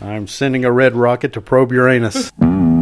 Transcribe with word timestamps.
I'm 0.00 0.26
sending 0.26 0.64
a 0.64 0.72
red 0.72 0.94
rocket 0.94 1.32
to 1.34 1.40
probe 1.40 1.72
Uranus. 1.72 2.32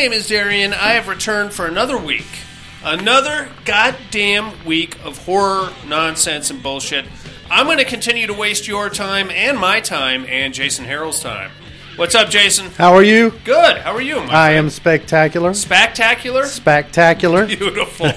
name 0.00 0.12
is 0.14 0.28
Darian. 0.28 0.72
I 0.72 0.92
have 0.92 1.08
returned 1.08 1.52
for 1.52 1.66
another 1.66 1.98
week. 1.98 2.24
Another 2.82 3.50
goddamn 3.66 4.64
week 4.64 4.96
of 5.04 5.26
horror, 5.26 5.74
nonsense, 5.86 6.48
and 6.48 6.62
bullshit. 6.62 7.04
I'm 7.50 7.66
going 7.66 7.76
to 7.76 7.84
continue 7.84 8.26
to 8.26 8.32
waste 8.32 8.66
your 8.66 8.88
time 8.88 9.30
and 9.30 9.58
my 9.58 9.80
time 9.80 10.24
and 10.26 10.54
Jason 10.54 10.86
Harrell's 10.86 11.20
time. 11.20 11.50
What's 11.96 12.14
up, 12.14 12.30
Jason? 12.30 12.70
How 12.78 12.94
are 12.94 13.02
you? 13.02 13.34
Good. 13.44 13.76
How 13.76 13.92
are 13.92 14.00
you, 14.00 14.16
my 14.16 14.22
I 14.22 14.26
friend? 14.28 14.56
am 14.56 14.70
spectacular. 14.70 15.52
Spectacular? 15.52 16.46
Spectacular. 16.46 17.44
Beautiful. 17.58 18.10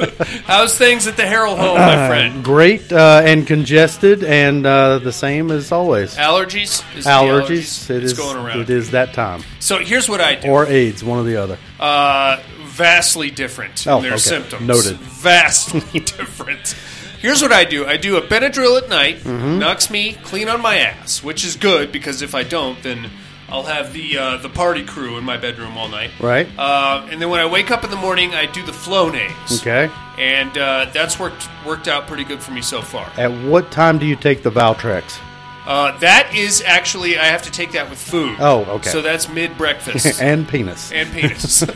How's 0.44 0.76
things 0.76 1.06
at 1.06 1.16
the 1.16 1.22
Harrell 1.24 1.56
home, 1.56 1.78
my 1.78 2.08
friend? 2.08 2.42
Great 2.44 2.92
uh, 2.92 3.22
and 3.24 3.46
congested, 3.46 4.24
and 4.24 4.64
uh, 4.66 4.98
the 4.98 5.12
same 5.12 5.50
as 5.50 5.70
always. 5.72 6.16
Allergies? 6.16 6.82
Is 6.96 7.04
the 7.04 7.10
Allergies. 7.10 7.90
It 7.90 8.02
It's 8.02 8.12
is. 8.12 8.18
going 8.18 8.36
around. 8.36 8.60
It 8.60 8.70
is 8.70 8.90
that 8.92 9.12
time, 9.14 9.42
So 9.58 9.78
here's 9.78 10.08
what 10.08 10.20
I 10.20 10.36
do. 10.36 10.48
or 10.48 10.66
AIDS, 10.66 11.04
one 11.04 11.18
or 11.18 11.24
the 11.24 11.36
other. 11.36 11.58
uh, 11.78 12.40
vastly 12.64 13.30
different 13.30 13.86
Oh, 13.86 13.98
in 13.98 14.02
their 14.04 14.12
okay. 14.12 14.20
symptoms. 14.20 14.66
Noted. 14.66 14.96
Vastly 14.96 16.00
different. 16.00 16.74
Here's 17.20 17.42
what 17.42 17.52
I 17.52 17.64
do. 17.64 17.86
I 17.86 17.98
do 17.98 18.16
a 18.16 18.22
Benadryl 18.22 18.80
at 18.82 18.88
night, 18.88 19.18
Mm-hmm. 19.18 19.58
knocks 19.58 19.90
me 19.90 20.14
clean 20.22 20.48
on 20.48 20.62
my 20.62 20.76
ass, 20.78 21.22
which 21.22 21.44
is 21.44 21.56
good 21.56 21.92
because 21.92 22.22
if 22.22 22.34
I 22.34 22.42
don't, 22.44 22.82
then 22.82 23.10
I'll 23.50 23.64
have 23.64 23.92
the 23.92 24.18
uh, 24.18 24.36
the 24.38 24.48
party 24.48 24.84
crew 24.84 25.18
in 25.18 25.24
my 25.24 25.36
bedroom 25.36 25.76
all 25.76 25.88
night. 25.88 26.10
Right. 26.20 26.48
Uh, 26.58 27.06
and 27.10 27.20
then 27.20 27.28
when 27.30 27.40
I 27.40 27.46
wake 27.46 27.70
up 27.70 27.84
in 27.84 27.90
the 27.90 27.96
morning, 27.96 28.34
I 28.34 28.46
do 28.46 28.64
the 28.64 28.72
Flonase. 28.72 29.60
Okay. 29.60 29.92
And 30.18 30.56
uh, 30.56 30.90
that's 30.92 31.18
worked 31.18 31.48
worked 31.66 31.88
out 31.88 32.06
pretty 32.06 32.24
good 32.24 32.40
for 32.42 32.52
me 32.52 32.62
so 32.62 32.82
far. 32.82 33.10
At 33.16 33.32
what 33.46 33.70
time 33.70 33.98
do 33.98 34.06
you 34.06 34.16
take 34.16 34.42
the 34.42 34.50
Valtrex? 34.50 35.18
Uh, 35.66 35.96
that 35.98 36.32
is 36.34 36.62
actually 36.64 37.18
I 37.18 37.26
have 37.26 37.42
to 37.42 37.50
take 37.50 37.72
that 37.72 37.90
with 37.90 38.00
food. 38.00 38.36
Oh, 38.40 38.64
okay. 38.76 38.90
So 38.90 39.02
that's 39.02 39.28
mid 39.28 39.56
breakfast. 39.58 40.20
and 40.22 40.48
penis. 40.48 40.90
and 40.92 41.12
penis. 41.12 41.64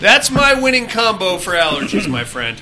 That's 0.00 0.30
my 0.30 0.54
winning 0.54 0.86
combo 0.86 1.38
for 1.38 1.54
allergies, 1.54 2.08
my 2.08 2.22
friend. 2.22 2.60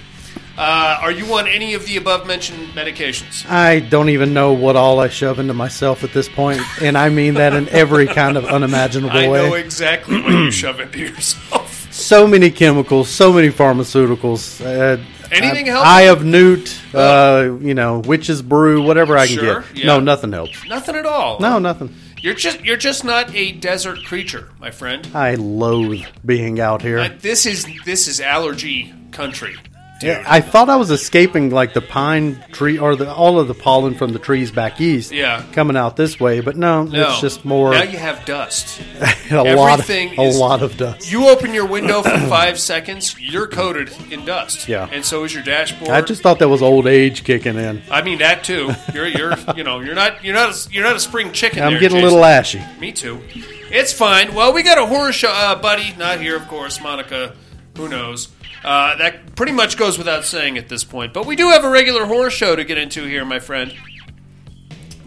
Uh, 0.59 0.99
are 1.03 1.11
you 1.11 1.27
on 1.35 1.47
any 1.47 1.75
of 1.75 1.85
the 1.85 1.97
above 1.99 2.27
mentioned 2.27 2.69
medications? 2.69 3.49
I 3.49 3.81
don't 3.81 4.09
even 4.09 4.33
know 4.33 4.53
what 4.55 4.75
all 4.75 5.01
I 5.01 5.09
shove 5.09 5.39
into 5.39 5.53
myself 5.53 6.03
at 6.03 6.13
this 6.13 6.29
point, 6.29 6.61
and 6.83 6.97
I 6.97 7.11
mean 7.11 7.35
that 7.35 7.53
in 7.53 7.69
every 7.69 8.07
kind 8.07 8.37
of 8.39 8.47
unimaginable 8.47 9.17
I 9.17 9.29
way. 9.29 9.41
I 9.45 9.49
know 9.51 9.55
exactly 9.55 10.21
what 10.23 10.31
you 10.33 10.51
shove 10.51 10.81
into 10.81 10.99
yourself. 11.01 11.93
so 11.93 12.27
many 12.27 12.51
chemicals, 12.51 13.09
so 13.11 13.33
many 13.33 13.49
pharmaceuticals. 13.51 14.65
Uh, 14.65 15.03
Anything 15.33 15.69
I, 15.69 15.73
help? 15.73 15.87
Eye 15.87 16.03
of 16.03 16.25
Newt, 16.25 16.81
uh, 16.95 17.57
you 17.61 17.75
know, 17.75 17.99
witch's 17.99 18.41
brew, 18.43 18.81
whatever 18.83 19.19
I 19.19 19.27
can 19.27 19.37
Sure, 19.39 19.61
get. 19.63 19.77
yeah. 19.79 19.87
No, 19.87 20.01
nothing 20.01 20.31
helps. 20.33 20.65
Nothing 20.69 20.95
at 20.95 21.05
all. 21.05 21.41
No, 21.41 21.59
nothing. 21.59 21.93
You're 22.23 22.35
just 22.35 22.65
you're 22.65 22.77
just 22.77 23.05
not 23.05 23.35
a 23.35 23.53
desert 23.53 24.05
creature, 24.05 24.49
my 24.61 24.71
friend. 24.71 25.07
I 25.15 25.35
loathe 25.35 26.05
being 26.25 26.61
out 26.61 26.81
here. 26.81 26.99
Uh, 27.01 27.09
this 27.21 27.45
is 27.45 27.67
this 27.85 28.07
is 28.09 28.21
allergy 28.21 28.95
country. 29.11 29.57
Dude. 29.99 30.19
I 30.27 30.43
thought 30.43 30.69
I 30.69 30.77
was 30.77 30.91
escaping 30.91 31.49
like 31.51 31.73
the 31.73 31.81
pine 31.81 32.45
tree 32.53 32.79
or 32.79 32.97
the, 32.97 33.11
all 33.11 33.39
of 33.41 33.49
the 33.49 33.55
pollen 33.55 33.95
from 33.95 34.13
the 34.13 34.19
trees 34.19 34.51
back 34.51 34.79
east. 34.79 35.11
Yeah. 35.11 35.43
coming 35.53 35.75
out 35.77 35.97
this 35.97 36.21
way, 36.21 36.41
but 36.41 36.55
no, 36.57 36.83
No. 36.85 37.09
it's 37.09 37.21
just 37.23 37.47
more 37.47 37.73
Now 37.73 37.83
you 37.83 37.97
have 37.97 38.25
dust. 38.27 38.79
a 39.31 39.37
lot, 39.43 39.47
of, 39.81 39.89
everything 39.91 40.19
a 40.19 40.31
lot 40.33 40.63
of 40.63 40.77
dust. 40.77 41.11
You 41.11 41.29
open 41.29 41.55
your 41.55 41.65
window 41.67 42.03
for 42.03 42.11
five 42.29 42.61
seconds, 42.61 43.17
you're 43.19 43.47
coated 43.47 43.91
in 44.13 44.27
dust. 44.27 44.69
Yeah. 44.69 44.87
and 44.93 45.03
so 45.03 45.25
is 45.25 45.33
your 45.33 45.43
dashboard. 45.43 45.91
I 45.91 46.03
just 46.03 46.23
thought 46.23 46.41
that 46.41 46.49
was 46.49 46.61
old 46.61 46.87
age 46.87 47.25
kicking 47.25 47.57
in. 47.57 47.81
I 47.91 48.03
mean 48.03 48.19
that 48.19 48.45
too. 48.45 48.73
You're 48.93 49.07
you're 49.07 49.33
you 49.57 49.65
know 49.65 49.81
you're 49.81 49.95
not 49.95 50.23
you're 50.23 50.35
not 50.35 50.51
a, 50.55 50.71
you're 50.73 50.85
not 50.85 50.97
a 50.97 51.01
spring 51.01 51.33
chicken. 51.33 51.63
I'm 51.63 51.73
there, 51.73 51.81
getting 51.81 51.99
a 51.99 52.03
little 52.03 52.23
ashy. 52.25 52.63
Me 52.79 52.93
too. 52.93 53.23
It's 53.71 53.93
fine. 53.95 54.35
Well, 54.35 54.53
we 54.53 54.63
got 54.63 54.77
a 54.79 54.87
horror 54.87 55.13
show, 55.13 55.31
uh, 55.31 55.55
buddy. 55.61 55.95
Not 55.97 56.21
here, 56.21 56.37
of 56.37 56.47
course. 56.49 56.81
Monica, 56.83 57.35
who 57.77 57.89
knows? 57.89 58.29
Uh, 58.67 58.97
that 58.97 59.37
pretty 59.37 59.53
much 59.53 59.77
goes 59.77 59.97
without 59.97 60.25
saying 60.25 60.59
at 60.59 60.69
this 60.69 60.83
point. 60.83 61.15
But 61.15 61.25
we 61.25 61.37
do 61.37 61.51
have 61.51 61.63
a 61.63 61.71
regular 61.71 62.05
horror 62.05 62.31
show 62.31 62.57
to 62.57 62.65
get 62.65 62.77
into 62.77 63.05
here, 63.05 63.25
my 63.25 63.39
friend. 63.39 63.73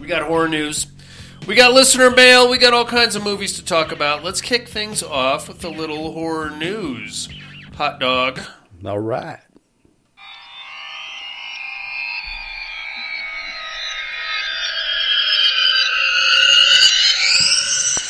We 0.00 0.06
got 0.06 0.22
horror 0.22 0.48
news. 0.48 0.86
We 1.46 1.56
got 1.56 1.74
listener 1.74 2.10
mail. 2.10 2.48
We 2.48 2.56
got 2.56 2.72
all 2.72 2.86
kinds 2.86 3.16
of 3.16 3.22
movies 3.22 3.56
to 3.56 3.64
talk 3.64 3.92
about. 3.92 4.24
Let's 4.24 4.40
kick 4.40 4.66
things 4.66 5.02
off 5.02 5.46
with 5.46 5.62
a 5.62 5.68
little 5.68 6.12
horror 6.12 6.48
news. 6.48 7.28
Hot 7.74 8.00
dog. 8.00 8.40
All 8.82 8.98
right. 8.98 9.40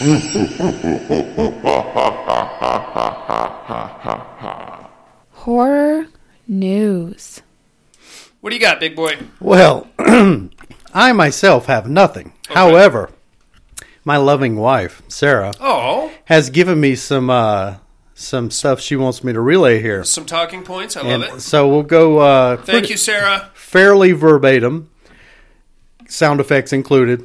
Horror 5.45 6.07
news. 6.47 7.41
What 8.41 8.51
do 8.51 8.57
you 8.57 8.61
got, 8.61 8.79
big 8.81 8.95
boy? 8.95 9.17
Well, 9.41 9.89
I 9.99 11.13
myself 11.13 11.67
have 11.67 11.89
nothing. 11.89 12.33
However, 12.49 13.11
my 14.05 14.17
loving 14.19 14.57
wife, 14.57 15.03
Sarah, 15.09 15.53
Oh, 15.61 16.11
has 16.27 16.51
given 16.51 16.79
me 16.81 16.95
some 16.95 17.31
uh, 17.31 17.77
some 18.15 18.51
stuff 18.51 18.81
she 18.81 18.97
wants 18.97 19.25
me 19.25 19.33
to 19.33 19.41
relay 19.41 19.81
here. 19.81 20.05
some 20.05 20.27
talking 20.27 20.63
points. 20.63 20.97
I 20.97 21.01
And 21.03 21.23
love 21.23 21.37
it. 21.39 21.41
so 21.41 21.69
we'll 21.69 21.83
go 21.85 22.19
uh, 22.19 22.57
Thank 22.57 22.67
pretty- 22.67 22.89
you, 22.89 22.97
Sarah. 22.99 23.51
fairly 23.55 24.13
verbatim, 24.13 24.91
sound 26.09 26.41
effects 26.41 26.73
included. 26.73 27.25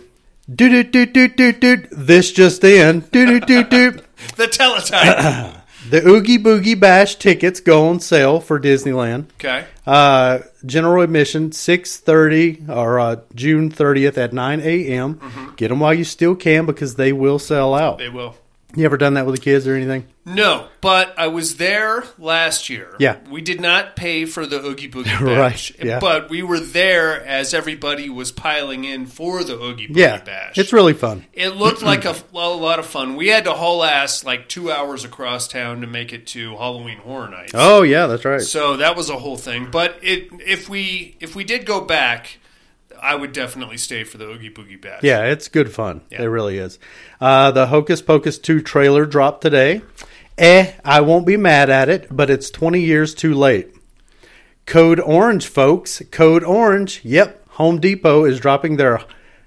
Do 0.54 0.70
do 0.70 0.84
do 0.84 1.06
do 1.06 1.28
do 1.28 1.52
do. 1.52 1.78
This 1.92 2.32
just 2.32 2.64
in. 2.64 3.02
Do 3.12 3.26
do 3.26 3.40
do 3.42 3.64
do. 3.66 4.00
The 4.38 4.48
teletype. 4.48 5.56
The 5.90 6.08
Oogie 6.08 6.40
Boogie 6.40 6.80
Bash 6.80 7.16
tickets 7.16 7.60
go 7.60 7.88
on 7.90 8.00
sale 8.00 8.40
for 8.40 8.60
Disneyland. 8.60 9.26
okay. 9.34 9.66
Uh, 9.86 10.40
general 10.66 11.04
admission 11.04 11.52
six 11.52 11.98
thirty 11.98 12.64
or 12.68 13.00
uh, 13.00 13.18
June 13.36 13.70
thirtieth 13.70 14.18
at 14.18 14.34
nine 14.34 14.62
a.m. 14.62 15.54
Get 15.58 15.68
them 15.70 15.80
while 15.80 15.94
you 15.94 16.04
still 16.04 16.36
can 16.36 16.66
because 16.66 16.96
they 16.96 17.14
will 17.14 17.38
sell 17.38 17.76
out. 17.76 18.00
They 18.00 18.10
will. 18.10 18.36
You 18.76 18.86
ever 18.86 18.98
done 18.98 19.14
that 19.14 19.26
with 19.26 19.36
the 19.36 19.42
kids 19.42 19.66
or 19.68 19.76
anything? 19.76 20.06
No, 20.26 20.68
but 20.82 21.14
I 21.18 21.28
was 21.28 21.58
there 21.58 22.04
last 22.18 22.68
year. 22.70 22.96
Yeah. 23.00 23.18
We 23.30 23.42
did 23.42 23.62
not 23.62 23.96
pay 23.96 24.26
for 24.26 24.46
the 24.46 24.60
Oogie 24.66 24.90
Boogie 24.90 25.06
Bash. 25.26 25.72
Right, 25.78 25.86
yeah. 25.86 26.00
But 26.00 26.30
we 26.30 26.42
were 26.44 26.60
there 26.60 27.24
as 27.26 27.54
everybody 27.54 28.10
was 28.10 28.32
piling 28.32 28.84
in 28.84 29.06
for 29.06 29.44
the 29.44 29.54
Oogie 29.54 29.88
Boogie 29.88 29.98
Yeah, 29.98 30.22
Bash. 30.22 30.58
it's 30.58 30.74
really 30.74 30.94
fun. 30.94 31.26
it 31.34 31.50
looked 31.50 31.84
like 31.84 32.06
a, 32.06 32.16
a 32.34 32.50
lot 32.50 32.80
of 32.80 32.86
fun. 32.88 33.16
We 33.16 33.28
had 33.28 33.44
to 33.46 33.54
haul 33.54 33.84
ass 33.84 34.24
like 34.26 34.50
two 34.50 34.72
hours 34.72 35.06
across 35.06 35.48
town 35.48 35.82
to 35.82 35.88
make 35.88 36.12
it 36.12 36.26
to 36.28 36.56
Halloween 36.58 36.98
Horror 36.98 37.30
Nights. 37.30 37.52
Oh 37.54 37.84
yeah, 37.84 38.08
that's 38.08 38.26
right. 38.26 38.42
So 38.42 38.78
that 38.78 38.96
was 38.96 39.10
a 39.10 39.18
whole 39.18 39.38
thing. 39.38 39.70
But 39.72 39.98
it 40.02 40.30
if 40.46 40.68
we 40.68 41.16
if 41.20 41.36
we 41.36 41.44
did 41.44 41.66
go 41.66 41.82
back, 41.82 42.40
I 43.06 43.14
would 43.14 43.34
definitely 43.34 43.78
stay 43.78 44.04
for 44.04 44.18
the 44.18 44.26
Oogie 44.28 44.50
Boogie 44.50 44.82
Bash. 44.82 45.04
Yeah, 45.04 45.26
it's 45.26 45.48
good 45.48 45.72
fun. 45.72 46.02
Yeah. 46.10 46.24
It 46.24 46.26
really 46.26 46.58
is. 46.58 46.80
Uh, 47.22 47.52
the 47.52 47.68
Hocus 47.68 48.02
Pocus 48.02 48.40
2 48.40 48.62
trailer 48.62 49.06
dropped 49.06 49.42
today. 49.42 49.84
Eh, 50.40 50.74
I 50.84 51.02
won't 51.02 51.28
be 51.28 51.38
mad 51.38 51.70
at 51.70 51.88
it, 51.88 52.08
but 52.10 52.32
it's 52.32 52.50
20 52.50 52.82
years 52.82 53.14
too 53.14 53.36
late. 53.36 53.76
Code 54.66 55.00
Orange, 55.00 55.46
folks. 55.46 56.02
Code 56.10 56.44
Orange. 56.44 57.02
Yep. 57.04 57.48
Home 57.50 57.80
Depot 57.80 58.26
is 58.26 58.40
dropping 58.40 58.78
their 58.78 59.00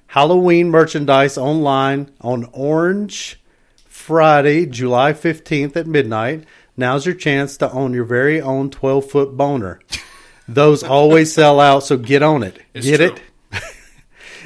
Halloween 0.06 0.70
merchandise 0.70 1.37
online 1.37 2.12
on 2.20 2.49
Orange 2.52 3.40
Friday, 3.87 4.66
July 4.66 5.12
15th 5.12 5.75
at 5.75 5.88
midnight. 5.88 6.44
Now's 6.76 7.06
your 7.06 7.16
chance 7.16 7.56
to 7.56 7.70
own 7.72 7.93
your 7.93 8.05
very 8.05 8.40
own 8.40 8.70
12 8.70 9.10
foot 9.10 9.37
boner. 9.37 9.81
Those 10.49 10.84
always 10.84 11.32
sell 11.32 11.58
out, 11.58 11.81
so 11.82 11.99
get 11.99 12.22
on 12.22 12.44
it. 12.44 12.58
It's 12.72 12.87
get 12.87 12.99
true. 12.99 13.06
it? 13.08 13.20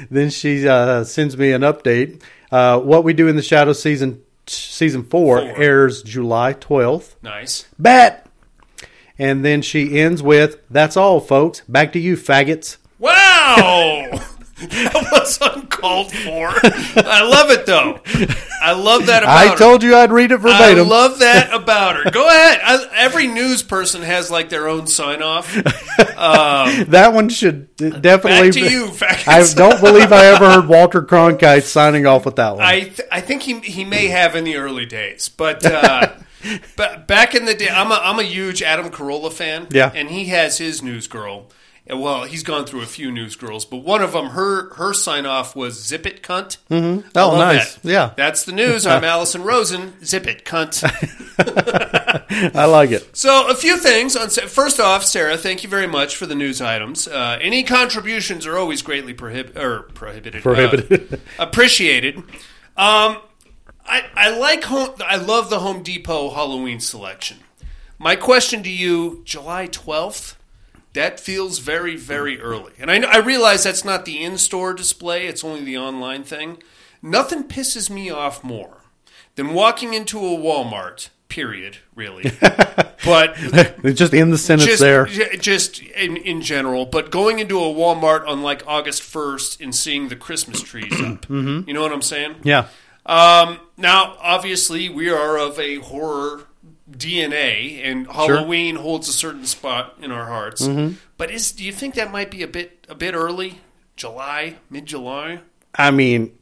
Then 0.09 0.29
she 0.29 0.67
uh, 0.67 1.03
sends 1.03 1.37
me 1.37 1.51
an 1.51 1.61
update. 1.61 2.21
Uh, 2.51 2.79
what 2.79 3.03
we 3.03 3.13
do 3.13 3.27
in 3.27 3.35
the 3.35 3.41
shadow 3.41 3.73
season 3.73 4.21
season 4.45 5.03
four, 5.03 5.39
Four. 5.39 5.61
airs 5.61 6.03
July 6.03 6.53
12th. 6.53 7.15
Nice. 7.21 7.65
Bet. 7.79 8.27
And 9.17 9.45
then 9.45 9.61
she 9.61 9.99
ends 9.99 10.21
with, 10.23 10.57
"That's 10.69 10.97
all, 10.97 11.19
folks. 11.19 11.61
Back 11.61 11.93
to 11.93 11.99
you, 11.99 12.17
faggots." 12.17 12.77
Wow! 12.99 14.09
that 14.69 15.09
was 15.11 15.39
uncalled 15.41 16.11
for. 16.11 16.49
I 16.49 17.21
love 17.23 17.49
it 17.51 17.65
though. 17.65 17.99
I 18.61 18.73
love 18.73 19.07
that 19.07 19.23
about 19.23 19.35
I 19.37 19.47
her. 19.49 19.55
told 19.57 19.83
you 19.83 19.95
I'd 19.95 20.11
read 20.11 20.31
it 20.31 20.37
verbatim. 20.37 20.85
I 20.85 20.89
love 20.89 21.19
that 21.19 21.53
about 21.53 21.97
her. 21.97 22.11
Go 22.11 22.27
ahead. 22.27 22.59
I, 22.63 22.87
every 22.95 23.27
news 23.27 23.63
person 23.63 24.01
has 24.03 24.31
like 24.31 24.49
their 24.49 24.67
own 24.67 24.87
sign 24.87 25.21
off. 25.21 25.53
that 25.97 27.11
one 27.13 27.29
should 27.29 27.75
definitely. 27.75 28.51
Back 28.51 28.53
to 28.53 28.71
you. 28.71 28.91
I 29.27 29.45
don't 29.53 29.79
believe 29.81 30.11
I 30.11 30.25
ever 30.27 30.49
heard 30.49 30.67
Walter 30.67 31.01
Cronkite 31.01 31.63
signing 31.63 32.05
off 32.05 32.25
with 32.25 32.37
that 32.37 32.55
one. 32.55 32.61
I 32.65 32.81
th- 32.81 33.01
I 33.11 33.21
think 33.21 33.43
he 33.43 33.59
he 33.59 33.83
may 33.85 34.07
have 34.07 34.35
in 34.35 34.43
the 34.43 34.55
early 34.57 34.85
days, 34.85 35.29
but 35.29 35.65
uh, 35.65 36.13
but 36.77 37.07
back 37.07 37.35
in 37.35 37.45
the 37.45 37.53
day, 37.53 37.69
I'm 37.69 37.91
a 37.91 37.95
I'm 37.95 38.19
a 38.19 38.23
huge 38.23 38.61
Adam 38.61 38.89
Carolla 38.89 39.31
fan. 39.31 39.67
Yeah. 39.71 39.91
and 39.93 40.09
he 40.09 40.25
has 40.25 40.57
his 40.57 40.81
news 40.81 41.07
girl. 41.07 41.47
And, 41.85 41.99
Well, 42.01 42.23
he's 42.23 42.43
gone 42.43 42.65
through 42.65 42.81
a 42.81 42.85
few 42.85 43.11
news 43.11 43.35
girls, 43.35 43.65
but 43.65 43.77
one 43.77 44.01
of 44.01 44.13
them, 44.13 44.27
her 44.27 44.73
her 44.75 44.93
sign 44.93 45.25
off 45.25 45.55
was 45.55 45.83
"Zip 45.83 46.05
it, 46.05 46.23
cunt." 46.23 46.57
Mm-hmm. 46.71 47.09
Oh, 47.15 47.37
nice. 47.37 47.77
Yeah. 47.83 48.13
that's 48.15 48.45
the 48.45 48.53
news. 48.53 48.87
I'm 48.87 49.03
Allison 49.03 49.43
Rosen. 49.43 49.93
Zip 50.05 50.25
it, 50.27 50.45
cunt. 50.45 50.81
I 52.55 52.65
like 52.65 52.91
it. 52.91 53.15
So, 53.15 53.49
a 53.49 53.55
few 53.55 53.77
things. 53.77 54.15
On 54.15 54.29
first 54.29 54.79
off, 54.79 55.03
Sarah, 55.03 55.37
thank 55.37 55.63
you 55.63 55.69
very 55.69 55.87
much 55.87 56.15
for 56.15 56.25
the 56.25 56.35
news 56.35 56.61
items. 56.61 57.07
Uh, 57.07 57.37
any 57.41 57.63
contributions 57.63 58.45
are 58.47 58.57
always 58.57 58.81
greatly 58.81 59.13
prohib- 59.13 59.55
or 59.57 59.83
prohibited, 59.93 60.41
uh, 60.41 60.43
Prohibited. 60.43 61.21
appreciated. 61.39 62.17
Um, 62.77 63.17
I 63.85 64.05
I 64.15 64.37
like 64.37 64.63
home. 64.63 64.91
I 65.05 65.17
love 65.17 65.49
the 65.49 65.59
Home 65.59 65.83
Depot 65.83 66.29
Halloween 66.29 66.79
selection. 66.79 67.39
My 67.99 68.15
question 68.15 68.63
to 68.63 68.69
you: 68.69 69.21
July 69.25 69.67
twelfth. 69.67 70.37
That 70.93 71.19
feels 71.19 71.59
very, 71.59 71.95
very 71.95 72.39
early, 72.39 72.73
and 72.79 72.91
I, 72.91 73.01
I 73.01 73.17
realize 73.17 73.63
that's 73.63 73.83
not 73.83 74.05
the 74.05 74.23
in-store 74.23 74.73
display; 74.73 75.25
it's 75.27 75.43
only 75.43 75.63
the 75.63 75.77
online 75.77 76.23
thing. 76.23 76.61
Nothing 77.01 77.43
pisses 77.43 77.89
me 77.89 78.09
off 78.09 78.43
more 78.43 78.77
than 79.35 79.53
walking 79.53 79.93
into 79.93 80.19
a 80.19 80.37
Walmart. 80.37 81.09
Period. 81.29 81.77
Really, 81.95 82.31
but 83.05 83.35
just 83.95 84.13
in 84.13 84.29
the 84.29 84.37
sentence 84.37 84.69
just, 84.69 84.81
there. 84.81 85.05
just 85.07 85.81
in, 85.81 86.15
in 86.17 86.41
general, 86.41 86.85
but 86.85 87.09
going 87.09 87.39
into 87.39 87.57
a 87.57 87.73
Walmart 87.73 88.27
on 88.27 88.43
like 88.43 88.61
August 88.67 89.01
1st 89.01 89.61
and 89.61 89.73
seeing 89.73 90.09
the 90.09 90.15
Christmas 90.15 90.61
trees 90.61 90.93
up. 91.01 91.25
Mm-hmm. 91.33 91.67
You 91.67 91.73
know 91.73 91.81
what 91.81 91.91
I'm 91.91 92.03
saying? 92.03 92.35
Yeah. 92.43 92.67
Um, 93.05 93.59
now, 93.77 94.15
obviously, 94.19 94.89
we 94.89 95.09
are 95.09 95.37
of 95.37 95.59
a 95.59 95.77
horror 95.77 96.45
DNA, 96.97 97.83
and 97.83 98.07
Halloween 98.07 98.75
holds 98.75 99.07
a 99.09 99.13
certain 99.13 99.45
spot 99.45 99.95
in 100.01 100.11
our 100.11 100.25
hearts. 100.25 100.67
Mm-hmm. 100.67 100.95
But 101.17 101.31
is 101.31 101.51
do 101.51 101.63
you 101.63 101.71
think 101.71 101.95
that 101.95 102.11
might 102.11 102.31
be 102.31 102.43
a 102.43 102.47
bit 102.47 102.85
a 102.89 102.95
bit 102.95 103.13
early? 103.13 103.59
July, 103.95 104.55
mid 104.69 104.85
July? 104.85 105.39
I 105.75 105.91
mean, 105.91 106.37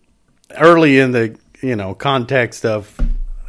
early 0.57 0.99
in 0.99 1.11
the 1.11 1.37
you 1.61 1.75
know 1.75 1.93
context 1.93 2.65
of 2.65 2.97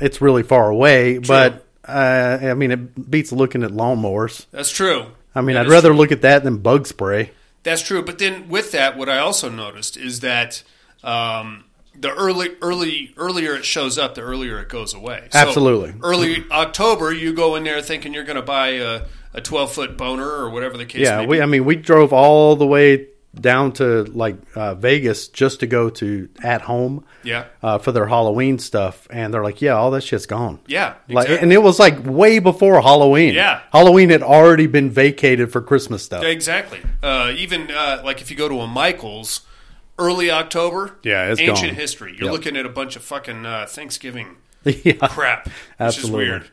it's 0.00 0.20
really 0.20 0.42
far 0.42 0.68
away, 0.70 1.18
but 1.18 1.66
uh, 1.86 2.38
I 2.42 2.54
mean 2.54 2.70
it 2.70 3.10
beats 3.10 3.32
looking 3.32 3.62
at 3.62 3.70
lawnmowers. 3.70 4.46
That's 4.50 4.70
true. 4.70 5.06
I 5.34 5.40
mean, 5.40 5.54
That 5.54 5.66
I'd 5.66 5.70
rather 5.70 5.88
true. 5.90 5.96
look 5.98 6.12
at 6.12 6.22
that 6.22 6.44
than 6.44 6.58
bug 6.58 6.86
spray. 6.86 7.30
That's 7.62 7.80
true. 7.82 8.02
But 8.02 8.18
then 8.18 8.48
with 8.48 8.72
that, 8.72 8.98
what 8.98 9.08
I 9.08 9.18
also 9.18 9.48
noticed 9.48 9.96
is 9.96 10.20
that 10.20 10.62
um, 11.02 11.64
the 11.94 12.10
early, 12.10 12.50
early, 12.60 13.14
earlier 13.16 13.54
it 13.54 13.64
shows 13.64 13.98
up, 13.98 14.14
the 14.14 14.22
earlier 14.22 14.58
it 14.58 14.68
goes 14.68 14.94
away. 14.94 15.28
So 15.30 15.38
Absolutely. 15.38 15.94
Early 16.02 16.44
October, 16.50 17.12
you 17.12 17.32
go 17.32 17.54
in 17.54 17.64
there 17.64 17.80
thinking 17.80 18.14
you're 18.14 18.24
going 18.24 18.36
to 18.36 18.42
buy 18.42 18.68
a, 18.68 19.02
a 19.34 19.40
12 19.40 19.72
foot 19.72 19.96
boner 19.96 20.28
or 20.28 20.50
whatever 20.50 20.76
the 20.76 20.86
case 20.86 21.02
Yeah, 21.02 21.26
we. 21.26 21.40
I 21.40 21.46
mean, 21.46 21.64
we 21.64 21.76
drove 21.76 22.12
all 22.12 22.56
the 22.56 22.66
way 22.66 23.08
down 23.34 23.72
to 23.72 24.04
like 24.04 24.36
uh, 24.54 24.74
Vegas 24.74 25.28
just 25.28 25.60
to 25.60 25.66
go 25.66 25.90
to 25.90 26.28
at 26.42 26.62
home. 26.62 27.04
Yeah. 27.24 27.46
Uh, 27.62 27.78
for 27.78 27.92
their 27.92 28.06
Halloween 28.06 28.58
stuff, 28.58 29.06
and 29.08 29.32
they're 29.32 29.44
like, 29.44 29.62
"Yeah, 29.62 29.74
all 29.74 29.92
that 29.92 30.02
shit's 30.02 30.26
gone." 30.26 30.58
Yeah, 30.66 30.94
Like, 31.08 31.28
and 31.28 31.52
it 31.52 31.62
was 31.62 31.78
like 31.78 32.04
way 32.04 32.40
before 32.40 32.82
Halloween. 32.82 33.34
Yeah. 33.34 33.60
Halloween 33.70 34.10
had 34.10 34.24
already 34.24 34.66
been 34.66 34.90
vacated 34.90 35.52
for 35.52 35.62
Christmas 35.62 36.02
stuff. 36.02 36.24
Exactly. 36.24 36.80
Uh, 37.00 37.32
even 37.36 37.70
uh, 37.70 38.02
like 38.04 38.20
if 38.20 38.30
you 38.30 38.36
go 38.36 38.48
to 38.48 38.60
a 38.60 38.66
Michaels, 38.66 39.42
early 40.02 40.30
October, 40.30 40.96
Yeah, 41.02 41.30
it's 41.30 41.40
ancient 41.40 41.70
gone. 41.72 41.74
history. 41.76 42.12
You're 42.16 42.24
Yep. 42.26 42.32
looking 42.32 42.56
at 42.56 42.66
a 42.66 42.70
bunch 42.70 42.96
of 42.96 43.02
fucking 43.02 43.46
uh, 43.46 43.66
Thanksgiving 43.68 44.36
yeah, 44.64 44.94
crap, 45.08 45.46
which 45.46 45.54
Absolutely. 45.80 46.24
is 46.24 46.28
weird. 46.30 46.50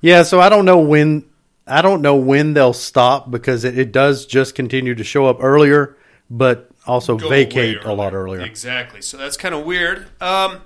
yeah. 0.00 0.22
So 0.22 0.40
I 0.40 0.48
don't 0.48 0.64
know 0.64 0.78
when. 0.78 1.24
I 1.66 1.82
don't 1.82 2.02
know 2.02 2.16
when 2.16 2.54
they'll 2.54 2.72
stop 2.72 3.30
because 3.30 3.64
it, 3.64 3.78
it 3.78 3.92
does 3.92 4.26
just 4.26 4.54
continue 4.56 4.94
to 4.96 5.04
show 5.04 5.26
up 5.26 5.36
earlier, 5.40 5.96
but 6.28 6.68
also 6.84 7.16
go 7.16 7.28
vacate 7.28 7.84
a 7.84 7.92
lot 7.92 8.12
earlier. 8.12 8.40
Exactly. 8.40 9.02
So 9.02 9.16
that's 9.16 9.36
kind 9.36 9.54
of 9.54 9.64
weird. 9.64 10.06
Um, 10.20 10.62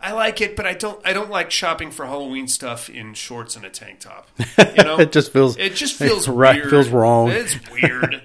I 0.00 0.12
like 0.12 0.40
it, 0.40 0.56
but 0.56 0.64
I 0.66 0.72
don't. 0.72 0.98
I 1.06 1.12
don't 1.12 1.30
like 1.30 1.50
shopping 1.50 1.90
for 1.90 2.06
Halloween 2.06 2.48
stuff 2.48 2.88
in 2.88 3.12
shorts 3.14 3.56
and 3.56 3.64
a 3.66 3.70
tank 3.70 4.00
top. 4.00 4.28
You 4.58 4.84
know, 4.84 4.98
It 5.00 5.12
just 5.12 5.30
feels 5.32 5.58
it 5.58 5.74
just 5.74 5.94
feels 5.96 6.26
right. 6.44 6.56
weird. 6.56 6.70
Feels 6.70 6.88
wrong. 6.88 7.28
It's 7.30 7.56
weird. 7.70 8.22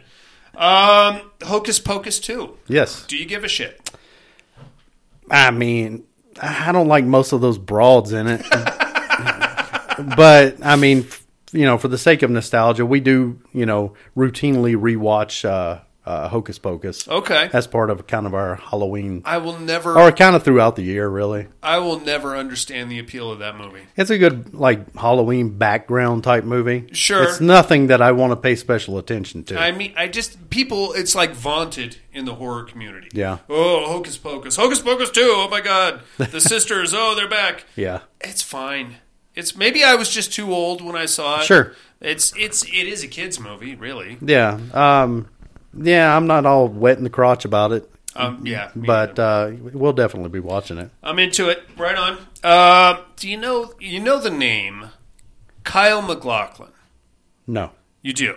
Um, 0.55 1.21
Hocus 1.43 1.79
Pocus 1.79 2.19
two. 2.19 2.57
yes, 2.67 3.05
Do 3.05 3.17
you 3.17 3.25
give 3.25 3.43
a 3.43 3.47
shit? 3.47 3.91
I 5.29 5.51
mean, 5.51 6.03
I 6.41 6.71
don't 6.71 6.87
like 6.87 7.05
most 7.05 7.31
of 7.31 7.41
those 7.41 7.57
broads 7.57 8.11
in 8.11 8.27
it, 8.27 8.41
but 10.15 10.57
I 10.63 10.75
mean, 10.75 11.07
you 11.51 11.65
know, 11.65 11.77
for 11.77 11.87
the 11.87 11.97
sake 11.97 12.21
of 12.23 12.29
nostalgia, 12.31 12.85
we 12.85 12.99
do, 12.99 13.39
you 13.53 13.65
know, 13.65 13.93
routinely 14.15 14.75
rewatch 14.75 15.45
uh, 15.47 15.79
uh, 16.05 16.27
Hocus 16.29 16.57
Pocus 16.57 17.07
Okay. 17.07 17.49
as 17.53 17.67
part 17.67 17.89
of 17.91 18.07
kind 18.07 18.25
of 18.25 18.33
our 18.33 18.55
Halloween, 18.55 19.21
I 19.23 19.37
will 19.37 19.59
never. 19.59 19.97
or 19.99 20.11
kind 20.11 20.35
of 20.35 20.43
throughout 20.43 20.75
the 20.75 20.81
year, 20.81 21.07
really. 21.07 21.47
I 21.61 21.77
will 21.77 21.99
never 21.99 22.35
understand 22.35 22.89
the 22.91 22.97
appeal 22.99 23.31
of 23.31 23.39
that 23.39 23.55
movie. 23.55 23.81
It's 23.95 24.09
a 24.09 24.17
good 24.17 24.53
like 24.53 24.95
Halloween 24.95 25.57
background 25.57 26.23
type 26.23 26.43
movie. 26.43 26.87
Sure. 26.93 27.23
it's 27.23 27.39
nothing 27.39 27.87
that 27.87 28.01
I 28.01 28.13
want 28.13 28.31
to 28.31 28.35
pay 28.35 28.55
special 28.55 28.97
attention 28.97 29.43
to. 29.45 29.59
I 29.59 29.71
mean, 29.71 29.93
I 29.95 30.07
just 30.07 30.49
people. 30.49 30.93
It's 30.93 31.13
like 31.13 31.31
vaunted 31.33 31.97
in 32.13 32.25
the 32.25 32.35
horror 32.35 32.63
community. 32.63 33.09
Yeah. 33.13 33.37
Oh, 33.47 33.85
Hocus 33.87 34.17
Pocus, 34.17 34.55
Hocus 34.55 34.79
Pocus 34.79 35.11
two. 35.11 35.21
Oh 35.35 35.47
my 35.49 35.61
God, 35.61 36.01
the 36.17 36.41
sisters. 36.41 36.93
Oh, 36.95 37.13
they're 37.15 37.29
back. 37.29 37.65
yeah, 37.75 37.99
It's 38.21 38.41
fine. 38.41 38.95
It's 39.33 39.55
maybe 39.55 39.81
I 39.83 39.95
was 39.95 40.09
just 40.09 40.33
too 40.33 40.51
old 40.53 40.81
when 40.83 40.95
I 40.95 41.05
saw 41.05 41.39
it. 41.39 41.45
Sure. 41.45 41.73
It's 42.01 42.33
it's 42.35 42.63
it 42.63 42.87
is 42.87 43.03
a 43.03 43.07
kids 43.07 43.39
movie, 43.39 43.75
really. 43.75 44.17
yeah, 44.19 44.59
um, 44.73 45.29
yeah. 45.77 46.15
I'm 46.15 46.27
not 46.27 46.45
all 46.45 46.67
wet 46.67 46.97
in 46.97 47.03
the 47.03 47.09
crotch 47.09 47.45
about 47.45 47.71
it, 47.71 47.89
Um, 48.15 48.45
yeah, 48.45 48.71
but 48.75 49.17
uh, 49.19 49.51
we'll 49.73 49.93
definitely 49.93 50.29
be 50.29 50.39
watching 50.39 50.77
it. 50.77 50.89
I'm 51.03 51.19
into 51.19 51.49
it. 51.49 51.63
Right 51.77 51.95
on. 51.95 52.17
Uh, 52.43 53.01
do 53.15 53.29
you 53.29 53.37
know 53.37 53.73
you 53.79 53.99
know 53.99 54.19
the 54.19 54.29
name 54.31 54.89
Kyle 55.63 56.01
MacLachlan? 56.01 56.71
No, 57.47 57.71
You 58.01 58.13
do. 58.13 58.35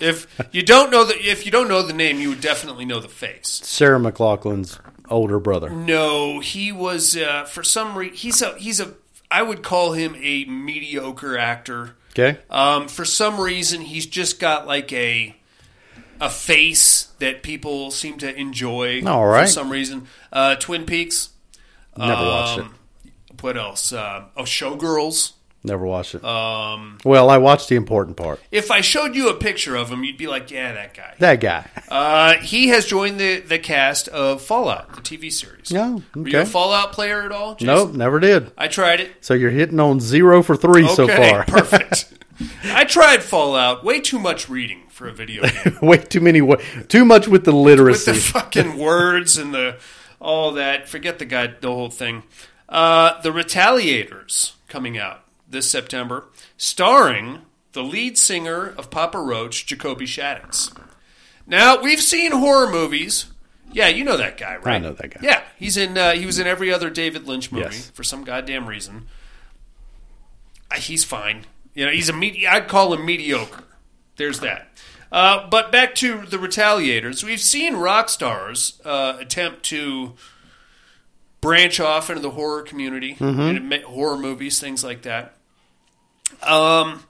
if 0.00 0.26
you 0.52 0.62
don't 0.62 0.90
know 0.90 1.04
the 1.04 1.14
if 1.14 1.44
you 1.44 1.52
don't 1.52 1.68
know 1.68 1.82
the 1.82 1.92
name, 1.92 2.20
you 2.20 2.30
would 2.30 2.40
definitely 2.40 2.84
know 2.86 3.00
the 3.00 3.08
face. 3.08 3.60
Sarah 3.64 3.98
McLachlan's 4.00 4.78
older 5.10 5.38
brother. 5.38 5.68
No, 5.70 6.40
he 6.40 6.72
was 6.72 7.14
uh, 7.16 7.44
for 7.44 7.62
some 7.62 7.96
reason 7.96 8.16
he's 8.16 8.40
a 8.42 8.54
he's 8.58 8.80
a 8.80 8.94
I 9.30 9.42
would 9.42 9.62
call 9.62 9.92
him 9.92 10.16
a 10.18 10.46
mediocre 10.46 11.36
actor. 11.36 11.96
Okay, 12.18 12.38
Um, 12.48 12.88
for 12.88 13.04
some 13.04 13.38
reason, 13.38 13.82
he's 13.82 14.06
just 14.06 14.40
got 14.40 14.66
like 14.66 14.90
a 14.92 15.36
a 16.20 16.30
face 16.30 17.08
that 17.18 17.42
people 17.42 17.90
seem 17.90 18.18
to 18.18 18.34
enjoy. 18.34 19.02
All 19.06 19.26
right. 19.26 19.42
For 19.46 19.52
some 19.52 19.70
reason, 19.70 20.06
uh, 20.32 20.56
Twin 20.56 20.84
Peaks. 20.86 21.30
never 21.96 22.22
watched 22.22 22.58
it. 22.58 22.64
Um, 22.64 22.74
What 23.40 23.56
else? 23.56 23.92
Uh, 23.92 24.24
oh, 24.36 24.42
Showgirls. 24.42 25.32
Never 25.64 25.84
watched 25.84 26.14
it. 26.14 26.24
Um, 26.24 26.98
well, 27.04 27.28
I 27.28 27.38
watched 27.38 27.68
the 27.68 27.74
important 27.74 28.16
part. 28.16 28.40
if 28.52 28.70
I 28.70 28.80
showed 28.80 29.16
you 29.16 29.28
a 29.28 29.34
picture 29.34 29.74
of 29.74 29.90
him, 29.90 30.04
you'd 30.04 30.16
be 30.16 30.28
like, 30.28 30.52
"Yeah, 30.52 30.72
that 30.72 30.94
guy." 30.94 31.14
That 31.18 31.40
guy. 31.40 31.66
Uh, 31.88 32.34
he 32.34 32.68
has 32.68 32.86
joined 32.86 33.18
the 33.18 33.40
the 33.40 33.58
cast 33.58 34.06
of 34.08 34.40
Fallout, 34.40 34.94
the 34.94 35.02
TV 35.02 35.32
series. 35.32 35.72
Oh, 35.74 36.02
Were 36.14 36.28
you 36.28 36.38
a 36.38 36.42
okay. 36.42 36.50
Fallout 36.50 36.92
player 36.92 37.22
at 37.22 37.32
all? 37.32 37.56
Jason? 37.56 37.66
Nope, 37.74 37.94
never 37.94 38.20
did. 38.20 38.52
I 38.56 38.68
tried 38.68 39.00
it. 39.00 39.10
So 39.20 39.34
you're 39.34 39.50
hitting 39.50 39.80
on 39.80 39.98
zero 39.98 40.44
for 40.44 40.56
three 40.56 40.86
so 40.88 41.08
far. 41.08 41.44
perfect. 41.44 42.12
I 42.64 42.84
tried 42.84 43.24
Fallout. 43.24 43.82
Way 43.84 44.00
too 44.00 44.20
much 44.20 44.48
reading 44.48 44.82
for 44.98 45.08
a 45.08 45.12
video 45.12 45.42
game. 45.64 45.78
Way 45.80 45.98
too 45.98 46.20
many. 46.20 46.40
Too 46.88 47.04
much 47.04 47.28
with 47.28 47.44
the 47.44 47.54
With 47.54 47.64
literacy. 47.64 48.12
the 48.12 48.18
fucking 48.18 48.76
words 48.88 49.38
and 49.38 49.54
the 49.54 49.78
all 50.20 50.52
that. 50.52 50.88
Forget 50.88 51.18
the 51.18 51.24
guy, 51.24 51.46
the 51.60 51.68
whole 51.68 51.88
thing. 51.90 52.24
Uh, 52.68 53.18
the 53.22 53.30
Retaliators 53.30 54.52
coming 54.68 54.98
out 54.98 55.20
this 55.48 55.70
September, 55.70 56.26
starring 56.58 57.42
the 57.72 57.82
lead 57.82 58.18
singer 58.18 58.66
of 58.76 58.90
Papa 58.90 59.18
Roach, 59.18 59.64
Jacoby 59.66 60.04
Shaddix. 60.04 60.76
Now 61.46 61.80
we've 61.80 62.02
seen 62.02 62.32
horror 62.32 62.68
movies. 62.70 63.26
Yeah, 63.72 63.88
you 63.88 64.02
know 64.04 64.16
that 64.16 64.36
guy, 64.38 64.56
right? 64.56 64.74
I 64.74 64.78
know 64.78 64.92
that 64.94 65.10
guy. 65.10 65.20
Yeah, 65.22 65.42
he's 65.58 65.76
in. 65.76 65.96
Uh, 65.96 66.12
he 66.12 66.26
was 66.26 66.38
in 66.38 66.46
every 66.46 66.72
other 66.72 66.90
David 66.90 67.26
Lynch 67.28 67.52
movie 67.52 67.66
Yes. 67.66 67.90
for 67.90 68.02
some 68.02 68.24
goddamn 68.24 68.66
reason. 68.66 69.06
Uh, 70.70 70.76
he's 70.76 71.04
fine. 71.04 71.44
You 71.74 71.86
know, 71.86 71.92
he's 71.92 72.08
a 72.08 72.12
medi- 72.12 72.46
I'd 72.48 72.66
call 72.68 72.92
him 72.94 73.06
mediocre. 73.06 73.64
There's 74.16 74.40
that. 74.40 74.68
Uh, 75.10 75.48
but 75.48 75.72
back 75.72 75.94
to 75.96 76.26
the 76.26 76.36
Retaliators. 76.36 77.24
We've 77.24 77.40
seen 77.40 77.76
rock 77.76 78.08
stars 78.08 78.80
uh, 78.84 79.16
attempt 79.18 79.62
to 79.64 80.14
branch 81.40 81.80
off 81.80 82.10
into 82.10 82.20
the 82.20 82.30
horror 82.30 82.62
community, 82.62 83.14
Mm-hmm. 83.14 83.40
and 83.72 83.84
horror 83.84 84.18
movies, 84.18 84.60
things 84.60 84.84
like 84.84 85.02
that. 85.02 85.34
Um, 86.42 87.04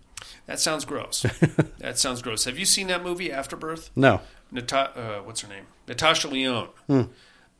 That 0.46 0.58
sounds 0.58 0.84
gross. 0.84 1.22
that 1.78 1.96
sounds 1.96 2.20
gross. 2.20 2.44
Have 2.46 2.58
you 2.58 2.64
seen 2.64 2.88
that 2.88 3.04
movie 3.04 3.30
Afterbirth? 3.30 3.90
No. 3.94 4.20
Nata- 4.54 4.92
uh, 4.96 5.22
what's 5.24 5.42
her 5.42 5.48
name? 5.48 5.64
Natasha 5.86 6.28
Lyonne. 6.28 6.68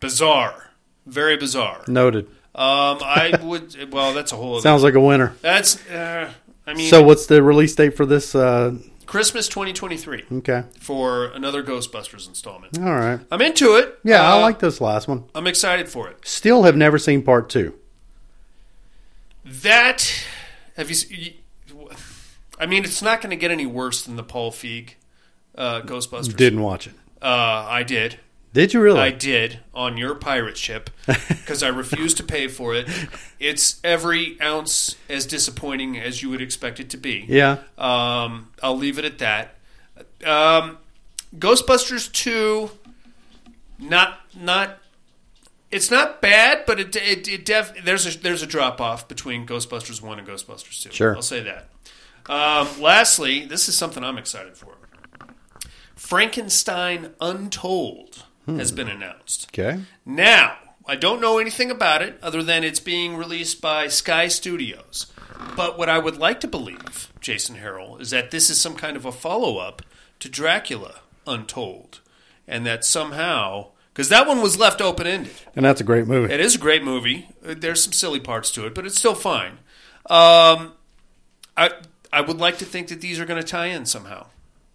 Bizarre. 0.01 0.71
Very 1.07 1.37
bizarre. 1.37 1.85
Noted. 1.87 2.27
Um, 2.55 2.99
I 3.03 3.39
would. 3.43 3.93
Well, 3.93 4.15
that's 4.15 4.33
a 4.33 4.37
whole. 4.37 4.55
Other, 4.55 4.63
Sounds 4.63 4.83
like 4.83 4.95
a 4.95 5.01
winner. 5.01 5.35
that's. 5.43 5.85
Uh, 5.89 6.33
I 6.67 6.73
mean, 6.75 6.89
So, 6.89 7.03
what's 7.03 7.27
the 7.27 7.43
release 7.43 7.75
date 7.75 7.97
for 7.97 8.07
this? 8.07 8.35
Uh, 8.35 8.77
Christmas 9.07 9.49
2023 9.49 10.25
okay. 10.39 10.63
for 10.81 11.27
another 11.27 11.63
Ghostbusters 11.63 12.27
installment. 12.27 12.79
All 12.79 12.85
right. 12.95 13.21
I'm 13.31 13.43
into 13.43 13.77
it. 13.77 13.99
Yeah, 14.03 14.23
I 14.23 14.39
Uh, 14.39 14.41
like 14.41 14.61
this 14.61 14.81
last 14.81 15.09
one. 15.09 15.25
I'm 15.35 15.47
excited 15.47 15.91
for 15.91 16.09
it. 16.09 16.17
Still 16.27 16.63
have 16.63 16.75
never 16.75 16.97
seen 16.99 17.23
part 17.23 17.51
two. 17.51 17.75
That 19.45 20.11
have 20.77 20.91
you? 20.91 21.33
I 22.59 22.67
mean, 22.67 22.85
it's 22.85 23.03
not 23.03 23.21
going 23.21 23.31
to 23.31 23.37
get 23.37 23.51
any 23.51 23.67
worse 23.67 24.03
than 24.03 24.17
the 24.17 24.23
Paul 24.23 24.51
Feig 24.53 24.95
uh, 25.55 25.83
Ghostbusters. 25.83 26.37
Didn't 26.37 26.63
watch 26.63 26.87
it. 26.87 26.95
Uh, 27.23 27.67
I 27.69 27.83
did. 27.83 28.19
Did 28.53 28.73
you 28.73 28.81
really? 28.81 29.01
I 29.01 29.11
did 29.11 29.59
on 29.75 29.97
your 29.97 30.15
pirate 30.15 30.57
ship 30.57 30.89
because 31.07 31.65
I 31.65 31.69
refused 31.69 32.19
to 32.19 32.23
pay 32.23 32.47
for 32.47 32.73
it. 32.75 32.89
It's 33.41 33.81
every 33.83 34.41
ounce 34.41 34.95
as 35.09 35.27
disappointing 35.27 35.99
as 35.99 36.23
you 36.23 36.31
would 36.31 36.41
expect 36.41 36.79
it 36.79 36.89
to 36.91 36.97
be. 36.97 37.25
yeah. 37.29 37.59
Um, 37.77 38.51
I'll 38.63 38.77
leave 38.77 38.99
it 38.99 39.05
at 39.05 39.19
that. 39.19 39.57
Um, 40.25 40.79
Ghostbusters 41.37 42.13
two, 42.13 42.71
not 43.81 44.21
not. 44.39 44.79
It's 45.73 45.91
not 45.91 46.23
bad, 46.23 46.65
but 46.65 46.79
it 46.79 46.95
it, 46.95 47.27
it 47.27 47.45
def, 47.45 47.85
there's 47.85 48.07
a 48.15 48.17
there's 48.21 48.43
a 48.43 48.47
drop 48.47 48.81
off 48.81 49.09
between 49.09 49.47
Ghostbusters 49.49 50.01
one 50.01 50.21
and 50.21 50.29
Ghostbusters 50.29 50.81
two. 50.81 50.93
Sure. 50.93 51.17
I'll 51.17 51.23
say 51.23 51.43
that. 51.43 51.69
Um, 52.27 52.81
lastly, 52.81 53.45
this 53.47 53.69
is 53.69 53.77
something 53.77 54.05
I'm 54.05 54.17
excited 54.17 54.57
for. 54.57 54.74
Frankenstein 56.05 57.15
Untold 57.19 58.25
has 58.47 58.73
been 58.73 58.89
announced. 58.89 59.49
Okay. 59.51 59.81
Now, 60.05 60.59
I 60.87 60.97
don't 60.97 61.19
know 61.19 61.39
anything 61.39 61.71
about 61.71 62.03
it 62.03 62.19
other 62.23 62.43
than 62.43 62.63
it's 62.63 62.79
being 62.79 63.17
released 63.17 63.63
by 63.63 63.89
Sky 63.89 64.29
Studios. 64.29 65.07
But 65.57 65.79
what 65.79 65.89
I 65.89 65.99
would 65.99 66.19
like 66.19 66.41
to 66.41 66.47
believe, 66.47 67.11
Jason 67.23 67.57
Harrell, 67.57 67.99
is 68.03 68.11
that 68.11 68.31
this 68.31 68.51
is 68.51 68.61
some 68.61 68.77
kind 68.77 68.99
of 68.99 69.07
a 69.07 69.13
follow 69.13 69.57
up 69.57 69.81
to 70.21 70.29
Dracula 70.29 70.97
Untold. 71.27 72.01
And 72.47 72.67
that 72.67 72.85
somehow, 72.85 73.69
because 73.95 74.11
that 74.11 74.27
one 74.27 74.43
was 74.43 74.59
left 74.59 74.83
open 74.83 75.07
ended. 75.07 75.33
And 75.57 75.65
that's 75.65 75.81
a 75.81 75.85
great 75.85 76.07
movie. 76.07 76.35
It 76.35 76.39
is 76.39 76.55
a 76.55 76.59
great 76.59 76.85
movie. 76.85 77.29
There's 77.41 77.83
some 77.83 77.95
silly 77.95 78.21
parts 78.21 78.51
to 78.51 78.67
it, 78.67 78.75
but 78.75 78.85
it's 78.85 78.99
still 78.99 79.15
fine. 79.15 79.53
Um, 80.11 80.75
I, 81.57 81.71
I 82.13 82.21
would 82.21 82.37
like 82.37 82.59
to 82.59 82.67
think 82.67 82.89
that 82.89 83.01
these 83.01 83.19
are 83.19 83.25
going 83.25 83.41
to 83.41 83.49
tie 83.49 83.69
in 83.69 83.87
somehow. 83.87 84.27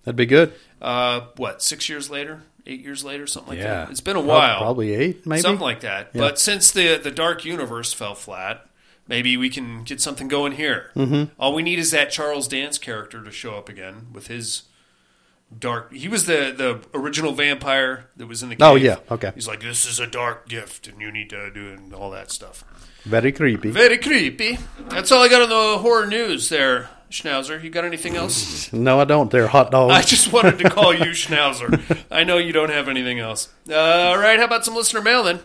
That'd 0.04 0.16
be 0.16 0.26
good. 0.26 0.54
Uh, 0.82 1.22
what, 1.36 1.62
six 1.62 1.90
years 1.90 2.10
later? 2.10 2.42
Eight 2.66 2.82
years 2.82 3.04
later? 3.04 3.26
Something 3.28 3.52
like 3.54 3.60
Yeah. 3.60 3.86
that? 3.86 3.92
It's 3.92 4.02
been 4.02 4.16
a 4.16 4.22
while. 4.22 4.60
Probably 4.60 4.94
eight, 4.94 5.26
maybe. 5.26 5.42
Something 5.42 5.62
like 5.64 5.82
that. 5.82 6.10
Yeah. 6.14 6.22
But 6.22 6.40
since 6.40 6.72
the 6.72 6.98
the 6.98 7.12
Dark 7.12 7.44
Universe 7.46 7.94
fell 7.94 8.16
flat, 8.16 8.66
maybe 9.08 9.36
we 9.38 9.50
can 9.50 9.84
get 9.84 10.00
something 10.02 10.28
going 10.28 10.54
here. 10.54 10.92
Mm-hmm. 10.96 11.34
All 11.40 11.54
we 11.54 11.64
need 11.64 11.80
is 11.80 11.92
that 11.92 12.12
Charles 12.12 12.48
Dance 12.48 12.78
character 12.78 13.24
to 13.24 13.32
show 13.32 13.56
up 13.56 13.70
again 13.70 14.08
with 14.14 14.28
his 14.28 14.64
dark. 15.58 15.92
He 15.94 16.08
was 16.08 16.26
the 16.28 16.54
the 16.56 16.80
original 16.98 17.32
vampire 17.34 18.10
that 18.18 18.28
was 18.28 18.44
in 18.44 18.50
the. 18.50 18.56
Cave. 18.56 18.66
Oh, 18.68 18.76
yeah. 18.76 18.98
Okay. 19.10 19.32
He's 19.34 19.48
like, 19.48 19.62
this 19.62 19.86
is 19.86 20.00
a 20.00 20.08
dark 20.08 20.48
gift, 20.48 20.88
and 20.88 21.02
you 21.02 21.12
need 21.12 21.30
to 21.32 21.50
do 21.52 21.70
and 21.70 21.94
all 21.94 22.12
that 22.12 22.30
stuff. 22.32 22.64
Very 23.04 23.32
creepy. 23.32 23.72
Very 23.72 23.98
creepy. 23.98 24.60
That's 24.90 25.12
all 25.12 25.24
I 25.24 25.30
got 25.30 25.42
on 25.42 25.50
the 25.50 25.78
horror 25.80 26.06
news 26.06 26.50
there, 26.50 26.90
Schnauzer. 27.10 27.62
You 27.62 27.70
got 27.70 27.86
anything 27.86 28.16
else? 28.16 28.72
no, 28.74 29.00
I 29.00 29.06
don't. 29.06 29.32
They're 29.32 29.48
hot 29.48 29.72
dogs. 29.72 29.94
I 29.94 30.02
just 30.02 30.32
wanted 30.32 30.60
to 30.60 30.70
call 30.70 30.94
you 30.94 31.12
Schnauzer. 31.12 32.04
I 32.12 32.24
know 32.24 32.38
you 32.38 32.54
don't 32.54 32.70
have 32.70 32.88
anything 32.88 33.20
else. 33.20 33.50
Uh, 33.70 33.76
all 33.76 34.18
right, 34.18 34.40
how 34.40 34.46
about 34.46 34.66
some 34.66 34.76
listener 34.76 35.02
mail 35.02 35.24
then? 35.24 35.40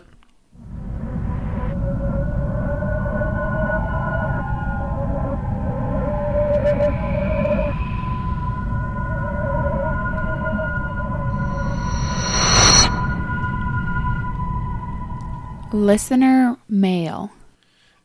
Listener 15.73 16.57
mail. 16.69 17.31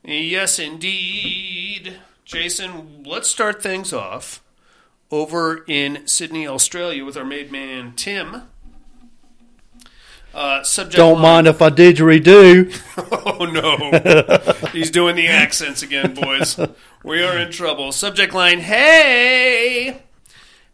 Yes, 0.02 0.59
indeed. 0.59 2.00
Jason, 2.34 3.02
let's 3.04 3.28
start 3.28 3.60
things 3.60 3.92
off 3.92 4.40
over 5.10 5.64
in 5.66 6.06
Sydney, 6.06 6.46
Australia, 6.46 7.04
with 7.04 7.16
our 7.16 7.25
maid 7.25 7.50
man, 7.50 7.92
Tim. 7.96 8.42
Uh, 10.32 10.62
subject 10.62 10.96
don't 10.96 11.14
line- 11.14 11.22
mind 11.44 11.46
if 11.49 11.60
I 11.60 11.70
didgeridoo. 11.70 12.72
Oh 13.40 13.46
no, 13.46 14.68
he's 14.72 14.90
doing 14.90 15.16
the 15.16 15.26
accents 15.26 15.82
again, 15.82 16.14
boys. 16.14 16.58
We 17.02 17.22
are 17.22 17.37
in 17.38 17.50
trouble. 17.50 17.90
Subject 17.90 18.32
line: 18.34 18.60
Hey, 18.60 20.02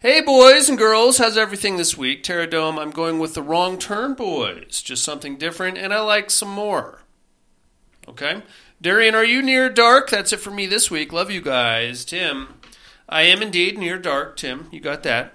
hey, 0.01 0.21
boys 0.21 0.69
and 0.69 0.77
girls, 0.77 1.19
how's 1.19 1.37
everything 1.37 1.77
this 1.77 1.97
week? 1.97 2.23
Terror 2.23 2.47
Dome, 2.47 2.79
I'm 2.79 2.91
going 2.91 3.19
with 3.19 3.35
the 3.35 3.43
wrong 3.43 3.79
turn, 3.79 4.15
boys. 4.15 4.83
Just 4.83 5.05
something 5.05 5.37
different, 5.39 5.79
and 5.79 5.95
I 5.95 6.01
like 6.01 6.31
some 6.31 6.51
more. 6.51 7.03
Okay, 8.09 8.43
Darian, 8.81 9.15
are 9.15 9.25
you 9.25 9.43
near 9.43 9.71
dark? 9.71 10.11
That's 10.11 10.33
it 10.33 10.41
for 10.41 10.51
me 10.51 10.67
this 10.67 10.91
week. 10.91 11.13
Love 11.13 11.31
you 11.31 11.41
guys, 11.41 12.05
Tim. 12.05 12.55
I 13.09 13.23
am 13.23 13.41
indeed 13.43 13.79
near 13.79 13.99
dark, 13.99 14.37
Tim. 14.37 14.69
You 14.71 14.81
got 14.81 15.03
that. 15.05 15.33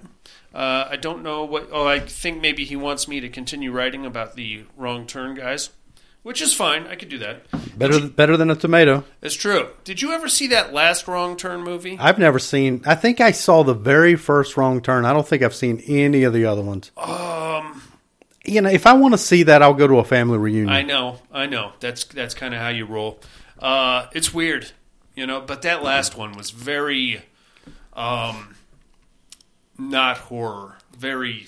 Uh, 0.53 0.85
I 0.89 0.97
don't 0.97 1.23
know 1.23 1.43
what. 1.45 1.69
Oh, 1.71 1.87
I 1.87 1.99
think 1.99 2.41
maybe 2.41 2.65
he 2.65 2.75
wants 2.75 3.07
me 3.07 3.19
to 3.19 3.29
continue 3.29 3.71
writing 3.71 4.05
about 4.05 4.35
the 4.35 4.65
wrong 4.77 5.07
turn 5.07 5.33
guys. 5.35 5.69
which 6.23 6.41
is 6.41 6.53
fine. 6.53 6.85
I 6.87 6.95
could 6.95 7.09
do 7.09 7.17
that. 7.19 7.45
Better 7.79 8.05
better 8.07 8.37
than 8.37 8.51
a 8.51 8.55
tomato. 8.55 9.05
It's 9.21 9.33
true. 9.35 9.69
Did 9.85 10.01
you 10.01 10.11
ever 10.11 10.27
see 10.27 10.47
that 10.47 10.71
last 10.73 11.07
Wrong 11.07 11.35
Turn 11.37 11.61
movie? 11.63 11.97
I've 11.99 12.19
never 12.19 12.37
seen. 12.37 12.83
I 12.85 12.93
think 12.95 13.19
I 13.21 13.31
saw 13.31 13.63
the 13.63 13.73
very 13.73 14.15
first 14.15 14.55
Wrong 14.57 14.81
Turn. 14.81 15.05
I 15.05 15.13
don't 15.13 15.27
think 15.27 15.41
I've 15.41 15.55
seen 15.55 15.81
any 15.87 16.23
of 16.23 16.33
the 16.33 16.45
other 16.45 16.61
ones. 16.61 16.91
Um, 16.97 17.81
you 18.45 18.61
know, 18.61 18.69
if 18.69 18.87
I 18.87 18.93
want 18.93 19.13
to 19.13 19.17
see 19.17 19.43
that, 19.43 19.61
I'll 19.61 19.73
go 19.73 19.87
to 19.87 19.99
a 19.99 20.03
family 20.03 20.37
reunion. 20.37 20.69
I 20.69 20.81
know, 20.81 21.19
I 21.31 21.45
know. 21.45 21.73
That's 21.79 22.05
that's 22.05 22.33
kind 22.33 22.53
of 22.53 22.59
how 22.59 22.69
you 22.69 22.85
roll. 22.85 23.19
Uh, 23.59 24.07
it's 24.13 24.33
weird, 24.33 24.71
you 25.15 25.27
know. 25.27 25.41
But 25.41 25.61
that 25.61 25.83
last 25.83 26.17
one 26.17 26.33
was 26.33 26.49
very, 26.49 27.21
um, 27.93 28.55
not 29.77 30.17
horror. 30.17 30.77
Very 30.97 31.47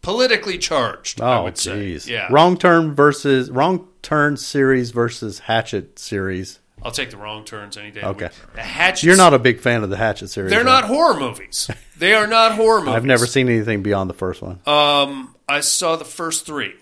politically 0.00 0.58
charged. 0.58 1.20
I 1.20 1.38
oh, 1.38 1.44
jeez. 1.50 2.06
Yeah. 2.06 2.28
Wrong 2.30 2.56
Turn 2.56 2.94
versus 2.94 3.50
Wrong 3.50 3.88
Turn 4.02 4.36
series 4.36 4.90
versus 4.90 5.40
Hatchet 5.40 5.98
series. 5.98 6.60
I'll 6.84 6.90
take 6.92 7.10
the 7.10 7.16
wrong 7.16 7.44
turns 7.44 7.76
any 7.76 7.90
day. 7.90 8.02
Okay. 8.02 8.28
The 8.54 8.60
Hatchet. 8.62 9.06
You're 9.06 9.16
not 9.16 9.32
a 9.34 9.38
big 9.38 9.60
fan 9.60 9.82
of 9.82 9.90
the 9.90 9.96
Hatchet 9.96 10.28
series. 10.28 10.50
They're 10.50 10.60
right? 10.60 10.66
not 10.66 10.84
horror 10.84 11.18
movies. 11.18 11.70
They 11.96 12.12
are 12.12 12.26
not 12.26 12.56
horror 12.56 12.80
movies. 12.80 12.94
I've 12.96 13.04
never 13.04 13.24
seen 13.24 13.48
anything 13.48 13.84
beyond 13.84 14.10
the 14.10 14.14
first 14.14 14.42
one. 14.42 14.58
Um, 14.66 15.36
I 15.48 15.60
saw 15.60 15.94
the 15.94 16.04
first 16.04 16.44
three, 16.44 16.74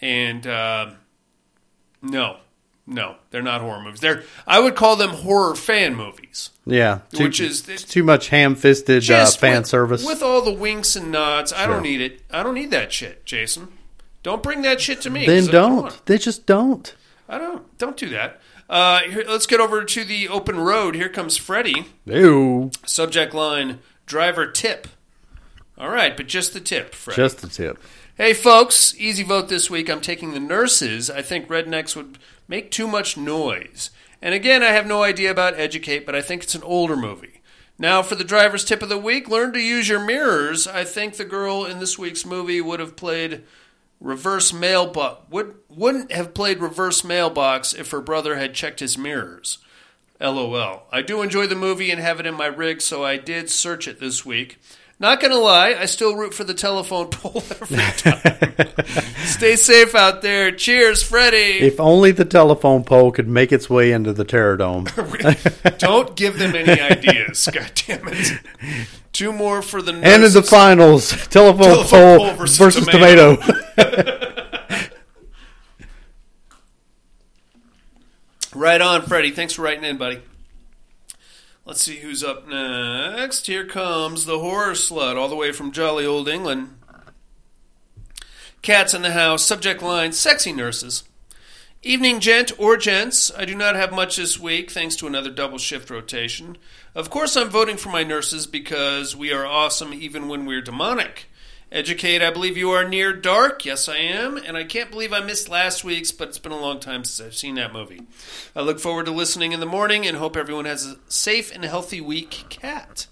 and 0.00 0.46
um 0.46 0.96
no, 2.00 2.38
no, 2.86 3.16
they're 3.30 3.42
not 3.42 3.60
horror 3.60 3.82
movies. 3.82 4.00
They're 4.00 4.22
I 4.46 4.60
would 4.60 4.74
call 4.74 4.96
them 4.96 5.10
horror 5.10 5.54
fan 5.54 5.94
movies. 5.96 6.48
yeah, 6.64 7.00
too, 7.12 7.24
which 7.24 7.40
is- 7.40 7.62
too 7.62 8.02
much 8.02 8.28
ham-fisted 8.28 9.10
uh, 9.10 9.26
fan 9.26 9.58
with, 9.58 9.66
service. 9.66 10.04
with 10.06 10.22
all 10.22 10.40
the 10.42 10.52
winks 10.52 10.96
and 10.96 11.12
nods. 11.12 11.52
I 11.52 11.64
Sure. 11.64 11.74
don't 11.74 11.82
need 11.82 12.00
it. 12.00 12.22
I 12.30 12.42
don't 12.42 12.54
need 12.54 12.70
that 12.70 12.90
shit, 12.92 13.26
Jason. 13.26 13.68
Don't 14.22 14.42
bring 14.42 14.62
that 14.62 14.80
shit 14.80 15.02
to 15.02 15.10
me. 15.10 15.26
Then 15.26 15.44
don't 15.46 15.82
don't. 15.82 16.06
They 16.06 16.16
just 16.16 16.46
don't. 16.46 16.94
I 17.28 17.36
don't. 17.38 17.76
Don't 17.78 17.96
do 17.98 18.08
that. 18.10 18.40
Uh, 18.68 19.00
here, 19.00 19.24
let's 19.28 19.46
get 19.46 19.60
over 19.60 19.84
to 19.84 20.04
the 20.04 20.28
open 20.28 20.58
road. 20.58 20.94
Here 20.94 21.08
comes 21.08 21.36
Freddie. 21.36 21.86
Ew. 22.06 22.70
Subject 22.86 23.34
line: 23.34 23.80
driver 24.06 24.46
tip. 24.50 24.88
All 25.76 25.90
right, 25.90 26.16
but 26.16 26.28
just 26.28 26.54
the 26.54 26.60
tip, 26.60 26.94
Freddie. 26.94 27.16
Just 27.16 27.40
the 27.42 27.48
tip. 27.48 27.78
Hey, 28.16 28.32
folks, 28.32 28.94
easy 28.96 29.24
vote 29.24 29.48
this 29.48 29.68
week. 29.68 29.90
I'm 29.90 30.00
taking 30.00 30.32
the 30.32 30.40
nurses. 30.40 31.10
I 31.10 31.20
think 31.20 31.48
rednecks 31.48 31.96
would 31.96 32.18
make 32.46 32.70
too 32.70 32.86
much 32.86 33.16
noise. 33.16 33.90
And 34.22 34.34
again, 34.34 34.62
I 34.62 34.70
have 34.70 34.86
no 34.86 35.02
idea 35.02 35.30
about 35.30 35.58
Educate, 35.58 36.06
but 36.06 36.14
I 36.14 36.22
think 36.22 36.44
it's 36.44 36.54
an 36.54 36.62
older 36.62 36.96
movie. 36.96 37.42
Now, 37.76 38.02
for 38.02 38.14
the 38.14 38.22
driver's 38.22 38.64
tip 38.64 38.82
of 38.82 38.88
the 38.88 38.96
week, 38.96 39.28
learn 39.28 39.52
to 39.52 39.58
use 39.58 39.88
your 39.88 39.98
mirrors. 39.98 40.68
I 40.68 40.84
think 40.84 41.16
the 41.16 41.24
girl 41.24 41.64
in 41.64 41.80
this 41.80 41.98
week's 41.98 42.24
movie 42.24 42.60
would 42.60 42.78
have 42.78 42.94
played 42.94 43.42
reverse 44.04 44.52
mailbox. 44.52 45.22
Would 45.30 45.56
wouldn't 45.68 46.12
have 46.12 46.34
played 46.34 46.60
reverse 46.60 47.02
mailbox 47.02 47.72
if 47.72 47.90
her 47.90 48.00
brother 48.00 48.36
had 48.36 48.54
checked 48.54 48.78
his 48.78 48.96
mirrors. 48.96 49.58
LOL. 50.20 50.86
I 50.92 51.02
do 51.02 51.22
enjoy 51.22 51.48
the 51.48 51.56
movie 51.56 51.90
and 51.90 52.00
have 52.00 52.20
it 52.20 52.26
in 52.26 52.34
my 52.34 52.46
rig, 52.46 52.80
so 52.80 53.04
I 53.04 53.16
did 53.16 53.50
search 53.50 53.88
it 53.88 53.98
this 53.98 54.24
week. 54.24 54.60
Not 55.00 55.20
gonna 55.20 55.36
lie, 55.38 55.74
I 55.74 55.86
still 55.86 56.14
root 56.14 56.34
for 56.34 56.44
the 56.44 56.54
telephone 56.54 57.08
pole 57.10 57.42
every 57.50 57.76
time. 57.76 59.06
Stay 59.26 59.56
safe 59.56 59.94
out 59.94 60.22
there. 60.22 60.52
Cheers, 60.52 61.02
Freddie. 61.02 61.60
If 61.66 61.80
only 61.80 62.12
the 62.12 62.24
telephone 62.24 62.84
pole 62.84 63.10
could 63.10 63.26
make 63.28 63.52
its 63.52 63.68
way 63.68 63.90
into 63.92 64.12
the 64.12 64.24
Terror 64.24 64.56
Dome. 64.56 64.86
Don't 65.78 66.14
give 66.14 66.38
them 66.38 66.54
any 66.54 66.80
ideas. 66.80 67.48
God 67.52 67.72
damn 67.86 68.06
it. 68.08 68.32
Two 69.12 69.32
more 69.32 69.62
for 69.62 69.82
the 69.82 69.92
and 69.92 70.24
in 70.24 70.32
the 70.32 70.42
finals, 70.42 71.10
telephone, 71.28 71.64
Telephone 71.64 71.86
pole 71.86 72.18
pole 72.18 72.34
versus 72.36 72.58
versus, 72.58 72.86
tomato. 72.86 73.36
tomato. 73.36 74.90
Right 78.54 78.80
on, 78.80 79.02
Freddie. 79.02 79.32
Thanks 79.32 79.52
for 79.54 79.62
writing 79.62 79.84
in, 79.84 79.96
buddy. 79.96 80.20
Let's 81.66 81.80
see 81.82 81.96
who's 81.96 82.22
up 82.22 82.46
next. 82.46 83.46
Here 83.46 83.64
comes 83.64 84.26
the 84.26 84.38
horror 84.38 84.72
slut, 84.72 85.16
all 85.16 85.30
the 85.30 85.36
way 85.36 85.50
from 85.50 85.72
jolly 85.72 86.04
old 86.04 86.28
England. 86.28 86.76
Cats 88.60 88.92
in 88.92 89.00
the 89.00 89.12
house. 89.12 89.42
Subject 89.42 89.80
line: 89.80 90.12
Sexy 90.12 90.52
nurses. 90.52 91.04
Evening, 91.82 92.20
gent 92.20 92.52
or 92.58 92.76
gents. 92.76 93.32
I 93.34 93.46
do 93.46 93.54
not 93.54 93.76
have 93.76 93.92
much 93.92 94.16
this 94.16 94.38
week, 94.38 94.70
thanks 94.70 94.94
to 94.96 95.06
another 95.06 95.30
double 95.30 95.56
shift 95.56 95.88
rotation. 95.88 96.58
Of 96.94 97.08
course, 97.08 97.34
I'm 97.34 97.48
voting 97.48 97.78
for 97.78 97.88
my 97.88 98.02
nurses 98.02 98.46
because 98.46 99.16
we 99.16 99.32
are 99.32 99.46
awesome 99.46 99.94
even 99.94 100.28
when 100.28 100.44
we're 100.44 100.60
demonic. 100.60 101.30
Educate, 101.74 102.22
I 102.22 102.30
believe 102.30 102.56
you 102.56 102.70
are 102.70 102.88
near 102.88 103.12
dark. 103.12 103.64
Yes, 103.64 103.88
I 103.88 103.96
am. 103.96 104.36
And 104.36 104.56
I 104.56 104.62
can't 104.62 104.92
believe 104.92 105.12
I 105.12 105.18
missed 105.18 105.48
last 105.48 105.82
week's, 105.82 106.12
but 106.12 106.28
it's 106.28 106.38
been 106.38 106.52
a 106.52 106.60
long 106.60 106.78
time 106.78 107.02
since 107.02 107.26
I've 107.26 107.34
seen 107.34 107.56
that 107.56 107.72
movie. 107.72 108.02
I 108.54 108.60
look 108.60 108.78
forward 108.78 109.06
to 109.06 109.10
listening 109.12 109.50
in 109.50 109.58
the 109.58 109.66
morning 109.66 110.06
and 110.06 110.16
hope 110.16 110.36
everyone 110.36 110.66
has 110.66 110.86
a 110.86 110.96
safe 111.08 111.52
and 111.52 111.64
healthy 111.64 112.00
week. 112.00 112.44
Cat. 112.48 113.08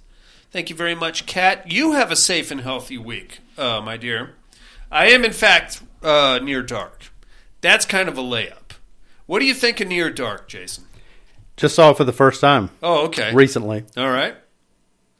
Thank 0.53 0.71
you 0.71 0.77
very 0.77 0.95
much, 0.95 1.27
Cat. 1.27 1.73
You 1.73 1.93
have 1.95 2.13
a 2.13 2.17
safe 2.17 2.53
and 2.53 2.61
healthy 2.61 2.99
week, 2.99 3.41
uh, 3.59 3.81
my 3.81 3.97
dear. 3.97 4.35
I 4.93 5.07
am, 5.09 5.25
in 5.25 5.33
fact, 5.33 5.83
uh, 6.01 6.39
near 6.41 6.63
dark. 6.63 7.11
That's 7.63 7.85
kind 7.85 8.09
of 8.09 8.17
a 8.17 8.23
layup. 8.23 8.75
What 9.27 9.41
do 9.41 9.45
you 9.47 9.55
think 9.55 9.81
of 9.81 9.89
Near 9.89 10.11
Dark, 10.11 10.47
Jason? 10.49 10.85
Just 11.57 11.75
saw 11.75 11.91
it 11.91 11.97
for 11.97 12.05
the 12.05 12.13
first 12.13 12.41
time 12.41 12.71
Oh, 12.83 13.07
okay. 13.07 13.35
recently. 13.35 13.85
All 13.97 14.11
right. 14.11 14.37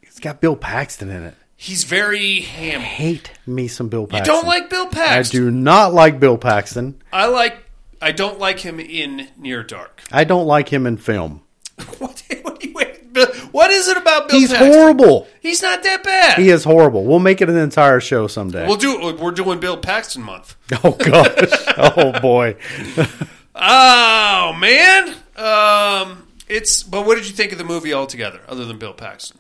It's 0.03 0.21
got 0.21 0.41
Bill 0.41 0.55
Paxton 0.57 1.11
in 1.11 1.25
it. 1.25 1.35
He's 1.63 1.85
very 1.85 2.41
hammy. 2.41 2.83
Hate 2.83 3.31
me 3.47 3.69
some 3.69 3.89
Bill 3.89 4.09
Paxton. 4.09 4.35
You 4.35 4.41
don't 4.41 4.49
like 4.49 4.69
Bill 4.69 4.89
Paxton. 4.89 5.41
I 5.41 5.45
do 5.45 5.49
not 5.53 5.95
like 5.95 6.19
Bill 6.19 6.37
Paxton. 6.37 7.01
I 7.13 7.27
like. 7.29 7.57
I 8.01 8.11
don't 8.11 8.41
like 8.41 8.59
him 8.59 8.81
in 8.81 9.29
Near 9.39 9.63
Dark. 9.63 10.03
I 10.11 10.25
don't 10.25 10.49
like 10.49 10.71
him 10.71 10.89
in 10.89 10.97
film. 10.97 11.43
What? 11.99 12.21
What, 12.43 12.59
do 12.61 12.69
you, 12.69 13.27
what 13.53 13.71
is 13.71 13.87
it 13.87 13.97
about 13.97 14.29
Bill 14.29 14.41
He's 14.41 14.51
Paxton? 14.51 14.73
horrible. 14.73 15.29
He's 15.41 15.63
not 15.63 15.85
that 15.85 16.03
bad. 16.03 16.39
He 16.41 16.49
is 16.51 16.65
horrible. 16.65 17.05
We'll 17.05 17.21
make 17.21 17.41
it 17.41 17.49
an 17.49 17.57
entire 17.57 18.01
show 18.01 18.27
someday. 18.27 18.67
We'll 18.67 18.77
do. 18.77 19.15
We're 19.15 19.31
doing 19.31 19.61
Bill 19.61 19.77
Paxton 19.77 20.23
month. 20.25 20.57
oh 20.83 20.93
gosh. 20.93 21.65
oh 21.79 22.19
boy. 22.21 22.57
Oh 23.55 24.53
man. 24.59 25.15
Um. 25.37 26.27
It's. 26.49 26.83
But 26.83 27.07
what 27.07 27.15
did 27.15 27.29
you 27.29 27.35
think 27.37 27.53
of 27.53 27.59
the 27.59 27.65
movie 27.65 27.95
altogether, 27.95 28.41
other 28.49 28.65
than 28.65 28.79
Bill 28.79 28.95
Paxton? 28.95 29.39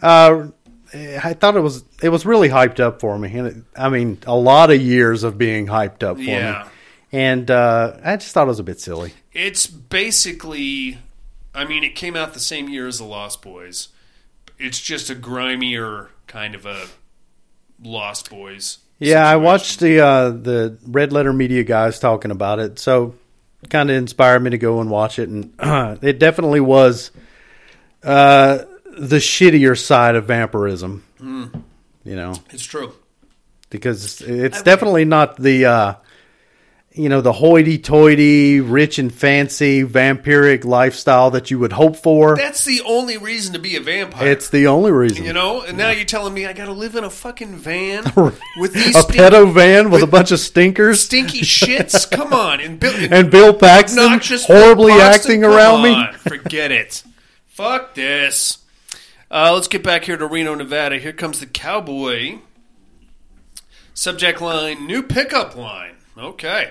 Uh, 0.00 0.48
I 0.94 1.34
thought 1.34 1.56
it 1.56 1.60
was 1.60 1.84
it 2.02 2.08
was 2.10 2.24
really 2.24 2.48
hyped 2.48 2.78
up 2.80 3.00
for 3.00 3.18
me, 3.18 3.36
and 3.36 3.46
it, 3.48 3.56
I 3.76 3.88
mean 3.88 4.18
a 4.26 4.36
lot 4.36 4.70
of 4.70 4.80
years 4.80 5.24
of 5.24 5.36
being 5.36 5.66
hyped 5.66 6.02
up 6.02 6.16
for 6.16 6.22
Yeah. 6.22 6.64
me, 7.12 7.18
and 7.20 7.50
uh, 7.50 7.96
I 8.04 8.16
just 8.16 8.32
thought 8.32 8.44
it 8.44 8.48
was 8.48 8.60
a 8.60 8.64
bit 8.64 8.80
silly. 8.80 9.12
It's 9.32 9.66
basically. 9.66 10.98
I 11.56 11.64
mean, 11.64 11.84
it 11.84 11.94
came 11.94 12.16
out 12.16 12.34
the 12.34 12.40
same 12.40 12.68
year 12.68 12.86
as 12.88 12.98
The 12.98 13.04
Lost 13.04 13.40
Boys. 13.42 13.88
It's 14.58 14.80
just 14.80 15.08
a 15.10 15.14
grimier 15.14 16.08
kind 16.26 16.54
of 16.56 16.66
a 16.66 16.86
Lost 17.82 18.28
Boys. 18.30 18.78
Yeah, 18.98 19.26
I 19.28 19.36
watched 19.36 19.80
the 19.80 20.00
uh, 20.00 20.30
the 20.30 20.78
Red 20.86 21.12
Letter 21.12 21.32
Media 21.32 21.62
guys 21.64 21.98
talking 22.00 22.30
about 22.30 22.58
it, 22.60 22.78
so 22.78 23.14
kind 23.70 23.90
of 23.90 23.96
inspired 23.96 24.40
me 24.40 24.50
to 24.50 24.58
go 24.58 24.80
and 24.80 24.90
watch 24.90 25.18
it, 25.18 25.28
and 25.28 25.52
it 26.02 26.18
definitely 26.18 26.60
was 26.60 27.10
uh, 28.02 28.58
the 28.96 29.16
shittier 29.16 29.78
side 29.78 30.14
of 30.16 30.26
vampirism. 30.26 31.04
Hmm. 31.18 31.44
You 32.04 32.16
know, 32.16 32.34
It's 32.50 32.64
true. 32.64 32.92
because 33.70 34.20
it's 34.20 34.62
definitely 34.62 35.04
not 35.06 35.36
the 35.36 35.64
uh, 35.64 35.94
you 36.92 37.08
know 37.08 37.22
the 37.22 37.32
hoity-toity, 37.32 38.60
rich 38.60 38.98
and 38.98 39.12
fancy 39.12 39.82
vampiric 39.84 40.64
lifestyle 40.64 41.30
that 41.32 41.50
you 41.50 41.58
would 41.58 41.72
hope 41.72 41.96
for. 41.96 42.36
That's 42.36 42.64
the 42.64 42.82
only 42.82 43.16
reason 43.16 43.54
to 43.54 43.58
be 43.58 43.74
a 43.76 43.80
vampire. 43.80 44.28
It's 44.28 44.50
the 44.50 44.66
only 44.66 44.92
reason. 44.92 45.24
you 45.24 45.32
know, 45.32 45.62
and 45.62 45.78
now 45.78 45.90
you're 45.90 46.04
telling 46.04 46.34
me 46.34 46.44
I 46.46 46.52
got 46.52 46.66
to 46.66 46.72
live 46.72 46.94
in 46.94 47.04
a 47.04 47.10
fucking 47.10 47.56
van 47.56 48.04
with 48.58 48.74
these 48.74 48.94
a 48.94 49.00
stink- 49.00 49.18
pedo 49.20 49.52
van 49.52 49.90
with 49.90 50.02
a 50.02 50.06
bunch 50.06 50.30
of 50.30 50.38
stinkers 50.40 51.00
stinky 51.02 51.40
shits. 51.42 52.08
Come 52.10 52.32
on, 52.34 52.60
and 52.60 52.78
Bill, 52.78 52.94
and 53.12 53.30
Bill 53.30 53.54
Paxton 53.54 54.20
horribly 54.46 54.92
Bill 54.92 55.00
Paxton? 55.00 55.30
acting 55.32 55.40
Come 55.42 55.52
around 55.52 55.82
me. 55.82 56.12
Forget 56.18 56.70
it. 56.70 57.02
Fuck 57.46 57.94
this. 57.94 58.58
Uh, 59.34 59.52
let's 59.52 59.66
get 59.66 59.82
back 59.82 60.04
here 60.04 60.16
to 60.16 60.28
Reno, 60.28 60.54
Nevada. 60.54 60.96
Here 60.96 61.12
comes 61.12 61.40
the 61.40 61.46
cowboy. 61.46 62.38
Subject 63.92 64.40
line: 64.40 64.86
New 64.86 65.02
pickup 65.02 65.56
line. 65.56 65.96
Okay. 66.16 66.70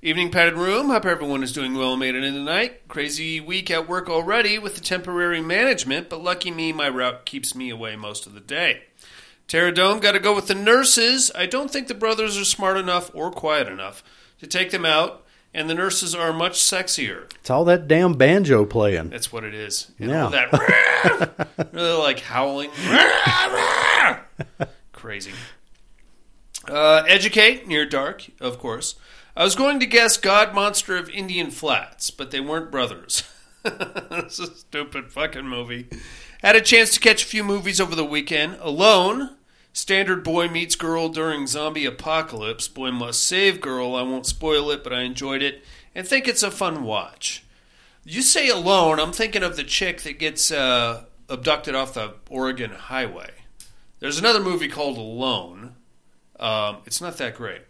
Evening 0.00 0.30
padded 0.30 0.54
room. 0.54 0.90
Hope 0.90 1.04
everyone 1.04 1.42
is 1.42 1.52
doing 1.52 1.74
well 1.74 1.94
and 1.94 1.98
made 1.98 2.14
it 2.14 2.22
in 2.22 2.34
tonight. 2.34 2.86
Crazy 2.86 3.40
week 3.40 3.72
at 3.72 3.88
work 3.88 4.08
already 4.08 4.56
with 4.56 4.76
the 4.76 4.80
temporary 4.80 5.40
management, 5.40 6.08
but 6.08 6.22
lucky 6.22 6.52
me, 6.52 6.72
my 6.72 6.88
route 6.88 7.26
keeps 7.26 7.56
me 7.56 7.70
away 7.70 7.96
most 7.96 8.24
of 8.24 8.34
the 8.34 8.40
day. 8.40 8.84
Terror 9.48 9.72
Dome 9.72 9.98
got 9.98 10.12
to 10.12 10.20
go 10.20 10.32
with 10.32 10.46
the 10.46 10.54
nurses. 10.54 11.32
I 11.34 11.46
don't 11.46 11.72
think 11.72 11.88
the 11.88 11.94
brothers 11.94 12.38
are 12.38 12.44
smart 12.44 12.76
enough 12.76 13.10
or 13.14 13.32
quiet 13.32 13.66
enough 13.66 14.04
to 14.38 14.46
take 14.46 14.70
them 14.70 14.84
out, 14.84 15.26
and 15.54 15.68
the 15.68 15.74
nurses 15.74 16.14
are 16.14 16.32
much 16.32 16.58
sexier. 16.60 17.24
It's 17.36 17.50
all 17.50 17.64
that 17.66 17.88
damn 17.88 18.14
banjo 18.14 18.64
playing. 18.64 19.10
That's 19.10 19.32
what 19.32 19.44
it 19.44 19.54
is. 19.54 19.90
And 19.98 20.10
Yeah. 20.10 20.24
all 20.24 20.30
that 20.30 21.46
really 21.72 21.98
like 21.98 22.20
howling. 22.20 22.70
Crazy. 24.92 25.32
Uh, 26.68 27.02
educate, 27.08 27.66
Near 27.66 27.86
Dark, 27.86 28.26
of 28.40 28.58
course. 28.58 28.96
I 29.36 29.44
was 29.44 29.54
going 29.54 29.80
to 29.80 29.86
guess 29.86 30.16
God 30.16 30.54
Monster 30.54 30.96
of 30.96 31.08
Indian 31.08 31.50
Flats, 31.50 32.10
but 32.10 32.30
they 32.30 32.40
weren't 32.40 32.70
brothers. 32.70 33.22
this 33.62 34.38
is 34.38 34.48
a 34.48 34.54
stupid 34.54 35.12
fucking 35.12 35.46
movie. 35.46 35.86
Had 36.42 36.56
a 36.56 36.60
chance 36.60 36.92
to 36.94 37.00
catch 37.00 37.22
a 37.22 37.26
few 37.26 37.44
movies 37.44 37.80
over 37.80 37.94
the 37.94 38.04
weekend. 38.04 38.56
Alone, 38.60 39.36
Standard 39.72 40.24
Boy 40.24 40.48
Meets 40.48 40.74
Girl 40.76 41.08
during 41.08 41.46
Zombie 41.46 41.86
Apocalypse. 41.86 42.68
Boy 42.68 42.90
Must 42.90 43.22
Save 43.22 43.60
Girl. 43.60 43.94
I 43.94 44.02
won't 44.02 44.26
spoil 44.26 44.70
it, 44.70 44.82
but 44.82 44.92
I 44.92 45.02
enjoyed 45.02 45.42
it 45.42 45.62
and 45.94 46.06
think 46.06 46.26
it's 46.26 46.42
a 46.42 46.50
fun 46.50 46.84
watch. 46.84 47.44
You 48.04 48.22
say 48.22 48.48
Alone, 48.48 48.98
I'm 48.98 49.12
thinking 49.12 49.42
of 49.42 49.56
the 49.56 49.64
chick 49.64 50.02
that 50.02 50.18
gets 50.18 50.50
uh, 50.50 51.04
abducted 51.28 51.74
off 51.74 51.94
the 51.94 52.14
Oregon 52.28 52.70
Highway. 52.72 53.30
There's 54.00 54.18
another 54.18 54.40
movie 54.40 54.68
called 54.68 54.96
Alone. 54.96 55.74
Um, 56.38 56.78
it's 56.86 57.00
not 57.00 57.18
that 57.18 57.36
great. 57.36 57.62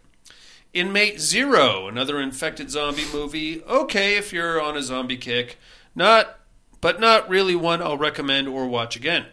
Inmate 0.72 1.20
Zero, 1.20 1.88
another 1.88 2.20
infected 2.20 2.70
zombie 2.70 3.06
movie. 3.12 3.62
Okay, 3.64 4.16
if 4.16 4.32
you're 4.32 4.62
on 4.62 4.76
a 4.76 4.82
zombie 4.82 5.16
kick, 5.16 5.58
not, 5.96 6.38
but 6.80 7.00
not 7.00 7.28
really 7.28 7.56
one 7.56 7.82
I'll 7.82 7.98
recommend 7.98 8.46
or 8.46 8.68
watch 8.68 8.94
again. 8.94 9.26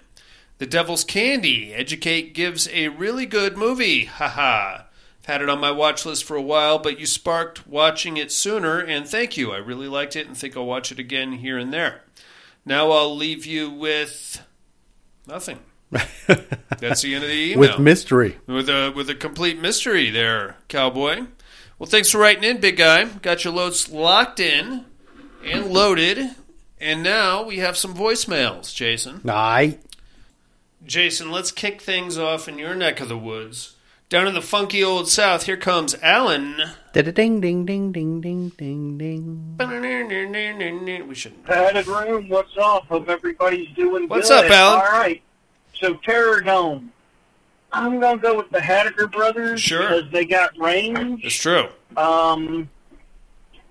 The 0.60 0.65
Devil's 0.65 1.04
Candy, 1.04 1.74
Educate 1.74 2.34
gives 2.34 2.67
a 2.70 2.88
really 2.89 3.26
good 3.26 3.58
movie. 3.58 4.06
Haha. 4.06 4.84
I've 5.20 5.26
had 5.26 5.41
it 5.41 5.50
on 5.50 5.60
my 5.60 5.72
watch 5.72 6.06
list 6.06 6.24
for 6.24 6.36
a 6.36 6.41
while, 6.41 6.80
but 6.80 7.00
you 7.00 7.06
sparked 7.06 7.67
watching 7.67 8.17
it 8.17 8.32
sooner, 8.32 8.80
and 8.80 9.08
thank 9.08 9.38
you. 9.38 9.52
I 9.52 9.58
really 9.58 9.88
liked 9.88 10.15
it 10.15 10.26
and 10.28 10.36
think 10.38 10.58
I'll 10.58 10.65
watch 10.65 10.91
it 10.91 11.00
again 11.00 11.34
here 11.34 11.58
and 11.58 11.72
there. 11.72 12.02
Now 12.65 12.91
I'll 12.91 13.15
leave 13.15 13.46
you 13.46 13.70
with 13.70 14.41
nothing. 15.28 15.60
That's 16.80 17.02
the 17.02 17.15
end 17.15 17.24
of 17.24 17.30
the 17.30 17.52
email 17.52 17.60
With 17.60 17.80
mystery. 17.80 18.38
with 18.46 18.67
a 18.67 18.91
with 18.93 19.10
a 19.10 19.15
complete 19.15 19.58
mystery 19.62 20.10
there, 20.10 20.58
cowboy. 20.67 21.28
Well, 21.80 21.88
thanks 21.88 22.10
for 22.12 22.17
writing 22.17 22.43
in, 22.43 22.60
big 22.60 22.76
guy. 22.78 23.06
Got 23.06 23.46
your 23.46 23.54
loads 23.54 23.89
locked 23.89 24.39
in 24.41 24.84
and 25.46 25.67
loaded, 25.67 26.32
and 26.82 27.04
now 27.04 27.43
we 27.46 27.60
have 27.60 27.78
some 27.78 27.93
voicemails, 27.93 28.74
Jason. 28.76 29.22
Aye. 29.30 29.78
Jason, 30.86 31.32
let's 31.32 31.52
kick 31.52 31.82
things 31.82 32.18
off 32.18 32.48
in 32.48 32.58
your 32.58 32.76
neck 32.76 33.00
of 33.02 33.10
the 33.10 33.18
woods. 33.18 33.76
Down 34.10 34.26
in 34.28 34.34
the 34.34 34.42
funky 34.42 34.82
old 34.84 35.10
south, 35.10 35.44
here 35.44 35.58
comes 35.58 35.96
Alan. 36.02 36.62
Ding 36.94 37.12
ding 37.13 37.42
ding 37.42 37.66
ding 37.66 37.92
ding 38.22 38.50
ding 38.52 38.98
ding. 38.98 39.58
We 41.08 41.16
should. 41.16 41.44
Padded 41.44 41.88
room, 41.88 42.30
what's 42.30 42.56
up? 42.58 42.86
Hope 42.86 43.10
everybody's 43.10 43.68
doing 43.76 44.08
What's 44.08 44.30
good. 44.30 44.46
up, 44.46 44.52
Alan? 44.52 44.80
All 44.80 45.00
right. 45.00 45.22
So 45.76 45.96
Terror 45.96 46.40
Dome. 46.42 46.92
I'm 47.74 48.00
gonna 48.00 48.18
go 48.18 48.38
with 48.38 48.50
the 48.50 48.60
Haddocker 48.60 49.12
brothers 49.12 49.60
Sure. 49.60 49.82
because 49.82 50.10
they 50.12 50.24
got 50.26 50.58
range. 50.58 51.22
It's 51.26 51.36
true. 51.36 51.68
Um. 51.98 52.70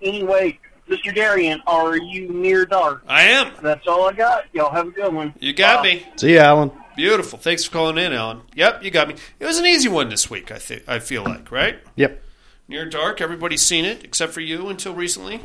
Anyway, 0.03 0.59
Mr. 0.87 1.13
Darian, 1.15 1.63
are 1.65 1.97
you 1.97 2.29
near 2.29 2.67
dark? 2.67 3.03
I 3.07 3.23
am. 3.23 3.53
That's 3.63 3.87
all 3.87 4.07
I 4.07 4.13
got. 4.13 4.43
Y'all 4.53 4.71
have 4.71 4.87
a 4.87 4.91
good 4.91 5.11
one. 5.11 5.33
You 5.39 5.53
got 5.53 5.81
Bye. 5.81 5.95
me. 5.95 6.05
See 6.17 6.33
you, 6.33 6.37
Alan. 6.39 6.71
Beautiful. 6.97 7.37
Thanks 7.37 7.63
for 7.63 7.71
calling 7.71 7.99
in, 7.99 8.11
Alan. 8.11 8.41
Yep, 8.55 8.83
you 8.83 8.89
got 8.89 9.07
me. 9.07 9.15
It 9.39 9.45
was 9.45 9.59
an 9.59 9.65
easy 9.65 9.87
one 9.87 10.09
this 10.09 10.29
week. 10.29 10.51
I 10.51 10.57
think. 10.57 10.83
I 10.87 10.97
feel 10.97 11.23
like 11.23 11.51
right. 11.51 11.79
Yep. 11.95 12.23
Near 12.67 12.85
Dark, 12.85 13.21
everybody's 13.21 13.61
seen 13.61 13.85
it 13.85 14.03
except 14.03 14.33
for 14.33 14.41
you 14.41 14.67
until 14.67 14.93
recently. 14.93 15.41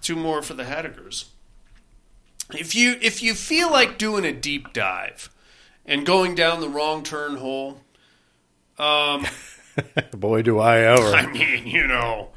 Two 0.00 0.16
more 0.16 0.42
for 0.42 0.54
the 0.54 0.64
Hattagers. 0.64 1.26
If 2.52 2.74
you 2.76 2.96
if 3.02 3.20
you 3.20 3.34
feel 3.34 3.70
like 3.70 3.98
doing 3.98 4.24
a 4.24 4.32
deep 4.32 4.72
dive 4.72 5.28
and 5.84 6.06
going 6.06 6.36
down 6.36 6.60
the 6.60 6.68
wrong 6.68 7.02
turn 7.02 7.36
hole, 7.38 7.80
um, 8.78 9.26
Boy, 10.12 10.42
do 10.42 10.60
I 10.60 10.78
ever. 10.82 11.14
I 11.14 11.26
mean, 11.26 11.66
you 11.66 11.86
know, 11.86 12.28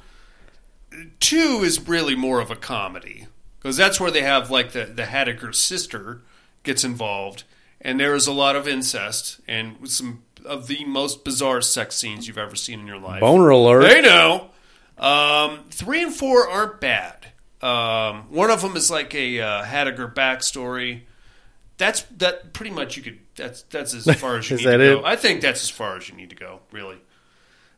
two 1.19 1.61
is 1.63 1.87
really 1.87 2.15
more 2.15 2.39
of 2.39 2.49
a 2.49 2.55
comedy 2.55 3.27
because 3.59 3.77
that's 3.77 3.99
where 3.99 4.09
they 4.11 4.23
have 4.23 4.49
like 4.49 4.71
the 4.71 4.85
the 4.85 5.03
Hattaker 5.03 5.53
sister 5.53 6.23
gets 6.63 6.83
involved, 6.83 7.43
and 7.81 7.99
there 7.99 8.15
is 8.15 8.27
a 8.27 8.33
lot 8.33 8.55
of 8.55 8.67
incest 8.67 9.39
and 9.47 9.89
some 9.89 10.23
of 10.45 10.67
the 10.67 10.85
most 10.85 11.23
bizarre 11.23 11.61
sex 11.61 11.95
scenes 11.95 12.27
you've 12.27 12.37
ever 12.37 12.55
seen 12.55 12.79
in 12.79 12.87
your 12.87 12.99
life. 12.99 13.21
Boner 13.21 13.49
alert. 13.49 13.81
They 13.81 14.01
know. 14.01 14.49
Um, 14.97 15.65
three 15.69 16.03
and 16.03 16.13
four 16.13 16.47
aren't 16.49 16.81
bad. 16.81 17.27
Um, 17.61 18.23
one 18.29 18.49
of 18.51 18.61
them 18.61 18.75
is 18.75 18.89
like 18.89 19.13
a 19.15 19.39
uh, 19.41 19.63
Hattaker 19.63 20.13
backstory. 20.13 21.01
That's 21.77 22.01
that 22.17 22.53
pretty 22.53 22.71
much 22.71 22.97
you 22.97 23.03
could. 23.03 23.19
That's 23.35 23.61
that's 23.63 23.93
as 23.93 24.05
far 24.19 24.37
as 24.37 24.49
you 24.49 24.55
Is 24.57 24.61
need 24.65 24.71
to 24.71 24.77
that 24.77 24.83
go. 24.95 24.99
it? 24.99 25.05
I 25.05 25.15
think 25.15 25.41
that's 25.41 25.63
as 25.63 25.69
far 25.69 25.95
as 25.97 26.09
you 26.09 26.15
need 26.15 26.29
to 26.31 26.35
go. 26.35 26.59
Really. 26.71 26.97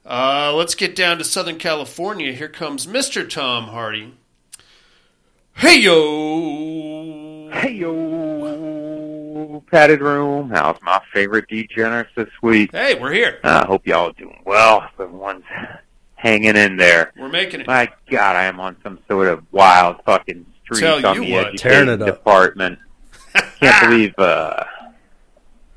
Uh, 0.03 0.53
let's 0.55 0.73
get 0.73 0.95
down 0.95 1.19
to 1.19 1.23
Southern 1.23 1.57
California. 1.59 2.31
Here 2.33 2.47
comes 2.49 2.87
Mr. 2.87 3.27
Tom 3.29 3.65
Hardy. 3.65 4.15
Hey 5.53 5.79
yo! 5.81 7.49
Hey 7.51 7.73
yo, 7.73 7.93
padded 9.59 9.99
room. 9.99 10.49
How's 10.51 10.77
my 10.81 11.01
favorite 11.13 11.47
degenerates 11.49 12.11
this 12.15 12.29
week? 12.41 12.71
Hey, 12.71 12.95
we're 12.95 13.11
here. 13.11 13.39
I 13.43 13.65
hope 13.65 13.85
y'all 13.85 14.09
are 14.09 14.13
doing 14.13 14.41
well. 14.45 14.87
Everyone's 14.97 15.43
hanging 16.15 16.55
in 16.55 16.77
there. 16.77 17.11
We're 17.17 17.27
making 17.27 17.61
it. 17.61 17.67
My 17.67 17.91
God, 18.09 18.35
I 18.37 18.45
am 18.45 18.59
on 18.61 18.77
some 18.83 18.99
sort 19.09 19.27
of 19.27 19.43
wild 19.51 19.97
fucking 20.05 20.45
street 20.63 20.79
Tell 20.79 21.05
on 21.05 21.15
you 21.15 21.25
the 21.25 21.33
what. 21.33 21.57
Tearing 21.57 21.89
education 21.89 21.89
it 21.89 22.01
up. 22.01 22.15
department. 22.17 22.79
Can't 23.59 23.81
believe, 23.89 24.13
uh, 24.17 24.63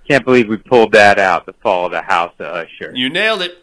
can't 0.07 0.25
believe 0.25 0.49
we 0.49 0.57
pulled 0.59 0.93
that 0.93 1.19
out. 1.19 1.47
The 1.47 1.55
fall 1.55 1.87
of 1.87 1.93
the 1.93 2.03
House 2.03 2.33
of 2.39 2.47
Usher. 2.47 2.93
You 2.95 3.09
nailed 3.11 3.43
it, 3.43 3.59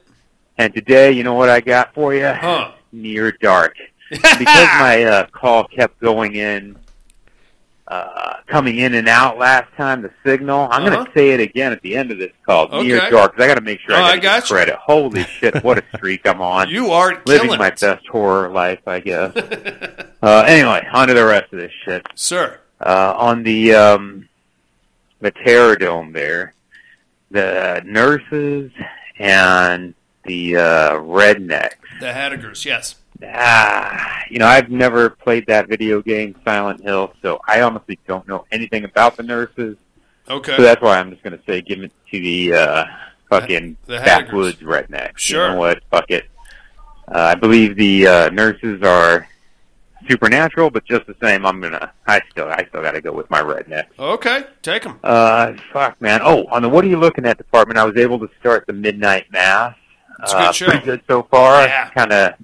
And 0.57 0.73
today, 0.73 1.11
you 1.11 1.23
know 1.23 1.35
what 1.35 1.49
I 1.49 1.61
got 1.61 1.93
for 1.93 2.13
you? 2.13 2.27
huh? 2.27 2.71
Near 2.91 3.31
dark. 3.31 3.75
because 4.09 4.39
my 4.43 5.03
uh, 5.05 5.25
call 5.27 5.63
kept 5.67 5.97
going 6.01 6.35
in, 6.35 6.75
uh, 7.91 8.35
coming 8.47 8.77
in 8.77 8.93
and 8.93 9.09
out 9.09 9.37
last 9.37 9.67
time, 9.75 10.01
the 10.01 10.11
signal. 10.25 10.67
I'm 10.71 10.83
Uh-huh. 10.83 10.89
going 10.95 11.05
to 11.07 11.11
say 11.13 11.31
it 11.31 11.39
again 11.41 11.71
at 11.73 11.81
the 11.81 11.95
end 11.97 12.09
of 12.11 12.17
this 12.17 12.31
call. 12.45 12.65
Okay. 12.67 12.83
Near 12.87 13.09
dark, 13.09 13.33
because 13.33 13.43
I 13.43 13.47
got 13.47 13.55
to 13.55 13.61
make 13.61 13.79
sure 13.81 13.95
Oh, 13.95 13.99
I, 13.99 14.11
I 14.11 14.15
get 14.15 14.21
got 14.23 14.49
you. 14.49 14.55
credit. 14.55 14.75
Holy 14.75 15.23
shit, 15.25 15.61
what 15.63 15.77
a 15.79 15.83
streak 15.97 16.25
I'm 16.25 16.41
on. 16.41 16.69
You 16.69 16.91
are 16.91 17.21
Living 17.25 17.49
my 17.57 17.67
it, 17.67 17.79
best 17.79 18.07
horror 18.07 18.49
life, 18.49 18.79
I 18.87 18.99
guess. 19.01 19.35
uh, 20.23 20.43
anyway, 20.47 20.87
on 20.93 21.07
to 21.09 21.13
the 21.13 21.25
rest 21.25 21.51
of 21.51 21.59
this 21.59 21.71
shit. 21.85 22.05
sir. 22.15 22.59
Uh, 22.79 23.13
on 23.17 23.43
the 23.43 23.73
um, 23.75 24.27
the 25.19 25.31
Terror 25.31 25.75
Dome 25.75 26.13
there, 26.13 26.53
the 27.29 27.81
nurses 27.85 28.71
and 29.19 29.93
the 30.25 30.55
uh, 30.57 30.91
rednecks 30.95 31.75
The 31.99 32.07
Hattigers, 32.07 32.63
yes. 32.65 32.95
Ah, 33.23 34.23
you 34.29 34.39
know, 34.39 34.47
I've 34.47 34.69
never 34.69 35.09
played 35.09 35.45
that 35.47 35.67
video 35.67 36.01
game, 36.01 36.35
Silent 36.43 36.81
Hill, 36.81 37.13
so 37.21 37.39
I 37.47 37.61
honestly 37.61 37.99
don't 38.07 38.27
know 38.27 38.45
anything 38.51 38.83
about 38.83 39.17
the 39.17 39.23
nurses. 39.23 39.77
Okay. 40.29 40.55
So 40.55 40.61
that's 40.61 40.81
why 40.81 40.99
I'm 40.99 41.11
just 41.11 41.23
going 41.23 41.37
to 41.37 41.43
say 41.45 41.61
give 41.61 41.81
it 41.81 41.91
to 42.11 42.19
the 42.19 42.53
uh, 42.53 42.85
fucking 43.29 43.77
The 43.85 43.97
backwoods 43.97 44.57
redneck. 44.59 45.17
Sure. 45.17 45.47
You 45.47 45.53
know 45.53 45.59
what? 45.59 45.83
Fuck 45.91 46.09
it. 46.09 46.25
Uh, 47.07 47.19
I 47.19 47.35
believe 47.35 47.75
the 47.75 48.07
uh, 48.07 48.29
nurses 48.29 48.81
are 48.83 49.27
supernatural, 50.07 50.69
but 50.69 50.85
just 50.85 51.05
the 51.07 51.15
same, 51.21 51.45
I'm 51.45 51.59
gonna. 51.59 51.91
I 52.07 52.21
still, 52.31 52.47
I 52.47 52.65
still 52.69 52.81
got 52.81 52.91
to 52.91 53.01
go 53.01 53.11
with 53.11 53.29
my 53.29 53.41
redneck. 53.41 53.85
Okay, 53.99 54.43
take 54.61 54.83
them. 54.83 54.99
Uh, 55.03 55.53
fuck, 55.73 55.99
man. 56.01 56.21
Oh, 56.23 56.45
on 56.47 56.61
the 56.61 56.69
what 56.69 56.85
are 56.85 56.87
you 56.87 56.97
looking 56.97 57.25
at 57.25 57.37
department, 57.37 57.77
I 57.77 57.83
was 57.83 57.97
able 57.97 58.19
to 58.19 58.29
start 58.39 58.65
the 58.67 58.73
midnight 58.73 59.31
mass. 59.31 59.75
It's 60.21 60.31
a 60.31 60.35
good 60.35 60.43
uh, 60.43 60.51
show. 60.51 60.65
Pretty 60.67 60.85
good 60.85 61.01
so 61.07 61.23
far. 61.23 61.63
Yeah. 61.63 61.89
Kind 61.89 62.11
of 62.11 62.35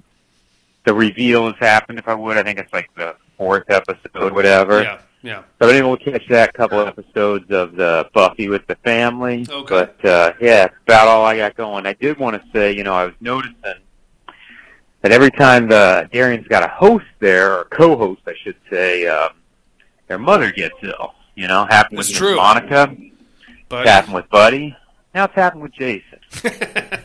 the 0.88 0.94
reveal 0.94 1.44
has 1.44 1.56
happened. 1.60 1.98
If 1.98 2.08
I 2.08 2.14
would, 2.14 2.38
I 2.38 2.42
think 2.42 2.58
it's 2.58 2.72
like 2.72 2.88
the 2.96 3.14
fourth 3.36 3.68
episode, 3.68 4.32
whatever. 4.32 4.82
Yeah, 4.82 5.00
yeah. 5.22 5.42
So 5.60 5.68
able 5.68 5.98
to 5.98 6.12
catch 6.12 6.26
that 6.28 6.54
couple 6.54 6.80
episodes 6.80 7.50
of 7.50 7.76
the 7.76 8.08
Buffy 8.14 8.48
with 8.48 8.66
the 8.66 8.76
family. 8.76 9.46
Okay. 9.46 9.68
But 9.68 10.02
uh, 10.02 10.32
yeah, 10.40 10.64
it's 10.64 10.74
about 10.84 11.08
all 11.08 11.26
I 11.26 11.36
got 11.36 11.56
going. 11.56 11.84
I 11.84 11.92
did 11.92 12.16
want 12.18 12.42
to 12.42 12.48
say, 12.54 12.74
you 12.74 12.84
know, 12.84 12.94
I 12.94 13.04
was 13.04 13.12
noticing 13.20 13.54
that 15.02 15.12
every 15.12 15.30
time 15.30 15.68
the 15.68 16.08
Darian's 16.10 16.48
got 16.48 16.62
a 16.62 16.68
host 16.68 17.04
there 17.18 17.58
or 17.58 17.64
co-host, 17.64 18.22
I 18.26 18.32
should 18.42 18.56
say, 18.70 19.06
um, 19.08 19.32
their 20.06 20.18
mother 20.18 20.50
gets 20.50 20.76
ill. 20.82 21.12
You 21.34 21.48
know, 21.48 21.66
happened 21.66 21.98
with 21.98 22.10
true. 22.10 22.36
Monica, 22.36 22.96
But 23.68 23.86
happened 23.86 24.14
with 24.14 24.30
Buddy. 24.30 24.74
Now 25.14 25.24
it's 25.24 25.34
happened 25.34 25.62
with 25.62 25.72
Jason. 25.72 26.18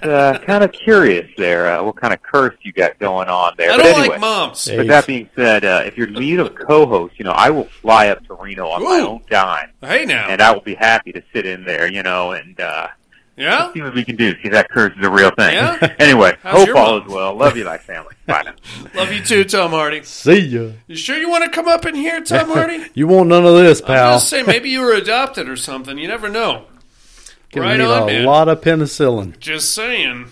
Uh, 0.03 0.37
kind 0.45 0.63
of 0.63 0.71
curious 0.73 1.29
there, 1.37 1.67
uh, 1.79 1.81
what 1.83 1.95
kind 1.95 2.13
of 2.13 2.21
curse 2.21 2.55
you 2.61 2.73
got 2.73 2.99
going 2.99 3.29
on 3.29 3.53
there. 3.57 3.71
I 3.71 3.77
but 3.77 3.83
don't 3.83 3.93
anyway, 3.95 4.07
like 4.09 4.19
moms. 4.19 4.65
Hey. 4.65 4.77
with 4.77 4.87
that 4.87 5.07
being 5.07 5.29
said, 5.35 5.63
uh, 5.63 5.81
if 5.85 5.97
you're 5.97 6.07
lead 6.07 6.39
of 6.39 6.53
co-host, 6.55 7.17
you 7.17 7.23
know, 7.25 7.31
I 7.31 7.49
will 7.49 7.63
fly 7.81 8.09
up 8.09 8.25
to 8.27 8.33
Reno 8.33 8.67
on 8.67 8.83
my 8.83 8.99
Ooh. 8.99 9.07
own 9.07 9.21
dime, 9.29 9.69
Hey 9.81 10.05
now, 10.05 10.27
and 10.27 10.41
I 10.41 10.51
will 10.51 10.61
be 10.61 10.75
happy 10.75 11.13
to 11.13 11.23
sit 11.31 11.45
in 11.45 11.63
there, 11.63 11.89
you 11.89 12.03
know, 12.03 12.33
and 12.33 12.59
uh, 12.59 12.89
yeah. 13.37 13.71
see 13.73 13.81
what 13.81 13.95
we 13.95 14.03
can 14.03 14.17
do. 14.17 14.33
See 14.33 14.41
if 14.43 14.51
that 14.51 14.69
curse 14.69 14.91
is 14.97 15.05
a 15.05 15.09
real 15.09 15.31
thing. 15.31 15.53
Yeah? 15.53 15.95
anyway, 15.99 16.35
How's 16.43 16.65
hope 16.67 16.75
all 16.75 16.99
mom? 16.99 17.07
is 17.07 17.13
well. 17.13 17.33
Love 17.35 17.55
you 17.55 17.63
like 17.63 17.81
family. 17.81 18.13
Bye 18.27 18.43
now. 18.43 18.55
Love 18.93 19.13
you 19.13 19.23
too, 19.23 19.45
Tom 19.45 19.71
Hardy. 19.71 20.03
See 20.03 20.39
ya. 20.39 20.71
You 20.87 20.97
sure 20.97 21.17
you 21.17 21.29
want 21.29 21.45
to 21.45 21.49
come 21.49 21.69
up 21.69 21.85
in 21.85 21.95
here, 21.95 22.21
Tom 22.21 22.49
Hardy? 22.53 22.83
You 22.93 23.07
want 23.07 23.29
none 23.29 23.45
of 23.45 23.55
this, 23.55 23.79
I'm 23.79 23.87
pal. 23.87 24.19
just 24.19 24.33
maybe 24.45 24.69
you 24.69 24.81
were 24.81 24.93
adopted 24.93 25.47
or 25.47 25.55
something. 25.55 25.97
You 25.97 26.09
never 26.09 26.27
know. 26.27 26.65
Gonna 27.53 27.67
Right 27.67 27.77
need 27.77 27.85
on, 27.85 28.03
a 28.03 28.05
man. 28.07 28.25
lot 28.25 28.49
of 28.49 28.61
penicillin. 28.61 29.39
Just 29.39 29.73
saying. 29.73 30.27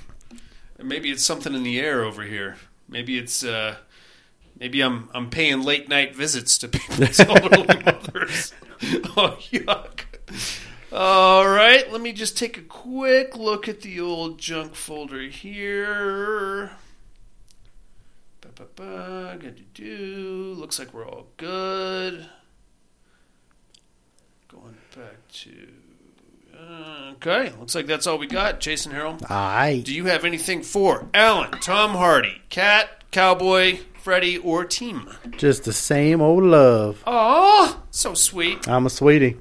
Maybe 0.82 1.12
it's 1.12 1.24
something 1.24 1.54
in 1.54 1.64
the 1.64 1.80
air 1.80 2.04
over 2.04 2.24
here. 2.24 2.58
Maybe 2.90 3.18
it's 3.18 3.44
uh 3.44 3.76
maybe 4.60 4.82
I'm 4.82 5.10
I'm 5.14 5.30
paying 5.30 5.62
late 5.62 5.88
night 5.88 6.16
visits 6.16 6.58
to 6.60 6.68
people's 6.70 7.20
elderly 7.20 7.84
mothers. 7.86 8.54
Oh 9.16 9.38
yuck. 9.52 10.02
All 10.92 11.48
right, 11.48 11.90
let 11.92 12.02
me 12.02 12.12
just 12.12 12.36
take 12.36 12.58
a 12.58 12.62
quick 12.62 13.38
look 13.38 13.70
at 13.70 13.82
the 13.82 14.00
old 14.02 14.40
junk 14.40 14.74
folder 14.74 15.22
here. 15.22 16.72
Ba-ba-ba, 18.42 19.38
good 19.40 19.58
to 19.58 19.64
do. 19.80 20.56
Looks 20.58 20.80
like 20.80 20.94
we're 20.96 21.08
all 21.08 21.28
good. 21.38 22.28
Going 24.48 24.78
back 24.96 25.28
to 25.32 25.68
Okay, 27.14 27.52
looks 27.60 27.76
like 27.76 27.86
that's 27.86 28.08
all 28.08 28.18
we 28.18 28.26
got. 28.28 28.60
Jason 28.60 28.92
Harrell, 28.92 29.24
Aye. 29.30 29.84
do 29.86 29.94
you 29.94 30.06
have 30.06 30.26
anything 30.26 30.64
for 30.64 31.08
Alan, 31.14 31.52
Tom 31.60 31.92
Hardy, 31.92 32.42
Cat, 32.50 33.04
Cowboy, 33.12 33.80
Freddie, 34.02 34.40
or 34.40 34.66
Tim? 34.66 35.08
Just 35.38 35.64
the 35.66 35.74
same 35.74 36.20
old 36.20 36.44
love. 36.44 37.04
Oh, 37.06 37.82
so 37.92 38.16
sweet. 38.16 38.68
I'm 38.68 38.88
a 38.88 38.90
sweetie. 38.90 39.38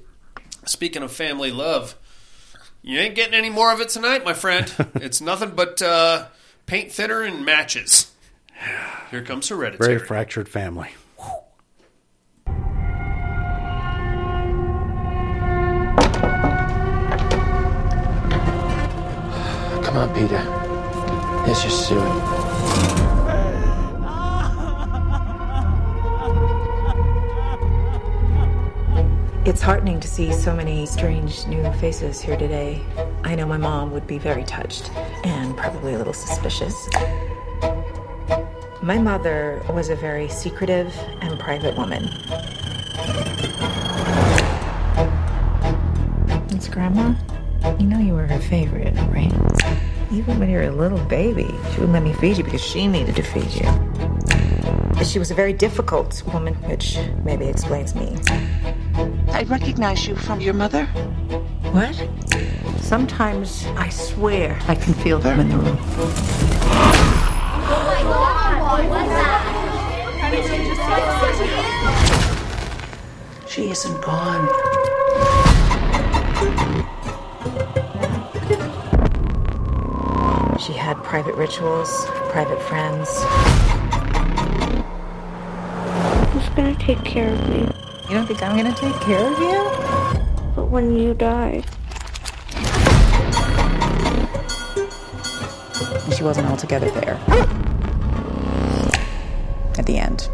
Speaking 0.66 1.02
of 1.02 1.10
family 1.10 1.50
love, 1.50 1.96
you 2.82 2.98
ain't 2.98 3.14
getting 3.14 3.34
any 3.34 3.48
more 3.48 3.72
of 3.72 3.80
it 3.80 3.88
tonight, 3.88 4.24
my 4.24 4.34
friend. 4.34 4.72
it's 4.96 5.22
nothing 5.22 5.50
but 5.50 5.80
uh, 5.80 6.26
paint 6.66 6.92
thinner 6.92 7.22
and 7.22 7.46
matches. 7.46 8.12
Here 9.10 9.22
comes 9.22 9.48
Hereditary. 9.48 9.94
Very 9.96 10.06
fractured 10.06 10.48
family. 10.50 10.90
Come 19.90 20.08
on, 20.08 20.14
Peter. 20.14 20.38
Let's 21.48 21.64
just 21.64 21.88
do 21.88 21.98
it. 21.98 22.04
It's 29.48 29.60
heartening 29.60 29.98
to 29.98 30.06
see 30.06 30.32
so 30.32 30.54
many 30.54 30.86
strange 30.86 31.44
new 31.48 31.64
faces 31.72 32.20
here 32.20 32.36
today. 32.36 32.84
I 33.24 33.34
know 33.34 33.46
my 33.46 33.56
mom 33.56 33.90
would 33.90 34.06
be 34.06 34.18
very 34.18 34.44
touched 34.44 34.92
and 35.24 35.56
probably 35.56 35.94
a 35.94 35.98
little 35.98 36.12
suspicious. 36.12 36.88
My 38.82 38.96
mother 38.96 39.60
was 39.70 39.88
a 39.88 39.96
very 39.96 40.28
secretive 40.28 40.94
and 41.20 41.36
private 41.40 41.76
woman. 41.76 42.04
It's 46.54 46.68
Grandma. 46.68 47.16
You 47.80 47.86
know 47.86 47.98
you 47.98 48.14
were 48.14 48.26
her 48.26 48.38
favorite, 48.38 48.94
right? 49.10 49.59
Even 50.12 50.40
when 50.40 50.50
you 50.50 50.56
were 50.56 50.64
a 50.64 50.72
little 50.72 50.98
baby, 51.04 51.46
she 51.46 51.78
wouldn't 51.78 51.92
let 51.92 52.02
me 52.02 52.12
feed 52.14 52.36
you 52.36 52.42
because 52.42 52.60
she 52.60 52.88
needed 52.88 53.14
to 53.14 53.22
feed 53.22 53.52
you. 53.52 55.04
She 55.04 55.20
was 55.20 55.30
a 55.30 55.34
very 55.34 55.52
difficult 55.52 56.20
woman, 56.32 56.54
which 56.68 56.98
maybe 57.22 57.46
explains 57.46 57.94
me. 57.94 58.18
I 59.28 59.44
recognize 59.44 60.08
you 60.08 60.16
from 60.16 60.40
your 60.40 60.54
mother. 60.54 60.86
What? 61.70 61.94
Sometimes 62.80 63.66
I 63.76 63.88
swear 63.88 64.58
I 64.66 64.74
can 64.74 64.94
feel 64.94 65.20
them 65.20 65.38
in 65.38 65.48
the 65.48 65.56
room. 65.58 65.78
Oh 67.72 67.84
my 67.86 68.02
god, 68.02 68.88
what's 68.90 69.08
that? 69.10 69.46
She 73.48 73.70
isn't 73.70 74.00
gone. 74.02 74.48
She 80.60 80.74
had 80.74 81.02
private 81.02 81.34
rituals, 81.36 82.06
private 82.28 82.60
friends. 82.60 83.08
Who's 86.32 86.48
gonna 86.50 86.76
take 86.78 87.02
care 87.02 87.32
of 87.32 87.48
me? 87.48 87.60
You 88.08 88.14
don't 88.16 88.26
think 88.26 88.42
I'm 88.42 88.56
gonna 88.56 88.74
take 88.74 88.94
care 89.00 89.32
of 89.32 89.38
you? 89.38 90.22
But 90.54 90.66
when 90.66 90.96
you 90.96 91.14
die, 91.14 91.64
She 96.14 96.24
wasn't 96.24 96.48
altogether 96.48 96.90
there. 96.90 97.14
At 99.78 99.86
the 99.86 99.96
end. 99.96 100.28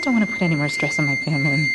Just 0.00 0.06
don't 0.06 0.14
want 0.14 0.26
to 0.26 0.32
put 0.32 0.40
any 0.40 0.54
more 0.54 0.70
stress 0.70 0.98
on 0.98 1.04
my 1.04 1.14
family. 1.16 1.68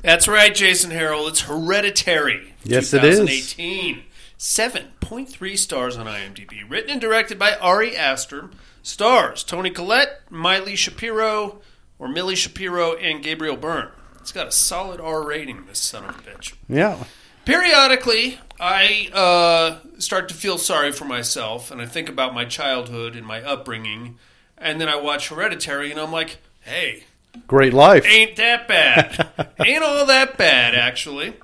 That's 0.00 0.26
right, 0.26 0.54
Jason 0.54 0.90
Harrell. 0.90 1.28
It's 1.28 1.42
Hereditary. 1.42 2.54
Yes, 2.64 2.94
it 2.94 3.04
is. 3.04 3.18
2018. 3.18 4.04
7.3 4.38 5.58
stars 5.58 5.98
on 5.98 6.06
IMDb. 6.06 6.62
Written 6.66 6.92
and 6.92 7.00
directed 7.02 7.38
by 7.38 7.56
Ari 7.56 7.94
Aster. 7.94 8.48
Stars 8.82 9.44
Toni 9.44 9.68
Collette, 9.68 10.22
Miley 10.30 10.76
Shapiro, 10.76 11.60
or 11.98 12.08
Millie 12.08 12.36
Shapiro, 12.36 12.94
and 12.94 13.22
Gabriel 13.22 13.58
Byrne. 13.58 13.90
It's 14.18 14.32
got 14.32 14.46
a 14.46 14.52
solid 14.52 14.98
R 14.98 15.22
rating, 15.26 15.66
this 15.66 15.80
son 15.80 16.04
of 16.04 16.18
a 16.18 16.22
bitch. 16.22 16.54
Yeah. 16.70 17.04
Periodically, 17.44 18.38
I 18.58 19.08
uh, 19.12 19.98
start 19.98 20.28
to 20.30 20.34
feel 20.34 20.58
sorry 20.58 20.92
for 20.92 21.04
myself, 21.04 21.70
and 21.70 21.80
I 21.80 21.86
think 21.86 22.08
about 22.08 22.34
my 22.34 22.44
childhood 22.44 23.16
and 23.16 23.26
my 23.26 23.42
upbringing, 23.42 24.18
and 24.56 24.80
then 24.80 24.88
I 24.88 24.96
watch 24.96 25.28
Hereditary, 25.28 25.90
and 25.90 26.00
I'm 26.00 26.12
like, 26.12 26.38
hey, 26.60 27.04
Great 27.46 27.74
life. 27.74 28.06
ain't 28.06 28.36
that 28.36 28.66
bad. 28.68 29.50
ain't 29.64 29.82
all 29.82 30.06
that 30.06 30.38
bad, 30.38 30.74
actually. 30.74 31.34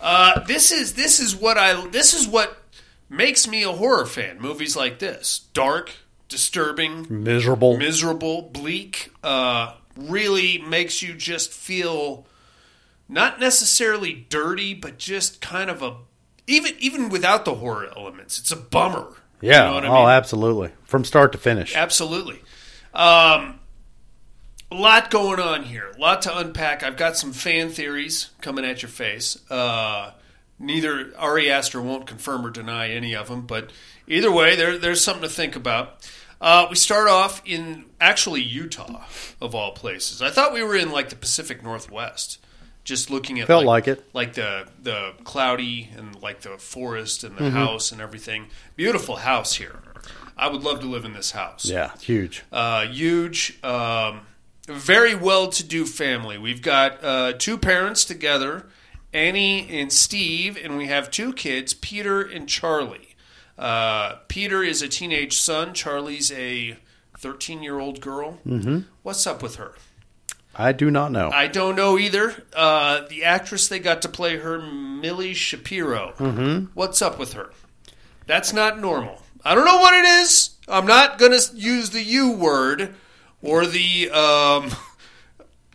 Uh, 0.00 0.40
this 0.44 0.70
is 0.70 0.94
this 0.94 1.18
is 1.20 1.34
what 1.34 1.58
I 1.58 1.86
this 1.88 2.14
is 2.14 2.26
what 2.28 2.56
makes 3.08 3.48
me 3.48 3.62
a 3.64 3.72
horror 3.72 4.06
fan. 4.06 4.40
Movies 4.40 4.76
like 4.76 4.98
this, 4.98 5.40
dark, 5.52 5.90
disturbing, 6.28 7.06
Miserable. 7.24 7.76
miserable, 7.78 8.42
bleak, 8.42 9.10
uh, 9.24 9.74
really 9.96 10.58
makes 10.58 11.02
you 11.02 11.14
just 11.14 11.52
feel 11.52 12.26
not 13.08 13.40
necessarily 13.40 14.26
dirty, 14.28 14.74
but 14.74 14.98
just 14.98 15.40
kind 15.40 15.70
of 15.70 15.82
a 15.82 15.96
even 16.46 16.72
even 16.78 17.08
without 17.08 17.44
the 17.44 17.54
horror 17.54 17.90
elements, 17.96 18.38
it's 18.38 18.52
a 18.52 18.56
bummer. 18.56 19.06
yeah. 19.40 19.74
You 19.74 19.80
know 19.80 19.88
oh, 19.88 20.00
mean? 20.00 20.08
absolutely. 20.10 20.70
From 20.84 21.04
start 21.04 21.32
to 21.32 21.38
finish. 21.38 21.74
Absolutely. 21.74 22.42
Um, 22.92 23.60
a 24.70 24.74
lot 24.74 25.10
going 25.10 25.40
on 25.40 25.64
here. 25.64 25.92
A 25.96 26.00
lot 26.00 26.22
to 26.22 26.36
unpack. 26.36 26.82
I've 26.82 26.96
got 26.96 27.16
some 27.16 27.32
fan 27.32 27.70
theories 27.70 28.30
coming 28.40 28.64
at 28.64 28.82
your 28.82 28.88
face. 28.88 29.38
Uh, 29.50 30.12
neither 30.58 31.12
Ari 31.18 31.50
Aster 31.50 31.80
won't 31.80 32.06
confirm 32.06 32.44
or 32.44 32.50
deny 32.50 32.90
any 32.90 33.14
of 33.14 33.28
them, 33.28 33.46
but 33.46 33.70
either 34.06 34.30
way, 34.30 34.56
there, 34.56 34.78
there's 34.78 35.02
something 35.02 35.22
to 35.22 35.28
think 35.28 35.56
about. 35.56 36.08
Uh, 36.40 36.66
we 36.68 36.76
start 36.76 37.08
off 37.08 37.40
in 37.44 37.86
actually 38.00 38.42
Utah, 38.42 39.04
of 39.40 39.54
all 39.54 39.72
places. 39.72 40.20
I 40.20 40.30
thought 40.30 40.52
we 40.52 40.62
were 40.62 40.76
in 40.76 40.90
like 40.90 41.08
the 41.08 41.16
Pacific 41.16 41.62
Northwest. 41.62 42.38
Just 42.84 43.10
looking 43.10 43.40
at 43.40 43.46
Felt 43.46 43.64
like 43.64 43.88
it. 43.88 44.04
like 44.12 44.34
the 44.34 44.66
the 44.82 45.12
cloudy 45.24 45.88
and 45.96 46.20
like 46.22 46.42
the 46.42 46.58
forest 46.58 47.24
and 47.24 47.36
the 47.36 47.44
Mm-hmm. 47.44 47.56
house 47.56 47.90
and 47.92 48.00
everything. 48.00 48.46
Beautiful 48.76 49.16
house 49.16 49.54
here. 49.54 49.80
I 50.36 50.48
would 50.48 50.62
love 50.62 50.80
to 50.80 50.86
live 50.86 51.04
in 51.06 51.14
this 51.14 51.30
house. 51.30 51.64
Yeah. 51.64 51.92
Huge. 52.00 52.42
Uh, 52.52 52.86
huge, 52.86 53.58
um, 53.64 54.22
very 54.66 55.14
well-to-do 55.14 55.86
family. 55.86 56.36
We've 56.38 56.60
got 56.60 57.02
uh, 57.04 57.32
two 57.38 57.56
parents 57.56 58.04
together, 58.04 58.66
Annie 59.12 59.66
and 59.70 59.92
Steve, 59.92 60.58
and 60.62 60.76
we 60.76 60.86
have 60.88 61.10
two 61.10 61.32
kids, 61.32 61.72
Peter 61.72 62.20
and 62.20 62.48
Charlie. 62.48 63.14
Uh, 63.56 64.16
Peter 64.28 64.62
is 64.62 64.82
a 64.82 64.88
teenage 64.88 65.36
son. 65.38 65.72
Charlie's 65.72 66.32
a 66.32 66.76
13-year-old 67.20 68.00
girl. 68.00 68.40
Mm-hmm. 68.46 68.80
What's 69.04 69.26
up 69.26 69.42
with 69.42 69.56
her? 69.56 69.74
I 70.56 70.72
do 70.72 70.90
not 70.90 71.12
know. 71.12 71.30
I 71.30 71.48
don't 71.48 71.76
know 71.76 71.98
either. 71.98 72.34
Uh, 72.54 73.06
the 73.08 73.24
actress 73.24 73.68
they 73.68 73.78
got 73.78 74.02
to 74.02 74.08
play 74.08 74.36
her, 74.36 74.60
Millie 74.60 75.34
Shapiro. 75.34 76.14
Mm-hmm. 76.18 76.66
What's 76.74 77.02
up 77.02 77.18
with 77.18 77.32
her? 77.32 77.50
That's 78.26 78.52
not 78.52 78.78
normal. 78.78 79.22
I 79.44 79.54
don't 79.54 79.64
know 79.64 79.78
what 79.78 79.94
it 79.94 80.06
is. 80.06 80.50
I'm 80.68 80.86
not 80.86 81.18
going 81.18 81.38
to 81.38 81.56
use 81.56 81.90
the 81.90 82.02
U 82.02 82.32
word 82.32 82.94
or 83.42 83.66
the 83.66 84.10
um, 84.10 84.70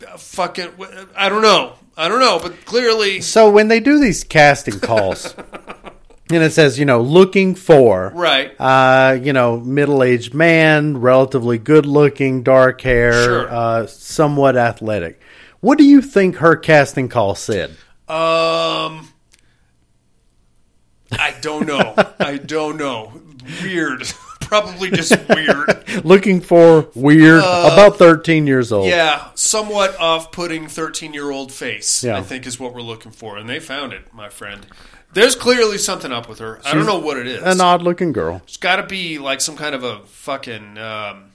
fucking. 0.16 0.72
I 1.14 1.28
don't 1.28 1.42
know. 1.42 1.74
I 1.96 2.08
don't 2.08 2.20
know. 2.20 2.40
But 2.42 2.64
clearly, 2.64 3.20
so 3.20 3.50
when 3.50 3.68
they 3.68 3.80
do 3.80 3.98
these 3.98 4.24
casting 4.24 4.80
calls, 4.80 5.34
And 6.30 6.42
it 6.44 6.52
says, 6.52 6.78
you 6.78 6.84
know, 6.84 7.00
looking 7.00 7.54
for. 7.54 8.12
Right. 8.14 8.52
Uh, 8.60 9.18
you 9.20 9.32
know, 9.32 9.58
middle 9.58 10.02
aged 10.02 10.32
man, 10.34 10.98
relatively 10.98 11.58
good 11.58 11.86
looking, 11.86 12.42
dark 12.42 12.80
hair, 12.82 13.12
Sure. 13.12 13.48
uh, 13.52 13.86
somewhat 13.86 14.56
athletic. 14.56 15.20
What 15.60 15.76
do 15.78 15.84
you 15.84 16.00
think 16.00 16.36
her 16.36 16.56
casting 16.56 17.08
call 17.08 17.34
said? 17.34 17.70
Um, 18.08 19.08
I 21.12 21.34
don't 21.40 21.66
know. 21.66 21.94
I 22.20 22.36
don't 22.38 22.76
know. 22.76 23.12
Weird. 23.62 24.04
Probably 24.40 24.90
just 24.90 25.16
weird. 25.28 25.84
Looking 26.04 26.40
for 26.40 26.88
weird, 26.94 27.42
Uh, 27.44 27.70
about 27.72 27.98
13 27.98 28.46
years 28.48 28.72
old. 28.72 28.88
Yeah, 28.88 29.28
somewhat 29.36 29.96
off-putting 30.00 30.66
thirteen-year-old 30.66 31.52
face. 31.52 32.02
Yeah. 32.02 32.18
I 32.18 32.22
think 32.22 32.46
is 32.48 32.58
what 32.58 32.74
we're 32.74 32.82
looking 32.82 33.12
for, 33.12 33.36
and 33.36 33.48
they 33.48 33.60
found 33.60 33.92
it, 33.92 34.12
my 34.12 34.28
friend. 34.28 34.66
There's 35.12 35.34
clearly 35.34 35.78
something 35.78 36.12
up 36.12 36.28
with 36.28 36.38
her. 36.38 36.58
I 36.64 36.72
don't 36.72 36.82
She's 36.82 36.86
know 36.86 36.98
what 37.00 37.16
it 37.16 37.26
is. 37.26 37.42
An 37.42 37.60
odd 37.60 37.82
looking 37.82 38.12
girl. 38.12 38.42
It's 38.44 38.56
got 38.56 38.76
to 38.76 38.84
be 38.84 39.18
like 39.18 39.40
some 39.40 39.56
kind 39.56 39.74
of 39.74 39.82
a 39.82 40.00
fucking, 40.06 40.78
um, 40.78 41.32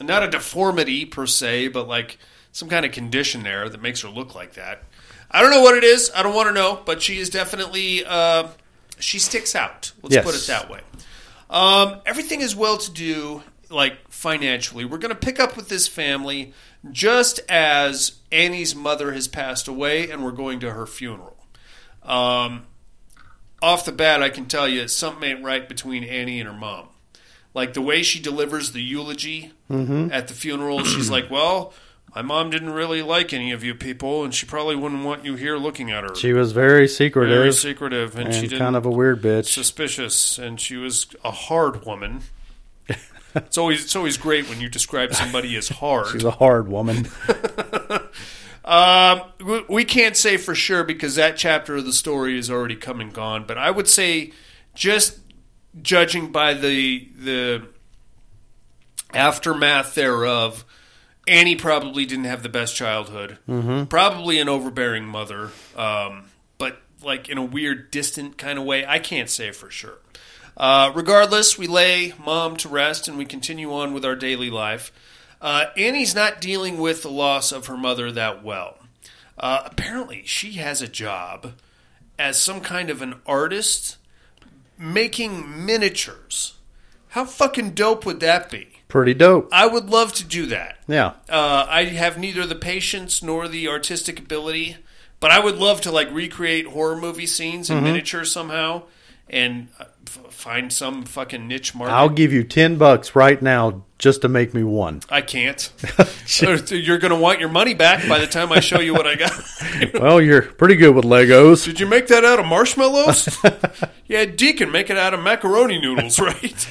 not 0.00 0.22
a 0.24 0.28
deformity 0.28 1.04
per 1.04 1.26
se, 1.26 1.68
but 1.68 1.86
like 1.86 2.18
some 2.52 2.68
kind 2.68 2.84
of 2.84 2.92
condition 2.92 3.42
there 3.44 3.68
that 3.68 3.80
makes 3.80 4.00
her 4.02 4.08
look 4.08 4.34
like 4.34 4.54
that. 4.54 4.82
I 5.30 5.40
don't 5.40 5.50
know 5.50 5.60
what 5.62 5.76
it 5.76 5.84
is. 5.84 6.10
I 6.14 6.22
don't 6.22 6.34
want 6.34 6.48
to 6.48 6.52
know, 6.52 6.80
but 6.84 7.00
she 7.02 7.18
is 7.18 7.30
definitely 7.30 8.04
uh, 8.04 8.48
she 8.98 9.18
sticks 9.18 9.54
out. 9.54 9.92
Let's 10.02 10.14
Yes. 10.14 10.24
put 10.24 10.34
it 10.34 10.46
that 10.48 10.68
way. 10.70 10.80
Um, 11.48 12.00
everything 12.06 12.40
is 12.40 12.56
well 12.56 12.76
to 12.78 12.90
do, 12.90 13.42
like 13.70 13.98
financially. 14.10 14.84
We're 14.84 14.98
going 14.98 15.14
to 15.14 15.20
pick 15.20 15.38
up 15.38 15.56
with 15.56 15.68
this 15.68 15.86
family 15.86 16.52
just 16.90 17.38
as 17.48 18.18
Annie's 18.32 18.74
mother 18.74 19.12
has 19.12 19.28
passed 19.28 19.68
away, 19.68 20.10
and 20.10 20.24
we're 20.24 20.32
going 20.32 20.58
to 20.60 20.72
her 20.72 20.86
funeral. 20.86 21.36
Um, 22.02 22.66
off 23.62 23.84
the 23.84 23.92
bat, 23.92 24.22
I 24.22 24.28
can 24.28 24.46
tell 24.46 24.68
you 24.68 24.86
something 24.88 25.28
ain't 25.28 25.44
right 25.44 25.68
between 25.68 26.04
Annie 26.04 26.40
and 26.40 26.48
her 26.48 26.54
mom. 26.56 26.88
Like 27.54 27.72
the 27.74 27.80
way 27.80 28.02
she 28.02 28.20
delivers 28.20 28.72
the 28.72 28.82
eulogy 28.82 29.52
Mhm. 29.70 30.12
at 30.12 30.28
the 30.28 30.34
funeral, 30.34 30.84
she's 30.84 31.08
like, 31.10 31.30
"Well, 31.30 31.72
my 32.14 32.20
mom 32.22 32.50
didn't 32.50 32.70
really 32.74 33.00
like 33.02 33.32
any 33.32 33.50
of 33.52 33.64
you 33.64 33.74
people, 33.74 34.24
and 34.24 34.34
she 34.34 34.44
probably 34.46 34.76
wouldn't 34.76 35.04
want 35.04 35.24
you 35.24 35.36
here 35.36 35.56
looking 35.56 35.90
at 35.90 36.04
her." 36.04 36.14
She 36.14 36.32
was 36.34 36.52
very 36.52 36.86
secretive. 36.86 37.34
Very 37.36 37.52
secretive, 37.52 38.16
and, 38.18 38.34
she 38.34 38.42
didn't 38.42 38.58
kind 38.58 38.76
of 38.76 38.84
a 38.84 38.90
weird 38.90 39.22
bitch. 39.22 39.46
suspicious, 39.46 40.38
and 40.38 40.60
she 40.60 40.76
was 40.76 41.06
a 41.24 41.30
hard 41.30 41.86
woman. 41.86 42.24
it's 43.34 43.56
always 43.56 43.84
it's 43.84 43.96
always 43.96 44.18
great 44.18 44.48
when 44.50 44.60
you 44.60 44.68
describe 44.68 45.14
somebody 45.14 45.56
as 45.56 45.68
hard. 45.70 46.08
She's 46.12 46.24
a 46.24 46.30
hard 46.32 46.68
woman. 46.68 47.08
Um, 48.66 49.22
we- 49.44 49.64
we 49.68 49.84
can't 49.84 50.16
say 50.16 50.36
for 50.36 50.54
sure 50.54 50.82
because 50.82 51.14
that 51.14 51.36
chapter 51.36 51.76
of 51.76 51.84
the 51.84 51.92
story 51.92 52.36
is 52.38 52.50
already 52.50 52.74
come 52.76 53.00
and 53.00 53.12
gone. 53.12 53.44
But 53.46 53.58
I 53.58 53.70
would 53.70 53.88
say, 53.88 54.32
just 54.74 55.18
judging 55.82 56.32
by 56.32 56.52
the 56.54 57.08
the 57.16 57.62
aftermath 59.14 59.94
thereof, 59.94 60.64
Annie 61.28 61.56
probably 61.56 62.04
didn't 62.06 62.24
have 62.24 62.42
the 62.42 62.48
best 62.48 62.76
childhood. 62.76 63.38
Mhm. 63.48 63.88
Probably 63.88 64.38
an 64.38 64.48
overbearing 64.48 65.06
mother, 65.06 65.50
um, 65.76 66.24
but 66.58 66.82
like 67.02 67.28
in 67.28 67.38
a 67.38 67.42
weird, 67.44 67.90
distant 67.90 68.36
kind 68.38 68.58
of 68.58 68.64
way. 68.64 68.84
I 68.86 68.98
can't 68.98 69.30
say 69.30 69.52
for 69.52 69.70
sure. 69.70 69.98
Uh, 70.56 70.90
regardless, 70.94 71.58
we 71.58 71.66
lay 71.66 72.14
mom 72.24 72.56
to 72.56 72.68
rest 72.68 73.08
and 73.08 73.18
we 73.18 73.24
continue 73.26 73.72
on 73.72 73.92
with 73.92 74.04
our 74.04 74.16
daily 74.16 74.50
life. 74.50 74.90
Uh, 75.40 75.66
Annie's 75.76 76.14
not 76.14 76.40
dealing 76.40 76.78
with 76.78 77.02
the 77.02 77.10
loss 77.10 77.52
of 77.52 77.66
her 77.66 77.76
mother 77.76 78.10
that 78.12 78.42
well. 78.42 78.78
Uh, 79.38 79.62
apparently, 79.66 80.22
she 80.24 80.52
has 80.52 80.80
a 80.80 80.88
job 80.88 81.52
as 82.18 82.40
some 82.40 82.60
kind 82.60 82.88
of 82.88 83.02
an 83.02 83.16
artist 83.26 83.96
making 84.78 85.64
miniatures. 85.66 86.54
How 87.08 87.24
fucking 87.24 87.70
dope 87.70 88.04
would 88.06 88.20
that 88.20 88.50
be? 88.50 88.68
Pretty 88.88 89.14
dope. 89.14 89.48
I 89.52 89.66
would 89.66 89.90
love 89.90 90.12
to 90.14 90.24
do 90.24 90.46
that. 90.46 90.78
Yeah. 90.86 91.14
Uh, 91.28 91.66
I 91.68 91.84
have 91.84 92.18
neither 92.18 92.46
the 92.46 92.54
patience 92.54 93.22
nor 93.22 93.48
the 93.48 93.68
artistic 93.68 94.18
ability, 94.18 94.76
but 95.20 95.30
I 95.30 95.40
would 95.40 95.56
love 95.56 95.80
to 95.82 95.90
like 95.90 96.10
recreate 96.12 96.66
horror 96.68 96.96
movie 96.96 97.26
scenes 97.26 97.68
in 97.68 97.78
Mhm. 97.78 97.82
miniature 97.82 98.24
somehow, 98.24 98.82
and 99.28 99.68
uh, 99.80 99.84
f- 100.06 100.32
find 100.32 100.72
some 100.72 101.04
fucking 101.04 101.46
niche 101.46 101.74
market. 101.74 101.92
I'll 101.92 102.08
give 102.08 102.32
you 102.32 102.44
10 102.44 102.76
bucks 102.76 103.14
right 103.14 103.40
now 103.40 103.82
just 103.98 104.22
to 104.22 104.28
make 104.28 104.52
me 104.52 104.62
one. 104.62 105.00
I 105.08 105.22
can't. 105.22 105.72
You're 106.40 106.98
going 106.98 107.12
to 107.12 107.18
want 107.18 107.40
your 107.40 107.48
money 107.48 107.74
back 107.74 108.06
by 108.08 108.18
the 108.18 108.26
time 108.26 108.52
I 108.52 108.60
show 108.60 108.80
you 108.80 108.92
what 108.92 109.06
I 109.06 109.14
got. 109.14 109.32
well, 109.94 110.20
you're 110.20 110.42
pretty 110.42 110.76
good 110.76 110.94
with 110.94 111.04
Legos. 111.04 111.64
Did 111.64 111.80
you 111.80 111.86
make 111.86 112.08
that 112.08 112.24
out 112.24 112.38
of 112.38 112.46
marshmallows? 112.46 113.38
yeah, 114.06 114.26
Deacon, 114.26 114.70
make 114.70 114.90
it 114.90 114.98
out 114.98 115.14
of 115.14 115.22
macaroni 115.22 115.80
noodles, 115.80 116.18
right? 116.18 116.68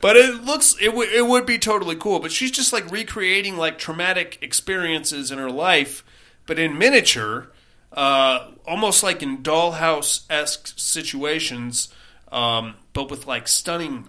but 0.00 0.16
it 0.16 0.44
looks 0.44 0.76
it 0.80 0.94
would 0.94 1.08
it 1.08 1.26
would 1.26 1.46
be 1.46 1.58
totally 1.58 1.96
cool. 1.96 2.20
But 2.20 2.30
she's 2.30 2.52
just 2.52 2.72
like 2.72 2.90
recreating 2.90 3.56
like 3.56 3.78
traumatic 3.78 4.38
experiences 4.40 5.32
in 5.32 5.38
her 5.38 5.50
life, 5.50 6.04
but 6.46 6.58
in 6.58 6.78
miniature, 6.78 7.50
uh, 7.92 8.50
almost 8.66 9.02
like 9.02 9.22
in 9.22 9.38
dollhouse 9.38 10.24
esque 10.30 10.72
situations, 10.76 11.88
um, 12.32 12.74
but 12.92 13.10
with 13.10 13.26
like 13.26 13.48
stunning 13.48 14.06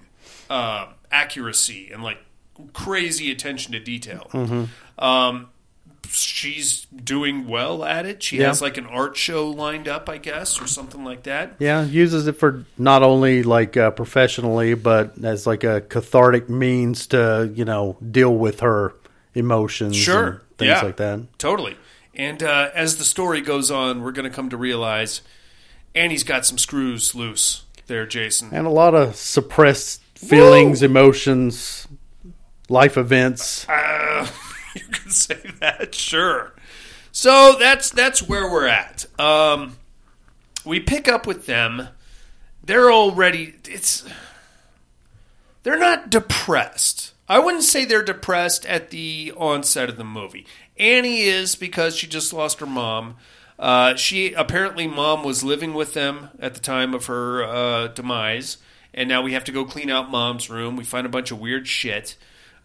uh, 0.50 0.88
accuracy 1.12 1.92
and 1.94 2.04
like 2.04 2.18
crazy 2.74 3.32
attention 3.32 3.72
to 3.74 3.80
detail. 3.80 4.28
Mhm. 4.34 4.68
Um, 4.98 5.50
she's 6.10 6.86
doing 6.86 7.48
well 7.48 7.84
at 7.84 8.06
it. 8.06 8.22
She 8.24 8.38
Yeah. 8.38 8.48
has 8.48 8.62
like 8.62 8.78
an 8.78 8.86
art 8.88 9.16
show 9.16 9.50
lined 9.50 9.88
up, 9.88 10.10
I 10.10 10.18
guess, 10.18 10.60
or 10.62 10.68
something 10.68 11.04
like 11.04 11.24
that. 11.24 11.54
Yeah, 11.60 11.84
uses 11.86 12.28
it 12.28 12.34
for 12.34 12.66
not 12.78 13.04
only 13.04 13.44
like 13.44 13.78
uh, 13.78 13.92
professionally, 13.92 14.74
but 14.74 15.14
as 15.24 15.46
like 15.46 15.64
a 15.64 15.82
cathartic 15.82 16.50
means 16.50 17.08
to, 17.08 17.52
you 17.54 17.66
know, 17.66 17.98
deal 18.12 18.36
with 18.36 18.62
her 18.62 18.94
emotions 19.36 19.96
Sure, 19.96 20.28
and 20.28 20.40
things 20.58 20.70
yeah, 20.70 20.82
like 20.82 20.98
that. 20.98 21.20
Totally. 21.38 21.78
And 22.16 22.42
uh, 22.44 22.72
as 22.74 22.98
the 22.98 23.04
story 23.06 23.40
goes 23.42 23.70
on, 23.72 24.02
we're 24.02 24.12
going 24.12 24.30
to 24.30 24.36
come 24.36 24.50
to 24.50 24.58
realize 24.58 25.22
Annie's 25.96 26.24
got 26.24 26.46
some 26.46 26.58
screws 26.58 27.14
loose 27.16 27.64
there, 27.90 28.06
Jason. 28.06 28.52
And 28.54 28.66
a 28.66 28.70
lot 28.70 28.96
of 28.96 29.18
suppressed 29.18 30.02
feelings, 30.16 30.82
emotions, 30.82 31.86
life 32.70 32.98
events. 32.98 33.68
Uh, 33.68 34.26
you 34.76 34.86
can 34.86 35.12
say 35.12 35.42
that, 35.60 35.94
sure. 35.94 36.54
So 37.12 37.58
that's 37.60 37.90
that's 37.90 38.22
where 38.22 38.50
we're 38.50 38.68
at. 38.68 39.06
Um, 39.20 39.78
we 40.64 40.80
pick 40.80 41.10
up 41.10 41.28
with 41.28 41.46
them. 41.46 41.90
They're 42.64 42.92
already 42.92 43.56
it's 43.68 44.06
they're 45.64 45.78
not 45.78 46.10
depressed. 46.10 47.14
I 47.28 47.40
wouldn't 47.40 47.64
say 47.64 47.86
they're 47.86 48.04
depressed 48.04 48.66
at 48.66 48.90
the 48.90 49.34
onset 49.36 49.90
of 49.90 49.98
the 49.98 50.04
movie. 50.04 50.48
Annie 50.78 51.22
is 51.22 51.56
because 51.56 51.96
she 51.96 52.08
just 52.08 52.32
lost 52.34 52.60
her 52.60 52.66
mom. 52.66 53.18
Uh, 53.60 53.94
she 53.96 54.32
apparently 54.34 54.88
mom 54.88 55.22
was 55.22 55.44
living 55.44 55.74
with 55.74 55.94
them 55.94 56.30
at 56.40 56.54
the 56.54 56.62
time 56.62 56.94
of 56.94 57.08
her 57.08 57.44
uh, 57.44 57.88
demise, 57.90 58.58
and 58.94 59.10
now 59.10 59.22
we 59.22 59.34
have 59.34 59.44
to 59.44 59.52
go 59.52 59.66
clean 59.66 59.90
out 59.90 60.10
mom's 60.10 60.50
room. 60.50 60.78
We 60.78 60.86
find 60.86 61.06
a 61.06 61.10
bunch 61.10 61.30
of 61.30 61.40
weird 61.40 61.68
shit. 61.68 62.16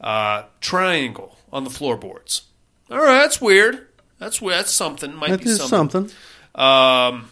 Uh, 0.01 0.45
triangle 0.61 1.37
on 1.53 1.65
the 1.65 1.71
floorboards. 1.71 2.43
All 2.91 2.99
right, 2.99 3.19
that's 3.23 3.41
weird. 3.41 3.89
That's. 4.19 4.39
That's 4.39 4.71
something. 4.71 5.15
Might 5.15 5.31
That 5.31 5.43
be 5.43 5.51
is 5.51 5.63
something. 5.63 6.11
Um, 6.55 7.31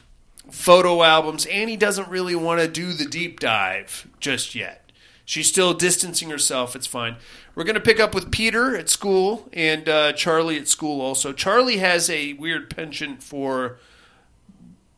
photo 0.51 1.03
albums. 1.03 1.46
Annie 1.46 1.77
doesn't 1.77 2.09
really 2.09 2.35
want 2.35 2.61
to 2.61 2.68
do 2.68 2.92
the 2.92 3.05
deep 3.05 3.38
dive 3.40 4.09
just 4.18 4.55
yet. 4.55 4.82
She's 5.25 5.49
still 5.49 5.73
distancing 5.75 6.31
herself. 6.31 6.75
It's 6.75 6.87
fine. 6.87 7.17
We're 7.55 7.65
going 7.65 7.75
to 7.75 7.81
pick 7.81 8.01
up 8.01 8.15
with 8.15 8.31
Peter 8.33 8.77
at 8.77 8.89
school 8.89 9.49
and 9.53 9.89
uh, 9.89 10.13
Charlie 10.15 10.59
at 10.59 10.69
school 10.69 11.01
also. 11.01 11.33
Charlie 11.33 11.77
has 11.79 12.11
a 12.11 12.33
weird 12.35 12.69
penchant 12.75 13.23
for, 13.23 13.79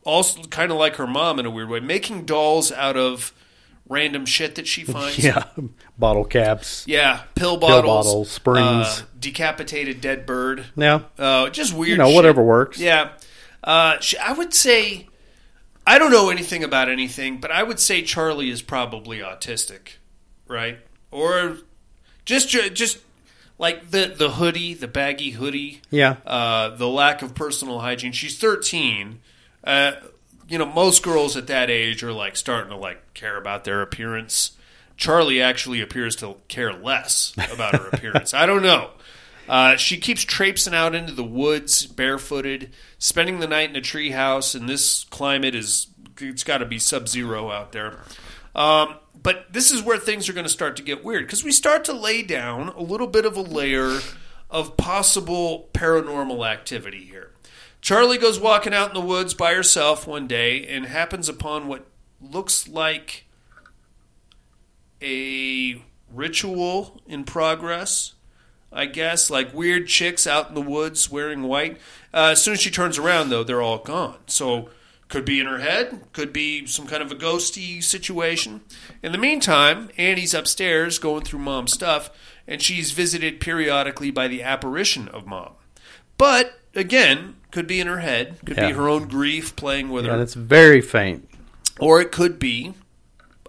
also 0.04 0.42
kind 0.44 0.70
of 0.72 0.78
like 0.78 0.96
her 0.96 1.06
mom 1.06 1.38
in 1.38 1.46
a 1.46 1.50
weird 1.50 1.68
way, 1.68 1.80
making 1.80 2.24
dolls 2.24 2.72
out 2.72 2.96
of 2.96 3.32
random 3.88 4.24
shit 4.24 4.54
that 4.54 4.66
she 4.66 4.82
finds. 4.84 5.18
Yeah, 5.18 5.44
bottle 5.98 6.24
caps. 6.24 6.84
Yeah, 6.86 7.22
pill 7.34 7.56
bottles, 7.58 7.82
Pill 7.82 7.94
bottles, 7.94 8.30
springs. 8.30 8.86
uh, 8.86 9.02
decapitated 9.18 10.00
dead 10.00 10.24
bird. 10.26 10.64
Yeah. 10.76 11.00
uh, 11.18 11.50
just 11.50 11.74
weird. 11.74 11.90
You 11.90 11.96
know, 11.98 12.06
shit. 12.08 12.14
whatever 12.14 12.42
works. 12.42 12.78
Yeah, 12.78 13.10
uh, 13.62 13.98
she, 14.00 14.16
I 14.18 14.32
would 14.32 14.54
say 14.54 15.06
I 15.86 15.98
don't 15.98 16.10
know 16.12 16.30
anything 16.30 16.64
about 16.64 16.88
anything, 16.88 17.38
but 17.40 17.50
I 17.50 17.62
would 17.62 17.78
say 17.80 18.00
Charlie 18.02 18.48
is 18.50 18.62
probably 18.62 19.18
autistic, 19.18 19.96
right? 20.54 20.78
Or 21.10 21.58
just 22.24 22.48
just 22.48 22.98
like 23.58 23.90
the 23.90 24.14
the 24.16 24.30
hoodie, 24.30 24.74
the 24.74 24.88
baggy 24.88 25.30
hoodie. 25.32 25.82
Yeah. 25.90 26.16
Uh, 26.24 26.70
the 26.70 26.88
lack 26.88 27.22
of 27.22 27.34
personal 27.34 27.80
hygiene. 27.80 28.12
She's 28.12 28.38
thirteen. 28.38 29.20
Uh, 29.62 29.92
you 30.48 30.58
know, 30.58 30.66
most 30.66 31.02
girls 31.02 31.36
at 31.36 31.46
that 31.48 31.70
age 31.70 32.02
are 32.02 32.12
like 32.12 32.36
starting 32.36 32.70
to 32.70 32.76
like 32.76 33.14
care 33.14 33.36
about 33.36 33.64
their 33.64 33.82
appearance. 33.82 34.52
Charlie 34.96 35.42
actually 35.42 35.80
appears 35.80 36.14
to 36.16 36.36
care 36.48 36.72
less 36.72 37.34
about 37.52 37.74
her 37.74 37.88
appearance. 37.88 38.32
I 38.32 38.46
don't 38.46 38.62
know. 38.62 38.90
Uh, 39.48 39.76
she 39.76 39.98
keeps 39.98 40.22
traipsing 40.22 40.74
out 40.74 40.94
into 40.94 41.12
the 41.12 41.24
woods 41.24 41.84
barefooted, 41.86 42.70
spending 42.98 43.40
the 43.40 43.46
night 43.46 43.68
in 43.68 43.76
a 43.76 43.80
treehouse, 43.80 44.54
and 44.54 44.68
this 44.68 45.04
climate 45.04 45.54
is 45.54 45.88
it's 46.20 46.44
got 46.44 46.58
to 46.58 46.64
be 46.64 46.78
sub 46.78 47.08
zero 47.08 47.50
out 47.50 47.72
there. 47.72 47.98
Um, 48.54 48.96
but 49.24 49.46
this 49.50 49.72
is 49.72 49.82
where 49.82 49.98
things 49.98 50.28
are 50.28 50.34
going 50.34 50.46
to 50.46 50.52
start 50.52 50.76
to 50.76 50.82
get 50.82 51.02
weird 51.02 51.26
because 51.26 51.42
we 51.42 51.50
start 51.50 51.84
to 51.86 51.92
lay 51.92 52.22
down 52.22 52.68
a 52.68 52.82
little 52.82 53.08
bit 53.08 53.24
of 53.24 53.36
a 53.36 53.40
layer 53.40 53.98
of 54.50 54.76
possible 54.76 55.70
paranormal 55.72 56.46
activity 56.46 57.04
here. 57.04 57.32
Charlie 57.80 58.18
goes 58.18 58.38
walking 58.38 58.74
out 58.74 58.88
in 58.88 58.94
the 58.94 59.00
woods 59.00 59.34
by 59.34 59.54
herself 59.54 60.06
one 60.06 60.26
day 60.26 60.66
and 60.66 60.84
happens 60.86 61.28
upon 61.28 61.66
what 61.66 61.86
looks 62.20 62.68
like 62.68 63.24
a 65.02 65.82
ritual 66.12 67.00
in 67.06 67.24
progress. 67.24 68.12
I 68.70 68.86
guess 68.86 69.30
like 69.30 69.54
weird 69.54 69.86
chicks 69.86 70.26
out 70.26 70.50
in 70.50 70.54
the 70.54 70.60
woods 70.60 71.10
wearing 71.10 71.44
white. 71.44 71.78
Uh, 72.12 72.32
as 72.32 72.42
soon 72.42 72.54
as 72.54 72.60
she 72.60 72.70
turns 72.70 72.98
around, 72.98 73.30
though, 73.30 73.44
they're 73.44 73.62
all 73.62 73.78
gone. 73.78 74.18
So 74.26 74.68
could 75.08 75.24
be 75.24 75.38
in 75.40 75.46
her 75.46 75.58
head, 75.58 76.00
could 76.12 76.32
be 76.32 76.66
some 76.66 76.86
kind 76.86 77.02
of 77.02 77.12
a 77.12 77.14
ghosty 77.14 77.82
situation. 77.82 78.62
In 79.02 79.12
the 79.12 79.18
meantime, 79.18 79.90
Annie's 79.96 80.34
upstairs 80.34 80.98
going 80.98 81.22
through 81.24 81.40
mom's 81.40 81.72
stuff, 81.72 82.10
and 82.46 82.60
she's 82.62 82.92
visited 82.92 83.40
periodically 83.40 84.10
by 84.10 84.28
the 84.28 84.42
apparition 84.42 85.08
of 85.08 85.26
mom. 85.26 85.52
But 86.16 86.58
again, 86.74 87.36
could 87.50 87.66
be 87.66 87.80
in 87.80 87.86
her 87.86 88.00
head, 88.00 88.38
could 88.44 88.56
Yeah. 88.56 88.68
be 88.68 88.72
her 88.74 88.88
own 88.88 89.08
grief 89.08 89.54
playing 89.56 89.90
with 89.90 90.04
her. 90.04 90.10
And 90.10 90.18
her, 90.18 90.22
it's 90.24 90.34
very 90.34 90.80
faint. 90.80 91.28
or 91.80 92.00
it 92.00 92.12
could 92.12 92.38
be 92.38 92.74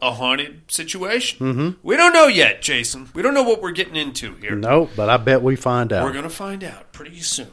a 0.02 0.12
haunted 0.12 0.70
situation. 0.70 1.40
Mm-hmm. 1.40 1.70
We 1.82 1.96
don't 1.96 2.14
know 2.14 2.28
yet, 2.28 2.62
Jason. 2.62 3.10
We 3.14 3.22
don't 3.22 3.34
know 3.34 3.44
what 3.44 3.62
we're 3.62 3.72
getting 3.72 3.96
into 3.96 4.36
here. 4.36 4.56
No, 4.56 4.90
but 4.96 5.10
I 5.10 5.18
bet 5.18 5.42
we 5.42 5.56
find 5.56 5.94
out. 5.94 6.04
We're 6.04 6.12
going 6.12 6.24
to 6.24 6.30
find 6.30 6.64
out 6.64 6.92
pretty 6.92 7.20
soon. 7.22 7.48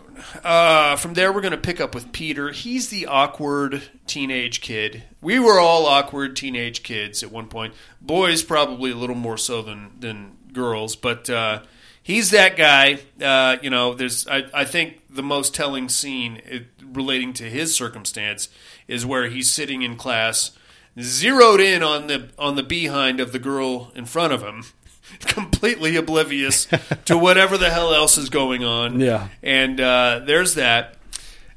Uh, 0.45 0.97
from 0.97 1.15
there, 1.15 1.33
we're 1.33 1.41
going 1.41 1.53
to 1.53 1.59
pick 1.59 1.81
up 1.81 1.95
with 1.95 2.13
Peter. 2.13 2.51
He's 2.51 2.89
the 2.89 3.07
awkward 3.07 3.83
teenage 4.07 4.61
kid. 4.61 5.05
We 5.21 5.39
were 5.39 5.59
all 5.59 5.87
awkward 5.87 6.37
teenage 6.37 6.83
kids 6.83 7.23
at 7.23 7.31
one 7.31 7.49
point. 7.49 7.75
Boys, 8.01 8.43
probably 8.43 8.91
a 8.91 8.97
little 8.97 9.17
more 9.17 9.39
so 9.39 9.63
than, 9.63 9.93
than 9.99 10.37
girls, 10.53 10.97
but 10.97 11.31
uh, 11.31 11.63
he's 12.03 12.31
that 12.31 12.57
guy. 12.57 12.99
Uh, 13.21 13.57
you 13.63 13.71
know, 13.71 13.95
there's. 13.95 14.27
I, 14.27 14.45
I 14.53 14.65
think 14.65 15.03
the 15.09 15.23
most 15.23 15.55
telling 15.55 15.89
scene 15.89 16.41
it, 16.45 16.67
relating 16.85 17.33
to 17.35 17.45
his 17.45 17.75
circumstance 17.75 18.49
is 18.89 19.07
where 19.07 19.29
he's 19.29 19.51
sitting 19.51 19.83
in 19.83 19.97
class, 19.97 20.53
zeroed 21.01 21.61
in 21.61 21.83
on 21.83 22.07
the 22.07 22.31
on 22.39 22.57
the 22.57 22.63
behind 22.63 23.21
of 23.21 23.33
the 23.33 23.39
girl 23.39 23.93
in 23.95 24.05
front 24.05 24.33
of 24.33 24.43
him, 24.43 24.65
completely 25.21 25.97
oblivious 25.97 26.67
to 27.05 27.17
whatever 27.17 27.57
the 27.57 27.71
hell 27.71 27.95
else 27.95 28.19
is 28.19 28.29
going 28.29 28.65
on. 28.65 29.01
Yeah. 29.01 29.29
and 29.43 29.81
uh, 29.81 30.21
there's 30.25 30.55
that. 30.55 30.97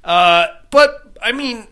Uh, 0.04 0.48
but 0.72 1.18
I 1.22 1.32
mean, 1.32 1.68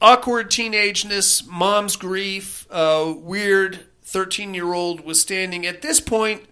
awkward 0.00 0.50
teenageness, 0.50 1.46
mom's 1.46 1.96
grief, 1.96 2.66
uh, 2.70 3.14
weird 3.16 3.80
thirteen-year-old 4.02 5.04
withstanding. 5.04 5.66
At 5.66 5.82
this 5.82 6.00
point, 6.00 6.44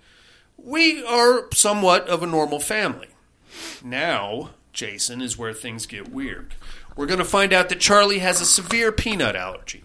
we 0.57 1.05
are 1.05 1.49
somewhat 1.53 2.09
of 2.09 2.23
a 2.23 2.27
normal 2.27 2.59
family. 2.61 3.09
Now, 3.83 4.51
Jason, 4.73 5.21
is 5.21 5.39
where 5.39 5.53
things 5.53 5.87
get 5.87 6.11
weird. 6.11 6.55
We're 6.97 7.07
going 7.07 7.19
to 7.19 7.25
find 7.25 7.53
out 7.53 7.69
that 7.69 7.81
Charlie 7.81 8.21
has 8.21 8.41
a 8.41 8.47
severe 8.47 8.91
peanut 8.93 9.37
allergy. 9.37 9.85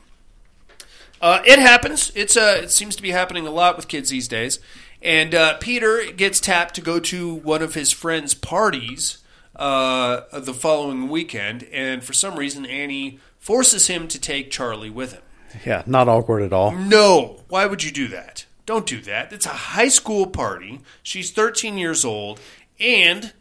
Uh, 1.22 1.42
it 1.46 1.60
happens. 1.60 2.12
It's 2.16 2.38
uh, 2.38 2.62
it 2.64 2.72
seems 2.72 2.96
to 2.96 3.02
be 3.02 3.12
happening 3.12 3.46
a 3.46 3.52
lot 3.52 3.76
with 3.76 3.88
kids 3.88 4.10
these 4.10 4.28
days. 4.28 4.60
And 5.02 5.34
uh, 5.34 5.58
Peter 5.58 6.12
gets 6.12 6.40
tapped 6.40 6.76
to 6.76 6.82
go 6.82 7.00
to 7.00 7.34
one 7.36 7.62
of 7.62 7.74
his 7.74 7.92
friends' 7.92 8.34
parties 8.34 9.20
uh, 9.56 10.22
the 10.38 10.54
following 10.54 11.10
weekend, 11.10 11.64
and 11.72 12.04
for 12.04 12.14
some 12.14 12.38
reason, 12.38 12.66
Annie 12.66 13.20
forces 13.38 13.88
him 13.88 14.08
to 14.08 14.20
take 14.20 14.52
Charlie 14.52 14.90
with 14.90 15.14
him. 15.14 15.22
Yeah, 15.66 15.84
not 15.86 16.08
awkward 16.08 16.44
at 16.44 16.54
all. 16.54 16.72
No, 16.72 17.42
why 17.50 17.66
would 17.66 17.84
you 17.84 17.92
do 17.92 18.08
that? 18.10 18.46
Don't 18.66 18.86
do 18.86 19.02
that. 19.02 19.34
It's 19.34 19.46
a 19.46 19.50
high 19.50 19.88
school 19.88 20.28
party. 20.28 20.82
She's 21.02 21.32
13 21.32 21.78
years 21.78 22.06
old, 22.06 22.40
and 22.80 23.34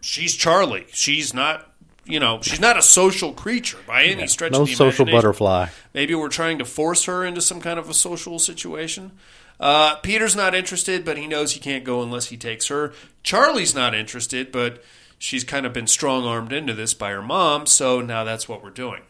she's 0.00 0.34
Charlie. 0.34 0.86
She's 0.92 1.32
not, 1.32 1.72
you 2.04 2.20
know, 2.20 2.40
she's 2.42 2.60
not 2.60 2.78
a 2.78 2.82
social 2.82 3.32
creature 3.32 3.78
by 3.86 4.04
any 4.04 4.26
stretch 4.26 4.52
No 4.52 4.62
of 4.62 4.68
the 4.68 4.74
social 4.74 5.06
butterfly. 5.06 5.68
Maybe 5.92 6.14
we're 6.14 6.28
trying 6.28 6.58
to 6.58 6.64
force 6.64 7.04
her 7.04 7.24
into 7.24 7.40
some 7.40 7.60
kind 7.60 7.78
of 7.78 7.88
a 7.88 7.94
social 7.94 8.38
situation. 8.38 9.12
Uh, 9.58 9.96
Peter's 9.96 10.36
not 10.36 10.54
interested, 10.54 11.04
but 11.04 11.16
he 11.16 11.26
knows 11.26 11.52
he 11.52 11.60
can't 11.60 11.84
go 11.84 12.02
unless 12.02 12.26
he 12.26 12.36
takes 12.36 12.68
her. 12.68 12.92
Charlie's 13.22 13.74
not 13.74 13.94
interested, 13.94 14.52
but 14.52 14.82
she's 15.18 15.44
kind 15.44 15.64
of 15.64 15.72
been 15.72 15.86
strong 15.86 16.24
armed 16.24 16.52
into 16.52 16.74
this 16.74 16.92
by 16.92 17.10
her 17.10 17.22
mom, 17.22 17.66
so 17.66 18.00
now 18.00 18.24
that's 18.24 18.48
what 18.48 18.62
we're 18.62 18.70
doing. 18.70 19.02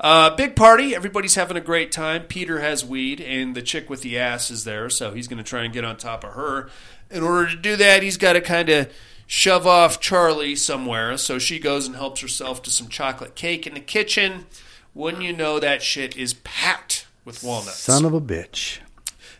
Uh, 0.00 0.34
big 0.36 0.54
party. 0.54 0.94
Everybody's 0.94 1.34
having 1.34 1.56
a 1.56 1.60
great 1.60 1.90
time. 1.90 2.24
Peter 2.24 2.60
has 2.60 2.84
weed, 2.84 3.20
and 3.20 3.54
the 3.54 3.62
chick 3.62 3.90
with 3.90 4.02
the 4.02 4.18
ass 4.18 4.50
is 4.50 4.64
there, 4.64 4.88
so 4.88 5.12
he's 5.12 5.26
going 5.26 5.42
to 5.42 5.48
try 5.48 5.64
and 5.64 5.72
get 5.72 5.84
on 5.84 5.96
top 5.96 6.22
of 6.22 6.34
her. 6.34 6.70
In 7.10 7.22
order 7.22 7.50
to 7.50 7.56
do 7.56 7.74
that, 7.76 8.02
he's 8.02 8.16
got 8.18 8.34
to 8.34 8.40
kind 8.40 8.68
of 8.68 8.92
shove 9.28 9.66
off 9.66 10.00
Charlie 10.00 10.56
somewhere, 10.56 11.16
so 11.18 11.38
she 11.38 11.60
goes 11.60 11.86
and 11.86 11.94
helps 11.94 12.20
herself 12.22 12.62
to 12.62 12.70
some 12.70 12.88
chocolate 12.88 13.36
cake 13.36 13.64
in 13.66 13.74
the 13.74 13.80
kitchen. 13.80 14.46
Wouldn't 14.94 15.22
you 15.22 15.32
know 15.32 15.60
that 15.60 15.82
shit 15.82 16.16
is 16.16 16.34
packed 16.34 17.06
with 17.24 17.44
walnuts? 17.44 17.76
Son 17.78 18.04
of 18.04 18.14
a 18.14 18.20
bitch. 18.20 18.78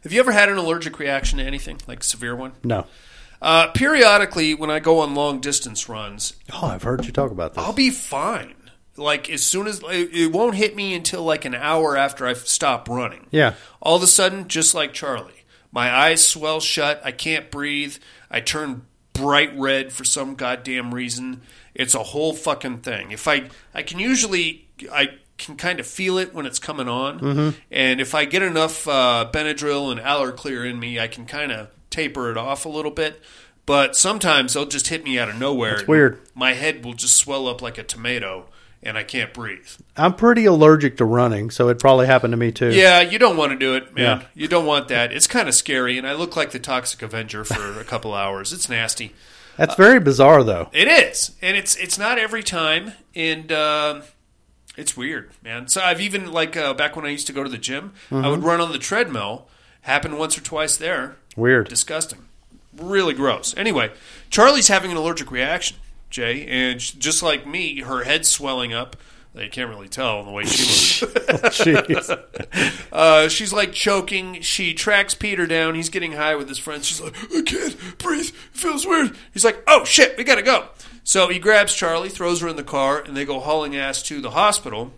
Have 0.04 0.12
you 0.12 0.20
ever 0.20 0.30
had 0.30 0.48
an 0.48 0.58
allergic 0.58 0.98
reaction 1.00 1.38
to 1.38 1.44
anything, 1.44 1.78
like 1.88 2.00
a 2.00 2.04
severe 2.04 2.36
one? 2.36 2.52
No. 2.62 2.86
Uh, 3.40 3.68
periodically, 3.68 4.54
when 4.54 4.70
I 4.70 4.78
go 4.78 5.00
on 5.00 5.14
long 5.14 5.40
distance 5.40 5.88
runs, 5.88 6.34
Oh, 6.52 6.66
I've 6.66 6.82
heard 6.82 7.04
you 7.06 7.12
talk 7.12 7.30
about 7.32 7.54
this. 7.54 7.64
I'll 7.64 7.72
be 7.72 7.90
fine. 7.90 8.54
Like 8.96 9.30
as 9.30 9.42
soon 9.44 9.68
as 9.68 9.80
it 9.84 10.10
it 10.12 10.32
won't 10.32 10.56
hit 10.56 10.74
me 10.74 10.92
until 10.94 11.22
like 11.22 11.44
an 11.44 11.54
hour 11.54 11.96
after 11.96 12.26
I've 12.26 12.48
stopped 12.48 12.88
running. 12.88 13.26
Yeah. 13.30 13.54
All 13.80 13.94
of 13.96 14.02
a 14.02 14.08
sudden, 14.08 14.48
just 14.48 14.74
like 14.74 14.92
Charlie, 14.92 15.44
my 15.70 15.88
eyes 15.94 16.26
swell 16.26 16.58
shut. 16.58 17.00
I 17.04 17.12
can't 17.12 17.48
breathe. 17.48 17.96
I 18.28 18.40
turn 18.40 18.86
bright 19.18 19.56
red 19.58 19.92
for 19.92 20.04
some 20.04 20.34
goddamn 20.34 20.94
reason. 20.94 21.42
It's 21.74 21.94
a 21.94 22.02
whole 22.02 22.32
fucking 22.32 22.78
thing. 22.78 23.10
If 23.12 23.26
I, 23.28 23.48
I 23.74 23.82
can 23.82 23.98
usually, 23.98 24.66
I 24.92 25.08
can 25.38 25.56
kind 25.56 25.78
of 25.80 25.86
feel 25.86 26.18
it 26.18 26.34
when 26.34 26.46
it's 26.46 26.58
coming 26.58 26.88
on, 26.88 27.20
Mhm. 27.20 27.54
and 27.70 28.00
if 28.00 28.14
I 28.14 28.24
get 28.24 28.42
enough 28.42 28.88
uh, 28.88 29.28
Benadryl 29.32 29.90
and 29.92 30.00
Allerclear 30.00 30.68
in 30.68 30.80
me, 30.80 30.98
I 30.98 31.06
can 31.06 31.26
kind 31.26 31.52
of 31.52 31.68
taper 31.90 32.30
it 32.30 32.36
off 32.36 32.64
a 32.64 32.68
little 32.68 32.90
bit. 32.90 33.22
But 33.66 33.94
sometimes 33.96 34.54
they'll 34.54 34.64
just 34.66 34.88
hit 34.88 35.04
me 35.04 35.18
out 35.18 35.28
of 35.28 35.38
nowhere. 35.38 35.76
That's 35.76 35.88
weird. 35.88 36.20
My 36.34 36.54
head 36.54 36.84
will 36.84 36.94
just 36.94 37.16
swell 37.18 37.46
up 37.46 37.60
like 37.60 37.76
a 37.76 37.82
tomato, 37.82 38.46
and 38.82 38.96
I 38.98 39.02
can't 39.02 39.32
breathe. 39.34 39.68
I'm 39.96 40.14
pretty 40.14 40.44
allergic 40.44 40.96
to 40.98 41.04
running, 41.04 41.50
so 41.50 41.68
it 41.68 41.78
probably 41.78 42.06
happened 42.06 42.32
to 42.32 42.36
me 42.36 42.52
too. 42.52 42.72
Yeah, 42.72 43.00
you 43.00 43.18
don't 43.18 43.36
want 43.36 43.52
to 43.52 43.58
do 43.58 43.74
it, 43.74 43.94
man. 43.94 44.20
Yeah. 44.20 44.26
You 44.34 44.48
don't 44.48 44.66
want 44.66 44.88
that. 44.88 45.12
It's 45.12 45.26
kind 45.26 45.48
of 45.48 45.54
scary, 45.54 45.98
and 45.98 46.06
I 46.06 46.12
look 46.14 46.36
like 46.36 46.50
the 46.52 46.58
Toxic 46.58 47.02
Avenger 47.02 47.44
for 47.44 47.78
a 47.80 47.84
couple 47.84 48.14
hours. 48.14 48.52
It's 48.52 48.68
nasty. 48.68 49.14
That's 49.56 49.74
very 49.74 49.98
bizarre, 49.98 50.44
though. 50.44 50.68
It 50.72 50.86
is, 50.88 51.32
and 51.42 51.56
it's 51.56 51.74
it's 51.76 51.98
not 51.98 52.18
every 52.18 52.42
time, 52.44 52.92
and 53.16 53.50
um 53.50 54.02
it's 54.76 54.96
weird, 54.96 55.32
man. 55.42 55.66
So 55.66 55.80
I've 55.80 56.00
even 56.00 56.30
like 56.30 56.56
uh, 56.56 56.72
back 56.74 56.94
when 56.94 57.04
I 57.04 57.08
used 57.08 57.26
to 57.26 57.32
go 57.32 57.42
to 57.42 57.50
the 57.50 57.58
gym, 57.58 57.92
I 58.10 58.14
Mhm. 58.14 58.30
would 58.30 58.44
run 58.44 58.60
on 58.60 58.70
the 58.70 58.78
treadmill. 58.78 59.48
Happened 59.82 60.18
once 60.18 60.38
or 60.38 60.42
twice 60.42 60.76
there. 60.76 61.16
Weird. 61.36 61.68
Disgusting. 61.68 62.20
Really 62.76 63.14
gross. 63.14 63.52
Anyway, 63.56 63.90
Charlie's 64.30 64.68
having 64.68 64.92
an 64.92 64.96
allergic 64.96 65.30
reaction, 65.32 65.78
Jay, 66.10 66.46
and 66.46 66.80
just 66.80 67.22
like 67.22 67.46
me, 67.46 67.80
her 67.80 68.04
head's 68.04 68.30
swelling 68.30 68.72
up. 68.72 68.96
You 69.34 69.50
can't 69.50 69.68
really 69.70 69.88
tell 69.88 70.24
the 70.24 70.30
way 70.32 70.44
she 70.44 71.04
looks. 71.06 71.60
Jeez. 71.60 72.88
uh, 72.92 73.28
she's 73.28 73.52
like 73.52 73.72
choking. 73.72 74.40
She 74.40 74.74
tracks 74.74 75.14
Peter 75.14 75.46
down. 75.46 75.74
He's 75.74 75.90
getting 75.90 76.12
high 76.12 76.34
with 76.34 76.48
his 76.48 76.58
friends. 76.58 76.86
She's 76.86 77.00
like, 77.00 77.14
I 77.32 77.42
can't 77.42 77.98
breathe. 77.98 78.28
It 78.28 78.34
feels 78.52 78.86
weird. 78.86 79.16
He's 79.32 79.44
like, 79.44 79.62
oh 79.68 79.84
shit, 79.84 80.16
we 80.16 80.24
gotta 80.24 80.42
go. 80.42 80.68
So 81.04 81.28
he 81.28 81.38
grabs 81.38 81.74
Charlie, 81.74 82.08
throws 82.08 82.40
her 82.40 82.48
in 82.48 82.56
the 82.56 82.64
car, 82.64 83.00
and 83.00 83.16
they 83.16 83.24
go 83.24 83.38
hauling 83.38 83.76
ass 83.76 84.02
to 84.04 84.20
the 84.20 84.32
hospital. 84.32 84.92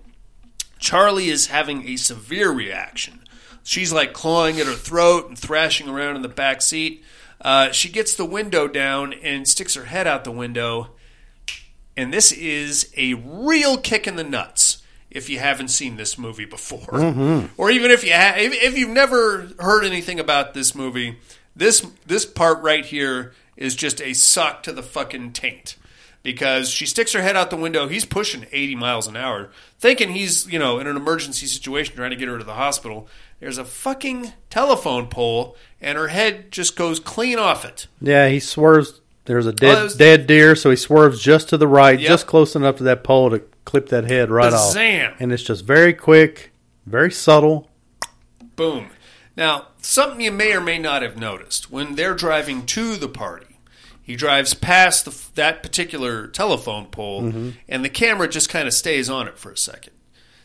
Charlie 0.78 1.28
is 1.28 1.48
having 1.48 1.86
a 1.86 1.96
severe 1.96 2.50
reaction. 2.50 3.20
She's 3.62 3.92
like 3.92 4.12
clawing 4.12 4.58
at 4.58 4.66
her 4.66 4.72
throat 4.72 5.28
and 5.28 5.38
thrashing 5.38 5.88
around 5.88 6.16
in 6.16 6.22
the 6.22 6.28
back 6.28 6.62
seat. 6.62 7.04
Uh, 7.40 7.70
she 7.72 7.90
gets 7.90 8.14
the 8.14 8.24
window 8.24 8.66
down 8.66 9.12
and 9.12 9.46
sticks 9.46 9.74
her 9.74 9.84
head 9.84 10.06
out 10.06 10.24
the 10.24 10.30
window. 10.30 10.90
And 12.00 12.12
this 12.12 12.32
is 12.32 12.90
a 12.96 13.14
real 13.14 13.76
kick 13.76 14.06
in 14.06 14.16
the 14.16 14.24
nuts 14.24 14.82
if 15.10 15.28
you 15.28 15.38
haven't 15.38 15.68
seen 15.68 15.96
this 15.96 16.16
movie 16.16 16.44
before. 16.46 16.86
Mhm. 16.98 17.50
Or 17.56 17.70
even 17.70 17.90
if 17.90 18.02
you 18.04 18.12
ha- 18.14 18.36
if, 18.38 18.54
if 18.54 18.78
you've 18.78 18.88
never 18.90 19.48
heard 19.58 19.84
anything 19.84 20.18
about 20.18 20.54
this 20.54 20.74
movie, 20.74 21.18
this 21.54 21.84
this 22.06 22.24
part 22.24 22.62
right 22.62 22.84
here 22.86 23.32
is 23.56 23.74
just 23.74 24.00
a 24.00 24.14
sock 24.14 24.62
to 24.62 24.72
the 24.72 24.82
fucking 24.82 25.32
taint. 25.32 25.76
Because 26.22 26.68
she 26.70 26.84
sticks 26.86 27.12
her 27.14 27.22
head 27.22 27.34
out 27.34 27.48
the 27.50 27.56
window, 27.56 27.88
he's 27.88 28.04
pushing 28.04 28.46
80 28.52 28.74
miles 28.76 29.06
an 29.06 29.16
hour, 29.16 29.50
thinking 29.78 30.10
he's, 30.10 30.46
you 30.46 30.58
know, 30.58 30.78
in 30.78 30.86
an 30.86 30.94
emergency 30.96 31.46
situation 31.46 31.96
trying 31.96 32.10
to 32.10 32.16
get 32.16 32.28
her 32.28 32.36
to 32.38 32.44
the 32.44 32.54
hospital. 32.54 33.08
There's 33.40 33.56
a 33.56 33.64
fucking 33.64 34.34
telephone 34.50 35.06
pole, 35.06 35.56
and 35.80 35.96
her 35.96 36.08
head 36.08 36.52
just 36.52 36.76
goes 36.76 37.00
clean 37.00 37.38
off 37.38 37.64
it. 37.64 37.86
Yeah, 38.02 38.28
he 38.28 38.38
swerves. 38.38 39.00
There's 39.30 39.46
a 39.46 39.52
dead 39.52 39.78
Oh, 39.78 39.82
was- 39.84 39.94
dead 39.94 40.26
deer, 40.26 40.56
so 40.56 40.70
he 40.70 40.76
swerves 40.76 41.22
just 41.22 41.48
to 41.50 41.56
the 41.56 41.68
right, 41.68 42.00
Yep. 42.00 42.08
just 42.08 42.26
close 42.26 42.56
enough 42.56 42.78
to 42.78 42.82
that 42.82 43.04
pole 43.04 43.30
to 43.30 43.40
clip 43.64 43.88
that 43.90 44.02
head 44.10 44.28
right 44.28 44.52
off. 44.52 44.74
Bazam. 44.74 45.14
And 45.20 45.32
it's 45.32 45.44
just 45.44 45.64
very 45.64 45.92
quick, 45.92 46.50
very 46.84 47.12
subtle. 47.12 47.70
Boom. 48.56 48.88
Now, 49.36 49.68
something 49.80 50.20
you 50.20 50.32
may 50.32 50.52
or 50.52 50.60
may 50.60 50.78
not 50.80 51.02
have 51.02 51.16
noticed 51.16 51.70
when 51.70 51.94
they're 51.94 52.14
driving 52.16 52.66
to 52.66 52.96
the 52.96 53.08
party, 53.08 53.46
he 54.02 54.16
drives 54.16 54.52
past 54.52 55.04
the, 55.04 55.16
that 55.36 55.62
particular 55.62 56.26
telephone 56.26 56.86
pole, 56.86 57.22
Mhm. 57.22 57.52
and 57.68 57.84
the 57.84 57.88
camera 57.88 58.28
just 58.28 58.48
kind 58.48 58.66
of 58.66 58.74
stays 58.74 59.08
on 59.08 59.28
it 59.28 59.38
for 59.38 59.52
a 59.52 59.56
second. 59.56 59.92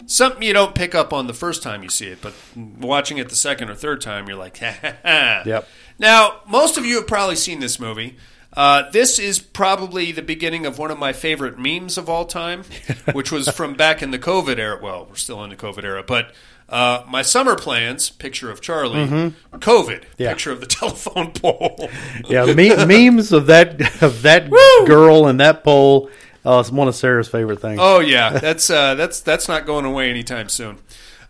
Something 0.05 0.43
you 0.43 0.53
don't 0.53 0.75
pick 0.75 0.93
up 0.93 1.11
on 1.11 1.25
the 1.25 1.33
first 1.33 1.63
time 1.63 1.81
you 1.81 1.89
see 1.89 2.05
it, 2.09 2.19
but 2.21 2.33
watching 2.55 3.17
it 3.17 3.29
the 3.29 3.35
second 3.35 3.71
or 3.71 3.73
third 3.73 3.99
time, 4.01 4.27
you're 4.27 4.37
like, 4.37 4.57
ha 4.59 4.75
ha 4.79 4.93
ha. 5.03 5.41
Yep. 5.43 5.67
Now, 5.97 6.41
most 6.47 6.77
of 6.77 6.85
you 6.85 6.97
have 6.97 7.07
probably 7.07 7.35
seen 7.35 7.59
this 7.61 7.79
movie. 7.79 8.17
Uh, 8.55 8.89
this 8.91 9.19
is 9.19 9.39
probably 9.39 10.11
the 10.11 10.21
beginning 10.21 10.65
of 10.65 10.77
one 10.77 10.89
of 10.91 10.97
my 10.97 11.11
favorite 11.13 11.57
memes 11.59 11.97
of 11.97 12.09
all 12.09 12.25
time, 12.25 12.63
which 13.13 13.31
was 13.31 13.49
from 13.49 13.73
back 13.73 14.01
in 14.01 14.11
the 14.11 14.19
COVID 14.19 14.57
era. 14.57 14.79
Well, 14.81 15.05
we're 15.09 15.15
still 15.15 15.43
in 15.43 15.49
the 15.49 15.55
COVID 15.57 15.83
era, 15.83 16.03
but 16.03 16.33
uh, 16.69 17.03
my 17.07 17.21
summer 17.21 17.55
plans 17.55 18.09
picture 18.09 18.49
of 18.49 18.61
Charlie, 18.61 19.05
Mhm. 19.05 19.33
COVID 19.53 20.03
Yeah. 20.17 20.29
picture 20.29 20.51
of 20.51 20.61
the 20.61 20.65
telephone 20.79 21.31
pole. 21.31 21.89
Yeah, 22.29 22.45
me- 22.53 22.75
memes 22.85 23.31
of 23.33 23.47
that 23.47 24.01
of 24.01 24.21
that 24.21 24.49
girl 24.85 25.27
and 25.27 25.39
that 25.41 25.63
pole. 25.63 26.09
Uh, 26.45 26.59
it's 26.59 26.71
one 26.71 26.87
of 26.87 26.95
Sarah's 26.95 27.27
favorite 27.27 27.59
things. 27.59 27.79
Oh 27.81 27.99
yeah, 27.99 28.29
that's 28.39 28.69
uh, 28.69 28.95
that's 28.95 29.19
that's 29.19 29.47
not 29.47 29.65
going 29.65 29.83
away 29.85 30.09
anytime 30.09 30.47
soon. 30.47 30.77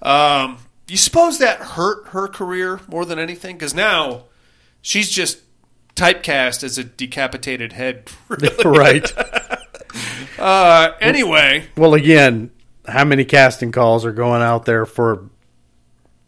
Um, 0.01 0.57
you 0.87 0.97
suppose 0.97 1.39
that 1.39 1.57
hurt 1.59 2.09
her 2.09 2.27
career 2.27 2.79
more 2.87 3.05
than 3.05 3.17
anything? 3.17 3.55
Because 3.57 3.73
now 3.73 4.25
she's 4.81 5.09
just 5.09 5.39
typecast 5.95 6.63
as 6.63 6.77
a 6.77 6.83
decapitated 6.83 7.73
head. 7.73 8.09
really. 8.27 8.63
right. 8.65 9.11
Uh, 10.37 10.91
anyway, 10.99 11.65
Well, 11.77 11.93
again, 11.93 12.51
how 12.85 13.05
many 13.05 13.23
casting 13.23 13.71
calls 13.71 14.05
are 14.05 14.11
going 14.11 14.41
out 14.41 14.65
there 14.65 14.85
for 14.85 15.29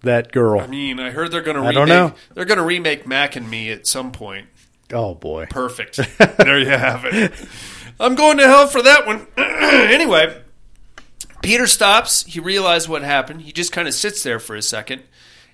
that 0.01 0.31
girl? 0.31 0.61
I 0.61 0.67
mean, 0.67 0.97
I 1.01 1.09
heard 1.09 1.31
they're 1.31 1.41
going 1.41 1.57
to. 1.57 1.63
I 1.63 1.69
remake, 1.69 1.75
don't 1.75 1.89
know. 1.89 2.13
They're 2.33 2.45
going 2.45 2.59
to 2.59 2.63
remake 2.63 3.05
Mac 3.05 3.35
and 3.35 3.49
Me 3.49 3.69
at 3.69 3.85
some 3.85 4.13
point. 4.13 4.47
Oh 4.93 5.13
boy. 5.13 5.47
Perfect. 5.49 5.99
there 6.37 6.57
you 6.57 6.69
have 6.69 7.03
it. 7.03 7.33
I'm 7.99 8.15
going 8.15 8.37
to 8.37 8.47
hell 8.47 8.67
for 8.67 8.81
that 8.81 9.05
one. 9.05 9.27
anyway, 9.37 10.41
Peter 11.41 11.67
stops. 11.67 12.23
He 12.23 12.39
realizes 12.39 12.87
what 12.87 13.01
happened. 13.03 13.41
He 13.41 13.51
just 13.51 13.73
kind 13.73 13.87
of 13.87 13.93
sits 13.93 14.23
there 14.23 14.39
for 14.39 14.55
a 14.55 14.61
second. 14.61 15.03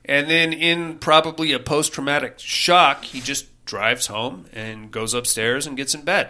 And 0.05 0.29
then, 0.29 0.53
in 0.53 0.99
probably 0.99 1.53
a 1.53 1.59
post 1.59 1.93
traumatic 1.93 2.37
shock, 2.37 3.05
he 3.05 3.21
just 3.21 3.47
drives 3.65 4.07
home 4.07 4.45
and 4.53 4.91
goes 4.91 5.13
upstairs 5.13 5.65
and 5.65 5.77
gets 5.77 5.95
in 5.95 6.01
bed. 6.01 6.29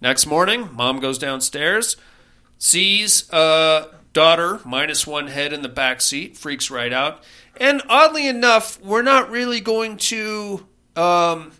Next 0.00 0.26
morning, 0.26 0.68
mom 0.72 0.98
goes 0.98 1.18
downstairs, 1.18 1.96
sees 2.58 3.32
uh, 3.32 3.88
daughter 4.12 4.60
minus 4.64 5.06
one 5.06 5.28
head 5.28 5.52
in 5.52 5.62
the 5.62 5.68
back 5.68 6.00
seat, 6.00 6.36
freaks 6.36 6.70
right 6.70 6.92
out. 6.92 7.22
And 7.56 7.82
oddly 7.88 8.26
enough, 8.26 8.80
we're 8.82 9.02
not 9.02 9.30
really 9.30 9.60
going 9.60 9.98
to. 9.98 10.66
Um, 10.96 11.52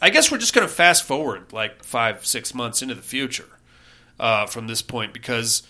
I 0.00 0.10
guess 0.10 0.30
we're 0.30 0.38
just 0.38 0.54
going 0.54 0.66
to 0.66 0.72
fast 0.72 1.04
forward 1.04 1.52
like 1.52 1.82
five, 1.82 2.26
six 2.26 2.54
months 2.54 2.82
into 2.82 2.94
the 2.94 3.02
future 3.02 3.48
uh, 4.20 4.46
from 4.46 4.66
this 4.66 4.82
point 4.82 5.12
because 5.12 5.62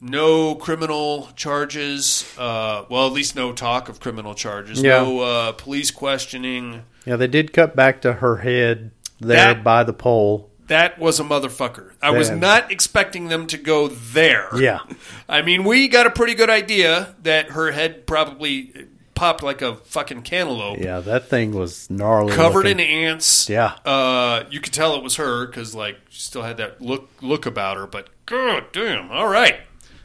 no 0.00 0.54
criminal 0.54 1.28
charges. 1.36 2.24
Uh, 2.38 2.84
well, 2.88 3.06
at 3.06 3.12
least 3.12 3.36
no 3.36 3.52
talk 3.52 3.88
of 3.88 4.00
criminal 4.00 4.34
charges. 4.34 4.80
Yeah. 4.82 5.02
No 5.02 5.20
uh, 5.20 5.52
police 5.52 5.90
questioning. 5.90 6.82
Yeah, 7.04 7.16
they 7.16 7.28
did 7.28 7.52
cut 7.52 7.76
back 7.76 8.02
to 8.02 8.14
her 8.14 8.36
head 8.38 8.90
there 9.20 9.54
That- 9.54 9.64
by 9.64 9.84
the 9.84 9.92
pole. 9.92 10.50
That 10.68 10.98
was 10.98 11.20
a 11.20 11.22
motherfucker. 11.22 11.92
I 12.02 12.10
was 12.10 12.28
not 12.28 12.72
expecting 12.72 13.28
them 13.28 13.46
to 13.46 13.56
go 13.56 13.86
there. 13.86 14.48
Yeah. 14.58 14.80
I 15.28 15.42
mean, 15.42 15.62
we 15.62 15.86
got 15.86 16.08
a 16.08 16.10
pretty 16.10 16.34
good 16.34 16.50
idea 16.50 17.14
that 17.22 17.50
her 17.50 17.70
head 17.70 18.04
probably 18.04 18.72
popped 19.14 19.44
like 19.44 19.62
a 19.62 19.76
fucking 19.76 20.22
cantaloupe. 20.22 20.80
Yeah, 20.80 20.98
that 20.98 21.28
thing 21.28 21.52
was 21.52 21.88
gnarly. 21.88 22.32
covered 22.32 22.64
looking. 22.64 22.80
in 22.80 23.06
ants. 23.08 23.48
Yeah. 23.48 23.74
uh, 23.84 24.42
you 24.50 24.58
could 24.60 24.72
tell 24.72 24.96
it 24.96 25.04
was 25.04 25.14
her 25.16 25.46
because 25.46 25.72
like 25.72 25.98
she 26.08 26.20
still 26.22 26.42
had 26.42 26.56
that 26.56 26.82
look 26.82 27.08
look 27.22 27.46
about 27.46 27.76
her. 27.76 27.86
But 27.86 28.08
god 28.26 28.64
damn, 28.72 29.12
all 29.12 29.28
right. 29.28 29.60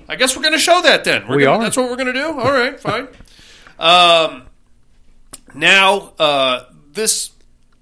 I 0.09 0.15
guess 0.15 0.35
we're 0.35 0.41
going 0.43 0.53
to 0.53 0.59
show 0.59 0.81
that 0.81 1.03
then. 1.03 1.27
We're 1.27 1.37
We 1.37 1.43
gonna, 1.43 1.57
are. 1.57 1.63
That's 1.63 1.77
what 1.77 1.89
we're 1.89 1.95
going 1.95 2.07
to 2.07 2.13
do. 2.13 2.27
All 2.39 2.51
right, 2.51 2.79
fine. 2.79 3.07
Um, 3.79 4.43
now 5.55 6.13
uh, 6.19 6.65
this 6.93 7.31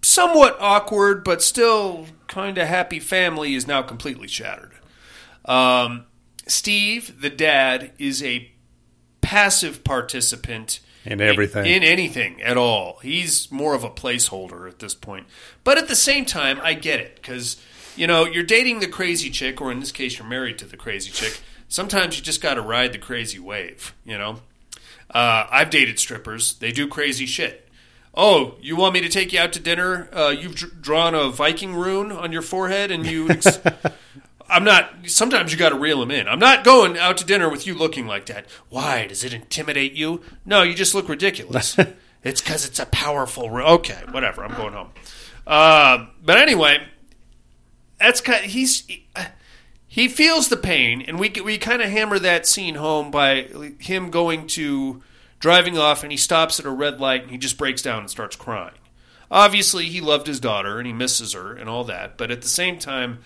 somewhat 0.02 0.56
awkward 0.62 1.26
but 1.26 1.42
still 1.42 2.06
kind 2.28 2.58
of 2.58 2.70
happy 2.70 3.00
family 3.02 3.54
is 3.54 3.68
now 3.68 3.82
completely 3.82 4.30
shattered. 4.30 4.72
Um, 5.44 6.06
Steve, 6.48 7.20
the 7.22 7.30
dad, 7.30 7.92
is 8.00 8.24
a 8.24 8.50
passive 9.20 9.84
participant 9.84 10.80
In 11.06 11.20
everything. 11.20 11.66
in 11.66 11.84
anything 11.84 12.42
at 12.42 12.56
all. 12.56 13.00
He's 13.04 13.52
more 13.52 13.76
of 13.76 13.84
a 13.84 13.90
placeholder 13.90 14.70
at 14.70 14.80
this 14.80 14.96
point. 14.96 15.28
But 15.66 15.78
at 15.78 15.90
the 15.90 15.96
same 15.98 16.24
time, 16.24 16.62
I 16.64 16.76
get 16.76 17.02
it 17.02 17.16
because 17.18 17.62
you 17.98 18.08
know 18.08 18.26
you're 18.26 18.44
dating 18.44 18.80
the 18.80 18.88
crazy 18.88 19.30
chick, 19.30 19.60
or 19.60 19.70
in 19.70 19.82
this 19.82 19.92
case, 19.92 20.18
you're 20.18 20.28
married 20.28 20.58
to 20.60 20.66
the 20.66 20.78
crazy 20.78 21.12
chick. 21.12 21.42
Sometimes 21.70 22.18
you 22.18 22.24
just 22.24 22.42
got 22.42 22.56
to 22.56 22.62
ride 22.62 22.92
the 22.92 22.98
crazy 22.98 23.38
wave. 23.40 23.94
You 24.04 24.18
know, 24.18 24.40
uh, 25.12 25.46
I've 25.50 25.70
dated 25.70 26.00
strippers; 26.00 26.56
they 26.56 26.72
do 26.72 26.88
crazy 26.88 27.28
shit. 27.28 27.70
Oh, 28.16 28.56
you 28.60 28.76
want 28.76 28.96
me 28.96 29.02
to 29.02 29.08
take 29.08 29.32
you 29.32 29.40
out 29.40 29.54
to 29.54 29.60
dinner? 29.60 30.10
Uh, 30.12 30.30
you've 30.38 30.56
dr- 30.56 30.82
drawn 30.82 31.14
a 31.14 31.30
Viking 31.30 31.76
rune 31.76 32.12
on 32.12 32.32
your 32.32 32.42
forehead, 32.42 32.90
and 32.90 33.06
you. 33.06 33.30
Ex- 33.30 33.60
I'm 34.50 34.64
not. 34.64 34.92
Sometimes 35.06 35.52
you 35.52 35.60
got 35.60 35.70
to 35.70 35.78
reel 35.78 36.00
them 36.00 36.10
in. 36.10 36.28
I'm 36.28 36.40
not 36.40 36.64
going 36.64 36.98
out 36.98 37.18
to 37.18 37.26
dinner 37.26 37.50
with 37.50 37.68
you 37.68 37.76
looking 37.76 38.08
like 38.08 38.26
that. 38.26 38.48
Why? 38.70 39.06
Does 39.06 39.24
it 39.24 39.32
intimidate 39.32 39.94
you? 39.94 40.24
No, 40.46 40.64
you 40.64 40.74
just 40.74 40.96
look 40.96 41.08
ridiculous. 41.08 41.78
it's 42.24 42.42
because 42.42 42.66
it's 42.66 42.80
a 42.80 42.88
powerful. 42.88 43.52
Ru- 43.52 43.64
okay, 43.64 44.02
whatever. 44.10 44.44
I'm 44.44 44.56
going 44.56 44.74
home. 44.74 44.90
Uh, 45.46 46.08
but 46.26 46.38
anyway, 46.40 46.84
that's 48.00 48.22
kind. 48.22 48.44
Of, 48.44 48.50
he's 48.50 48.88
he 48.88 49.06
feels 50.08 50.50
the 50.50 50.58
pain, 50.58 51.02
and 51.02 51.20
we 51.20 51.30
we 51.44 51.58
kind 51.58 51.82
of 51.82 51.90
hammer 51.90 52.20
that 52.20 52.46
scene 52.46 52.76
home 52.76 53.10
by 53.10 53.48
him 53.80 54.12
going 54.12 54.46
to 54.48 55.02
driving 55.40 55.78
off, 55.78 56.04
and 56.04 56.12
he 56.12 56.18
stops 56.18 56.60
at 56.60 56.66
a 56.66 56.70
red 56.70 57.00
light, 57.00 57.24
and 57.24 57.32
he 57.32 57.38
just 57.38 57.58
breaks 57.58 57.82
down 57.82 58.02
and 58.02 58.10
starts 58.10 58.36
crying. 58.36 58.76
Obviously, 59.32 59.86
he 59.86 60.02
loved 60.02 60.28
his 60.28 60.40
daughter 60.40 60.80
and 60.80 60.88
he 60.88 60.94
misses 60.94 61.34
her 61.34 61.54
and 61.54 61.70
all 61.70 61.84
that, 61.84 62.18
but 62.18 62.32
at 62.32 62.42
the 62.42 62.48
same 62.48 62.80
time, 62.80 63.20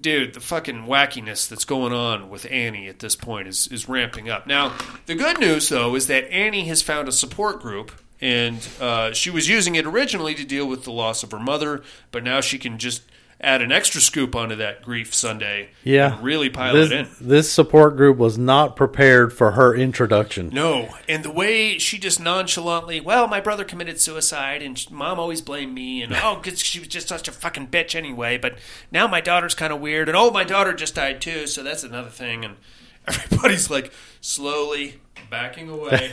dude, 0.00 0.34
the 0.34 0.40
fucking 0.40 0.86
wackiness 0.86 1.48
that's 1.48 1.64
going 1.64 1.92
on 1.92 2.28
with 2.28 2.46
Annie 2.50 2.88
at 2.88 2.98
this 2.98 3.14
point 3.14 3.46
is 3.48 3.68
is 3.68 3.88
ramping 3.88 4.28
up. 4.28 4.46
Now, 4.46 4.76
the 5.06 5.14
good 5.14 5.38
news 5.38 5.68
though 5.68 5.94
is 5.94 6.08
that 6.08 6.30
Annie 6.32 6.66
has 6.66 6.82
found 6.82 7.08
a 7.08 7.12
support 7.12 7.60
group. 7.60 7.92
And 8.18 8.66
uh, 8.80 9.12
she 9.12 9.28
was 9.28 9.46
using 9.46 9.74
it 9.74 9.84
originally 9.84 10.34
to 10.36 10.44
deal 10.44 10.66
with 10.66 10.84
the 10.84 10.90
loss 10.90 11.22
of 11.22 11.32
her 11.32 11.38
mother, 11.38 11.82
but 12.12 12.24
now 12.24 12.40
she 12.40 12.56
can 12.56 12.78
just 12.78 13.02
add 13.40 13.60
an 13.60 13.70
extra 13.70 14.00
scoop 14.00 14.34
onto 14.34 14.56
that 14.56 14.82
grief 14.82 15.14
sundae. 15.14 15.68
Yeah. 15.84 16.14
and 16.14 16.24
really 16.24 16.48
pile 16.48 16.74
this, 16.74 16.90
it 16.90 16.98
in. 17.00 17.08
This 17.20 17.50
support 17.50 17.96
group 17.96 18.16
was 18.16 18.38
not 18.38 18.76
prepared 18.76 19.32
for 19.32 19.52
her 19.52 19.74
introduction. 19.74 20.48
No, 20.52 20.88
and 21.08 21.24
the 21.24 21.30
way 21.30 21.78
she 21.78 21.98
just 21.98 22.18
nonchalantly, 22.18 23.00
well, 23.00 23.28
my 23.28 23.40
brother 23.40 23.64
committed 23.64 24.00
suicide, 24.00 24.62
and 24.62 24.90
mom 24.90 25.20
always 25.20 25.40
blamed 25.42 25.74
me, 25.74 26.02
and 26.02 26.14
oh, 26.14 26.40
'cause 26.42 26.60
she 26.60 26.78
was 26.78 26.88
just 26.88 27.08
such 27.08 27.28
a 27.28 27.32
fucking 27.32 27.68
bitch 27.68 27.94
anyway. 27.94 28.38
But 28.38 28.58
now 28.90 29.06
my 29.06 29.20
daughter's 29.20 29.54
kind 29.54 29.72
of 29.72 29.80
weird, 29.80 30.08
and 30.08 30.16
oh, 30.16 30.30
my 30.30 30.44
daughter 30.44 30.72
just 30.72 30.94
died 30.94 31.20
too, 31.20 31.46
so 31.46 31.62
that's 31.62 31.84
another 31.84 32.10
thing. 32.10 32.44
And 32.44 32.56
everybody's 33.06 33.70
like 33.70 33.92
slowly 34.20 35.00
backing 35.30 35.68
away. 35.68 36.12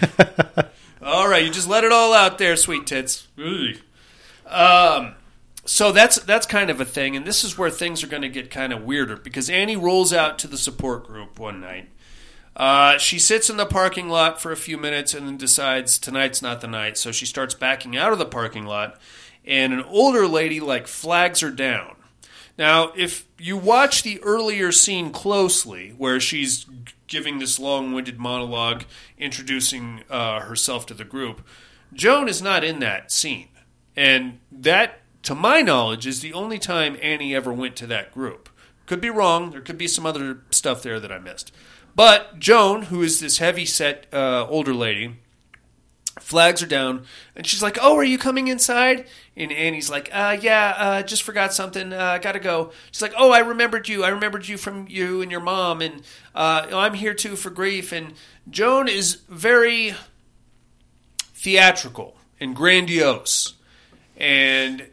all 1.01 1.27
right, 1.27 1.43
you 1.45 1.51
just 1.51 1.69
let 1.69 1.83
it 1.83 1.91
all 1.91 2.13
out 2.13 2.37
there, 2.37 2.55
sweet 2.55 2.85
tits. 2.85 3.27
Um, 4.45 5.15
so 5.65 5.91
that's 5.91 6.17
that's 6.19 6.45
kind 6.45 6.69
of 6.69 6.81
a 6.81 6.85
thing, 6.85 7.15
and 7.15 7.25
this 7.25 7.43
is 7.43 7.57
where 7.57 7.69
things 7.69 8.03
are 8.03 8.07
going 8.07 8.21
to 8.21 8.29
get 8.29 8.51
kind 8.51 8.73
of 8.73 8.83
weirder 8.83 9.17
because 9.17 9.49
Annie 9.49 9.77
rolls 9.77 10.13
out 10.13 10.37
to 10.39 10.47
the 10.47 10.57
support 10.57 11.05
group 11.05 11.39
one 11.39 11.61
night. 11.61 11.89
Uh, 12.55 12.97
she 12.97 13.17
sits 13.17 13.49
in 13.49 13.57
the 13.57 13.65
parking 13.65 14.09
lot 14.09 14.41
for 14.41 14.51
a 14.51 14.57
few 14.57 14.77
minutes 14.77 15.13
and 15.13 15.27
then 15.27 15.37
decides 15.37 15.97
tonight's 15.97 16.41
not 16.41 16.61
the 16.61 16.67
night. 16.67 16.97
So 16.97 17.11
she 17.11 17.25
starts 17.25 17.55
backing 17.55 17.97
out 17.97 18.13
of 18.13 18.19
the 18.19 18.25
parking 18.25 18.65
lot, 18.65 18.99
and 19.45 19.73
an 19.73 19.83
older 19.83 20.27
lady 20.27 20.59
like 20.59 20.87
flags 20.87 21.39
her 21.39 21.49
down. 21.49 21.95
Now, 22.57 22.91
if 22.95 23.25
you 23.39 23.57
watch 23.57 24.03
the 24.03 24.21
earlier 24.21 24.71
scene 24.71 25.11
closely, 25.11 25.95
where 25.97 26.19
she's 26.19 26.67
giving 27.07 27.39
this 27.39 27.59
long-winded 27.59 28.19
monologue 28.19 28.83
introducing 29.17 30.03
uh, 30.09 30.41
herself 30.41 30.85
to 30.87 30.93
the 30.93 31.03
group, 31.03 31.41
Joan 31.93 32.27
is 32.27 32.41
not 32.41 32.63
in 32.63 32.79
that 32.79 33.11
scene, 33.11 33.49
and 33.95 34.39
that, 34.51 34.99
to 35.23 35.35
my 35.35 35.61
knowledge, 35.61 36.05
is 36.05 36.21
the 36.21 36.33
only 36.33 36.59
time 36.59 36.97
Annie 37.01 37.35
ever 37.35 37.51
went 37.51 37.75
to 37.77 37.87
that 37.87 38.11
group. 38.13 38.49
Could 38.85 39.01
be 39.01 39.09
wrong. 39.09 39.51
There 39.51 39.61
could 39.61 39.77
be 39.77 39.87
some 39.87 40.05
other 40.05 40.41
stuff 40.51 40.83
there 40.83 40.99
that 40.99 41.11
I 41.11 41.17
missed. 41.17 41.53
But 41.95 42.39
Joan, 42.39 42.83
who 42.83 43.01
is 43.01 43.19
this 43.19 43.37
heavy 43.37 43.65
set 43.65 44.07
uh, 44.11 44.45
older 44.47 44.73
lady, 44.73 45.17
Flags 46.19 46.61
are 46.61 46.67
down, 46.67 47.05
and 47.35 47.47
she's 47.47 47.63
like, 47.63 47.79
"Oh, 47.81 47.95
are 47.97 48.03
you 48.03 48.19
coming 48.19 48.47
inside?" 48.47 49.07
And 49.35 49.51
Annie's 49.51 49.89
like, 49.89 50.09
"Uh, 50.13 50.37
yeah, 50.39 50.75
uh, 50.77 51.01
just 51.01 51.23
forgot 51.23 51.55
something. 51.55 51.91
Uh, 51.91 52.19
gotta 52.19 52.39
go." 52.39 52.71
She's 52.91 53.01
like, 53.01 53.15
"Oh, 53.17 53.31
I 53.31 53.39
remembered 53.39 53.89
you. 53.89 54.03
I 54.03 54.09
remembered 54.09 54.47
you 54.47 54.57
from 54.57 54.85
you 54.87 55.23
and 55.23 55.31
your 55.31 55.39
mom, 55.39 55.81
and 55.81 56.03
uh, 56.35 56.67
I'm 56.71 56.93
here 56.93 57.15
too 57.15 57.35
for 57.35 57.49
grief." 57.49 57.91
And 57.91 58.13
Joan 58.47 58.87
is 58.87 59.21
very 59.27 59.95
theatrical 61.33 62.15
and 62.39 62.55
grandiose, 62.55 63.55
and 64.15 64.85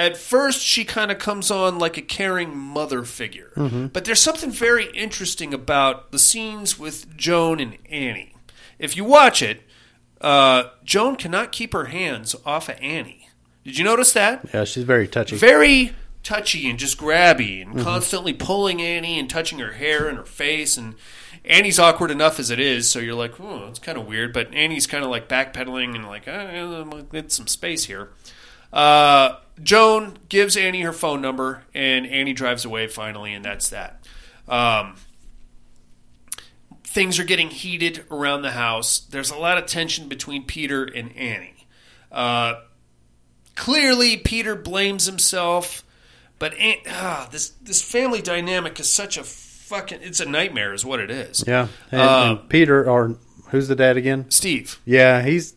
at 0.00 0.16
first 0.16 0.62
she 0.62 0.84
kind 0.84 1.10
of 1.10 1.18
comes 1.18 1.50
on 1.50 1.78
like 1.78 1.96
a 1.96 2.02
caring 2.02 2.56
mother 2.56 3.04
figure. 3.04 3.52
Mhm. 3.56 3.92
But 3.92 4.04
there's 4.04 4.20
something 4.20 4.50
very 4.50 4.86
interesting 4.94 5.52
about 5.54 6.10
the 6.12 6.18
scenes 6.18 6.78
with 6.78 7.16
Joan 7.16 7.60
and 7.60 7.76
Annie. 7.90 8.34
If 8.78 8.96
you 8.96 9.04
watch 9.04 9.42
it, 9.42 9.62
uh, 10.20 10.64
Joan 10.84 11.16
cannot 11.16 11.52
keep 11.52 11.72
her 11.72 11.86
hands 11.86 12.34
off 12.46 12.68
of 12.68 12.76
Annie. 12.80 13.28
Did 13.64 13.76
you 13.78 13.84
notice 13.84 14.12
that? 14.12 14.46
Yeah, 14.54 14.64
she's 14.64 14.84
very 14.84 15.06
touchy. 15.06 15.36
Very 15.36 15.92
touchy 16.22 16.68
and 16.68 16.78
just 16.78 16.98
grabby 16.98 17.62
and 17.62 17.74
Mhm. 17.76 17.82
constantly 17.84 18.32
pulling 18.32 18.80
Annie 18.82 19.18
and 19.18 19.28
touching 19.28 19.58
her 19.58 19.72
hair 19.72 20.08
and 20.08 20.18
her 20.18 20.24
face 20.26 20.76
and 20.76 20.94
Annie's 21.44 21.78
awkward 21.78 22.10
enough 22.10 22.38
as 22.38 22.50
it 22.50 22.60
is, 22.60 22.90
so 22.90 22.98
you're 22.98 23.14
like, 23.14 23.40
oh, 23.40 23.66
it's 23.68 23.78
kind 23.78 23.96
of 23.96 24.06
weird. 24.06 24.32
But 24.34 24.52
Annie's 24.52 24.86
kind 24.86 25.02
of 25.04 25.10
like 25.10 25.28
backpedaling 25.28 25.94
and 25.94 26.06
like, 26.06 26.28
eh, 26.28 27.02
get 27.12 27.32
some 27.32 27.46
space 27.46 27.84
here. 27.84 28.10
Uh, 28.72 29.36
Joan 29.62 30.18
gives 30.28 30.56
Annie 30.56 30.82
her 30.82 30.92
phone 30.92 31.20
number, 31.20 31.64
and 31.74 32.06
Annie 32.06 32.32
drives 32.32 32.64
away 32.64 32.86
finally, 32.86 33.34
and 33.34 33.44
that's 33.44 33.68
that. 33.70 34.06
Um, 34.48 34.96
things 36.84 37.18
are 37.18 37.24
getting 37.24 37.48
heated 37.50 38.04
around 38.10 38.42
the 38.42 38.52
house. 38.52 38.98
There's 39.00 39.30
a 39.30 39.36
lot 39.36 39.58
of 39.58 39.66
tension 39.66 40.08
between 40.08 40.44
Peter 40.44 40.84
and 40.84 41.14
Annie. 41.16 41.66
Uh, 42.10 42.54
clearly, 43.54 44.16
Peter 44.16 44.56
blames 44.56 45.06
himself, 45.06 45.84
but 46.38 46.54
An- 46.54 46.78
ah, 46.88 47.28
this 47.30 47.50
this 47.62 47.82
family 47.82 48.22
dynamic 48.22 48.80
is 48.80 48.90
such 48.90 49.16
a 49.16 49.22
fucking 49.24 50.00
it's 50.02 50.20
a 50.20 50.26
nightmare, 50.26 50.72
is 50.74 50.84
what 50.84 50.98
it 51.00 51.10
is. 51.10 51.44
Yeah, 51.46 51.68
and, 51.92 52.00
Uh, 52.00 52.36
and 52.40 52.48
Peter, 52.48 52.88
or 52.88 53.16
who's 53.50 53.68
the 53.68 53.76
dad 53.76 53.96
again? 53.96 54.26
Steve. 54.30 54.80
Yeah, 54.84 55.22
he's, 55.22 55.54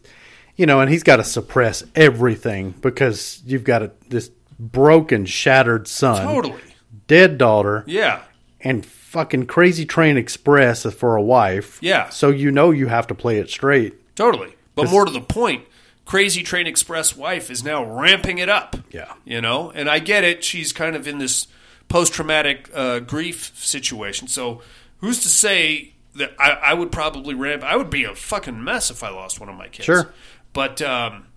you 0.56 0.66
know, 0.66 0.80
and 0.82 0.89
he's 0.89 1.04
got 1.04 1.18
to 1.18 1.24
suppress 1.24 1.84
everything 1.95 2.72
because 2.82 3.41
you've 3.45 3.64
got 3.64 3.82
a, 3.84 3.91
this 4.10 4.30
broken, 4.60 5.26
shattered 5.26 5.88
son, 5.88 6.24
Totally. 6.26 6.62
dead 7.08 7.38
daughter, 7.38 7.84
Yeah. 7.88 8.22
and 8.62 8.86
fucking 8.86 9.45
crazy 9.47 9.86
train 9.86 10.18
express 10.18 10.84
for 10.93 11.16
a 11.16 11.22
wife. 11.22 11.80
Yeah. 11.82 12.10
so 12.10 12.30
you 12.30 12.51
know 12.51 12.72
you 12.72 12.88
have 12.88 13.08
to 13.08 13.16
play 13.16 13.39
it 13.39 13.49
straight. 13.49 14.16
Totally. 14.16 14.56
But 14.76 14.89
more 14.89 15.06
to 15.06 15.12
the 15.12 15.22
point, 15.22 15.66
Crazy 16.06 16.43
Train 16.43 16.68
Express 16.68 17.16
wife 17.16 17.49
is 17.49 17.64
now 17.64 17.84
ramping 17.86 18.39
it 18.39 18.49
up. 18.49 18.76
Yeah. 18.91 19.14
You 19.24 19.39
know, 19.39 19.72
and 19.72 19.88
I 19.89 19.99
get 19.99 20.24
it. 20.24 20.43
She's 20.43 20.74
kind 20.74 20.95
of 20.95 21.08
in 21.08 21.18
this 21.20 21.47
post 21.88 22.12
traumatic 22.14 22.70
uh, 22.74 22.99
grief 22.99 23.51
situation. 23.56 24.28
So 24.28 24.62
who's 24.97 25.22
to 25.22 25.30
say 25.30 25.93
that 26.16 26.34
I, 26.39 26.51
I 26.51 26.74
would 26.74 26.91
probably 26.91 27.36
ramp? 27.36 27.64
I 27.64 27.76
would 27.78 27.89
be 27.89 28.04
a 28.04 28.14
fucking 28.16 28.64
mess 28.64 28.89
if 28.91 29.01
I 29.04 29.10
lost 29.12 29.39
one 29.39 29.47
of 29.47 29.56
my 29.56 29.68
kids. 29.68 29.86
Sure. 29.86 30.12
But 30.54 30.82
um, 30.82 31.28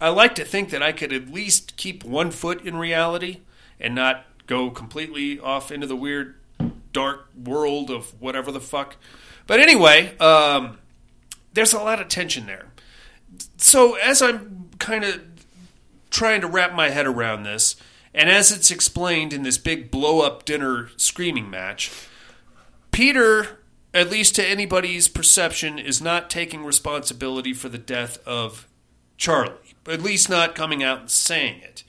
I 0.00 0.08
like 0.08 0.34
to 0.36 0.44
think 0.44 0.70
that 0.70 0.82
I 0.82 0.92
could 0.92 1.12
at 1.12 1.28
least 1.28 1.76
keep 1.76 2.04
one 2.04 2.30
foot 2.30 2.64
in 2.64 2.76
reality 2.76 3.40
and 3.80 3.94
not 3.94 4.24
go 4.46 4.70
completely 4.70 5.38
off 5.38 5.70
into 5.70 5.86
the 5.86 5.96
weird 5.96 6.34
dark 6.92 7.28
world 7.34 7.90
of 7.90 8.20
whatever 8.20 8.52
the 8.52 8.60
fuck. 8.60 8.96
But 9.46 9.60
anyway, 9.60 10.16
um, 10.18 10.78
there's 11.52 11.72
a 11.72 11.78
lot 11.78 12.00
of 12.00 12.08
tension 12.08 12.46
there. 12.46 12.66
So 13.56 13.94
as 13.94 14.22
I'm 14.22 14.70
kind 14.78 15.04
of 15.04 15.22
trying 16.10 16.40
to 16.40 16.46
wrap 16.46 16.74
my 16.74 16.90
head 16.90 17.06
around 17.06 17.42
this, 17.42 17.76
and 18.12 18.30
as 18.30 18.52
it's 18.52 18.70
explained 18.70 19.32
in 19.32 19.42
this 19.42 19.58
big 19.58 19.90
blow 19.90 20.20
up 20.20 20.44
dinner 20.44 20.90
screaming 20.96 21.50
match, 21.50 21.90
Peter, 22.92 23.58
at 23.94 24.10
least 24.10 24.34
to 24.34 24.46
anybody's 24.46 25.06
perception, 25.06 25.78
is 25.78 26.02
not 26.02 26.28
taking 26.28 26.64
responsibility 26.64 27.54
for 27.54 27.68
the 27.68 27.78
death 27.78 28.18
of 28.26 28.68
Charlie, 29.16 29.76
at 29.86 30.02
least 30.02 30.28
not 30.28 30.56
coming 30.56 30.82
out 30.82 31.00
and 31.00 31.10
saying 31.10 31.60
it. 31.60 31.84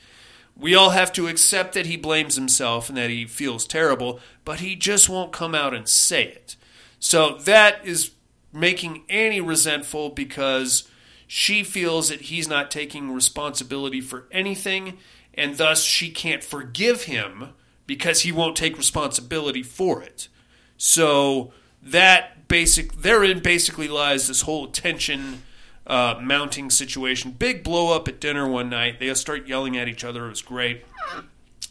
We 0.56 0.76
all 0.76 0.92
have 0.92 1.12
to 1.14 1.28
accept 1.28 1.74
that 1.74 1.88
he 1.88 1.98
blames 1.98 2.36
himself 2.36 2.88
and 2.88 2.98
that 2.98 3.10
he 3.10 3.26
feels 3.26 3.66
terrible, 3.66 4.20
but 4.46 4.60
he 4.60 4.76
just 4.76 5.10
won't 5.10 5.34
come 5.34 5.56
out 5.56 5.74
and 5.74 5.90
say 5.90 6.24
it. 6.24 6.56
So 7.00 7.40
that 7.40 7.86
is 7.86 8.12
making 8.54 9.04
Annie 9.10 9.42
resentful 9.42 10.12
because 10.12 10.88
she 11.28 11.64
feels 11.64 12.10
that 12.10 12.22
he's 12.22 12.48
not 12.48 12.72
taking 12.72 13.12
responsibility 13.12 14.00
for 14.00 14.28
anything, 14.32 15.00
and 15.34 15.58
thus 15.58 15.84
she 15.84 16.10
can't 16.12 16.44
forgive 16.44 17.04
him 17.04 17.50
because 17.88 18.22
he 18.22 18.32
won't 18.32 18.56
take 18.56 18.78
responsibility 18.78 19.64
for 19.64 20.02
it. 20.02 20.30
So 20.78 21.52
that 21.86 22.48
basic 22.48 22.94
therein 22.94 23.40
basically 23.40 23.88
lies 23.88 24.28
this 24.28 24.42
whole 24.42 24.68
tension 24.68 25.44
uh, 25.88 26.20
mounting 26.22 26.70
situation. 26.70 27.32
Big 27.32 27.64
blow 27.64 27.96
up 27.96 28.08
at 28.08 28.20
dinner 28.20 28.48
one 28.48 28.70
night. 28.70 29.00
They 29.00 29.14
start 29.14 29.48
yelling 29.48 29.78
at 29.78 29.88
each 29.88 30.04
other. 30.04 30.26
It 30.26 30.30
was 30.30 30.42
great. 30.42 30.84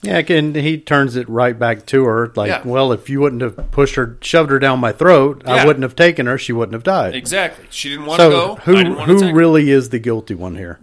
Yeah, 0.02 0.18
and 0.28 0.54
he 0.54 0.76
turns 0.78 1.16
it 1.16 1.26
right 1.30 1.58
back 1.58 1.86
to 1.86 2.04
her. 2.04 2.30
Like, 2.36 2.48
Yeah. 2.48 2.62
well, 2.64 2.92
if 2.92 3.08
you 3.08 3.20
wouldn't 3.20 3.40
have 3.42 3.70
pushed 3.70 3.94
her, 3.94 4.18
shoved 4.20 4.50
her 4.50 4.58
down 4.58 4.78
my 4.78 4.92
throat, 4.92 5.42
Yeah. 5.46 5.54
I 5.54 5.66
wouldn't 5.66 5.82
have 5.82 5.96
taken 5.96 6.26
her. 6.26 6.36
She 6.36 6.52
wouldn't 6.52 6.74
have 6.74 6.82
died. 6.84 7.14
Exactly. 7.14 7.66
She 7.70 7.88
didn't 7.88 8.06
want 8.06 8.20
to 8.20 8.28
go. 8.28 8.54
who 8.64 8.72
I 8.74 8.82
didn't 8.82 8.96
want 8.96 9.08
to 9.08 9.14
who 9.14 9.20
take 9.20 9.30
her. 9.30 9.34
really 9.34 9.70
is 9.70 9.88
the 9.88 9.98
guilty 9.98 10.34
one 10.34 10.56
here? 10.56 10.78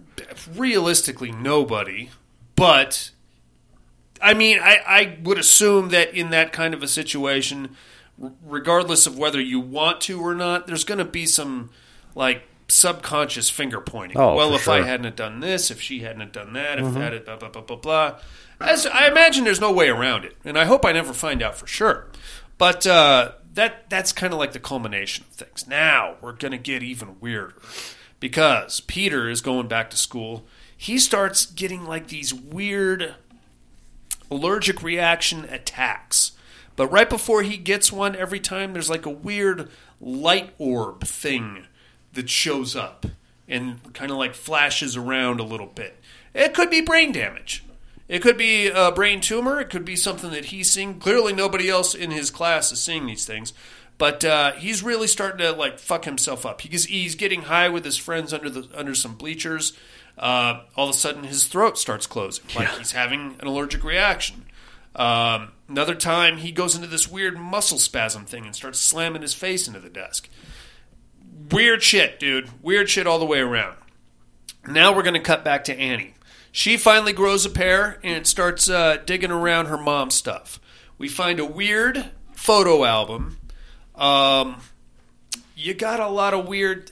realistically 0.56 1.30
nobody 1.30 2.10
but 2.56 3.10
i 4.20 4.32
mean 4.34 4.58
I, 4.60 4.78
I 4.86 5.18
would 5.22 5.38
assume 5.38 5.90
that 5.90 6.14
in 6.14 6.30
that 6.30 6.52
kind 6.52 6.74
of 6.74 6.82
a 6.82 6.88
situation 6.88 7.76
regardless 8.44 9.06
of 9.06 9.18
whether 9.18 9.40
you 9.40 9.58
want 9.58 10.00
to 10.02 10.20
or 10.20 10.34
not 10.34 10.66
there's 10.66 10.84
going 10.84 10.98
to 10.98 11.04
be 11.04 11.26
some 11.26 11.70
like 12.14 12.42
subconscious 12.68 13.50
finger 13.50 13.80
pointing 13.80 14.16
Oh, 14.18 14.34
well 14.34 14.54
if 14.54 14.68
i 14.68 14.82
hadn't 14.82 15.16
done 15.16 15.40
this 15.40 15.70
if 15.70 15.80
she 15.80 16.00
hadn't 16.00 16.32
done 16.32 16.52
that 16.52 16.78
if 16.78 16.84
Mhm. 16.86 16.94
that 16.94 17.12
had 17.12 17.24
blah 17.24 17.36
blah 17.36 17.48
blah 17.48 17.62
blah 17.62 17.76
blah 17.76 18.14
As, 18.60 18.86
i 18.86 19.06
imagine 19.08 19.44
there's 19.44 19.60
no 19.60 19.72
way 19.72 19.88
around 19.88 20.24
it 20.24 20.36
and 20.44 20.56
i 20.58 20.64
hope 20.64 20.84
i 20.84 20.92
never 20.92 21.12
find 21.12 21.42
out 21.42 21.56
for 21.56 21.66
sure 21.66 22.06
but 22.58 22.86
uh, 22.86 23.32
that 23.54 23.90
that's 23.90 24.12
kind 24.12 24.32
of 24.32 24.38
like 24.38 24.52
the 24.52 24.60
culmination 24.60 25.24
of 25.28 25.34
things 25.34 25.66
now 25.66 26.14
we're 26.20 26.32
going 26.32 26.52
to 26.52 26.58
get 26.58 26.82
even 26.82 27.16
weirder 27.20 27.54
because 28.20 28.78
Peter 28.80 29.28
is 29.28 29.40
going 29.40 29.66
back 29.66 29.90
to 29.90 29.96
school. 29.96 30.44
He 30.76 30.96
starts 31.00 31.44
getting 31.44 31.84
like 31.86 32.06
these 32.06 32.32
weird 32.32 33.16
allergic 34.30 34.80
reaction 34.82 35.44
attacks. 35.50 36.32
But 36.76 36.88
right 36.88 37.08
before 37.08 37.42
he 37.42 37.56
gets 37.56 37.92
one, 37.92 38.16
every 38.16 38.40
time 38.40 38.72
there's 38.72 38.90
like 38.90 39.06
a 39.06 39.10
weird 39.10 39.68
light 40.00 40.54
orb 40.58 41.04
thing 41.04 41.66
that 42.14 42.30
shows 42.30 42.74
up 42.74 43.06
and 43.48 43.92
kind 43.92 44.10
of 44.10 44.16
like 44.16 44.34
flashes 44.34 44.96
around 44.96 45.40
a 45.40 45.44
little 45.44 45.66
bit. 45.66 45.98
It 46.34 46.54
could 46.54 46.70
be 46.70 46.80
brain 46.80 47.12
damage. 47.12 47.64
It 48.08 48.20
could 48.20 48.36
be 48.36 48.68
a 48.68 48.90
brain 48.90 49.20
tumor. 49.20 49.60
It 49.60 49.70
could 49.70 49.84
be 49.84 49.96
something 49.96 50.30
that 50.30 50.46
he's 50.46 50.70
seeing. 50.70 50.98
Clearly, 50.98 51.32
nobody 51.32 51.68
else 51.68 51.94
in 51.94 52.10
his 52.10 52.30
class 52.30 52.72
is 52.72 52.80
seeing 52.80 53.06
these 53.06 53.24
things. 53.24 53.52
But 53.98 54.24
uh, 54.24 54.52
he's 54.52 54.82
really 54.82 55.06
starting 55.06 55.38
to 55.38 55.52
like 55.52 55.78
fuck 55.78 56.04
himself 56.04 56.44
up. 56.44 56.60
He's 56.62 56.86
he's 56.86 57.14
getting 57.14 57.42
high 57.42 57.68
with 57.68 57.84
his 57.84 57.96
friends 57.96 58.32
under 58.32 58.50
the 58.50 58.68
under 58.74 58.94
some 58.94 59.14
bleachers. 59.14 59.74
Uh, 60.18 60.62
all 60.76 60.88
of 60.88 60.94
a 60.94 60.98
sudden, 60.98 61.24
his 61.24 61.44
throat 61.44 61.78
starts 61.78 62.06
closing, 62.06 62.44
like 62.54 62.68
he's 62.76 62.92
having 62.92 63.36
an 63.40 63.46
allergic 63.46 63.82
reaction. 63.82 64.44
Um, 64.94 65.52
another 65.68 65.94
time, 65.94 66.38
he 66.38 66.52
goes 66.52 66.74
into 66.74 66.86
this 66.86 67.10
weird 67.10 67.38
muscle 67.38 67.78
spasm 67.78 68.24
thing 68.24 68.44
and 68.44 68.54
starts 68.54 68.78
slamming 68.78 69.22
his 69.22 69.34
face 69.34 69.66
into 69.66 69.80
the 69.80 69.88
desk. 69.88 70.28
Weird 71.50 71.82
shit, 71.82 72.20
dude. 72.20 72.62
Weird 72.62 72.88
shit 72.88 73.06
all 73.06 73.18
the 73.18 73.24
way 73.24 73.40
around. 73.40 73.76
Now 74.66 74.94
we're 74.94 75.02
going 75.02 75.14
to 75.14 75.20
cut 75.20 75.44
back 75.44 75.64
to 75.64 75.78
Annie. 75.78 76.14
She 76.52 76.76
finally 76.76 77.12
grows 77.12 77.46
a 77.46 77.50
pair 77.50 77.98
and 78.04 78.26
starts 78.26 78.68
uh, 78.68 78.98
digging 79.06 79.30
around 79.30 79.66
her 79.66 79.78
mom's 79.78 80.14
stuff. 80.14 80.60
We 80.98 81.08
find 81.08 81.40
a 81.40 81.46
weird 81.46 82.10
photo 82.32 82.84
album. 82.84 83.38
Um, 83.94 84.60
you 85.56 85.74
got 85.74 86.00
a 86.00 86.08
lot 86.08 86.34
of 86.34 86.46
weird. 86.46 86.90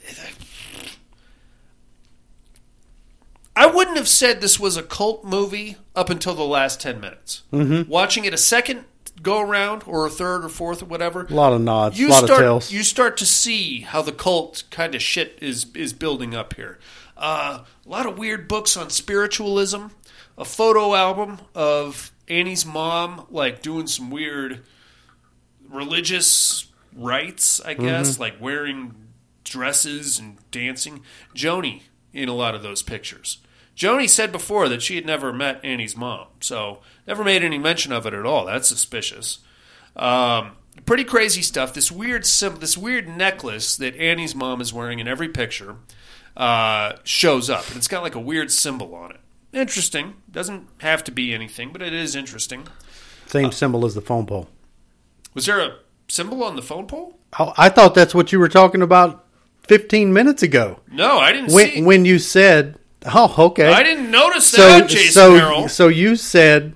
I 3.55 3.67
wouldn't 3.67 3.97
have 3.97 4.07
said 4.07 4.41
this 4.41 4.59
was 4.59 4.77
a 4.77 4.83
cult 4.83 5.23
movie 5.23 5.77
up 5.95 6.09
until 6.09 6.33
the 6.33 6.43
last 6.45 6.79
10 6.81 6.99
minutes. 6.99 7.43
Mhm. 7.51 7.87
Watching 7.87 8.25
it 8.25 8.33
a 8.33 8.37
second 8.37 8.85
go 9.21 9.39
around, 9.39 9.83
or 9.85 10.05
a 10.07 10.09
third 10.09 10.43
or 10.43 10.49
fourth 10.49 10.81
or 10.81 10.85
whatever, 10.85 11.27
A 11.29 11.33
lot 11.33 11.53
of 11.53 11.61
nods, 11.61 11.99
you 11.99 12.07
a 12.07 12.09
lot 12.09 12.23
start, 12.25 12.31
of 12.31 12.37
tails. 12.45 12.71
You 12.71 12.83
start 12.83 13.17
to 13.17 13.25
see 13.25 13.81
how 13.81 14.01
the 14.01 14.11
cult 14.11 14.63
kind 14.71 14.95
of 14.95 15.01
shit 15.03 15.37
is 15.41 15.67
is 15.75 15.93
building 15.93 16.33
up 16.33 16.55
here. 16.55 16.79
Uh, 17.17 17.59
a 17.85 17.89
lot 17.89 18.05
of 18.07 18.17
weird 18.17 18.47
books 18.47 18.75
on 18.75 18.89
spiritualism. 18.89 19.87
A 20.39 20.45
photo 20.45 20.95
album 20.95 21.39
of 21.53 22.11
Annie's 22.27 22.65
mom, 22.65 23.27
like 23.29 23.61
doing 23.61 23.85
some 23.85 24.09
weird 24.09 24.63
religious 25.69 26.65
rites, 26.95 27.61
I 27.61 27.73
guess, 27.75 28.15
Mhm. 28.15 28.19
like 28.19 28.41
wearing 28.41 28.95
dresses 29.43 30.17
and 30.19 30.37
dancing. 30.51 31.03
Joni 31.35 31.81
in 32.13 32.27
a 32.29 32.33
lot 32.33 32.55
of 32.55 32.63
those 32.63 32.81
pictures. 32.81 33.37
Joni 33.75 34.09
said 34.09 34.31
before 34.31 34.67
that 34.69 34.81
she 34.81 34.95
had 34.95 35.05
never 35.05 35.31
met 35.33 35.63
Annie's 35.63 35.95
mom, 35.95 36.27
so 36.39 36.79
never 37.07 37.23
made 37.23 37.43
any 37.43 37.57
mention 37.57 37.91
of 37.91 38.05
it 38.05 38.13
at 38.13 38.25
all. 38.25 38.45
That's 38.45 38.67
suspicious. 38.67 39.39
Um, 39.95 40.51
pretty 40.85 41.03
crazy 41.03 41.41
stuff. 41.41 41.73
This 41.73 41.91
weird, 41.91 42.25
sim- 42.25 42.57
this 42.59 42.77
weird 42.77 43.07
necklace 43.07 43.75
that 43.77 43.95
Annie's 43.95 44.35
mom 44.35 44.61
is 44.61 44.73
wearing 44.73 44.99
in 44.99 45.07
every 45.07 45.29
picture 45.29 45.77
uh, 46.37 46.93
shows 47.03 47.49
up, 47.49 47.67
and 47.69 47.77
it's 47.77 47.87
got 47.87 48.03
like 48.03 48.15
a 48.15 48.19
weird 48.19 48.51
symbol 48.51 48.93
on 48.95 49.11
it. 49.11 49.19
Interesting. 49.53 50.15
Doesn't 50.31 50.67
have 50.79 51.03
to 51.05 51.11
be 51.11 51.33
anything, 51.33 51.71
but 51.71 51.81
it 51.81 51.93
is 51.93 52.15
interesting. 52.15 52.67
Same 53.27 53.51
symbol 53.51 53.85
as 53.85 53.95
the 53.95 54.01
phone 54.01 54.25
pole. 54.25 54.47
Was 55.33 55.45
there 55.45 55.59
a 55.59 55.75
symbol 56.07 56.43
on 56.43 56.55
the 56.55 56.61
phone 56.61 56.87
pole? 56.87 57.17
Oh, 57.39 57.53
I 57.57 57.69
thought 57.69 57.95
that's 57.95 58.13
what 58.13 58.31
you 58.31 58.39
were 58.39 58.49
talking 58.49 58.81
about 58.81 59.25
15 59.67 60.11
minutes 60.13 60.43
ago. 60.43 60.79
No, 60.91 61.17
I 61.17 61.31
didn't 61.31 61.53
When, 61.53 61.69
see. 61.69 61.81
when 61.83 62.03
you 62.05 62.19
said, 62.19 62.77
"Oh, 63.05 63.33
okay," 63.47 63.67
I 63.71 63.83
didn't 63.83 64.11
notice 64.11 64.47
so 64.47 64.61
that, 64.61 64.89
Jason 64.89 65.11
so 65.13 65.31
Harrell. 65.39 65.69
so 65.69 65.87
you 65.87 66.15
said 66.15 66.73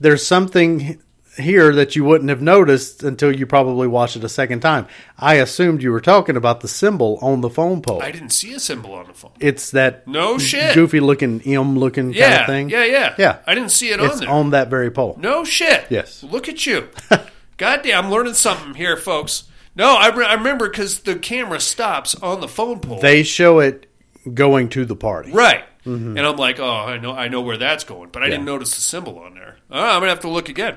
there's 0.00 0.26
something 0.26 0.98
here 1.38 1.72
that 1.74 1.96
you 1.96 2.04
wouldn't 2.04 2.28
have 2.28 2.42
noticed 2.42 3.02
until 3.02 3.34
you 3.34 3.46
probably 3.46 3.88
watched 3.88 4.16
it 4.16 4.22
a 4.24 4.28
second 4.28 4.60
time. 4.60 4.86
I 5.18 5.36
assumed 5.36 5.82
you 5.82 5.90
were 5.90 6.00
talking 6.00 6.36
about 6.36 6.60
the 6.60 6.68
symbol 6.68 7.18
on 7.22 7.40
the 7.40 7.48
phone 7.48 7.80
pole. 7.80 8.02
I 8.02 8.10
didn't 8.10 8.30
see 8.34 8.52
a 8.52 8.60
symbol 8.60 8.92
on 8.92 9.06
the 9.06 9.14
phone. 9.14 9.30
it's 9.40 9.70
that 9.70 10.06
No 10.06 10.36
shit. 10.36 10.74
goofy 10.74 11.00
looking 11.00 11.40
M 11.46 11.78
looking 11.78 12.06
kind 12.08 12.14
Yeah, 12.16 12.40
of 12.42 12.46
thing. 12.48 12.68
yeah, 12.68 12.84
yeah, 12.84 13.14
yeah. 13.18 13.38
I 13.46 13.54
didn't 13.54 13.70
see 13.70 13.88
it 13.92 13.98
it's 14.00 14.12
on 14.14 14.20
there. 14.20 14.28
on 14.28 14.50
that 14.50 14.68
very 14.68 14.90
pole. 14.90 15.16
No 15.18 15.42
shit. 15.42 15.86
Yes. 15.88 16.22
Look 16.22 16.50
at 16.50 16.66
you. 16.66 16.88
Goddamn, 17.56 18.04
I'm 18.06 18.10
learning 18.10 18.34
something 18.34 18.74
here, 18.74 18.96
folks. 18.98 19.44
No, 19.74 19.96
I, 19.96 20.14
re- 20.14 20.26
I 20.26 20.34
remember 20.34 20.68
because 20.68 21.00
the 21.00 21.16
camera 21.16 21.60
stops 21.60 22.14
on 22.16 22.42
the 22.42 22.48
phone 22.48 22.80
pole. 22.80 23.00
They 23.00 23.22
show 23.22 23.58
it 23.60 23.86
going 24.32 24.68
to 24.70 24.84
the 24.84 24.96
party. 24.96 25.32
right. 25.32 25.64
Mm-hmm. 25.84 26.16
And 26.16 26.24
I'm 26.24 26.36
like, 26.36 26.60
oh, 26.60 26.70
I 26.70 26.96
know, 26.98 27.12
I 27.12 27.26
know 27.26 27.40
where 27.40 27.56
that's 27.56 27.82
going, 27.82 28.10
but 28.10 28.22
I 28.22 28.28
didn't 28.28 28.44
notice 28.44 28.72
the 28.72 28.80
symbol 28.80 29.18
on 29.18 29.34
there. 29.34 29.56
Oh, 29.68 29.80
I'm 29.80 30.00
gonna 30.00 30.10
have 30.10 30.20
to 30.20 30.28
look 30.28 30.48
again. 30.48 30.76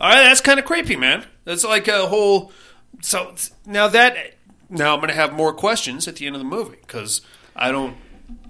All 0.00 0.08
right, 0.08 0.22
that's 0.22 0.40
kind 0.40 0.60
of 0.60 0.64
creepy, 0.64 0.94
man. 0.94 1.26
That's 1.44 1.64
like 1.64 1.88
a 1.88 2.06
whole. 2.06 2.52
So 3.02 3.34
now 3.66 3.88
that 3.88 4.36
now 4.68 4.94
I'm 4.94 5.00
gonna 5.00 5.12
have 5.12 5.32
more 5.32 5.52
questions 5.52 6.06
at 6.06 6.16
the 6.16 6.26
end 6.26 6.36
of 6.36 6.40
the 6.40 6.46
movie 6.46 6.78
because 6.80 7.20
I 7.56 7.72
don't 7.72 7.96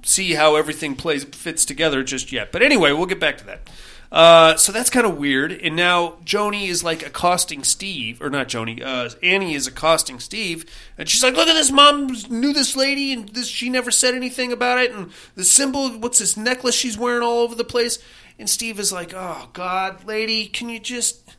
see 0.03 0.35
how 0.35 0.57
everything 0.57 0.95
plays 0.95 1.24
fits 1.24 1.64
together 1.64 2.03
just 2.03 2.33
yet. 2.33 2.53
But 2.53 2.62
anyway, 2.62 2.93
we'll 2.93 3.07
get 3.07 3.20
back 3.20 3.39
to 3.39 3.47
that. 3.47 3.70
Uh, 4.13 4.57
so 4.57 4.73
that's 4.73 4.91
kind 4.91 5.07
of 5.07 5.17
weird. 5.17 5.53
And 5.53 5.77
now 5.77 6.17
Joni 6.25 6.69
is 6.69 6.83
like 6.83 7.07
accosting 7.07 7.63
Steve, 7.63 8.21
or 8.21 8.29
not 8.29 8.49
Joni. 8.49 8.83
Uh, 8.85 9.11
Annie 9.23 9.55
is 9.55 9.67
accosting 9.69 10.19
Steve, 10.19 10.65
and 10.99 11.09
she's 11.09 11.23
like, 11.23 11.37
"Look 11.37 11.49
at 11.49 11.55
this! 11.55 11.71
Mom 11.71 12.09
knew 12.29 12.53
this 12.53 12.75
lady, 12.75 13.13
and 13.13 13.29
this 13.29 13.47
she 13.47 13.71
never 13.71 13.91
said 13.91 14.15
anything 14.15 14.53
about 14.53 14.79
it. 14.79 14.93
And 14.93 15.13
the 15.37 15.45
symbol, 15.45 15.91
what's 15.91 16.19
this 16.19 16.37
necklace 16.37 16.75
she's 16.75 16.99
wearing 16.99 17.23
all 17.23 17.39
over 17.39 17.55
the 17.55 17.65
place?" 17.65 18.01
And 18.39 18.51
Steve 18.51 18.81
is 18.81 18.93
like, 18.93 19.13
"Oh 19.15 19.49
God, 19.53 20.05
lady, 20.05 20.47
can 20.47 20.69
you 20.69 20.81
just?" 20.81 21.37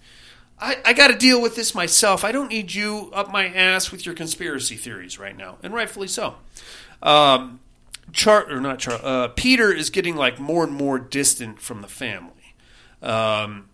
I, 0.57 0.77
I 0.85 0.93
got 0.93 1.07
to 1.07 1.17
deal 1.17 1.41
with 1.41 1.55
this 1.55 1.73
myself. 1.73 2.23
I 2.23 2.31
don't 2.31 2.49
need 2.49 2.73
you 2.73 3.09
up 3.13 3.31
my 3.31 3.47
ass 3.47 3.91
with 3.91 4.05
your 4.05 4.15
conspiracy 4.15 4.75
theories 4.75 5.19
right 5.19 5.35
now, 5.35 5.57
and 5.63 5.73
rightfully 5.73 6.07
so. 6.07 6.35
Um, 7.03 7.59
Char 8.13 8.49
or 8.49 8.61
not 8.61 8.79
Char. 8.79 8.99
Uh, 9.03 9.27
Peter 9.29 9.73
is 9.73 9.89
getting 9.89 10.15
like 10.15 10.39
more 10.39 10.63
and 10.63 10.71
more 10.71 10.99
distant 10.99 11.59
from 11.59 11.81
the 11.81 11.87
family. 11.89 12.40
Um, 13.01 13.69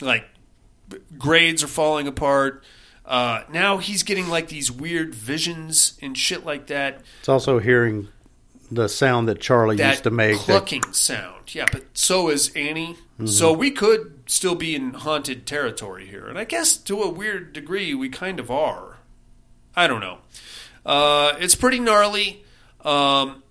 like 0.00 0.24
grades 1.18 1.62
are 1.62 1.68
falling 1.68 2.06
apart. 2.06 2.64
Uh, 3.04 3.42
now 3.52 3.78
he's 3.78 4.02
getting 4.02 4.28
like 4.28 4.48
these 4.48 4.70
weird 4.70 5.14
visions 5.14 5.98
and 6.00 6.16
shit 6.16 6.44
like 6.44 6.68
that. 6.68 7.00
It's 7.20 7.28
also 7.28 7.58
hearing 7.58 8.08
the 8.70 8.88
sound 8.88 9.28
that 9.28 9.40
Charlie 9.40 9.76
That 9.76 9.90
used 9.90 10.04
to 10.04 10.10
make. 10.10 10.36
that- 10.38 10.44
clucking 10.44 10.92
sound. 10.92 11.52
Yeah, 11.54 11.66
but 11.72 11.84
so 11.94 12.28
is 12.28 12.50
Annie. 12.54 12.96
So 13.26 13.52
we 13.52 13.70
could 13.70 14.20
still 14.26 14.54
be 14.54 14.74
in 14.74 14.94
haunted 14.94 15.44
territory 15.44 16.06
here, 16.06 16.26
and 16.26 16.38
I 16.38 16.44
guess 16.44 16.76
to 16.78 17.02
a 17.02 17.10
weird 17.10 17.52
degree 17.52 17.92
we 17.94 18.08
kind 18.08 18.40
of 18.40 18.50
are. 18.50 18.96
I 19.76 19.86
don't 19.88 20.00
know. 20.00 20.18
Uh, 20.86 21.34
it's 21.38 21.54
pretty 21.54 21.80
gnarly. 21.80 22.44
Um, 22.82 23.42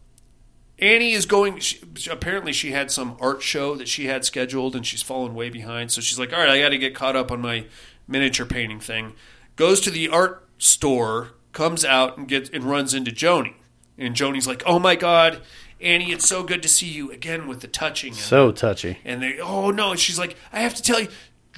Annie 0.80 1.12
is 1.12 1.26
going. 1.26 1.60
She, 1.60 1.80
apparently, 2.10 2.54
she 2.54 2.72
had 2.72 2.90
some 2.92 3.18
art 3.20 3.42
show 3.42 3.76
that 3.76 3.88
she 3.88 4.06
had 4.06 4.26
scheduled, 4.26 4.76
and 4.76 4.86
she's 4.86 5.02
fallen 5.02 5.36
way 5.36 5.50
behind. 5.50 5.92
So 5.92 6.02
she's 6.02 6.20
like, 6.20 6.34
"All 6.34 6.40
right, 6.40 6.50
I 6.50 6.60
got 6.60 6.70
to 6.70 6.78
get 6.78 6.96
caught 6.96 7.16
up 7.16 7.32
on 7.32 7.42
my 7.42 7.66
miniature 8.08 8.46
painting 8.46 8.80
thing." 8.80 9.14
Goes 9.56 9.82
to 9.82 9.92
the 9.92 10.08
art 10.08 10.48
store, 10.58 11.32
comes 11.52 11.84
out, 11.84 12.18
and 12.18 12.28
gets 12.28 12.50
and 12.50 12.64
runs 12.64 12.94
into 12.94 13.12
Joni. 13.12 13.56
And 13.98 14.16
Joni's 14.16 14.48
like, 14.48 14.64
"Oh 14.66 14.80
my 14.80 14.96
god, 14.96 15.42
Annie, 15.82 16.12
it's 16.12 16.28
so 16.28 16.44
good 16.44 16.62
to 16.64 16.70
see 16.70 16.88
you 16.88 17.12
again 17.12 17.48
with 17.48 17.60
the 17.60 17.68
touching." 17.68 18.12
And, 18.14 18.20
so 18.22 18.52
touchy. 18.52 19.00
and 19.04 19.22
they, 19.22 19.40
oh 19.40 19.72
no, 19.72 19.92
and 19.92 20.00
she's 20.00 20.18
like, 20.18 20.38
"I 20.54 20.62
have 20.62 20.76
to 20.76 20.82
tell 20.82 21.02
you." 21.02 21.10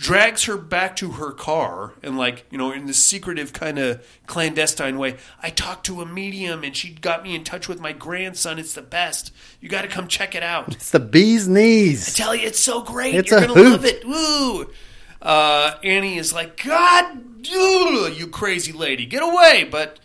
Drags 0.01 0.45
her 0.45 0.57
back 0.57 0.95
to 0.95 1.11
her 1.11 1.31
car 1.31 1.93
and, 2.01 2.17
like, 2.17 2.45
you 2.49 2.57
know, 2.57 2.71
in 2.71 2.87
this 2.87 2.97
secretive 2.97 3.53
kind 3.53 3.77
of 3.77 4.03
clandestine 4.25 4.97
way. 4.97 5.17
I 5.43 5.51
talked 5.51 5.85
to 5.85 6.01
a 6.01 6.07
medium 6.07 6.63
and 6.63 6.75
she 6.75 6.89
got 6.89 7.21
me 7.21 7.35
in 7.35 7.43
touch 7.43 7.67
with 7.67 7.79
my 7.79 7.91
grandson. 7.91 8.57
It's 8.57 8.73
the 8.73 8.81
best. 8.81 9.31
You 9.59 9.69
got 9.69 9.83
to 9.83 9.87
come 9.87 10.07
check 10.07 10.33
it 10.33 10.41
out. 10.41 10.73
It's 10.73 10.89
the 10.89 10.99
bee's 10.99 11.47
knees. 11.47 12.15
tell 12.15 12.33
you, 12.33 12.47
it's 12.47 12.59
so 12.59 12.81
great. 12.81 13.13
It's 13.13 13.29
You're 13.29 13.43
a 13.43 13.47
gonna 13.47 13.53
hoot. 13.53 13.71
love 13.73 13.85
it. 13.85 14.03
Woo! 14.03 14.71
Uh, 15.21 15.75
Annie 15.83 16.17
is 16.17 16.33
like, 16.33 16.63
God, 16.63 17.19
you 17.47 18.27
crazy 18.31 18.71
lady, 18.71 19.05
get 19.05 19.21
away! 19.21 19.67
But 19.69 19.99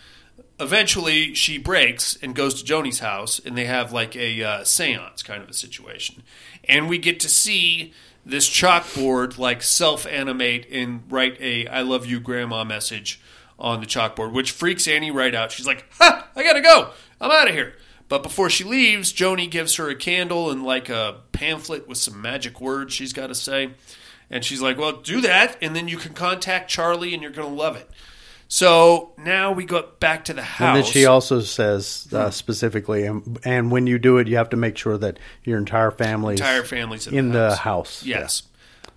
eventually, 0.61 1.34
she 1.34 1.57
breaks 1.57 2.18
and 2.20 2.34
goes 2.34 2.55
to 2.55 2.64
Joni's 2.66 2.99
house, 2.99 3.38
and 3.38 3.57
they 3.57 3.64
have 3.64 3.92
like 3.92 4.14
a 4.14 4.42
uh, 4.42 4.61
séance 4.61 5.24
kind 5.24 5.42
of 5.42 5.49
a 5.49 5.55
situation, 5.55 6.22
and 6.64 6.86
we 6.88 6.99
get 6.99 7.18
to 7.20 7.30
see 7.30 7.94
this 8.27 8.51
chalkboard 8.51 9.39
like 9.39 9.62
self 9.62 10.07
animate 10.07 10.66
and 10.70 11.05
write 11.09 11.41
a 11.41 11.66
"I 11.68 11.81
love 11.83 12.05
you, 12.05 12.20
Grandma" 12.20 12.64
message 12.64 13.20
on 13.59 13.81
the 13.81 13.87
chalkboard, 13.87 14.33
which 14.33 14.51
freaks 14.51 14.87
Annie 14.87 15.11
right 15.11 15.35
out. 15.35 15.53
She's 15.53 15.66
like, 15.66 15.87
"Ha! 15.99 16.29
I 16.37 16.43
gotta 16.43 16.61
go. 16.61 16.91
I'm 17.20 17.31
out 17.31 17.49
of 17.49 17.55
here." 17.55 17.74
But 18.09 18.22
before 18.22 18.51
she 18.51 18.64
leaves, 18.64 19.12
Joni 19.12 19.51
gives 19.51 19.77
her 19.77 19.89
a 19.89 19.95
candle 19.95 20.51
and 20.51 20.64
like 20.64 20.89
a 20.89 21.22
pamphlet 21.33 21.89
with 21.89 21.99
some 21.99 22.20
magic 22.20 22.61
words 22.61 22.93
she's 22.93 23.12
got 23.12 23.29
to 23.29 23.35
say. 23.35 23.70
And 24.31 24.45
she's 24.45 24.62
like, 24.62 24.79
Well, 24.79 24.93
do 24.93 25.20
that, 25.22 25.57
and 25.61 25.74
then 25.74 25.89
you 25.89 25.97
can 25.97 26.14
contact 26.14 26.70
Charlie 26.70 27.14
and 27.14 27.22
you're 27.22 27.33
to 27.33 27.47
love 27.47 27.77
it. 27.77 27.89
So 28.49 29.12
now 29.18 29.53
we 29.53 29.64
go 29.64 29.88
back 29.99 30.26
to 30.26 30.34
the 30.34 30.42
house. 30.42 30.76
And 30.76 30.84
then 30.84 30.92
she 30.92 31.07
also 31.07 31.40
says 31.40 32.09
uh, 32.12 32.30
specifically, 32.30 33.05
and, 33.05 33.38
and 33.44 33.70
when 33.70 33.86
you 33.86 33.99
do 33.99 34.18
it, 34.18 34.28
you 34.28 34.36
have 34.36 34.51
to 34.51 34.57
make 34.57 34.78
sure 34.78 34.97
that 34.99 35.18
your 35.42 35.59
entire 35.59 35.90
family 35.90 36.34
entire 36.34 36.62
family's 36.62 37.07
in, 37.07 37.14
in 37.14 37.28
the, 37.30 37.51
the 37.51 37.57
house. 37.57 38.05
Yes. 38.05 38.44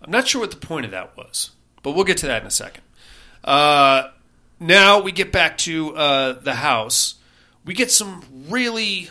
I'm 0.01 0.11
not 0.11 0.27
sure 0.27 0.41
what 0.41 0.51
the 0.51 0.57
point 0.57 0.85
of 0.85 0.91
that 0.91 1.17
was, 1.17 1.51
but 1.81 1.91
we'll 1.91 2.05
get 2.05 2.17
to 2.17 2.27
that 2.27 2.41
in 2.41 2.47
a 2.47 2.51
second. 2.51 2.83
Uh, 3.43 4.09
now 4.59 5.01
we 5.01 5.11
get 5.11 5.31
back 5.31 5.57
to 5.59 5.95
uh, 5.95 6.33
the 6.33 6.55
house. 6.55 7.15
We 7.65 7.73
get 7.73 7.91
some 7.91 8.23
really 8.49 9.09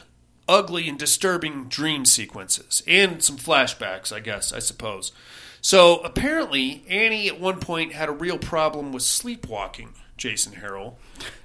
ugly 0.48 0.88
and 0.88 0.98
disturbing 0.98 1.64
dream 1.68 2.04
sequences 2.04 2.82
and 2.86 3.22
some 3.22 3.36
flashbacks, 3.36 4.12
I 4.12 4.20
guess, 4.20 4.52
I 4.52 4.60
suppose. 4.60 5.12
So 5.60 5.98
apparently, 5.98 6.84
Annie 6.88 7.28
at 7.28 7.40
one 7.40 7.60
point 7.60 7.92
had 7.92 8.08
a 8.08 8.12
real 8.12 8.38
problem 8.38 8.92
with 8.92 9.02
sleepwalking, 9.02 9.94
Jason 10.18 10.54
Harrell. 10.54 10.94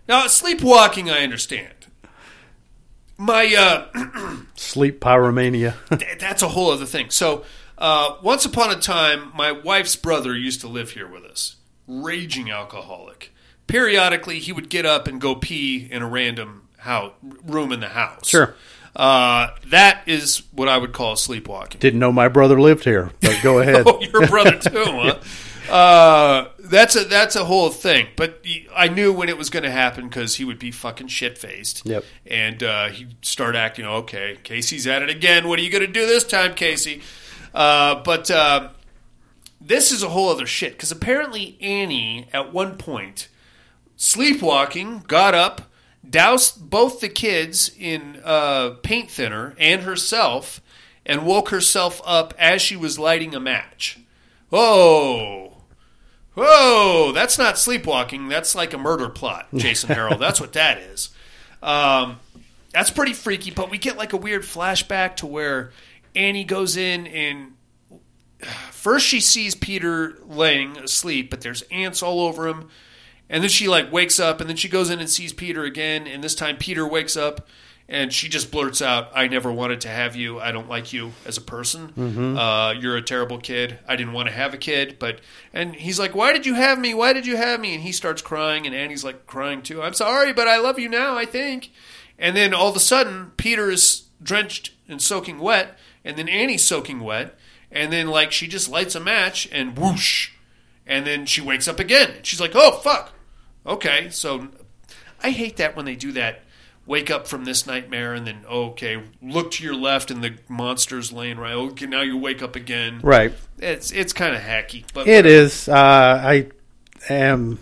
Now, 0.08 0.28
sleepwalking, 0.28 1.10
I 1.10 1.24
understand. 1.24 1.74
My 3.18 3.54
uh, 3.56 4.38
Sleep 4.56 5.00
pyromania. 5.00 5.76
Th- 5.98 6.20
that's 6.20 6.42
a 6.42 6.50
whole 6.50 6.72
other 6.72 6.86
thing. 6.86 7.10
So, 7.10 7.46
uh, 7.78 8.18
once 8.22 8.44
upon 8.44 8.72
a 8.72 8.76
time, 8.80 9.32
my 9.34 9.52
wife's 9.52 9.96
brother 9.96 10.36
used 10.36 10.62
to 10.62 10.68
live 10.68 10.92
here 10.92 11.08
with 11.08 11.24
us. 11.24 11.56
Raging 11.88 12.50
alcoholic. 12.52 13.32
Periodically, 13.68 14.40
he 14.40 14.52
would 14.52 14.70
get 14.70 14.86
up 14.86 15.08
and 15.08 15.22
go 15.22 15.36
pee 15.36 15.88
in 15.90 16.02
a 16.02 16.08
random 16.08 16.68
house, 16.80 17.14
room 17.46 17.72
in 17.72 17.80
the 17.80 17.90
house. 17.90 18.28
Sure. 18.28 18.56
Uh, 18.96 19.50
that 19.68 20.04
is 20.06 20.44
what 20.52 20.68
I 20.68 20.78
would 20.78 20.92
call 20.94 21.16
sleepwalking. 21.16 21.80
Didn't 21.80 22.00
know 22.00 22.12
my 22.12 22.28
brother 22.28 22.60
lived 22.60 22.84
here, 22.84 23.12
but 23.22 23.40
go 23.42 23.60
ahead. 23.62 23.84
oh, 23.88 24.02
your 24.02 24.28
brother 24.28 24.58
too, 24.58 24.84
huh? 24.86 25.20
Uh, 25.70 26.50
that's 26.64 26.96
a 26.96 27.04
that's 27.04 27.36
a 27.36 27.46
whole 27.46 27.70
thing. 27.70 28.08
But 28.16 28.40
he- 28.44 28.68
I 28.74 28.88
knew 28.88 29.12
when 29.12 29.28
it 29.30 29.38
was 29.38 29.50
going 29.50 29.64
to 29.64 29.72
happen 29.72 30.08
because 30.08 30.36
he 30.36 30.46
would 30.46 30.60
be 30.60 30.72
fucking 30.72 31.10
shit 31.10 31.38
faced. 31.38 31.86
Yep. 31.86 32.06
And 32.26 32.64
uh, 32.64 32.88
he'd 32.90 33.24
start 33.24 33.56
acting 33.56 33.86
okay. 33.86 34.38
Casey's 34.44 34.88
at 34.88 35.02
it 35.02 35.10
again. 35.10 35.48
What 35.48 35.60
are 35.60 35.62
you 35.62 35.70
going 35.70 35.86
to 35.86 35.92
do 35.92 36.06
this 36.08 36.24
time, 36.24 36.54
Casey? 36.56 37.02
Uh, 37.54 38.02
but 38.04 38.32
uh, 38.32 38.70
this 39.60 39.92
is 39.92 40.04
a 40.04 40.10
whole 40.10 40.30
other 40.30 40.48
shit 40.48 40.74
because 40.74 40.92
apparently 40.92 41.58
Annie 41.62 42.28
at 42.34 42.54
one 42.54 42.78
point 42.78 43.28
sleepwalking 43.96 45.04
got 45.08 45.34
up, 45.36 45.70
doused 46.10 46.70
both 46.70 47.00
the 47.00 47.10
kids 47.10 47.72
in 47.78 48.20
uh, 48.24 48.72
paint 48.84 49.12
thinner 49.12 49.56
and 49.60 49.82
herself, 49.84 50.62
and 51.06 51.26
woke 51.26 51.50
herself 51.50 52.02
up 52.06 52.34
as 52.40 52.62
she 52.62 52.76
was 52.76 52.98
lighting 52.98 53.36
a 53.36 53.40
match. 53.40 54.00
Whoa. 54.50 55.53
Whoa, 56.36 57.12
that's 57.14 57.38
not 57.38 57.58
sleepwalking. 57.58 58.28
That's 58.28 58.56
like 58.56 58.74
a 58.74 58.78
murder 58.78 59.10
plot, 59.10 59.48
Jason 59.54 59.90
Harrell. 59.96 60.20
That's 60.20 60.42
what 60.42 60.54
that 60.54 60.80
is. 60.80 61.10
Um, 61.62 62.20
that's 62.72 62.90
pretty 62.90 63.14
freaky. 63.14 63.52
But 63.52 63.70
we 63.70 63.78
get 63.78 63.98
like 63.98 64.14
a 64.14 64.18
weird 64.18 64.42
flashback 64.42 65.18
to 65.18 65.28
where 65.28 65.72
Annie 66.16 66.44
goes 66.44 66.76
in 66.76 67.08
and 67.08 67.54
first 68.72 69.06
she 69.06 69.20
sees 69.20 69.56
Peter 69.56 70.18
laying 70.26 70.78
asleep, 70.78 71.30
but 71.30 71.42
there's 71.42 71.62
ants 71.64 72.04
all 72.04 72.22
over 72.22 72.48
him. 72.48 72.70
And 73.30 73.42
then 73.42 73.50
she 73.50 73.68
like 73.68 73.92
wakes 73.92 74.20
up, 74.20 74.42
and 74.42 74.50
then 74.50 74.58
she 74.58 74.70
goes 74.70 74.90
in 74.90 75.00
and 75.00 75.10
sees 75.10 75.34
Peter 75.34 75.64
again. 75.64 76.06
And 76.08 76.24
this 76.24 76.36
time 76.36 76.58
Peter 76.58 76.88
wakes 76.88 77.16
up, 77.16 77.48
and 77.90 78.14
she 78.14 78.30
just 78.30 78.50
blurts 78.52 78.82
out, 78.82 79.12
"I 79.14 79.28
never 79.28 79.52
wanted 79.52 79.82
to 79.82 79.88
have 79.90 80.16
you. 80.16 80.40
I 80.40 80.52
don't 80.52 80.70
like 80.70 80.94
you 80.94 81.14
as 81.26 81.38
a 81.38 81.42
person. 81.42 81.92
Mhm. 81.98 82.38
Uh, 82.38 82.80
you're 82.80 82.96
a 82.98 83.02
terrible 83.02 83.38
kid. 83.40 83.78
I 83.88 83.96
didn't 83.96 84.14
want 84.14 84.30
to 84.30 84.34
have 84.34 84.54
a 84.54 84.58
kid, 84.58 84.98
but." 85.00 85.20
And 85.54 85.76
he's 85.76 86.00
like, 86.00 86.16
"Why 86.16 86.32
did 86.34 86.46
you 86.46 86.54
have 86.56 86.80
me? 86.80 86.94
Why 86.94 87.14
did 87.14 87.26
you 87.28 87.36
have 87.38 87.60
me?" 87.60 87.74
And 87.74 87.84
he 87.84 87.92
starts 87.92 88.22
crying, 88.22 88.66
and 88.66 88.74
Annie's 88.74 89.04
like 89.04 89.28
crying 89.28 89.62
too. 89.62 89.82
I'm 89.84 89.94
sorry, 89.94 90.32
but 90.34 90.48
I 90.48 90.58
love 90.58 90.80
you 90.80 90.90
now. 90.90 91.18
I 91.18 91.26
think. 91.26 91.72
And 92.18 92.36
then 92.38 92.54
all 92.54 92.70
of 92.70 92.76
a 92.76 92.80
sudden, 92.80 93.32
Peter 93.38 93.70
is 93.70 94.04
drenched 94.22 94.72
and 94.88 95.02
soaking 95.02 95.40
wet, 95.40 95.78
and 96.06 96.16
then 96.16 96.30
Annie's 96.30 96.64
soaking 96.64 97.02
wet, 97.02 97.38
and 97.72 97.92
then 97.92 98.08
like 98.08 98.32
she 98.32 98.48
just 98.48 98.70
lights 98.70 98.96
a 98.96 99.00
match 99.00 99.50
and 99.52 99.78
whoosh, 99.78 100.30
and 100.88 101.06
then 101.06 101.26
she 101.26 101.42
wakes 101.42 101.68
up 101.68 101.80
again. 101.80 102.12
She's 102.24 102.40
like, 102.40 102.52
"Oh 102.56 102.78
fuck, 102.80 103.12
okay." 103.66 104.10
So 104.10 104.50
I 105.22 105.32
hate 105.32 105.58
that 105.58 105.76
when 105.76 105.86
they 105.86 105.96
do 105.96 106.12
that. 106.14 106.44
Wake 106.86 107.10
up 107.10 107.28
from 107.28 107.46
this 107.46 107.66
nightmare 107.66 108.14
and 108.14 108.28
then 108.28 108.44
oh, 108.48 108.66
okay, 108.72 109.02
look 109.22 109.52
to 109.52 109.64
your 109.64 109.76
left 109.76 110.12
and 110.12 110.24
the 110.24 110.38
monster's 110.50 111.14
laying 111.14 111.38
right. 111.38 111.54
Okay, 111.54 111.86
now 111.86 112.02
you 112.02 112.18
wake 112.18 112.42
up 112.42 112.56
again. 112.56 113.00
Right. 113.02 113.34
It's 113.60 113.92
it's 113.92 114.12
kind 114.12 114.36
of 114.36 114.42
hacky, 114.42 114.84
but 114.94 115.08
It 115.08 115.26
is. 115.26 115.70
Uh, 115.70 115.74
I 115.78 116.48
am 117.10 117.60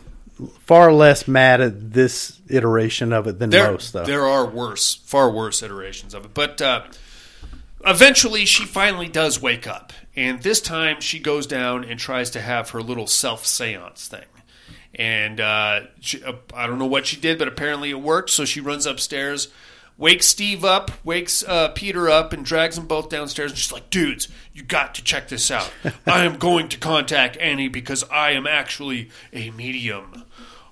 far 0.62 0.92
less 0.94 1.28
mad 1.28 1.62
at 1.62 1.94
this 1.94 2.40
iteration 2.50 3.14
of 3.14 3.28
it 3.28 3.40
than 3.40 3.50
there, 3.50 3.72
most, 3.72 3.94
though. 3.94 4.06
There 4.06 4.26
are 4.26 4.46
worse, 4.46 4.96
far 4.96 5.32
worse 5.32 5.62
iterations 5.62 6.14
of 6.14 6.26
it. 6.26 6.34
But 6.34 6.62
uh, 6.62 6.84
eventually, 7.86 8.46
she 8.46 8.66
finally 8.66 9.08
does 9.08 9.42
wake 9.42 9.68
up, 9.68 9.94
and 10.16 10.42
this 10.42 10.62
time 10.62 11.02
she 11.02 11.20
goes 11.20 11.48
down 11.48 11.84
and 11.84 12.00
tries 12.00 12.30
to 12.32 12.42
have 12.42 12.72
her 12.72 12.82
little 12.82 13.08
self 13.08 13.46
seance 13.46 14.08
thing. 14.08 14.26
And 14.96 15.40
uh, 15.40 15.82
she, 16.00 16.24
uh, 16.24 16.34
I 16.54 16.68
don't 16.68 16.80
know 16.80 16.86
what 16.86 17.06
she 17.06 17.18
did, 17.18 17.40
but 17.40 17.48
apparently 17.48 17.90
it 17.92 18.02
worked. 18.02 18.30
So 18.30 18.44
she 18.44 18.60
runs 18.60 18.86
upstairs, 18.86 19.48
wakes 19.98 20.28
Steve 20.28 20.66
up, 20.66 20.92
wakes 21.06 21.44
uh, 21.48 21.70
Peter 21.70 22.10
up, 22.10 22.34
and 22.34 22.44
drags 22.46 22.76
them 22.76 22.88
both 22.88 23.10
downstairs. 23.10 23.52
And 23.52 23.58
she's 23.58 23.72
like, 23.72 23.90
"Dudes, 23.90 24.28
you 24.54 24.64
got 24.64 24.96
to 24.96 25.04
check 25.04 25.30
this 25.30 25.50
out. 25.50 25.72
I 26.06 26.26
am 26.26 26.38
going 26.38 26.68
to 26.70 26.78
contact 26.78 27.38
Annie 27.38 27.70
because 27.70 28.04
I 28.12 28.32
am 28.32 28.46
actually 28.46 29.10
a 29.32 29.52
medium." 29.52 30.26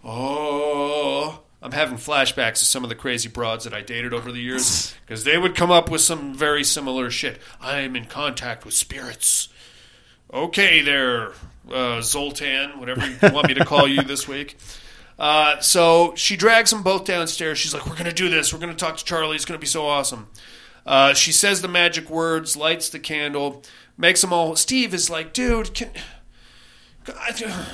Oh, 0.04 1.42
I'm 1.62 1.72
having 1.74 1.98
flashbacks 1.98 2.60
to 2.60 2.66
some 2.66 2.84
of 2.84 2.90
the 2.90 2.96
crazy 2.96 3.28
broads 3.28 3.66
that 3.66 3.74
I 3.74 3.82
dated 3.82 4.14
over 4.14 4.32
the 4.32 4.40
years 4.40 4.96
because 5.06 5.24
they 5.24 5.38
would 5.38 5.56
come 5.56 5.72
up 5.72 5.90
with 5.90 6.02
some 6.02 6.34
very 6.34 6.64
similar 6.64 7.10
shit. 7.10 7.40
I 7.60 7.80
am 7.82 7.96
in 7.96 8.06
contact 8.06 8.66
with 8.66 8.74
spirits. 8.74 9.50
Okay, 10.34 10.82
there, 10.82 11.34
uh, 11.74 12.02
Zoltan, 12.02 12.80
whatever 12.80 13.06
you 13.08 13.18
want 13.34 13.48
me 13.48 13.54
to 13.56 13.66
call 13.66 13.88
you 13.88 14.02
this 14.02 14.28
week. 14.28 14.58
Uh, 15.18 15.60
so 15.60 16.14
she 16.16 16.36
drags 16.38 16.72
them 16.72 16.82
both 16.84 17.06
downstairs. 17.06 17.58
She's 17.58 17.74
like, 17.74 17.86
"We're 17.86 17.96
gonna 17.98 18.14
do 18.14 18.30
this. 18.30 18.54
We're 18.54 18.60
gonna 18.60 18.74
talk 18.74 18.98
to 18.98 19.04
Charlie. 19.06 19.36
It's 19.36 19.46
gonna 19.46 19.60
be 19.60 19.68
so 19.68 19.86
awesome." 19.86 20.28
Uh, 20.86 21.14
she 21.14 21.32
says 21.32 21.62
the 21.62 21.68
magic 21.68 22.10
words, 22.10 22.56
lights 22.56 22.90
the 22.90 23.00
candle, 23.00 23.64
makes 23.98 24.22
them 24.22 24.32
all. 24.32 24.56
Steve 24.56 24.94
is 24.94 25.10
like, 25.10 25.34
"Dude, 25.34 25.74
can." 25.74 25.90
I- 27.08 27.66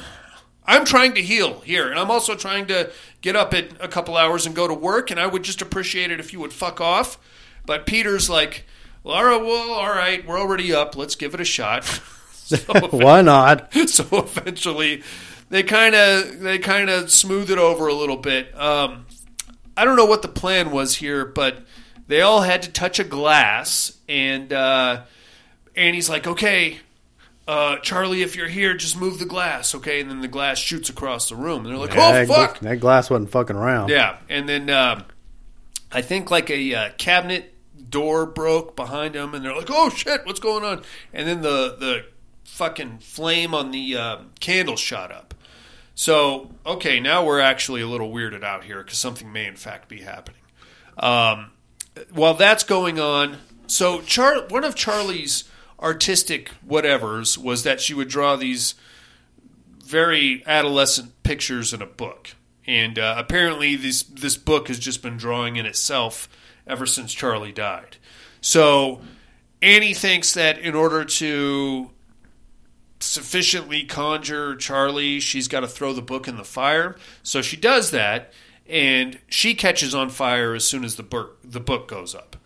I'm 0.68 0.84
trying 0.86 1.14
to 1.14 1.22
heal 1.22 1.60
here, 1.60 1.90
and 1.92 2.00
I'm 2.00 2.10
also 2.10 2.34
trying 2.36 2.66
to 2.68 2.90
get 3.22 3.36
up 3.36 3.54
at 3.54 3.74
a 3.80 3.88
couple 3.88 4.18
hours 4.18 4.48
and 4.48 4.56
go 4.56 4.68
to 4.68 4.74
work, 4.74 5.12
and 5.12 5.20
I 5.20 5.28
would 5.28 5.44
just 5.44 5.62
appreciate 5.62 6.10
it 6.12 6.20
if 6.20 6.34
you 6.34 6.40
would 6.40 6.54
fuck 6.54 6.82
off. 6.82 7.20
But 7.68 7.86
Peter's 7.86 8.32
like, 8.32 8.66
right, 9.04 9.38
well, 9.38 9.72
all 9.72 9.90
right, 9.90 10.26
we're 10.26 10.40
already 10.40 10.74
up. 10.74 10.96
Let's 10.98 11.16
give 11.16 11.36
it 11.36 11.40
a 11.40 11.46
shot. 11.46 12.02
So 12.58 12.58
Why 12.92 13.22
not? 13.22 13.74
so 13.88 14.06
eventually, 14.12 15.02
they 15.50 15.64
kind 15.64 15.96
of 15.96 16.40
they 16.42 16.60
kind 16.60 16.92
of 16.92 17.10
smooth 17.10 17.50
it 17.50 17.58
over 17.58 17.88
a 17.88 17.94
little 17.94 18.18
bit. 18.18 18.56
Um, 18.60 19.08
I 19.76 19.84
don't 19.84 19.96
know 19.96 20.06
what 20.06 20.22
the 20.22 20.28
plan 20.28 20.70
was 20.70 20.96
here, 20.96 21.26
but 21.26 21.64
they 22.08 22.22
all 22.22 22.42
had 22.42 22.62
to 22.64 22.72
touch 22.72 23.00
a 23.00 23.04
glass, 23.04 23.98
and 24.08 24.54
uh, 24.54 25.04
Annie's 25.76 26.08
like, 26.08 26.28
"Okay, 26.28 26.80
uh, 27.48 27.78
Charlie, 27.78 28.22
if 28.22 28.36
you're 28.36 28.48
here, 28.48 28.76
just 28.76 28.96
move 28.96 29.18
the 29.18 29.26
glass, 29.26 29.74
okay?" 29.74 30.00
And 30.00 30.10
then 30.10 30.22
the 30.22 30.28
glass 30.28 30.60
shoots 30.60 30.90
across 30.90 31.30
the 31.30 31.36
room, 31.36 31.66
and 31.66 31.74
they're 31.74 31.82
like, 31.82 31.96
"Oh 31.96 32.14
that, 32.14 32.28
fuck!" 32.28 32.60
That 32.60 32.80
glass 32.80 33.10
wasn't 33.10 33.32
fucking 33.32 33.56
around. 33.56 33.90
Yeah, 33.90 34.18
and 34.30 34.48
then 34.48 34.70
um, 34.70 35.06
I 35.92 36.02
think 36.02 36.30
like 36.30 36.52
a 36.52 36.76
uh, 36.76 36.90
cabinet 36.98 37.54
door 37.90 38.26
broke 38.26 38.76
behind 38.76 39.16
them, 39.16 39.34
and 39.34 39.44
they're 39.44 39.56
like, 39.56 39.70
"Oh 39.72 39.90
shit, 39.90 40.26
what's 40.26 40.40
going 40.40 40.64
on?" 40.64 40.84
And 41.12 41.28
then 41.28 41.42
the 41.42 41.76
the 41.80 42.06
fucking 42.46 43.00
flame 43.00 43.54
on 43.54 43.72
the 43.72 43.98
uh, 43.98 44.18
candle 44.40 44.78
shot 44.78 45.12
up. 45.12 45.34
So 45.94 46.52
okay, 46.66 47.00
now 47.00 47.26
we're 47.26 47.40
actually 47.40 47.82
a 47.82 47.88
little 47.88 48.12
weirded 48.12 48.44
out 48.44 48.64
here 48.64 48.84
because 48.84 48.98
something 48.98 49.32
may 49.32 49.46
in 49.46 49.56
fact 49.56 49.90
be 49.90 50.02
happening. 50.02 50.42
Um, 50.98 51.52
while 52.12 52.34
that's 52.34 52.64
going 52.64 53.00
on, 53.00 53.38
so 53.68 54.02
Char- 54.02 54.48
one 54.48 54.64
of 54.64 54.76
Charlie's 54.76 55.46
artistic 55.80 56.52
whatevers 56.66 57.38
was 57.38 57.64
that 57.64 57.82
she 57.82 57.94
would 57.94 58.08
draw 58.08 58.36
these 58.36 58.76
very 59.84 60.44
adolescent 60.46 61.24
pictures 61.24 61.74
in 61.74 61.82
a 61.82 61.86
book. 61.86 62.36
And 62.68 62.98
uh, 62.98 63.16
apparently, 63.18 63.76
this 63.76 64.04
this 64.04 64.38
book 64.38 64.68
has 64.68 64.80
just 64.80 65.04
been 65.04 65.18
drawing 65.18 65.56
in 65.56 65.66
itself 65.66 66.28
ever 66.66 66.86
since 66.86 67.14
Charlie 67.14 67.52
died. 67.52 67.98
So 68.42 69.02
Annie 69.62 69.94
thinks 69.94 70.34
that 70.34 70.58
in 70.58 70.76
order 70.76 71.06
to 71.06 71.92
sufficiently 73.00 73.84
conjure 73.84 74.56
Charlie, 74.56 75.20
she's 75.20 75.48
got 75.48 75.62
to 75.62 75.68
throw 75.68 75.94
the 75.94 76.02
book 76.02 76.28
in 76.28 76.38
the 76.38 76.44
fire. 76.44 76.96
So 77.24 77.42
she 77.42 77.58
does 77.58 77.92
that, 77.92 78.34
and 78.68 79.20
she 79.28 79.54
catches 79.56 79.94
on 79.94 80.10
fire 80.10 80.54
as 80.54 80.66
soon 80.66 80.84
as 80.84 80.96
the 80.96 81.04
book 81.04 81.38
the 81.44 81.60
book 81.60 81.88
goes 81.88 82.16
up. 82.16 82.38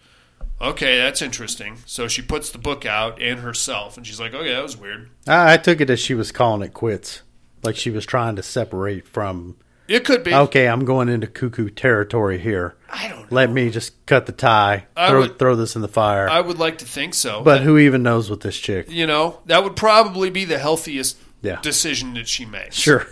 Okay, 0.61 0.97
that's 0.97 1.21
interesting. 1.21 1.77
So 1.85 2.07
she 2.07 2.21
puts 2.21 2.49
the 2.49 2.57
book 2.57 2.85
out 2.85 3.21
and 3.21 3.39
herself, 3.39 3.95
and 3.95 4.05
she's 4.05 4.19
like, 4.19 4.33
"Okay, 4.33 4.53
that 4.53 4.63
was 4.63 4.75
weird." 4.77 5.09
I, 5.27 5.53
I 5.53 5.57
took 5.57 5.79
it 5.81 5.89
as 5.89 5.99
she 5.99 6.13
was 6.13 6.31
calling 6.31 6.61
it 6.61 6.73
quits. 6.73 7.21
Like 7.63 7.75
she 7.75 7.91
was 7.91 8.05
trying 8.05 8.35
to 8.35 8.43
separate 8.43 9.07
from. 9.07 9.55
It 9.89 10.05
could 10.05 10.23
be. 10.23 10.33
Okay, 10.33 10.67
I'm 10.67 10.85
going 10.85 11.09
into 11.09 11.27
cuckoo 11.27 11.69
territory 11.69 12.37
here. 12.37 12.75
I 12.89 13.07
don't 13.09 13.31
Let 13.31 13.49
me 13.51 13.69
just 13.71 14.05
cut 14.05 14.25
the 14.27 14.31
tie. 14.31 14.85
I 14.95 15.09
Throw, 15.09 15.19
would- 15.21 15.39
throw 15.39 15.55
this 15.55 15.75
in 15.75 15.81
the 15.81 15.87
fire. 15.87 16.29
I 16.29 16.39
would 16.41 16.59
like 16.59 16.77
to 16.79 16.85
think 16.85 17.13
so. 17.15 17.41
but 17.43 17.61
who 17.61 17.77
even 17.77 18.03
knows 18.03 18.29
with 18.29 18.41
this 18.41 18.57
chick? 18.57 18.89
you 18.89 19.05
know, 19.07 19.39
that 19.47 19.63
would 19.63 19.75
probably 19.75 20.29
be 20.29 20.45
the 20.45 20.59
healthiest 20.59 21.17
Yeah. 21.41 21.59
decision 21.61 22.13
that 22.13 22.27
she 22.27 22.45
makes. 22.45 22.75
Sure. 22.75 23.07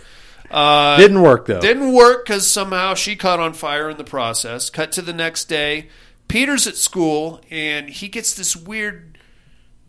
Uh, 0.50 0.96
Didn't 0.96 1.20
work, 1.20 1.46
though. 1.46 1.60
Didn't 1.60 1.92
work 1.92 2.24
because 2.24 2.46
somehow 2.46 2.94
she 2.94 3.16
caught 3.16 3.38
on 3.40 3.52
fire 3.52 3.90
in 3.90 3.96
the 3.98 4.04
process. 4.04 4.70
Cut 4.70 4.92
to 4.92 5.02
the 5.02 5.12
next 5.12 5.44
day. 5.44 5.88
Peter's 6.26 6.66
at 6.66 6.76
school 6.76 7.40
and 7.50 7.88
he 7.90 8.08
gets 8.08 8.34
this 8.34 8.54
weird 8.56 9.18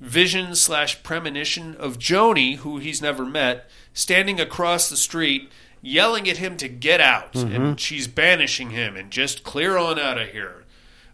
vision 0.02 0.56
slash 0.56 1.04
premonition 1.04 1.76
of 1.76 1.98
Joni, 2.00 2.58
who 2.58 2.78
he's 2.78 3.02
never 3.02 3.26
met, 3.26 3.70
standing 3.94 4.40
across 4.40 4.90
the 4.90 4.96
street, 4.98 5.50
yelling 5.82 6.30
at 6.30 6.38
him 6.38 6.58
to 6.58 6.68
get 6.68 7.00
out, 7.02 7.34
Mhm. 7.34 7.56
and 7.56 7.80
she's 7.80 8.08
banishing 8.08 8.72
him 8.72 8.96
and 8.96 9.12
just 9.12 9.44
clear 9.44 9.78
on 9.78 9.98
out 10.00 10.18
of 10.18 10.30
here. 10.30 10.64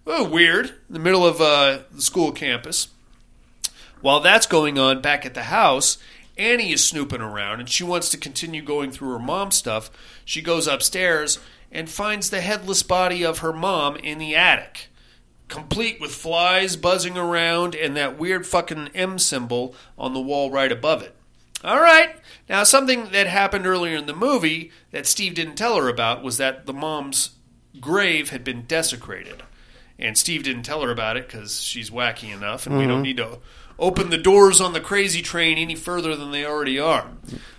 Oh, 0.08 0.24
weird. 0.24 0.68
In 0.88 0.94
the 0.94 1.00
middle 1.00 1.26
of 1.26 1.42
uh, 1.42 1.80
the 1.92 2.02
school 2.02 2.32
campus. 2.32 2.90
While 4.02 4.20
that's 4.20 4.46
going 4.46 4.78
on 4.78 5.02
back 5.02 5.26
at 5.26 5.34
the 5.34 5.44
house, 5.44 5.98
Annie 6.38 6.72
is 6.74 6.84
snooping 6.84 7.22
around 7.22 7.60
and 7.60 7.70
she 7.70 7.84
wants 7.84 8.10
to 8.10 8.18
continue 8.18 8.62
going 8.62 8.92
through 8.92 9.12
her 9.14 9.20
mom's 9.20 9.56
stuff. 9.56 9.90
She 10.26 10.42
goes 10.42 10.68
upstairs 10.68 11.40
and 11.72 11.90
finds 11.90 12.30
the 12.30 12.42
headless 12.42 12.84
body 12.84 13.24
of 13.24 13.40
her 13.40 13.54
mom 13.54 13.96
in 13.96 14.18
the 14.20 14.36
attic, 14.36 14.90
complete 15.48 16.00
with 16.00 16.14
flies 16.14 16.76
buzzing 16.76 17.18
around 17.18 17.74
and 17.74 17.96
that 17.98 18.18
weird 18.20 18.46
fucking 18.46 18.90
M 18.94 19.18
symbol 19.18 19.74
on 19.98 20.14
the 20.14 20.20
wall 20.20 20.52
right 20.52 20.72
above 20.72 21.02
it. 21.02 21.16
All 21.66 21.80
right. 21.82 22.16
Now, 22.48 22.64
something 22.64 23.10
that 23.10 23.26
happened 23.28 23.66
earlier 23.66 23.98
in 23.98 24.06
the 24.06 24.14
movie 24.16 24.72
that 24.92 25.08
Steve 25.08 25.34
didn't 25.34 25.56
tell 25.56 25.76
her 25.78 25.90
about 25.90 26.24
was 26.24 26.38
that 26.38 26.68
the 26.68 26.74
mom's 26.74 27.32
grave 27.82 28.30
had 28.30 28.44
been 28.44 28.62
desecrated. 28.68 29.42
And 29.98 30.16
Steve 30.18 30.44
didn't 30.44 30.64
tell 30.64 30.82
her 30.84 30.92
about 30.92 31.18
it 31.18 31.28
because 31.28 31.62
she's 31.62 31.90
wacky 31.90 32.32
enough, 32.34 32.68
and 32.68 32.78
we 32.78 32.86
don't 32.86 33.00
Mhm. 33.00 33.04
need 33.04 33.18
to 33.18 33.40
open 33.80 34.10
the 34.10 34.18
doors 34.18 34.62
on 34.62 34.74
the 34.74 34.80
crazy 34.80 35.22
train 35.22 35.58
any 35.58 35.76
further 35.76 36.16
than 36.16 36.32
they 36.32 36.46
already 36.46 36.78
are. 36.78 37.08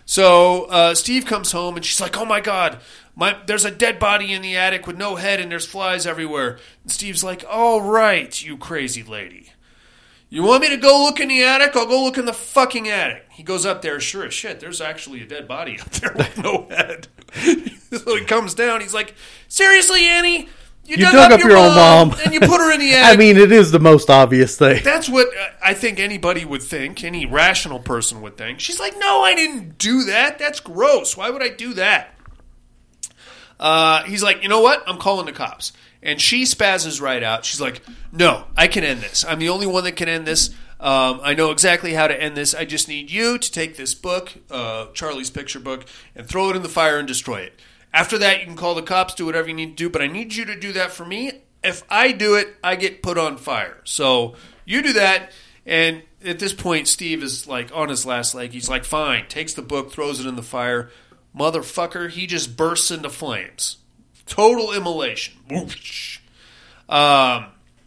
So 0.05 0.65
uh, 0.67 0.95
Steve 0.95 1.27
comes 1.27 1.53
home, 1.53 1.77
and 1.77 1.85
she's 1.85 2.01
like, 2.01 2.17
"Oh 2.17 2.25
my 2.25 2.41
god, 2.41 2.79
my, 3.17 3.37
there's 3.47 3.65
a 3.65 3.71
dead 3.71 3.99
body 3.99 4.33
in 4.33 4.41
the 4.43 4.57
attic 4.57 4.87
with 4.87 4.97
no 4.97 5.17
head, 5.17 5.41
and 5.41 5.51
there's 5.51 5.67
flies 5.67 6.07
everywhere." 6.07 6.59
And 6.85 6.93
Steve's 6.93 7.25
like, 7.25 7.45
"All 7.51 7.81
right, 7.81 8.41
you 8.43 8.57
crazy 8.57 9.03
lady." 9.03 9.53
You 10.37 10.43
want 10.43 10.61
me 10.61 10.69
to 10.69 10.77
go 10.77 11.03
look 11.03 11.19
in 11.19 11.29
the 11.29 11.43
attic? 11.45 11.75
I'll 11.75 11.87
go 11.87 12.05
look 12.05 12.19
in 12.19 12.27
the 12.27 12.33
fucking 12.35 12.91
attic. 12.91 13.25
He 13.31 13.43
goes 13.43 13.65
up 13.65 13.81
there. 13.81 13.99
Sure 14.01 14.27
as 14.27 14.35
shit, 14.35 14.61
there's 14.61 14.83
actually 14.83 15.23
a 15.23 15.27
dead 15.27 15.49
body 15.49 15.81
up 15.81 15.89
there 15.93 16.13
with 16.15 16.37
no 16.37 16.67
head. 16.69 17.09
so 17.91 18.15
he 18.17 18.23
comes 18.27 18.53
down. 18.53 18.83
He's 18.83 18.93
like, 18.93 19.15
"Seriously, 19.49 20.03
Annie? 20.05 20.41
You, 20.85 20.97
You 20.97 20.97
dug, 20.99 21.13
dug 21.15 21.33
up 21.33 21.41
your 21.41 21.57
own 21.57 21.75
mom. 21.75 22.15
and 22.23 22.35
you 22.35 22.41
put 22.41 22.61
her 22.61 22.71
in 22.71 22.81
the 22.81 22.93
attic. 22.93 23.15
I 23.15 23.17
mean, 23.17 23.39
it 23.39 23.51
is 23.51 23.71
the 23.73 23.79
most 23.81 24.11
obvious 24.11 24.59
thing. 24.59 24.83
That's 24.85 25.09
what 25.09 25.29
uh, 25.29 25.47
I 25.65 25.73
think 25.73 25.99
anybody 25.99 26.45
would 26.45 26.63
think. 26.63 27.03
Any 27.03 27.25
rational 27.25 27.79
person 27.79 28.21
would 28.21 28.37
think. 28.37 28.61
She's 28.61 28.79
like, 28.79 28.93
"No, 28.99 29.23
I 29.23 29.35
didn't 29.35 29.79
do 29.79 30.05
that. 30.05 30.39
That's 30.39 30.61
gross. 30.61 31.17
Why 31.17 31.31
would 31.31 31.43
I 31.43 31.49
do 31.49 31.73
that?" 31.73 32.15
Uh, 33.59 34.03
he's 34.03 34.23
like, 34.23 34.43
"You 34.43 34.51
know 34.51 34.61
what? 34.61 34.85
I'm 34.87 34.99
calling 34.99 35.25
the 35.25 35.33
cops." 35.33 35.73
And 36.03 36.21
she 36.21 36.43
spazzes 36.43 37.01
right 37.01 37.23
out. 37.23 37.45
She's 37.45 37.61
like, 37.61 37.83
"No, 38.13 38.45
I 38.57 38.69
can 38.69 38.85
end 38.85 39.01
this. 39.01 39.25
I'm 39.27 39.39
the 39.39 39.49
only 39.49 39.67
one 39.67 39.85
that 39.85 39.97
can 39.97 40.09
end 40.09 40.27
this. 40.27 40.51
Um, 40.79 41.21
I 41.23 41.35
know 41.35 41.51
exactly 41.51 41.95
how 41.95 42.07
to 42.07 42.21
end 42.21 42.37
this. 42.37 42.55
I 42.55 42.65
just 42.65 42.87
need 42.87 43.11
you 43.11 43.39
to 43.39 43.53
take 43.53 43.77
this 43.77 43.95
book, 43.95 44.33
uh, 44.51 44.87
Charlie's 44.93 45.31
picture 45.31 45.61
book, 45.61 45.87
and 46.15 46.27
throw 46.27 46.51
it 46.51 46.57
in 46.57 46.63
the 46.63 46.69
fire 46.69 46.99
and 46.99 47.09
destroy 47.09 47.41
it. 47.41 47.59
After 47.95 48.19
that, 48.19 48.41
you 48.41 48.47
can 48.47 48.57
call 48.57 48.75
the 48.75 48.83
cops, 48.83 49.15
do 49.15 49.25
whatever 49.25 49.49
you 49.49 49.55
need 49.55 49.77
to 49.77 49.85
do, 49.85 49.89
but 49.89 50.03
I 50.03 50.07
need 50.07 50.35
you 50.35 50.45
to 50.45 50.59
do 50.59 50.73
that 50.75 50.93
for 50.93 51.07
me. 51.07 51.33
If 51.65 51.83
I 51.89 52.13
do 52.13 52.35
it, 52.35 52.57
I 52.63 52.77
get 52.77 53.03
put 53.03 53.17
on 53.17 53.39
fire. 53.39 53.81
So 53.85 54.35
you 54.67 54.83
do 54.83 54.93
that. 54.93 55.33
And 55.65 56.03
at 56.25 56.39
this 56.39 56.53
point, 56.53 56.89
Steve 56.89 57.23
is 57.23 57.47
like 57.47 57.71
on 57.75 57.89
his 57.89 58.05
last 58.05 58.35
leg. 58.35 58.53
He's 58.53 58.69
like, 58.69 58.85
fine, 58.85 59.27
takes 59.29 59.55
the 59.55 59.63
book, 59.63 59.91
throws 59.93 60.21
it 60.21 60.27
in 60.27 60.37
the 60.37 60.43
fire. 60.43 60.91
Motherfucker, 61.35 62.11
he 62.11 62.27
just 62.27 62.57
bursts 62.57 62.91
into 62.91 63.09
flames. 63.09 63.79
Total 64.27 64.73
immolation. 64.73 65.35
Um, 66.89 67.47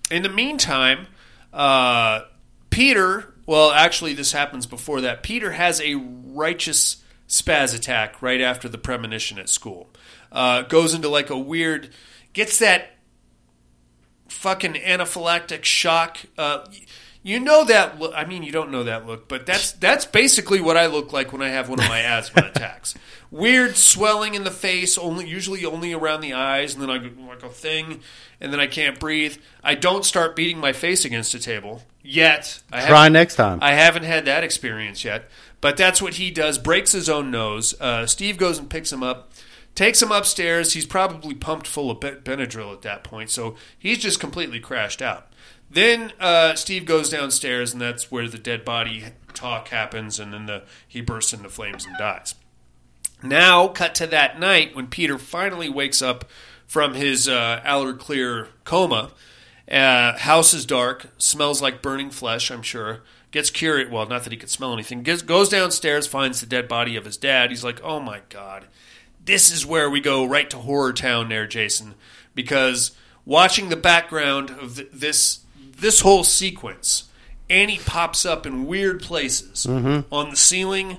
in 0.09 0.23
the 0.23 0.29
meantime, 0.29 1.07
uh, 1.53 2.21
Peter, 2.69 3.33
well, 3.45 3.71
actually, 3.71 4.13
this 4.13 4.31
happens 4.31 4.65
before 4.65 5.01
that. 5.01 5.23
Peter 5.23 5.51
has 5.51 5.81
a 5.81 5.95
righteous 5.95 7.03
spaz 7.27 7.75
attack 7.75 8.21
right 8.21 8.41
after 8.41 8.67
the 8.67 8.77
premonition 8.77 9.37
at 9.37 9.49
school. 9.49 9.89
Uh, 10.31 10.61
goes 10.63 10.93
into 10.93 11.09
like 11.09 11.29
a 11.29 11.37
weird, 11.37 11.89
gets 12.33 12.59
that 12.59 12.91
fucking 14.27 14.73
anaphylactic 14.73 15.63
shock. 15.63 16.17
Uh, 16.37 16.65
you 17.21 17.39
know 17.39 17.65
that 17.65 17.99
look. 17.99 18.13
I 18.15 18.25
mean, 18.25 18.43
you 18.43 18.51
don't 18.51 18.71
know 18.71 18.83
that 18.83 19.05
look, 19.05 19.27
but 19.27 19.45
that's 19.45 19.73
that's 19.73 20.05
basically 20.05 20.61
what 20.61 20.77
I 20.77 20.85
look 20.85 21.11
like 21.11 21.33
when 21.33 21.41
I 21.41 21.49
have 21.49 21.67
one 21.67 21.79
of 21.79 21.89
my 21.89 21.99
asthma 21.99 22.43
attacks. 22.55 22.95
Weird 23.29 23.75
swelling 23.75 24.35
in 24.35 24.43
the 24.43 24.51
face, 24.51 24.97
only 24.97 25.27
usually 25.27 25.65
only 25.65 25.93
around 25.93 26.21
the 26.21 26.33
eyes, 26.33 26.73
and 26.73 26.81
then 26.81 26.89
I 26.89 26.97
go 26.97 27.09
like 27.23 27.43
a 27.43 27.49
thing, 27.49 28.01
and 28.39 28.53
then 28.53 28.59
I 28.59 28.67
can't 28.67 28.99
breathe. 28.99 29.37
I 29.63 29.75
don't 29.75 30.05
start 30.05 30.35
beating 30.35 30.59
my 30.59 30.71
face 30.71 31.03
against 31.03 31.33
a 31.33 31.39
table 31.39 31.83
yet. 32.01 32.61
I 32.71 32.87
Try 32.87 33.09
next 33.09 33.35
time. 33.35 33.59
I 33.61 33.73
haven't 33.73 34.03
had 34.03 34.25
that 34.25 34.43
experience 34.43 35.03
yet, 35.03 35.25
but 35.59 35.75
that's 35.75 36.01
what 36.01 36.15
he 36.15 36.31
does. 36.31 36.57
Breaks 36.57 36.93
his 36.93 37.09
own 37.09 37.31
nose. 37.31 37.79
Uh, 37.81 38.07
Steve 38.07 38.37
goes 38.37 38.57
and 38.57 38.69
picks 38.69 38.93
him 38.93 39.03
up, 39.03 39.33
takes 39.75 40.01
him 40.01 40.11
upstairs. 40.11 40.71
He's 40.71 40.85
probably 40.85 41.35
pumped 41.35 41.67
full 41.67 41.91
of 41.91 41.99
Benadryl 41.99 42.73
at 42.73 42.81
that 42.83 43.03
point, 43.03 43.29
so 43.29 43.55
he's 43.77 43.97
just 43.97 44.21
completely 44.21 44.61
crashed 44.61 45.01
out. 45.01 45.28
Then 45.69 46.13
uh, 46.19 46.55
Steve 46.55 46.85
goes 46.85 47.09
downstairs, 47.09 47.73
and 47.73 47.81
that's 47.81 48.11
where 48.11 48.27
the 48.27 48.39
dead 48.39 48.65
body 48.65 49.05
talk 49.33 49.67
happens, 49.67 50.19
and 50.19 50.33
then 50.33 50.47
the, 50.47 50.63
he 50.87 51.01
bursts 51.01 51.33
into 51.33 51.49
flames 51.49 51.85
and 51.85 51.95
dies. 51.97 52.35
Now, 53.21 53.67
cut 53.67 53.93
to 53.95 54.07
that 54.07 54.39
night 54.39 54.75
when 54.75 54.87
Peter 54.87 55.17
finally 55.17 55.69
wakes 55.69 56.01
up 56.01 56.25
from 56.65 56.93
his 56.93 57.27
uh, 57.27 57.61
Allard 57.63 57.99
Clear 57.99 58.47
coma. 58.63 59.11
Uh, 59.69 60.17
house 60.17 60.53
is 60.53 60.65
dark, 60.65 61.07
smells 61.17 61.61
like 61.61 61.81
burning 61.81 62.09
flesh, 62.09 62.49
I'm 62.49 62.63
sure. 62.63 63.01
Gets 63.31 63.51
curious. 63.51 63.91
Well, 63.91 64.07
not 64.07 64.23
that 64.23 64.33
he 64.33 64.37
could 64.37 64.49
smell 64.49 64.73
anything. 64.73 65.03
Gets, 65.03 65.21
goes 65.21 65.49
downstairs, 65.49 66.07
finds 66.07 66.39
the 66.39 66.47
dead 66.47 66.67
body 66.67 66.95
of 66.95 67.05
his 67.05 67.17
dad. 67.17 67.51
He's 67.51 67.63
like, 67.63 67.79
oh 67.83 67.99
my 67.99 68.21
God. 68.29 68.65
This 69.23 69.51
is 69.51 69.65
where 69.65 69.89
we 69.89 69.99
go 69.99 70.25
right 70.25 70.49
to 70.49 70.57
Horror 70.57 70.93
Town 70.93 71.29
there, 71.29 71.45
Jason. 71.45 71.93
Because 72.33 72.91
watching 73.25 73.69
the 73.69 73.75
background 73.75 74.49
of 74.49 74.77
th- 74.77 74.89
this 74.91 75.41
this 75.79 76.01
whole 76.01 76.23
sequence, 76.23 77.05
Annie 77.49 77.79
pops 77.85 78.25
up 78.25 78.45
in 78.45 78.67
weird 78.67 79.01
places 79.01 79.65
Mhm. 79.67 80.05
on 80.11 80.29
the 80.31 80.35
ceiling, 80.35 80.97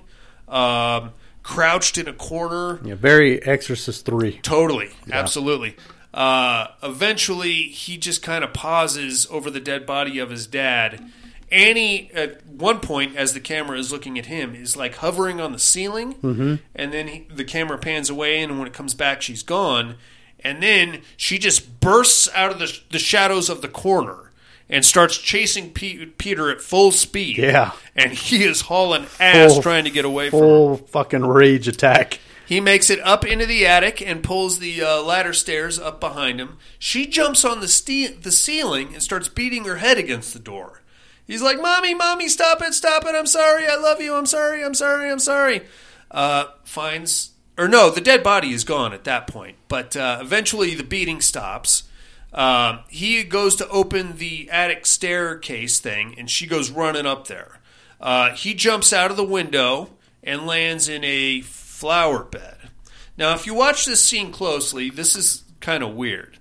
um, 0.48 1.12
crouched 1.42 1.96
in 1.98 2.08
a 2.08 2.12
corner. 2.12 2.80
Yeah, 2.84 2.94
very 2.96 3.42
Exorcist 3.42 4.04
three. 4.04 4.38
Totally, 4.42 4.90
Yeah. 5.06 5.18
absolutely. 5.18 5.76
Uh, 6.12 6.66
eventually, 6.82 7.62
he 7.68 7.96
just 7.96 8.22
kind 8.22 8.42
of 8.42 8.52
pauses 8.52 9.26
over 9.30 9.50
the 9.50 9.60
dead 9.60 9.86
body 9.86 10.18
of 10.18 10.30
his 10.30 10.46
dad. 10.46 11.04
Annie, 11.52 12.10
at 12.14 12.44
one 12.46 12.78
point, 12.80 13.16
as 13.16 13.32
the 13.32 13.40
camera 13.40 13.78
is 13.78 13.90
looking 13.90 14.18
at 14.18 14.26
him, 14.26 14.54
is 14.54 14.76
like 14.76 14.96
hovering 14.96 15.40
on 15.40 15.52
the 15.52 15.58
ceiling, 15.58 16.14
Mhm. 16.22 16.60
and 16.76 16.92
then 16.92 17.08
he, 17.08 17.26
the 17.34 17.44
camera 17.44 17.78
pans 17.78 18.08
away, 18.10 18.40
and 18.40 18.58
when 18.58 18.66
it 18.68 18.74
comes 18.74 18.94
back, 18.94 19.22
she's 19.22 19.42
gone. 19.42 19.96
And 20.42 20.62
then 20.62 21.02
she 21.16 21.38
just 21.38 21.80
bursts 21.80 22.28
out 22.34 22.50
of 22.52 22.58
the, 22.58 22.76
the 22.90 22.98
shadows 22.98 23.48
of 23.48 23.62
the 23.62 23.68
corner 23.68 24.29
and 24.70 24.84
starts 24.84 25.18
chasing 25.18 25.70
Pe- 25.72 26.06
Peter 26.06 26.50
at 26.50 26.60
full 26.62 26.92
speed. 26.92 27.36
Yeah. 27.38 27.72
and 27.94 28.12
he 28.12 28.44
is 28.44 28.62
hauling 28.62 29.06
ass 29.18 29.52
Full- 29.54 29.62
trying 29.62 29.84
to 29.84 29.90
get 29.90 30.04
away 30.06 30.30
from. 30.30 30.38
Full 30.38 30.76
fucking 30.78 31.26
rage 31.26 31.68
attack. 31.68 32.20
He 32.46 32.60
makes 32.60 32.90
it 32.90 32.98
up 33.00 33.24
into 33.24 33.46
the 33.46 33.66
attic 33.66 34.00
and 34.02 34.22
pulls 34.24 34.58
the 34.58 34.82
uh, 34.82 35.02
ladder 35.02 35.32
stairs 35.32 35.78
up 35.78 36.00
behind 36.00 36.40
him. 36.40 36.56
She 36.78 37.06
jumps 37.06 37.44
on 37.44 37.60
the 37.60 37.68
ste- 37.68 38.22
the 38.22 38.32
ceiling 38.32 38.94
and 38.94 39.02
starts 39.02 39.28
beating 39.28 39.64
her 39.66 39.76
head 39.76 39.98
against 39.98 40.32
the 40.32 40.40
door. 40.40 40.82
He's 41.26 41.42
like, 41.42 41.60
"Mommy, 41.60 41.94
mommy, 41.94 42.28
stop 42.28 42.60
it, 42.60 42.74
stop 42.74 43.04
it! 43.04 43.14
I'm 43.14 43.26
sorry, 43.26 43.68
I 43.68 43.76
love 43.76 44.00
you. 44.00 44.16
I'm 44.16 44.26
sorry, 44.26 44.64
I'm 44.64 44.74
sorry, 44.74 45.10
I'm 45.12 45.20
sorry." 45.20 45.62
Uh, 46.10 46.46
finds 46.64 47.30
or 47.56 47.68
no, 47.68 47.88
the 47.90 48.00
dead 48.00 48.24
body 48.24 48.50
is 48.50 48.64
gone 48.64 48.92
at 48.92 49.04
that 49.04 49.28
point. 49.28 49.56
But 49.68 49.94
uh, 49.96 50.18
eventually, 50.20 50.74
the 50.74 50.82
beating 50.82 51.20
stops. 51.20 51.84
Um, 52.32 52.80
he 52.88 53.22
goes 53.24 53.56
to 53.56 53.68
open 53.68 54.16
the 54.18 54.48
attic 54.50 54.86
staircase 54.86 55.78
thing, 55.80 56.14
and 56.18 56.30
she 56.30 56.46
goes 56.46 56.70
running 56.70 57.06
up 57.06 57.26
there. 57.26 57.60
Uh, 58.00 58.30
he 58.34 58.54
jumps 58.54 58.92
out 58.92 59.10
of 59.10 59.16
the 59.16 59.24
window 59.24 59.90
and 60.22 60.46
lands 60.46 60.88
in 60.88 61.02
a 61.04 61.40
flower 61.42 62.22
bed. 62.22 62.56
Now, 63.16 63.34
if 63.34 63.46
you 63.46 63.54
watch 63.54 63.84
this 63.84 64.02
scene 64.04 64.32
closely, 64.32 64.90
this 64.90 65.16
is 65.16 65.42
kind 65.60 65.82
of 65.82 65.94
weird. 65.94 66.38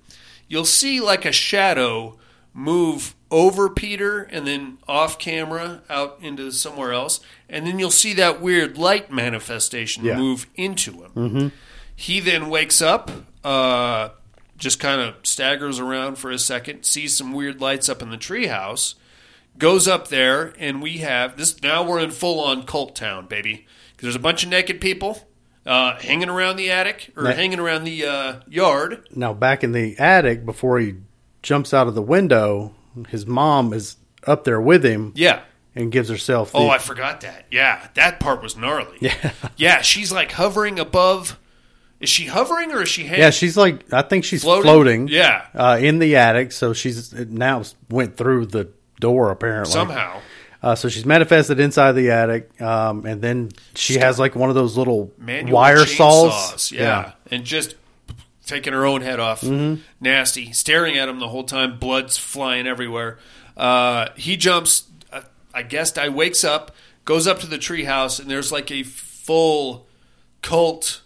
You'll 0.47 0.65
see 0.65 1.01
like 1.01 1.25
a 1.25 1.31
shadow 1.31 2.17
move 2.53 3.15
over 3.31 3.69
Peter 3.69 4.21
and 4.23 4.47
then 4.47 4.77
off 4.87 5.19
camera 5.19 5.81
out 5.89 6.19
into 6.21 6.51
somewhere 6.51 6.93
else, 6.93 7.19
and 7.49 7.65
then 7.67 7.79
you'll 7.79 7.91
see 7.91 8.13
that 8.13 8.41
weird 8.41 8.77
light 8.77 9.11
manifestation 9.11 10.03
Yeah. 10.05 10.17
move 10.17 10.47
into 10.55 11.03
him. 11.03 11.11
Mm-hmm. 11.15 11.47
He 11.95 12.19
then 12.21 12.49
wakes 12.49 12.81
up, 12.81 13.11
uh, 13.43 14.09
just 14.59 14.79
kind 14.79 15.01
of 15.01 15.15
staggers 15.23 15.79
around 15.79 16.17
for 16.17 16.29
a 16.29 16.37
second, 16.37 16.83
sees 16.83 17.15
some 17.15 17.33
weird 17.33 17.59
lights 17.61 17.89
up 17.89 18.01
in 18.01 18.09
the 18.11 18.17
treehouse, 18.17 18.93
goes 19.57 19.87
up 19.87 20.09
there, 20.09 20.53
and 20.59 20.81
we 20.81 20.99
have 20.99 21.37
this. 21.37 21.61
Now 21.63 21.83
we're 21.83 21.99
in 21.99 22.11
full 22.11 22.39
on 22.41 22.63
cult 22.63 22.95
town, 22.95 23.25
baby. 23.27 23.65
Because 23.91 24.03
there's 24.03 24.15
a 24.15 24.19
bunch 24.19 24.43
of 24.43 24.49
naked 24.49 24.79
people 24.79 25.27
uh, 25.65 25.97
hanging 25.99 26.29
around 26.29 26.57
the 26.57 26.71
attic 26.71 27.11
or 27.17 27.23
Na- 27.23 27.31
hanging 27.33 27.59
around 27.59 27.83
the 27.85 28.05
uh, 28.05 28.39
yard. 28.47 29.07
Now 29.15 29.33
back 29.33 29.63
in 29.63 29.71
the 29.71 29.97
attic 29.97 30.45
before 30.45 30.79
he 30.79 30.95
jumps 31.41 31.73
out 31.73 31.87
of 31.87 31.95
the 31.95 32.01
window, 32.01 32.75
his 33.07 33.25
mom 33.25 33.73
is 33.73 33.95
up 34.27 34.43
there 34.43 34.59
with 34.61 34.83
him. 34.83 35.13
Yeah. 35.15 35.41
And 35.75 35.91
gives 35.91 36.09
herself. 36.09 36.51
The, 36.51 36.57
Oh, 36.57 36.69
I 36.69 36.77
forgot 36.79 37.21
that. 37.21 37.45
Yeah, 37.51 37.87
that 37.93 38.19
part 38.19 38.41
was 38.43 38.57
gnarly. 38.57 38.97
Yeah. 39.01 39.31
Yeah, 39.55 39.81
she's 39.81 40.11
like 40.11 40.31
hovering 40.33 40.77
above. 40.79 41.38
Is 41.99 42.09
she 42.09 42.25
hovering 42.25 42.71
or 42.71 42.81
is 42.83 42.89
she 42.89 43.03
hanging? 43.03 43.21
Yeah, 43.21 43.29
she's 43.29 43.57
like 43.57 43.91
I 43.93 44.01
think 44.03 44.23
she's 44.23 44.43
Floating? 44.43 44.63
floating. 44.63 45.07
Yeah. 45.09 45.45
uh, 45.53 45.77
in 45.81 45.99
the 45.99 46.15
attic. 46.15 46.51
So 46.53 46.73
she's 46.73 47.11
it 47.13 47.29
now 47.29 47.63
went 47.89 48.15
through 48.17 48.45
the 48.47 48.69
door 48.99 49.31
apparently 49.31 49.71
Somehow. 49.73 50.21
Uh, 50.61 50.75
so 50.75 50.89
she's 50.89 51.05
manifested 51.05 51.57
inside 51.59 51.93
the 51.93 52.11
attic, 52.11 52.61
um, 52.61 53.05
and 53.05 53.21
then 53.21 53.49
she 53.75 53.97
has 53.97 54.19
like 54.19 54.35
one 54.35 54.49
of 54.49 54.55
those 54.55 54.75
little 54.75 55.09
manual 55.17 55.55
wire 55.55 55.85
saws. 55.85 56.33
chainsaws, 56.33 56.71
Yeah. 56.73 57.11
and 57.31 57.45
just 57.45 57.75
taking 58.45 58.73
her 58.73 58.85
own 58.85 58.99
head 59.01 59.21
off. 59.21 59.39
Mhm. 59.41 59.79
Nasty, 60.01 60.51
staring 60.51 60.97
at 60.97 61.07
him 61.07 61.19
the 61.19 61.29
whole 61.29 61.45
time. 61.45 61.79
Blood's 61.79 62.17
flying 62.17 62.67
everywhere. 62.67 63.19
Uh, 63.55 64.07
he 64.17 64.35
jumps. 64.35 64.83
Uh, 65.13 65.21
I 65.53 65.61
guess 65.63 65.97
I 65.97 66.09
wakes 66.09 66.43
up, 66.43 66.75
goes 67.05 67.25
up 67.25 67.39
to 67.39 67.47
the 67.47 67.57
treehouse, 67.57 68.19
and 68.19 68.29
there's 68.29 68.51
like 68.51 68.69
a 68.69 68.83
full 68.83 69.87
cult 70.41 71.01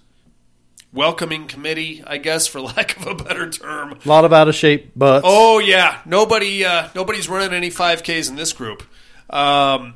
welcoming 0.93 1.47
committee. 1.47 2.03
I 2.05 2.17
guess, 2.17 2.47
for 2.47 2.61
lack 2.61 2.97
of 2.97 3.07
a 3.07 3.15
better 3.15 3.49
term. 3.49 3.99
A 4.03 4.07
lot 4.07 4.25
of 4.25 4.31
out 4.31 4.47
of 4.47 4.55
shape 4.55 4.91
butts. 4.95 5.25
Oh 5.27 5.59
yeah, 5.59 5.99
nobody 6.05 6.63
uh, 6.63 6.89
nobody's 6.95 7.27
running 7.27 7.53
any 7.53 7.69
5Ks 7.69 8.29
in 8.29 8.35
this 8.35 8.53
group. 8.53 8.83
Um, 9.29 9.95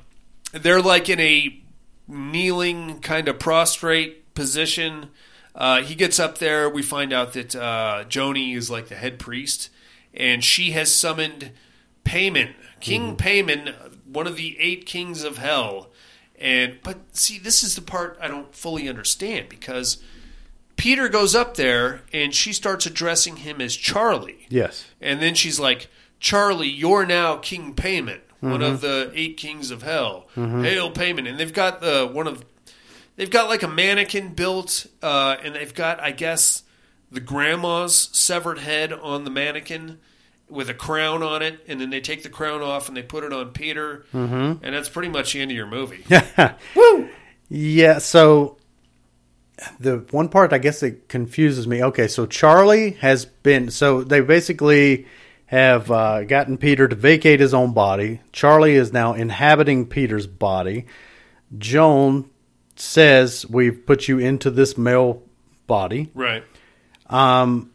they're 0.51 0.81
like 0.81 1.09
in 1.09 1.19
a 1.19 1.61
kneeling 2.07 2.99
kind 2.99 3.27
of 3.27 3.39
prostrate 3.39 4.33
position. 4.33 5.09
Uh, 5.53 5.81
he 5.81 5.95
gets 5.95 6.19
up 6.19 6.37
there. 6.37 6.69
We 6.69 6.83
find 6.83 7.11
out 7.11 7.33
that 7.33 7.55
uh, 7.55 8.05
Joni 8.07 8.55
is 8.55 8.69
like 8.69 8.87
the 8.87 8.95
head 8.95 9.19
priest, 9.19 9.69
and 10.13 10.43
she 10.43 10.71
has 10.71 10.93
summoned 10.93 11.51
Paimon, 12.05 12.53
King 12.79 13.17
Paimon, 13.17 13.73
one 14.05 14.27
of 14.27 14.37
the 14.37 14.57
eight 14.59 14.85
kings 14.85 15.23
of 15.23 15.37
hell. 15.37 15.89
And 16.39 16.77
but 16.83 17.17
see, 17.17 17.39
this 17.39 17.63
is 17.63 17.75
the 17.75 17.81
part 17.81 18.17
I 18.21 18.27
don't 18.27 18.53
fully 18.53 18.87
understand 18.87 19.49
because 19.49 19.97
Peter 20.77 21.09
goes 21.09 21.35
up 21.35 21.57
there 21.57 22.01
and 22.13 22.33
she 22.33 22.53
starts 22.53 22.85
addressing 22.85 23.37
him 23.37 23.59
as 23.59 23.75
Charlie. 23.75 24.47
Yes. 24.49 24.85
And 25.01 25.21
then 25.21 25.33
she's 25.35 25.59
like, 25.59 25.89
Charlie, 26.19 26.69
you're 26.69 27.05
now 27.05 27.37
King 27.37 27.73
Paimon, 27.73 28.21
one 28.39 28.61
of 28.61 28.81
the 28.81 29.11
eight 29.13 29.37
kings 29.37 29.71
of 29.71 29.83
hell. 29.83 30.27
Hail 30.35 30.91
Paimon. 30.91 31.27
And 31.27 31.39
they've 31.39 31.53
got 31.53 31.81
the 31.81 32.09
one 32.11 32.27
of 32.27 32.45
they've 33.15 33.29
got 33.29 33.49
like 33.49 33.63
a 33.63 33.67
mannequin 33.67 34.33
built, 34.33 34.87
uh, 35.03 35.35
and 35.43 35.55
they've 35.55 35.73
got, 35.73 35.99
I 35.99 36.11
guess, 36.11 36.63
the 37.11 37.19
grandma's 37.19 38.09
severed 38.13 38.59
head 38.59 38.93
on 38.93 39.25
the 39.25 39.29
mannequin 39.29 39.99
with 40.49 40.69
a 40.69 40.73
crown 40.73 41.21
on 41.23 41.41
it, 41.41 41.59
and 41.67 41.81
then 41.81 41.89
they 41.89 41.99
take 41.99 42.23
the 42.23 42.29
crown 42.29 42.61
off 42.61 42.87
and 42.87 42.95
they 42.95 43.03
put 43.03 43.23
it 43.23 43.33
on 43.33 43.49
Peter, 43.49 44.05
mm-hmm. 44.13 44.63
and 44.63 44.75
that's 44.75 44.89
pretty 44.89 45.09
much 45.09 45.33
the 45.33 45.41
end 45.41 45.51
of 45.51 45.57
your 45.57 45.67
movie. 45.67 46.05
Woo! 46.75 47.09
Yeah, 47.49 47.97
so 47.97 48.57
the 49.79 50.05
one 50.11 50.29
part 50.29 50.53
I 50.53 50.59
guess 50.59 50.81
that 50.81 51.09
confuses 51.09 51.67
me. 51.67 51.83
Okay, 51.83 52.07
so 52.07 52.25
Charlie 52.25 52.91
has 52.91 53.25
been 53.25 53.71
so 53.71 54.03
they 54.03 54.21
basically 54.21 55.07
have 55.47 55.89
uh, 55.89 56.23
gotten 56.25 56.57
Peter 56.57 56.87
to 56.87 56.95
vacate 56.95 57.39
his 57.39 57.53
own 57.53 57.73
body. 57.73 58.19
Charlie 58.31 58.75
is 58.75 58.93
now 58.93 59.13
inhabiting 59.13 59.87
Peter's 59.87 60.27
body. 60.27 60.85
Joan 61.57 62.29
says, 62.75 63.45
"We've 63.49 63.85
put 63.85 64.07
you 64.07 64.19
into 64.19 64.51
this 64.51 64.77
male 64.77 65.23
body." 65.65 66.11
right. 66.13 66.43
And 67.09 67.69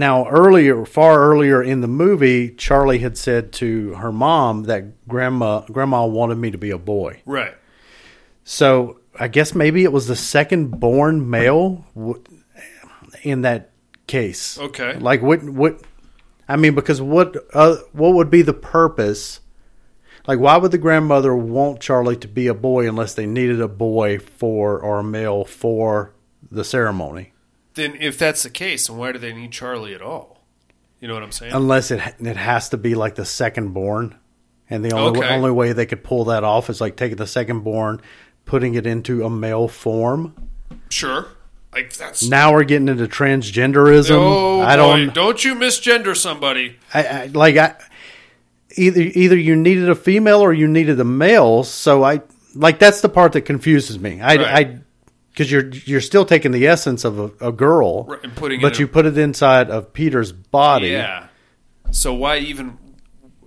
now 0.00 0.28
earlier 0.28 0.84
far 0.84 1.22
earlier 1.30 1.62
in 1.62 1.80
the 1.80 1.88
movie 1.88 2.50
charlie 2.50 2.98
had 2.98 3.16
said 3.16 3.52
to 3.54 3.94
her 3.94 4.12
mom 4.12 4.64
that 4.64 5.08
grandma 5.08 5.60
grandma 5.62 6.04
wanted 6.04 6.36
me 6.36 6.50
to 6.50 6.58
be 6.58 6.70
a 6.70 6.76
boy 6.78 7.22
Right. 7.24 7.54
so 8.44 9.00
i 9.18 9.28
guess 9.28 9.54
maybe 9.54 9.84
it 9.84 9.92
was 9.92 10.06
the 10.06 10.16
second 10.16 10.78
born 10.80 11.28
male 11.30 11.84
w- 11.94 12.22
in 13.22 13.42
that 13.42 13.70
case 14.06 14.58
Okay. 14.58 14.94
like 14.98 15.22
what 15.22 15.42
what 15.44 15.80
i 16.48 16.56
mean 16.56 16.74
because 16.74 17.00
what 17.00 17.36
uh, 17.54 17.76
what 17.92 18.14
would 18.14 18.30
be 18.30 18.42
the 18.42 18.52
purpose 18.54 19.40
like 20.26 20.38
why 20.38 20.56
would 20.56 20.70
the 20.70 20.78
grandmother 20.78 21.34
want 21.34 21.80
charlie 21.80 22.16
to 22.16 22.28
be 22.28 22.46
a 22.46 22.54
boy 22.54 22.88
unless 22.88 23.14
they 23.14 23.26
needed 23.26 23.60
a 23.60 23.68
boy 23.68 24.18
for 24.18 24.78
or 24.80 25.00
a 25.00 25.04
male 25.04 25.44
for 25.44 26.12
the 26.50 26.64
ceremony 26.64 27.32
Then, 27.74 27.96
if 28.00 28.16
that's 28.18 28.42
the 28.44 28.50
case, 28.50 28.86
then 28.86 28.96
why 28.96 29.12
do 29.12 29.18
they 29.18 29.32
need 29.34 29.50
Charlie 29.52 29.94
at 29.94 30.00
all? 30.00 30.44
You 31.00 31.08
know 31.08 31.14
what 31.14 31.22
I'm 31.24 31.32
saying? 31.32 31.52
unless 31.52 31.90
it 31.90 32.00
it 32.20 32.36
has 32.36 32.68
to 32.70 32.76
be 32.78 32.94
like 32.94 33.16
the 33.16 33.24
second 33.26 33.74
born, 33.74 34.14
and 34.70 34.82
the 34.84 34.92
only 34.94 35.18
Okay. 35.20 35.28
only 35.34 35.50
way 35.50 35.72
they 35.74 35.84
could 35.86 36.02
pull 36.04 36.24
that 36.26 36.42
off 36.44 36.70
is 36.70 36.80
like 36.80 36.96
taking 36.96 37.16
the 37.18 37.26
second 37.26 37.60
born, 37.64 38.00
putting 38.46 38.74
it 38.74 38.86
into 38.86 39.24
a 39.24 39.28
male 39.30 39.68
form. 39.68 40.34
sure. 40.88 41.26
Like 41.72 41.92
that's. 41.92 42.26
Now 42.26 42.54
we're 42.54 42.64
getting 42.64 42.88
into 42.88 43.06
transgenderism. 43.06 44.10
oh 44.16 44.62
I 44.62 44.76
don't, 44.76 45.12
Don't 45.12 45.44
you 45.44 45.54
misgender 45.56 46.16
somebody? 46.16 46.78
I, 46.94 47.04
I, 47.04 47.26
like 47.26 47.58
I 47.58 47.74
either 48.76 49.02
either 49.02 49.36
you 49.36 49.56
needed 49.56 49.90
a 49.90 49.94
female 49.94 50.40
or 50.40 50.54
you 50.54 50.68
needed 50.68 50.98
a 51.00 51.04
male. 51.04 51.64
So 51.64 52.02
I 52.02 52.22
like 52.54 52.78
that's 52.78 53.02
the 53.02 53.10
part 53.10 53.32
that 53.32 53.42
confuses 53.42 53.98
me. 53.98 54.22
I 54.22 54.36
Right. 54.36 54.40
I 54.66 54.78
because 55.32 55.52
you're 55.52 55.68
you're 55.68 56.00
still 56.00 56.24
taking 56.24 56.52
the 56.52 56.66
essence 56.66 57.04
of 57.04 57.18
a, 57.18 57.48
a 57.48 57.52
girl, 57.52 58.04
Right, 58.04 58.20
and 58.24 58.34
putting 58.34 58.62
but 58.62 58.78
you 58.78 58.86
a- 58.86 58.88
put 58.88 59.04
it 59.04 59.18
inside 59.18 59.68
of 59.68 59.92
Peter's 59.92 60.32
body. 60.32 60.88
Yeah. 60.88 61.26
So 61.90 62.14
why 62.14 62.38
even? 62.38 62.78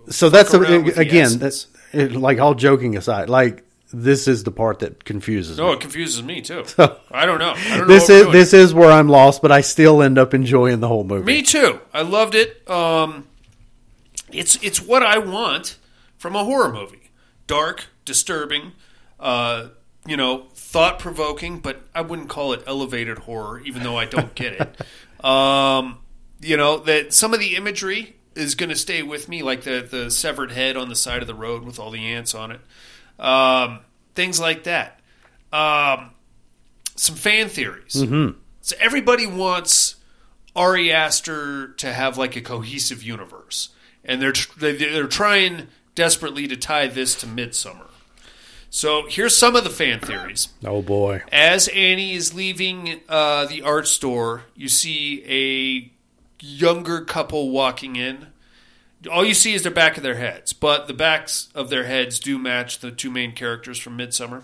so 0.09 0.29
that's 0.29 0.53
a, 0.53 0.59
again 0.99 1.39
that's 1.39 1.65
it, 1.93 2.11
like 2.13 2.37
all 2.39 2.53
joking 2.53 2.95
aside 2.97 3.27
like 3.29 3.63
this 3.91 4.27
is 4.27 4.43
the 4.43 4.51
part 4.51 4.79
that 4.79 5.03
confuses 5.03 5.57
me. 5.57 5.65
No, 5.65 5.71
it 5.71 5.79
confuses 5.79 6.21
me 6.21 6.41
too. 6.41 6.63
I 7.11 7.25
don't 7.25 7.39
know. 7.39 7.53
I 7.55 7.77
don't 7.77 7.87
know 7.87 7.93
this 7.93 8.09
is 8.09 8.31
this 8.31 8.53
is 8.53 8.73
where 8.73 8.91
i'm 8.91 9.09
lost 9.09 9.41
but 9.41 9.51
i 9.51 9.61
still 9.61 10.01
end 10.01 10.17
up 10.17 10.33
enjoying 10.33 10.79
the 10.79 10.87
whole 10.87 11.03
movie 11.03 11.25
Me 11.25 11.41
too. 11.41 11.79
I 11.93 12.01
loved 12.03 12.35
it. 12.35 12.69
Um, 12.69 13.27
it's 14.31 14.61
it's 14.63 14.81
what 14.81 15.03
I 15.03 15.17
want 15.17 15.77
from 16.17 16.35
a 16.35 16.43
horror 16.43 16.71
movie: 16.71 17.11
dark, 17.47 17.87
disturbing, 18.05 18.73
uh, 19.19 19.69
you 20.05 20.17
know, 20.17 20.47
thought 20.53 20.99
provoking. 20.99 21.59
But 21.59 21.81
I 21.93 22.01
wouldn't 22.01 22.29
call 22.29 22.53
it 22.53 22.63
elevated 22.67 23.19
horror, 23.19 23.59
even 23.61 23.83
though 23.83 23.97
I 23.97 24.05
don't 24.05 24.35
get 24.35 24.53
it. 24.53 25.25
um, 25.25 25.99
you 26.39 26.57
know 26.57 26.77
that 26.79 27.13
some 27.13 27.33
of 27.33 27.39
the 27.39 27.55
imagery 27.55 28.15
is 28.35 28.55
going 28.55 28.69
to 28.69 28.75
stay 28.75 29.03
with 29.03 29.27
me, 29.27 29.41
like 29.43 29.63
the 29.63 29.85
the 29.89 30.11
severed 30.11 30.51
head 30.51 30.77
on 30.77 30.89
the 30.89 30.95
side 30.95 31.21
of 31.21 31.27
the 31.27 31.35
road 31.35 31.63
with 31.63 31.79
all 31.79 31.91
the 31.91 32.05
ants 32.05 32.35
on 32.35 32.51
it, 32.51 32.61
um, 33.20 33.80
things 34.15 34.39
like 34.39 34.63
that. 34.63 34.99
Um, 35.51 36.11
some 36.95 37.15
fan 37.15 37.49
theories. 37.49 37.93
So 38.61 38.76
everybody 38.80 39.26
wants 39.26 39.95
Ari 40.55 40.91
Aster 40.91 41.70
to 41.78 41.93
have 41.93 42.17
like 42.17 42.36
a 42.36 42.41
cohesive 42.41 43.01
universe, 43.03 43.70
and 44.03 44.22
they're 44.22 44.32
tr- 44.34 44.59
they- 44.59 44.76
they're 44.76 45.07
trying 45.07 45.67
desperately 45.95 46.47
to 46.47 46.55
tie 46.57 46.88
this 46.88 47.15
to 47.15 47.26
Midsommar. 47.26 47.88
So 48.70 49.07
here's 49.09 49.36
some 49.36 49.55
of 49.55 49.63
the 49.63 49.70
fan 49.72 49.99
theories. 49.99 50.49
oh 50.63 50.82
boy 50.84 51.24
As 51.32 51.67
Annie 51.70 52.13
is 52.13 52.34
leaving 52.36 53.01
uh, 53.09 53.45
the 53.45 53.63
art 53.63 53.88
store, 53.88 54.43
you 54.55 54.67
see 54.70 55.24
a 55.28 55.91
younger 56.45 57.01
couple 57.01 57.49
walking 57.49 57.95
in. 57.95 58.28
All 59.11 59.23
you 59.23 59.33
see 59.33 59.53
is 59.53 59.63
the 59.63 59.71
back 59.71 59.95
of 59.97 60.03
their 60.03 60.15
heads, 60.15 60.51
but 60.51 60.87
the 60.87 60.93
backs 60.93 61.47
of 61.55 61.69
their 61.69 61.85
heads 61.85 62.19
do 62.19 62.37
match 62.37 62.79
the 62.79 62.91
two 62.91 63.09
main 63.09 63.31
characters 63.33 63.77
from 63.77 63.97
Midsommar. 63.97 64.43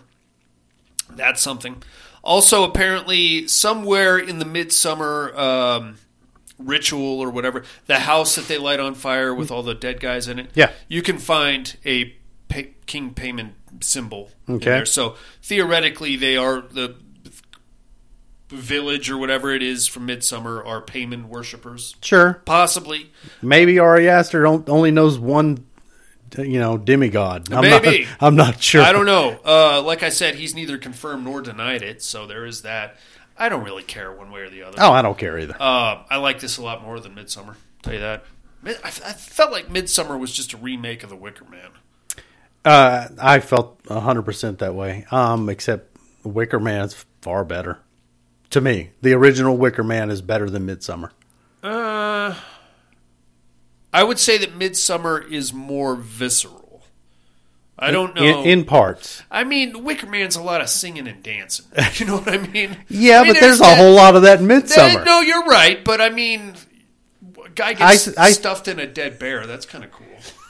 That's 1.09 1.41
something. 1.41 1.83
Also, 2.23 2.63
apparently, 2.63 3.47
somewhere 3.47 4.17
in 4.17 4.39
the 4.39 4.45
Midsommar 4.45 5.37
um, 5.37 5.97
ritual 6.57 7.19
or 7.19 7.29
whatever, 7.29 7.63
the 7.85 7.99
house 7.99 8.35
that 8.35 8.47
they 8.47 8.57
light 8.57 8.79
on 8.79 8.95
fire 8.95 9.33
with 9.35 9.51
all 9.51 9.61
the 9.61 9.75
dead 9.75 9.99
guys 9.99 10.27
in 10.27 10.39
it, 10.39 10.49
Yeah. 10.55 10.71
you 10.87 11.01
can 11.01 11.17
find 11.19 11.75
a 11.85 12.15
pay- 12.47 12.73
king 12.85 13.13
paimon 13.13 13.51
symbol 13.81 14.31
in 14.47 14.55
Okay. 14.55 14.65
there. 14.65 14.85
So 14.85 15.15
theoretically, 15.43 16.15
they 16.15 16.37
are 16.37 16.61
the 16.61 16.95
village 18.49 19.09
or 19.09 19.17
whatever 19.17 19.51
it 19.51 19.63
is 19.63 19.87
from 19.87 20.07
Midsommar 20.07 20.65
are 20.65 20.81
paimon 20.81 21.25
worshippers. 21.25 21.95
sure 22.01 22.41
Possibly. 22.45 23.11
maybe 23.41 23.79
ari 23.79 24.07
aster 24.07 24.45
only 24.45 24.91
knows 24.91 25.17
one 25.17 25.65
you 26.37 26.59
know 26.59 26.77
demigod 26.77 27.51
i'm 27.53 27.61
Maybe. 27.61 28.05
not 28.05 28.09
i'm 28.19 28.35
not 28.35 28.61
sure 28.61 28.83
I 28.83 28.91
don't 28.91 29.05
know. 29.05 29.39
Uh, 29.45 29.81
like 29.81 30.03
I 30.03 30.09
said, 30.09 30.35
he's 30.35 30.53
neither 30.53 30.77
confirmed 30.77 31.23
nor 31.23 31.41
denied 31.41 31.81
it, 31.81 32.01
so 32.03 32.27
there 32.27 32.45
is 32.45 32.61
that. 32.63 32.97
I 33.37 33.49
don't 33.49 33.63
really 33.63 33.83
care 33.83 34.11
one 34.11 34.31
way 34.31 34.41
or 34.41 34.49
the 34.49 34.63
other. 34.63 34.77
oh 34.79 34.91
i 34.91 35.01
don't 35.01 35.17
care 35.17 35.37
either 35.39 35.55
Uh, 35.59 36.03
I 36.09 36.17
like 36.17 36.39
this 36.39 36.57
a 36.57 36.61
lot 36.63 36.83
more 36.83 36.99
than 36.99 37.15
Midsommar. 37.15 37.55
Tell 37.81 37.93
you 37.93 37.99
that. 37.99 38.25
Mid- 38.61 38.79
I, 38.83 38.87
I 38.87 38.91
felt 39.13 39.51
like 39.51 39.67
Midsommar 39.69 40.19
was 40.19 40.31
just 40.33 40.53
a 40.53 40.57
remake 40.57 41.03
of 41.03 41.09
The 41.09 41.15
Wicker 41.15 41.45
Man. 41.45 41.69
uh, 42.63 43.07
i 43.19 43.39
felt 43.39 43.81
100% 43.83 44.57
that 44.59 44.73
way 44.75 45.05
um, 45.11 45.49
except 45.49 45.95
wicker 46.23 46.59
man's 46.59 47.05
far 47.21 47.43
better 47.45 47.77
to 48.55 48.61
me 48.61 48.89
the 49.01 49.13
original 49.13 49.55
wicker 49.55 49.83
man 49.83 50.09
is 50.09 50.21
better 50.21 50.49
than 50.49 50.65
midsommar 50.67 51.11
Uh, 51.63 52.35
I 53.93 54.03
would 54.03 54.19
say 54.19 54.37
that 54.39 54.59
Midsommar 54.59 55.31
is 55.31 55.53
more 55.53 55.95
visceral. 55.95 56.83
I 57.79 57.91
don't 57.91 58.13
know. 58.13 58.41
in, 58.43 58.59
in 58.59 58.65
parts 58.65 59.21
I 59.31 59.43
mean, 59.45 59.83
Wicker 59.85 60.07
Man's 60.07 60.35
a 60.35 60.41
lot 60.41 60.59
of 60.61 60.67
singing 60.69 61.07
and 61.07 61.23
dancing. 61.23 61.65
You 61.95 62.05
know 62.05 62.17
what 62.17 62.27
I 62.29 62.37
mean? 62.37 62.77
yeah 62.89 63.19
I 63.21 63.23
mean, 63.23 63.33
but 63.33 63.39
there's 63.39 63.59
a 63.59 63.63
that- 63.63 63.77
whole 63.77 63.93
lot 63.93 64.15
of 64.15 64.23
that 64.23 64.39
in 64.41 64.47
midsommar 64.47 64.93
that- 64.95 65.05
no, 65.05 65.21
you're 65.21 65.45
right, 65.45 65.83
but 65.83 66.01
I 66.01 66.09
mean, 66.09 66.53
guy 67.55 67.73
gets 67.73 68.17
I- 68.17 68.25
I- 68.27 68.31
stuffed 68.31 68.67
in 68.67 68.79
a 68.79 68.87
dead 68.87 69.17
bear. 69.17 69.45
That's 69.47 69.65
kind 69.65 69.83
of 69.83 69.91
cool. 69.91 70.05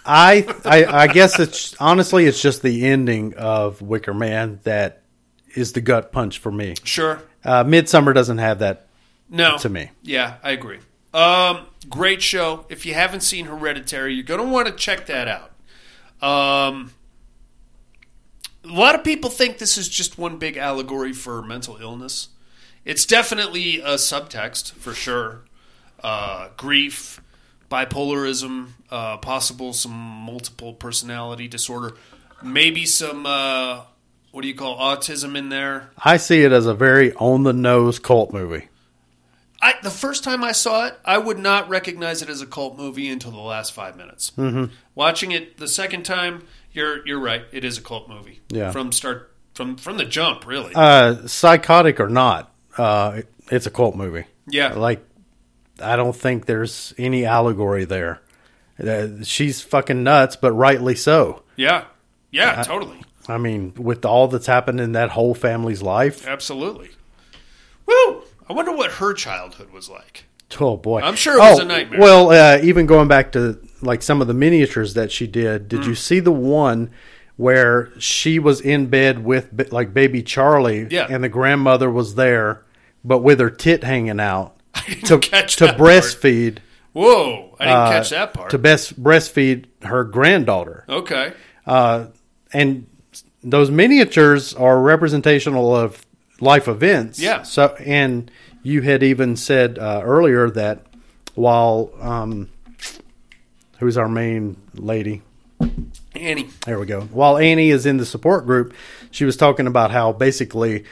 I, 0.08 0.46
I 0.66 0.86
I 0.86 1.08
guess 1.08 1.40
it's 1.40 1.76
honestly 1.80 2.26
it's 2.26 2.42
just 2.42 2.62
the 2.62 2.86
ending 2.86 3.34
of 3.36 3.82
Wicker 3.82 4.14
Man 4.14 4.60
that 4.64 5.02
is 5.56 5.74
the 5.74 5.82
gut 5.82 6.12
punch 6.12 6.38
for 6.40 6.52
me. 6.52 6.76
Sure. 6.84 7.22
Uh, 7.44 7.64
Midsommar 7.64 8.14
doesn't 8.14 8.38
have 8.40 8.60
that 8.60 8.88
No. 9.30 9.58
to 9.58 9.70
me. 9.70 9.92
Yeah, 10.04 10.36
I 10.44 10.52
agree. 10.52 10.80
Um, 11.14 11.68
great 11.90 12.22
show. 12.22 12.66
If 12.70 12.86
you 12.86 12.94
haven't 12.94 13.22
seen 13.22 13.46
Hereditary, 13.46 14.14
you're 14.14 14.24
going 14.24 14.42
to 14.42 14.48
want 14.48 14.68
to 14.68 14.74
check 14.74 15.06
that 15.08 15.28
out. 15.28 15.52
Um, 16.22 16.92
a 18.64 18.68
lot 18.68 18.96
of 18.96 19.04
people 19.04 19.30
think 19.30 19.58
this 19.60 19.78
is 19.78 19.88
just 19.88 20.18
one 20.18 20.38
big 20.38 20.58
allegory 20.58 21.14
for 21.14 21.42
mental 21.42 21.78
illness. 21.80 22.30
It's 22.84 23.06
definitely 23.06 23.80
a 23.80 23.96
subtext 23.96 24.74
for 24.74 24.94
sure. 24.94 25.42
Uh, 26.04 26.50
grief, 26.58 27.22
bipolarism, 27.72 28.70
uh, 28.92 29.18
possible 29.18 29.74
some 29.74 29.92
multiple 29.94 30.74
personality 30.74 31.48
disorder, 31.48 31.96
maybe 32.44 32.86
some 32.86 33.26
uh, 33.26 33.82
what 34.36 34.42
do 34.42 34.50
you 34.50 34.54
call 34.54 34.78
autism 34.78 35.38
in 35.38 35.48
there. 35.48 35.92
I 36.04 36.18
see 36.18 36.44
it 36.44 36.52
as 36.52 36.66
a 36.66 36.74
very 36.74 37.14
on 37.14 37.44
the 37.44 37.54
nose 37.54 38.00
cult 38.00 38.34
movie. 38.34 38.68
I, 39.62 39.76
the 39.82 39.90
first 39.90 40.26
time 40.26 40.44
I 40.44 40.52
saw 40.52 40.88
it, 40.88 41.00
I 41.06 41.18
would 41.18 41.40
not 41.40 41.70
recognize 41.70 42.22
it 42.22 42.28
as 42.28 42.42
a 42.42 42.46
cult 42.46 42.78
movie 42.78 43.08
until 43.08 43.32
the 43.32 43.40
last 43.40 43.72
five 43.72 43.96
minutes. 43.96 44.34
Mm-hmm. 44.38 44.74
Watching 44.94 45.32
it 45.32 45.58
the 45.58 45.70
second 45.70 46.04
time, 46.04 46.44
you're 46.74 47.08
you're 47.08 47.20
right. 47.22 47.44
It 47.54 47.64
is 47.64 47.78
a 47.78 47.82
cult 47.82 48.10
movie. 48.10 48.42
Yeah. 48.50 48.72
from 48.72 48.92
start 48.92 49.32
from 49.54 49.78
from 49.78 49.96
the 49.98 50.04
jump, 50.04 50.46
really. 50.46 50.74
Uh, 50.76 51.26
psychotic 51.28 52.02
or 52.02 52.10
not, 52.10 52.54
uh, 52.78 53.14
it- 53.20 53.32
it's 53.52 53.66
a 53.68 53.72
cult 53.72 53.96
movie. 53.96 54.26
Yeah. 54.50 54.74
like 54.74 55.02
I 55.82 55.96
don't 55.96 56.16
think 56.16 56.46
there's 56.46 56.94
any 56.98 57.24
allegory 57.24 57.86
there. 57.86 58.20
Uh, 58.86 59.24
she's 59.24 59.62
fucking 59.62 60.04
nuts, 60.04 60.36
but 60.36 60.52
rightly 60.52 60.96
so. 60.96 61.44
Yeah. 61.56 61.86
Yeah, 62.32 62.56
I- 62.60 62.64
totally. 62.64 63.02
I 63.28 63.38
mean, 63.38 63.74
with 63.76 64.06
all 64.06 64.28
that's 64.28 64.46
happened 64.48 64.80
in 64.80 64.92
that 64.94 65.10
whole 65.12 65.34
family's 65.34 65.82
life, 65.82 66.28
Absolutely. 66.28 66.90
Woo! 67.86 68.24
I 68.50 68.54
wonder 68.54 68.72
what 68.76 68.92
her 68.94 69.14
childhood 69.14 69.72
was 69.72 69.90
like. 69.90 70.26
oh 70.60 70.78
boy, 70.78 71.02
I'm 71.02 71.16
sure 71.16 71.36
it 71.36 71.40
was 71.40 71.60
Oh, 71.60 71.64
a 71.64 71.66
nightmare. 71.66 72.00
Well, 72.00 72.30
uh, 72.32 72.60
even 72.64 72.86
going 72.86 73.08
back 73.08 73.32
to 73.34 73.60
like 73.82 74.02
some 74.02 74.22
of 74.22 74.28
the 74.28 74.34
miniatures 74.34 74.94
that 74.94 75.12
she 75.12 75.28
did, 75.28 75.68
did 75.68 75.82
Mm. 75.82 75.88
you 75.88 75.96
see 75.96 76.20
the 76.20 76.32
one 76.32 76.92
where 77.38 77.92
she 78.00 78.40
was 78.40 78.62
in 78.62 78.88
bed 78.88 79.24
with 79.26 79.72
like 79.72 79.94
baby 79.94 80.24
Charlie, 80.24 80.88
Yeah. 80.90 81.08
and 81.10 81.24
the 81.24 81.30
grandmother 81.30 81.90
was 81.90 82.16
there, 82.16 82.64
but 83.04 83.20
with 83.20 83.40
her 83.40 83.50
tit 83.50 83.84
hanging 83.84 84.20
out 84.20 84.56
to 85.06 85.20
catch 85.20 85.56
to 85.58 85.66
that 85.66 85.78
part. 85.78 85.90
breastfeed. 85.90 86.60
Whoa! 86.94 87.56
I 87.60 87.66
didn't 87.66 87.78
uh, 87.80 87.90
catch 87.92 88.10
that 88.12 88.34
part. 88.34 88.52
To 88.52 88.58
best 88.58 89.02
breastfeed 89.04 89.66
her 89.84 90.04
granddaughter. 90.06 90.86
okay. 90.88 91.34
Uh, 91.66 92.06
and 92.54 92.86
those 93.46 93.70
miniatures 93.72 94.54
are 94.54 94.82
representational 94.82 95.76
of 95.76 96.06
life 96.42 96.68
events. 96.68 97.20
Yeah. 97.20 97.44
So, 97.44 97.76
and 97.80 98.30
you 98.64 98.82
had 98.82 99.04
even 99.04 99.36
said 99.38 99.78
uh, 99.80 100.02
earlier 100.04 100.50
that 100.50 100.86
while 101.36 101.92
um, 102.02 102.50
who's 103.80 103.98
our 103.98 104.10
main 104.10 104.58
lady? 104.74 105.22
Annie. 106.16 106.50
There 106.66 106.80
we 106.80 106.86
go. 106.86 107.02
While 107.02 107.38
Annie 107.38 107.70
is 107.70 107.86
in 107.86 107.98
the 107.98 108.06
support 108.06 108.46
group, 108.46 108.74
she 109.12 109.26
was 109.26 109.38
talking 109.38 109.68
about 109.68 109.92
how 109.92 110.12
basically 110.12 110.86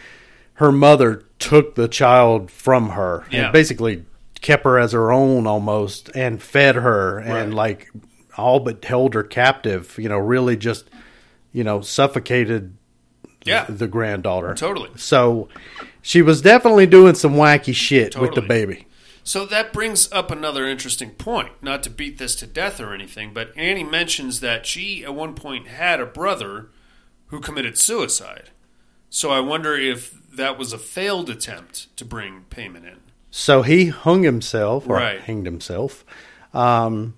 her 0.56 0.72
mother 0.72 1.24
took 1.40 1.76
the 1.76 1.88
child 1.88 2.52
from 2.52 2.90
her 2.90 3.26
Yeah. 3.32 3.46
and 3.46 3.54
basically 3.54 4.06
kept 4.42 4.64
her 4.66 4.78
as 4.78 4.92
her 4.92 5.12
own 5.12 5.48
almost 5.48 6.10
and 6.16 6.42
fed 6.42 6.76
her 6.76 7.18
and 7.20 7.54
like 7.56 7.90
all 8.38 8.60
but 8.60 8.84
held 8.86 9.14
her 9.14 9.24
captive, 9.24 9.96
you 9.98 10.10
know, 10.10 10.18
really 10.18 10.56
just, 10.58 10.90
you 11.54 11.64
know, 11.64 11.80
suffocated 11.82 12.76
Yeah. 13.46 13.66
the 13.70 13.88
granddaughter. 13.88 14.54
Totally. 14.56 14.90
So 14.98 15.48
she 16.02 16.22
was 16.22 16.42
definitely 16.42 16.86
doing 16.88 17.16
some 17.16 17.36
wacky 17.36 17.74
shit 17.76 18.18
with 18.18 18.34
the 18.36 18.42
baby. 18.42 18.88
So 19.26 19.46
that 19.46 19.72
brings 19.72 20.12
up 20.12 20.32
another 20.32 20.68
interesting 20.68 21.12
point. 21.12 21.52
Not 21.62 21.82
to 21.84 21.90
beat 21.90 22.18
this 22.18 22.36
to 22.38 22.48
death 22.48 22.82
or 22.82 22.94
anything, 22.94 23.32
but 23.34 23.52
Annie 23.56 23.84
mentions 23.86 24.42
that 24.42 24.66
she 24.66 25.06
at 25.06 25.16
one 25.16 25.34
point 25.34 25.68
had 25.68 26.02
a 26.02 26.06
brother 26.06 26.68
who 27.28 27.40
committed 27.40 27.78
suicide. 27.78 28.50
So 29.10 29.30
I 29.32 29.40
wonder 29.40 29.76
if 29.78 30.14
that 30.36 30.58
was 30.58 30.74
a 30.74 30.78
failed 30.78 31.30
attempt 31.30 31.96
to 31.98 32.04
bring 32.04 32.46
paimon 32.50 32.84
in. 32.84 32.98
So 33.32 33.62
he 33.62 33.88
hung 33.88 34.24
himself 34.24 34.88
or 34.90 34.96
Right. 34.98 35.22
hanged 35.22 35.46
himself. 35.46 36.04
Um, 36.54 37.14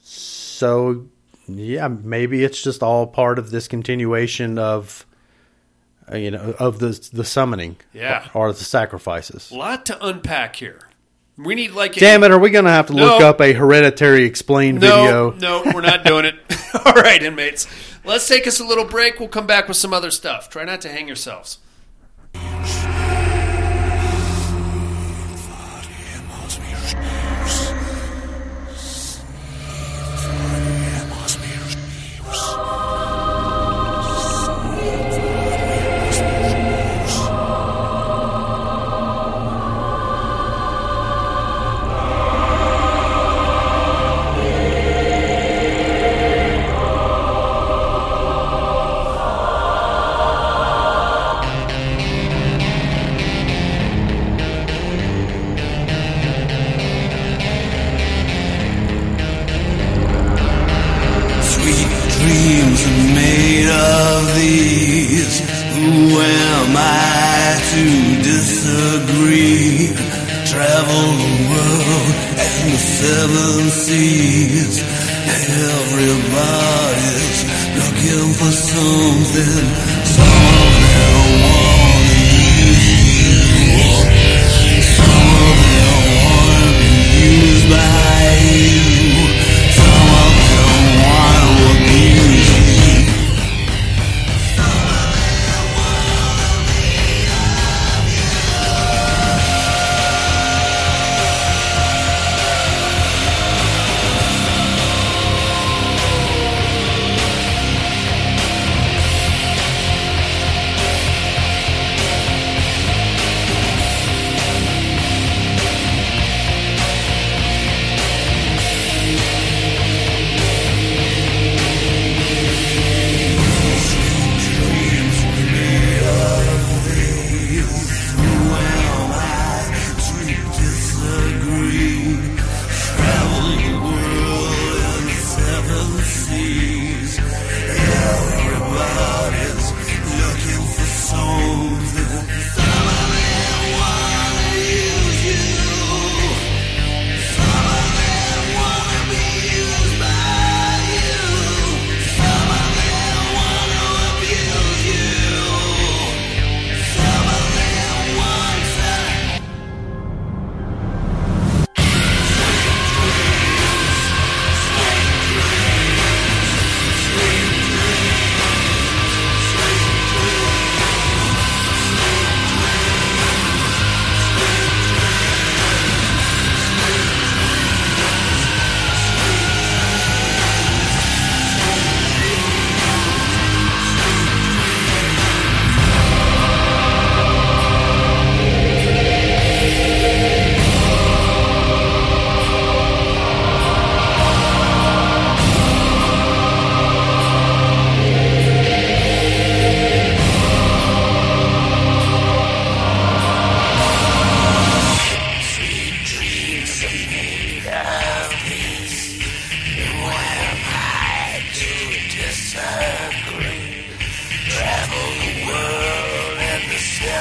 so 0.00 1.06
yeah, 1.46 1.88
maybe 1.88 2.44
it's 2.44 2.62
just 2.62 2.82
all 2.82 3.06
part 3.06 3.38
of 3.38 3.50
this 3.50 3.68
continuation 3.68 4.58
of 4.58 5.06
uh, 6.12 6.16
you 6.16 6.30
know 6.30 6.54
of 6.58 6.78
the 6.78 7.08
the 7.12 7.24
summoning, 7.24 7.76
Yeah. 7.92 8.28
or, 8.34 8.48
or 8.48 8.52
the 8.52 8.64
sacrifices. 8.64 9.50
A 9.50 9.56
lot 9.56 9.86
to 9.86 10.06
unpack 10.06 10.56
here. 10.56 10.80
We 11.36 11.54
need 11.54 11.70
like 11.72 11.96
a- 11.96 12.00
Damn 12.00 12.22
it! 12.24 12.30
Are 12.30 12.38
we 12.38 12.50
going 12.50 12.66
to 12.66 12.70
have 12.70 12.88
to 12.88 12.92
look 12.92 13.22
up 13.22 13.40
a 13.40 13.52
hereditary 13.52 14.24
explained 14.24 14.80
No, 14.80 15.30
video? 15.30 15.62
no, 15.64 15.72
we're 15.74 15.80
not 15.80 16.04
doing 16.04 16.26
it. 16.26 16.34
All 16.84 16.92
right, 16.92 17.22
inmates. 17.22 17.66
Let's 18.04 18.28
take 18.28 18.46
us 18.46 18.60
a 18.60 18.64
little 18.64 18.84
break. 18.84 19.18
We'll 19.20 19.28
come 19.28 19.46
back 19.46 19.66
with 19.68 19.76
some 19.76 19.92
other 19.94 20.10
stuff. 20.10 20.50
Try 20.50 20.64
not 20.64 20.80
to 20.82 20.88
hang 20.90 21.06
yourselves. 21.06 21.58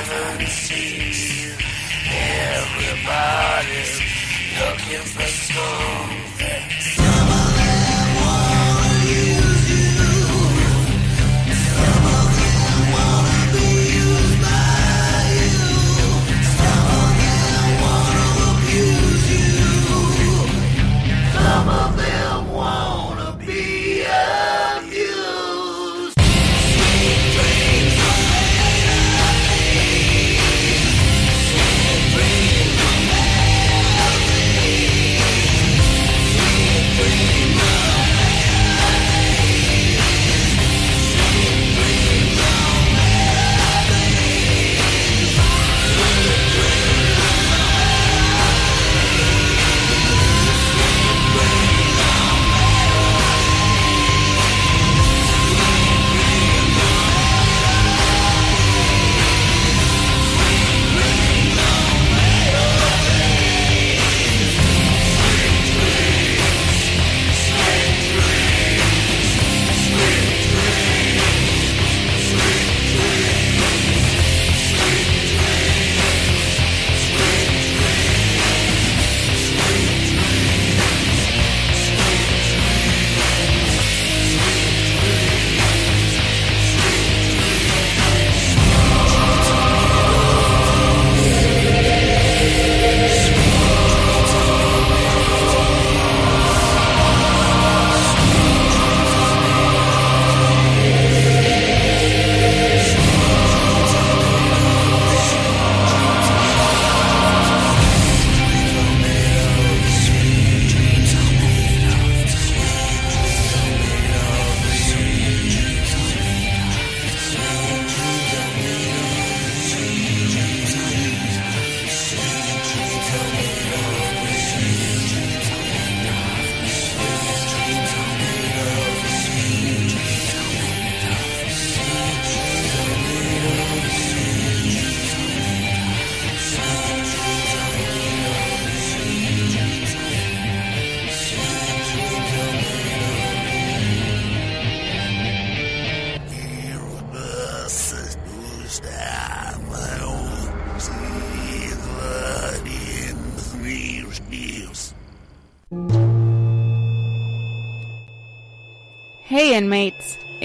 Seven 0.05 0.47
seas. 0.47 1.57
Everybody's 2.55 4.01
looking 4.59 5.05
for 5.05 5.27
something. 5.27 6.28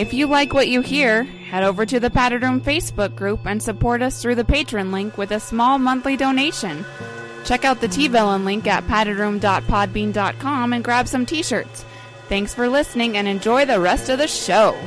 If 0.04 0.12
you 0.12 0.26
like 0.26 0.52
what 0.52 0.68
you 0.68 0.82
hear, 0.82 1.22
head 1.22 1.64
over 1.64 1.86
to 1.86 1.98
the 1.98 2.10
Padded 2.10 2.42
Room 2.42 2.60
Facebook 2.60 3.16
group 3.16 3.46
and 3.46 3.62
support 3.62 4.02
us 4.02 4.20
through 4.20 4.34
the 4.34 4.44
Patreon 4.44 4.92
link 4.92 5.16
with 5.16 5.30
a 5.30 5.40
small 5.40 5.78
monthly 5.78 6.14
donation. 6.14 6.84
Check 7.46 7.64
out 7.64 7.80
the 7.80 7.88
T-Villain 7.88 8.44
link 8.44 8.66
at 8.66 8.84
paddedroom.podbean.com 8.84 10.74
and 10.74 10.84
grab 10.84 11.08
some 11.08 11.24
t-shirts. 11.24 11.86
Thanks 12.28 12.52
for 12.52 12.68
listening 12.68 13.16
and 13.16 13.26
enjoy 13.26 13.64
the 13.64 13.80
rest 13.80 14.10
of 14.10 14.18
the 14.18 14.28
show. 14.28 14.78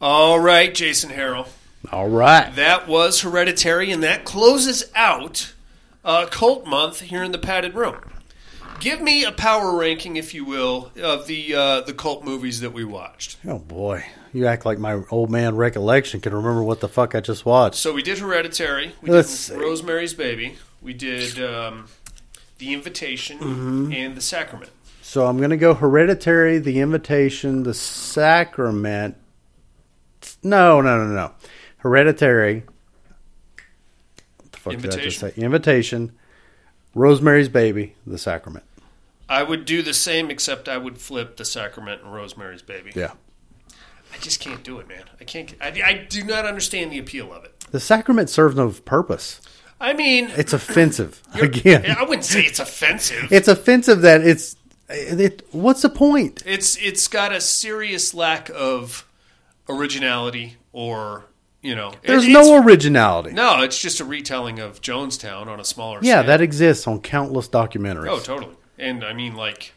All 0.00 0.40
right, 0.40 0.74
Jason 0.74 1.10
Harrell. 1.10 1.48
All 1.92 2.08
right. 2.08 2.50
That 2.56 2.88
was 2.88 3.20
Hereditary, 3.20 3.90
and 3.90 4.02
that 4.02 4.24
closes 4.24 4.90
out 4.94 5.52
uh, 6.02 6.24
Cult 6.30 6.66
Month 6.66 7.00
here 7.00 7.22
in 7.22 7.32
the 7.32 7.38
Padded 7.38 7.74
Room. 7.74 7.98
Give 8.80 9.00
me 9.00 9.24
a 9.24 9.32
power 9.32 9.76
ranking, 9.76 10.16
if 10.16 10.34
you 10.34 10.44
will, 10.44 10.92
of 11.02 11.26
the 11.26 11.54
uh, 11.54 11.80
the 11.80 11.92
cult 11.92 12.24
movies 12.24 12.60
that 12.60 12.72
we 12.72 12.84
watched. 12.84 13.36
Oh 13.46 13.58
boy, 13.58 14.04
you 14.32 14.46
act 14.46 14.64
like 14.64 14.78
my 14.78 15.02
old 15.10 15.30
man 15.30 15.56
recollection 15.56 16.20
can 16.20 16.32
remember 16.32 16.62
what 16.62 16.80
the 16.80 16.88
fuck 16.88 17.14
I 17.14 17.20
just 17.20 17.44
watched. 17.44 17.76
So 17.76 17.92
we 17.92 18.02
did 18.02 18.18
Hereditary. 18.18 18.94
We 19.02 19.10
Let's 19.10 19.28
did 19.48 19.54
see. 19.54 19.60
Rosemary's 19.60 20.14
Baby. 20.14 20.56
We 20.80 20.94
did 20.94 21.42
um, 21.42 21.86
The 22.58 22.72
Invitation 22.72 23.38
Mhm. 23.40 23.94
and 23.94 24.16
The 24.16 24.20
Sacrament. 24.20 24.70
So 25.02 25.26
I'm 25.26 25.38
going 25.38 25.50
to 25.50 25.56
go 25.56 25.74
Hereditary, 25.74 26.58
The 26.58 26.78
Invitation, 26.80 27.64
The 27.64 27.74
Sacrament. 27.74 29.16
No, 30.44 30.80
no, 30.80 31.04
no, 31.04 31.12
no. 31.12 31.32
Hereditary. 31.78 32.62
What 34.36 34.52
the 34.52 34.58
fuck 34.58 34.76
did 34.76 34.94
I 34.94 35.02
just 35.02 35.18
say? 35.18 35.32
Invitation. 35.36 36.12
Rosemary's 36.98 37.48
Baby, 37.48 37.94
The 38.06 38.18
Sacrament. 38.18 38.64
I 39.28 39.42
would 39.44 39.64
do 39.64 39.82
the 39.82 39.94
same, 39.94 40.30
except 40.30 40.68
I 40.68 40.78
would 40.78 40.98
flip 40.98 41.36
The 41.36 41.44
Sacrament 41.44 42.02
and 42.02 42.12
Rosemary's 42.12 42.62
Baby. 42.62 42.92
Yeah. 42.94 43.12
I 44.12 44.16
just 44.20 44.40
can't 44.40 44.64
do 44.64 44.78
it, 44.80 44.88
man. 44.88 45.04
I 45.20 45.24
can't. 45.24 45.54
I, 45.60 45.68
I 45.84 46.06
do 46.08 46.24
not 46.24 46.44
understand 46.44 46.90
the 46.90 46.98
appeal 46.98 47.32
of 47.32 47.44
it. 47.44 47.60
The 47.70 47.78
Sacrament 47.78 48.30
serves 48.30 48.56
no 48.56 48.70
purpose. 48.70 49.40
I 49.80 49.92
mean, 49.92 50.30
It's 50.36 50.52
offensive. 50.52 51.22
Again, 51.34 51.84
I 51.96 52.02
wouldn't 52.02 52.24
say 52.24 52.42
it's 52.42 52.58
offensive. 52.58 53.30
it's 53.30 53.46
offensive 53.48 54.00
that 54.00 54.22
it's. 54.26 54.56
It, 54.88 55.46
what's 55.52 55.82
the 55.82 55.90
point? 55.90 56.42
It's 56.46 56.74
it's 56.76 57.06
got 57.06 57.30
a 57.30 57.40
serious 57.42 58.14
lack 58.14 58.50
of 58.54 59.06
originality, 59.68 60.56
or 60.72 61.26
you 61.62 61.74
know, 61.74 61.92
There's 62.02 62.26
it- 62.26 62.30
no 62.32 62.62
originality. 62.62 63.32
No, 63.32 63.62
it's 63.62 63.78
just 63.78 64.00
a 64.00 64.04
retelling 64.04 64.58
of 64.60 64.80
Jonestown 64.80 65.46
on 65.46 65.58
a 65.60 65.64
smaller. 65.64 65.98
Scale. 66.00 66.08
Yeah, 66.08 66.16
scale. 66.22 66.26
that 66.28 66.40
exists 66.40 66.86
on 66.86 67.00
countless 67.00 67.48
documentaries. 67.48 68.08
Oh, 68.08 68.20
totally. 68.20 68.54
And 68.78 69.04
I 69.04 69.12
mean, 69.12 69.34
like 69.34 69.72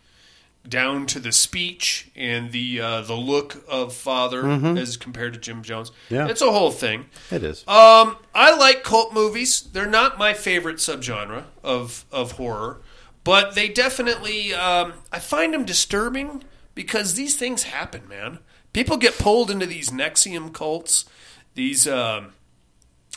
down 0.67 1.07
to 1.07 1.19
the 1.19 1.31
speech 1.31 2.11
and 2.15 2.51
the 2.51 2.79
uh, 2.79 3.01
the 3.01 3.15
look 3.15 3.63
of 3.67 3.93
Father 3.95 4.43
Mhm. 4.43 4.79
as 4.79 4.95
compared 4.95 5.33
to 5.33 5.39
Jim 5.39 5.63
Jones. 5.63 5.91
Yeah. 6.09 6.27
it's 6.27 6.41
a 6.41 6.51
whole 6.51 6.69
thing. 6.71 7.05
It 7.31 7.43
is. 7.43 7.67
Um, 7.67 8.17
I 8.35 8.55
like 8.55 8.83
cult 8.83 9.11
movies. 9.11 9.61
They're 9.73 9.87
not 9.87 10.19
my 10.19 10.33
favorite 10.35 10.75
subgenre 10.77 11.45
of 11.63 12.05
of 12.11 12.33
horror, 12.33 12.81
but 13.23 13.55
they 13.55 13.67
definitely 13.69 14.53
um, 14.53 14.93
I 15.11 15.17
find 15.17 15.51
them 15.51 15.65
disturbing 15.65 16.43
because 16.75 17.15
these 17.15 17.35
things 17.35 17.63
happen, 17.63 18.07
man. 18.07 18.37
People 18.71 18.97
get 18.97 19.17
pulled 19.17 19.49
into 19.49 19.65
these 19.65 19.89
NXIVM 19.89 20.53
cults, 20.53 21.05
these 21.53 21.87
um, 21.87 22.33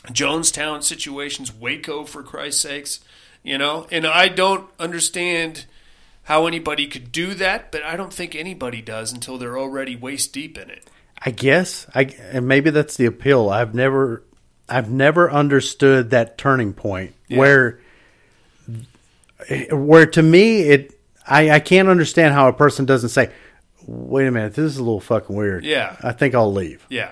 Jonestown 0.07 0.83
situations, 0.83 1.53
Waco 1.53 2.03
for 2.05 2.21
Christ's 2.23 2.61
sakes, 2.61 2.99
you 3.43 3.57
know. 3.57 3.87
And 3.91 4.05
I 4.05 4.27
don't 4.27 4.69
understand 4.79 5.65
how 6.23 6.47
anybody 6.47 6.87
could 6.87 7.11
do 7.11 7.33
that, 7.35 7.71
but 7.71 7.83
I 7.83 7.95
don't 7.95 8.13
think 8.13 8.35
anybody 8.35 8.81
does 8.81 9.11
until 9.13 9.37
they're 9.37 9.57
already 9.59 9.95
waist 9.95 10.33
deep 10.33 10.57
in 10.57 10.69
it. 10.69 10.89
I 11.23 11.31
guess 11.31 11.87
I 11.95 12.03
and 12.31 12.47
maybe 12.47 12.69
that's 12.71 12.97
the 12.97 13.05
appeal. 13.05 13.49
I've 13.49 13.73
never 13.73 14.23
I've 14.67 14.89
never 14.89 15.31
understood 15.31 16.09
that 16.09 16.37
turning 16.37 16.73
point 16.73 17.13
Yeah. 17.27 17.37
where 17.39 17.79
where 19.71 20.05
to 20.07 20.21
me 20.21 20.61
it 20.61 20.99
I, 21.27 21.51
I 21.51 21.59
can't 21.59 21.87
understand 21.89 22.33
how 22.33 22.47
a 22.47 22.53
person 22.53 22.85
doesn't 22.85 23.09
say, 23.09 23.31
"Wait 23.87 24.27
a 24.27 24.31
minute, 24.31 24.53
this 24.53 24.65
is 24.73 24.77
a 24.77 24.83
little 24.83 24.99
fucking 24.99 25.35
weird." 25.35 25.63
Yeah. 25.65 25.95
I 26.03 26.11
think 26.11 26.35
I'll 26.35 26.53
leave. 26.53 26.85
Yeah, 26.89 27.09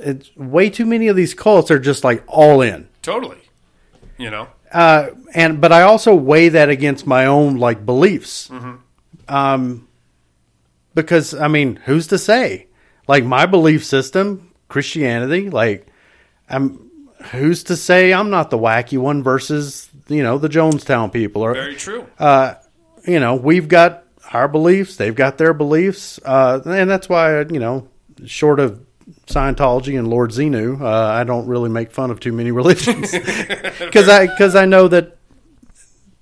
It's 0.00 0.34
way 0.36 0.70
too 0.70 0.86
many 0.86 1.08
of 1.08 1.16
these 1.16 1.34
cults 1.34 1.70
are 1.70 1.78
just 1.78 2.04
like 2.04 2.22
all 2.26 2.60
in. 2.62 2.88
totally. 3.02 3.38
You 4.18 4.30
know, 4.30 4.48
Uh, 4.72 5.08
and 5.34 5.60
but 5.60 5.72
I 5.72 5.82
also 5.82 6.14
weigh 6.14 6.48
that 6.50 6.70
against 6.70 7.06
my 7.06 7.26
own 7.26 7.56
like 7.56 7.84
beliefs. 7.84 8.50
Um, 9.28 9.88
because 10.94 11.34
I 11.34 11.48
mean, 11.48 11.76
who's 11.76 12.06
to 12.08 12.18
say? 12.18 12.68
Like 13.08 13.24
my 13.24 13.44
belief 13.46 13.84
system, 13.84 14.52
Christianity, 14.68 15.50
like 15.50 15.86
I'm. 16.48 16.82
Who's 17.32 17.64
to 17.64 17.76
say 17.76 18.12
I'm 18.14 18.30
not 18.30 18.50
the 18.50 18.58
wacky 18.58 18.98
one 18.98 19.22
versus 19.22 19.90
you 20.08 20.22
know 20.22 20.38
the 20.38 20.48
Jonestown 20.48 21.12
people 21.12 21.42
or 21.42 21.54
very 21.54 21.74
true. 21.74 22.06
you 23.06 23.20
know, 23.20 23.34
we've 23.34 23.68
got 23.68 24.04
our 24.32 24.46
beliefs, 24.48 24.96
they've 24.96 25.14
got 25.14 25.36
their 25.36 25.52
beliefs, 25.52 26.20
uh, 26.24 26.60
and 26.64 26.88
that's 26.88 27.08
why 27.08 27.40
you 27.40 27.58
know, 27.58 27.88
short 28.26 28.60
of 28.60 28.85
Scientology 29.26 29.98
and 29.98 30.08
Lord 30.08 30.30
Xenu, 30.30 30.80
uh, 30.80 30.86
I 30.86 31.24
don't 31.24 31.46
really 31.46 31.68
make 31.70 31.92
fun 31.92 32.10
of 32.10 32.20
too 32.20 32.32
many 32.32 32.50
religions 32.52 33.12
because 33.78 34.08
I 34.08 34.26
because 34.26 34.54
I 34.54 34.64
know 34.66 34.88
that 34.88 35.16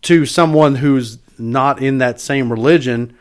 to 0.03 0.27
someone 0.27 0.77
who's 0.77 1.19
not 1.39 1.83
in 1.83 1.99
that 1.99 2.21
same 2.21 2.51
religion, 2.51 3.17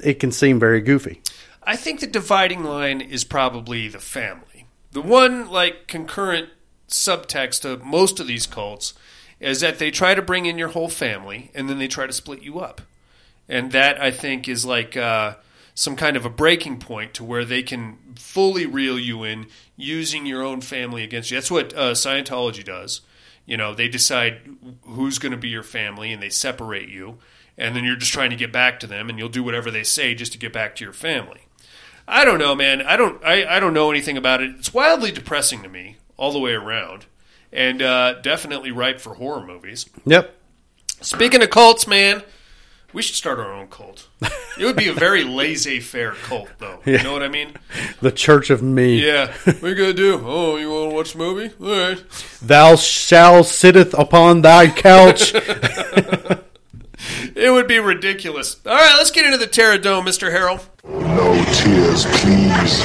it 0.00 0.14
can 0.14 0.32
seem 0.32 0.60
very 0.60 0.80
goofy. 0.80 1.20
I 1.62 1.76
think 1.76 2.00
the 2.00 2.06
dividing 2.06 2.62
line 2.62 3.00
is 3.00 3.24
probably 3.24 3.88
the 3.88 3.98
family. 3.98 4.66
The 4.92 5.02
one 5.02 5.50
like 5.50 5.86
concurrent 5.86 6.50
subtext 6.88 7.64
of 7.64 7.84
most 7.84 8.20
of 8.20 8.26
these 8.26 8.46
cults 8.46 8.94
is 9.40 9.60
that 9.60 9.78
they 9.78 9.90
try 9.90 10.14
to 10.14 10.22
bring 10.22 10.46
in 10.46 10.58
your 10.58 10.68
whole 10.68 10.88
family 10.88 11.50
and 11.54 11.68
then 11.68 11.78
they 11.78 11.88
try 11.88 12.06
to 12.06 12.12
split 12.12 12.42
you 12.42 12.60
up. 12.60 12.80
And 13.48 13.72
that 13.72 14.00
I 14.00 14.10
think 14.10 14.48
is 14.48 14.64
like 14.64 14.96
uh, 14.96 15.34
some 15.74 15.96
kind 15.96 16.16
of 16.16 16.24
a 16.24 16.30
breaking 16.30 16.78
point 16.78 17.14
to 17.14 17.24
where 17.24 17.44
they 17.44 17.62
can 17.62 17.98
fully 18.16 18.64
reel 18.64 18.98
you 18.98 19.24
in 19.24 19.46
using 19.76 20.24
your 20.24 20.42
own 20.42 20.60
family 20.60 21.02
against 21.02 21.30
you. 21.30 21.36
That's 21.36 21.50
what 21.50 21.74
uh, 21.74 21.92
Scientology 21.92 22.64
does. 22.64 23.00
You 23.44 23.56
know, 23.56 23.74
they 23.74 23.88
decide 23.88 24.40
who's 24.82 25.18
going 25.18 25.32
to 25.32 25.38
be 25.38 25.48
your 25.48 25.62
family 25.64 26.12
and 26.12 26.22
they 26.22 26.30
separate 26.30 26.88
you. 26.88 27.18
And 27.58 27.76
then 27.76 27.84
you're 27.84 27.96
just 27.96 28.12
trying 28.12 28.30
to 28.30 28.36
get 28.36 28.52
back 28.52 28.80
to 28.80 28.86
them 28.86 29.08
and 29.08 29.18
you'll 29.18 29.28
do 29.28 29.42
whatever 29.42 29.70
they 29.70 29.84
say 29.84 30.14
just 30.14 30.32
to 30.32 30.38
get 30.38 30.52
back 30.52 30.74
to 30.76 30.84
your 30.84 30.92
family. 30.92 31.42
I 32.06 32.24
don't 32.24 32.38
know, 32.38 32.54
man. 32.54 32.82
I 32.82 32.96
don't. 32.96 33.22
I, 33.24 33.46
I 33.56 33.60
don't 33.60 33.72
know 33.72 33.90
anything 33.90 34.16
about 34.16 34.42
it. 34.42 34.54
It's 34.58 34.74
wildly 34.74 35.10
depressing 35.10 35.62
to 35.62 35.68
me 35.68 35.96
all 36.16 36.32
the 36.32 36.38
way 36.38 36.52
around, 36.52 37.06
and 37.52 37.80
uh, 37.80 38.20
definitely 38.20 38.70
ripe 38.70 39.00
for 39.00 39.14
horror 39.14 39.44
movies. 39.44 39.88
Yep. 40.04 40.34
Speaking 41.00 41.42
of 41.42 41.50
cults, 41.50 41.86
man, 41.86 42.22
we 42.94 43.02
should 43.02 43.16
start 43.16 43.38
our 43.38 43.52
own 43.52 43.66
cult. 43.66 44.08
It 44.58 44.64
would 44.64 44.76
be 44.76 44.88
a 44.88 44.92
very 44.92 45.24
laissez-faire 45.24 46.12
cult, 46.12 46.48
though. 46.58 46.78
You 46.84 47.02
know 47.02 47.12
what 47.12 47.24
I 47.24 47.28
mean? 47.28 47.54
The 48.00 48.12
Church 48.12 48.50
of 48.50 48.62
Me. 48.62 49.04
Yeah. 49.04 49.32
What 49.44 49.62
are 49.64 49.68
you 49.68 49.74
gonna 49.74 49.92
do? 49.92 50.22
Oh, 50.24 50.56
you 50.56 50.70
want 50.70 50.90
to 50.90 50.94
watch 50.94 51.12
the 51.12 51.18
movie? 51.18 51.52
All 51.60 51.88
right. 51.88 52.02
Thou 52.40 52.76
shall 52.76 53.42
sitteth 53.42 53.92
upon 53.94 54.42
thy 54.42 54.68
couch. 54.68 55.34
It 57.34 57.50
would 57.50 57.66
be 57.66 57.78
ridiculous. 57.80 58.56
All 58.64 58.74
right, 58.74 58.94
let's 58.96 59.10
get 59.10 59.26
into 59.26 59.36
the 59.36 59.46
Terror 59.46 59.76
Dome, 59.76 60.06
Mr. 60.06 60.30
Harold. 60.30 60.66
No 60.84 61.34
tears, 61.52 62.06
please. 62.06 62.80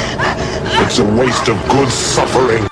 It's 0.82 1.00
a 1.00 1.06
waste 1.06 1.48
of 1.48 1.58
good 1.70 1.90
suffering. 1.90 2.68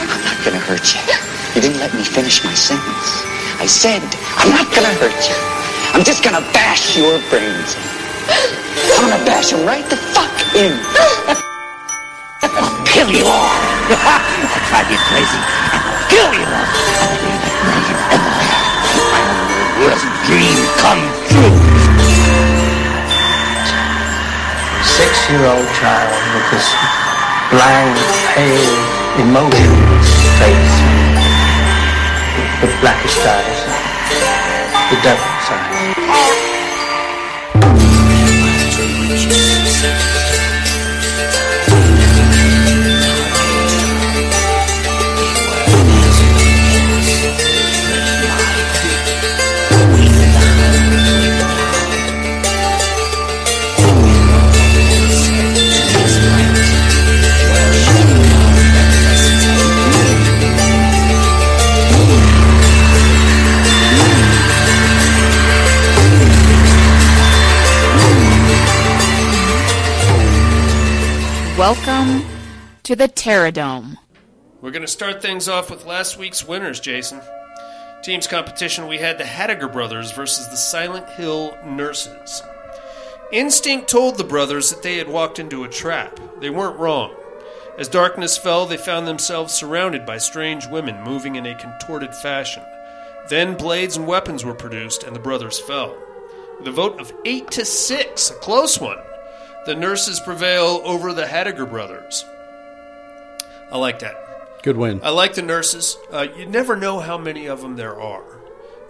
I'm 0.00 0.24
not 0.24 0.44
gonna 0.44 0.58
hurt 0.58 0.94
you. 0.94 1.39
You 1.54 1.60
didn't 1.60 1.80
let 1.80 1.92
me 1.94 2.04
finish 2.04 2.44
my 2.44 2.54
sentence. 2.54 3.26
I 3.58 3.66
said, 3.66 3.98
I'm 4.38 4.54
not 4.54 4.70
gonna 4.70 4.94
hurt 5.02 5.18
you. 5.26 5.34
I'm 5.90 6.04
just 6.04 6.22
gonna 6.22 6.46
bash 6.54 6.96
your 6.96 7.18
brains 7.26 7.74
in. 7.74 7.82
I'm 8.94 9.10
gonna 9.10 9.24
bash 9.26 9.50
them 9.50 9.66
right 9.66 9.82
the 9.90 9.98
fuck 10.14 10.30
in. 10.54 10.78
I'll 12.46 12.86
kill 12.86 13.10
you 13.10 13.26
all. 13.26 13.50
I'll 13.90 14.64
drive 14.70 14.88
you 14.94 15.00
crazy. 15.10 15.42
I'll 15.74 16.06
kill 16.06 16.30
you 16.38 16.46
all. 16.46 16.70
I'll 17.02 17.20
worst 19.82 20.06
dream 20.30 20.58
come 20.78 21.02
true. 21.34 21.58
Six-year-old 24.86 25.66
child 25.74 26.14
with 26.30 26.46
this 26.54 26.68
blank, 27.50 27.98
pale, 28.38 28.78
emotionless 29.18 30.10
face. 30.38 30.69
The 32.60 32.66
blackish 32.82 33.16
eyes. 33.24 33.60
The 34.90 35.00
devil's 35.02 35.50
eyes. 35.50 36.39
Welcome 71.60 72.24
to 72.84 72.96
the 72.96 73.06
Terror 73.06 73.50
Dome. 73.50 73.98
We're 74.62 74.70
going 74.70 74.80
to 74.80 74.88
start 74.88 75.20
things 75.20 75.46
off 75.46 75.70
with 75.70 75.84
last 75.84 76.16
week's 76.16 76.48
winners, 76.48 76.80
Jason. 76.80 77.20
Teams 78.02 78.26
competition, 78.26 78.88
we 78.88 78.96
had 78.96 79.18
the 79.18 79.24
Hattiger 79.24 79.70
brothers 79.70 80.10
versus 80.10 80.48
the 80.48 80.56
Silent 80.56 81.06
Hill 81.10 81.54
nurses. 81.66 82.42
Instinct 83.30 83.90
told 83.90 84.16
the 84.16 84.24
brothers 84.24 84.70
that 84.70 84.82
they 84.82 84.96
had 84.96 85.10
walked 85.10 85.38
into 85.38 85.62
a 85.62 85.68
trap. 85.68 86.18
They 86.40 86.48
weren't 86.48 86.78
wrong. 86.78 87.14
As 87.76 87.88
darkness 87.88 88.38
fell, 88.38 88.64
they 88.64 88.78
found 88.78 89.06
themselves 89.06 89.52
surrounded 89.52 90.06
by 90.06 90.16
strange 90.16 90.66
women 90.66 91.02
moving 91.02 91.34
in 91.34 91.44
a 91.44 91.54
contorted 91.54 92.14
fashion. 92.14 92.62
Then 93.28 93.54
blades 93.54 93.98
and 93.98 94.06
weapons 94.06 94.46
were 94.46 94.54
produced, 94.54 95.02
and 95.02 95.14
the 95.14 95.20
brothers 95.20 95.60
fell. 95.60 95.94
A 96.64 96.70
vote 96.70 96.98
of 96.98 97.12
8 97.26 97.50
to 97.50 97.66
6, 97.66 98.30
a 98.30 98.34
close 98.36 98.80
one, 98.80 98.96
the 99.66 99.74
nurses 99.74 100.20
prevail 100.20 100.80
over 100.84 101.12
the 101.12 101.24
Hattiger 101.24 101.68
brothers. 101.68 102.24
I 103.70 103.78
like 103.78 104.00
that. 104.00 104.62
Good 104.62 104.76
win. 104.76 105.00
I 105.02 105.10
like 105.10 105.34
the 105.34 105.42
nurses. 105.42 105.96
Uh, 106.10 106.26
you 106.36 106.46
never 106.46 106.76
know 106.76 107.00
how 107.00 107.16
many 107.16 107.46
of 107.46 107.62
them 107.62 107.76
there 107.76 107.98
are. 107.98 108.24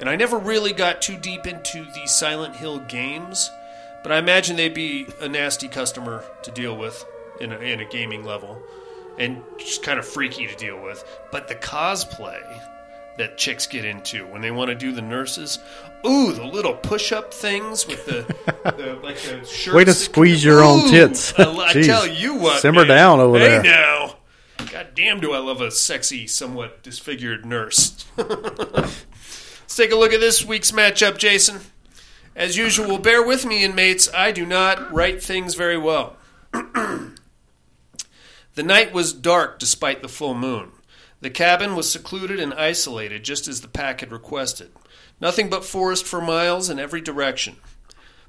And 0.01 0.09
I 0.09 0.17
never 0.17 0.39
really 0.39 0.73
got 0.73 1.03
too 1.03 1.17
deep 1.17 1.47
into 1.47 1.85
the 1.85 2.07
Silent 2.07 2.57
Hill 2.57 2.79
games, 2.79 3.51
but 4.03 4.11
I 4.11 4.19
imagine 4.19 4.57
they'd 4.57 4.73
be 4.73 5.07
a 5.21 5.29
nasty 5.29 5.69
customer 5.69 6.25
to 6.43 6.51
deal 6.51 6.77
with 6.77 7.05
in 7.41 7.53
a, 7.53 7.59
in 7.59 7.81
a 7.81 7.85
gaming 7.85 8.25
level 8.25 8.63
and 9.19 9.43
just 9.59 9.83
kind 9.83 9.99
of 9.99 10.07
freaky 10.07 10.47
to 10.47 10.57
deal 10.57 10.81
with. 10.83 11.05
But 11.31 11.49
the 11.49 11.55
cosplay 11.55 12.41
that 13.19 13.37
chicks 13.37 13.67
get 13.67 13.85
into 13.85 14.27
when 14.27 14.41
they 14.41 14.51
want 14.51 14.71
to 14.71 14.75
do 14.75 14.93
the 14.93 15.03
nurses, 15.03 15.59
ooh, 16.07 16.33
the 16.33 16.45
little 16.45 16.75
push 16.75 17.13
up 17.13 17.33
things 17.33 17.87
with 17.87 18.05
the, 18.07 18.23
the 18.77 18.99
like 19.03 19.17
the 19.17 19.45
shirts. 19.45 19.75
Way 19.75 19.85
to 19.85 19.95
squeeze 19.95 20.45
your 20.45 20.63
own 20.63 20.87
Ooh, 20.87 20.91
tits. 20.91 21.33
I, 21.39 21.43
I 21.43 21.73
Jeez. 21.73 21.87
tell 21.87 22.07
you 22.07 22.35
what, 22.37 22.61
Simmer 22.61 22.87
man. 22.87 22.89
down 22.89 23.21
over 23.21 23.39
hey 23.39 23.49
there. 23.49 23.63
now. 23.63 24.17
God 24.71 24.89
damn, 24.95 25.21
do 25.21 25.33
I 25.33 25.39
love 25.39 25.61
a 25.61 25.71
sexy, 25.71 26.27
somewhat 26.27 26.83
disfigured 26.83 27.47
nurse. 27.47 28.05
Let's 28.17 29.77
take 29.77 29.91
a 29.91 29.97
look 29.97 30.13
at 30.13 30.21
this 30.21 30.45
week's 30.45 30.71
matchup, 30.71 31.17
Jason. 31.17 31.61
As 32.37 32.57
usual, 32.57 32.99
bear 32.99 33.23
with 33.23 33.45
me, 33.45 33.65
inmates. 33.65 34.09
I 34.15 34.33
do 34.33 34.47
not 34.47 34.93
write 34.93 35.23
things 35.23 35.55
very 35.55 35.79
well. 35.79 36.17
the 36.53 37.13
night 38.57 38.93
was 38.93 39.13
dark 39.13 39.59
despite 39.59 40.03
the 40.03 40.09
full 40.09 40.35
moon. 40.35 40.73
The 41.21 41.31
cabin 41.31 41.77
was 41.77 41.91
secluded 41.91 42.41
and 42.41 42.55
isolated, 42.55 43.25
just 43.25 43.47
as 43.49 43.61
the 43.61 43.69
pack 43.69 44.01
had 44.01 44.13
requested. 44.13 44.71
Nothing 45.21 45.51
but 45.51 45.65
forest 45.65 46.07
for 46.07 46.21
miles 46.21 46.71
in 46.71 46.79
every 46.79 47.01
direction. 47.01 47.57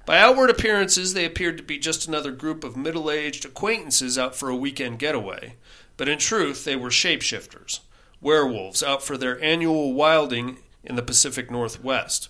By 0.06 0.20
outward 0.20 0.50
appearances, 0.50 1.14
they 1.14 1.26
appeared 1.26 1.58
to 1.58 1.64
be 1.64 1.78
just 1.78 2.08
another 2.08 2.32
group 2.32 2.64
of 2.64 2.76
middle 2.76 3.10
aged 3.10 3.46
acquaintances 3.46 4.18
out 4.18 4.36
for 4.36 4.50
a 4.50 4.56
weekend 4.56 5.00
getaway, 5.00 5.56
but 5.96 6.10
in 6.10 6.18
truth, 6.18 6.66
they 6.66 6.76
were 6.76 6.90
shapeshifters, 6.90 7.80
werewolves 8.20 8.82
out 8.82 9.04
for 9.04 9.18
their 9.18 9.42
annual 9.42 9.94
wilding 9.94 10.58
in 10.84 10.96
the 10.96 11.04
Pacific 11.04 11.52
Northwest. 11.52 12.30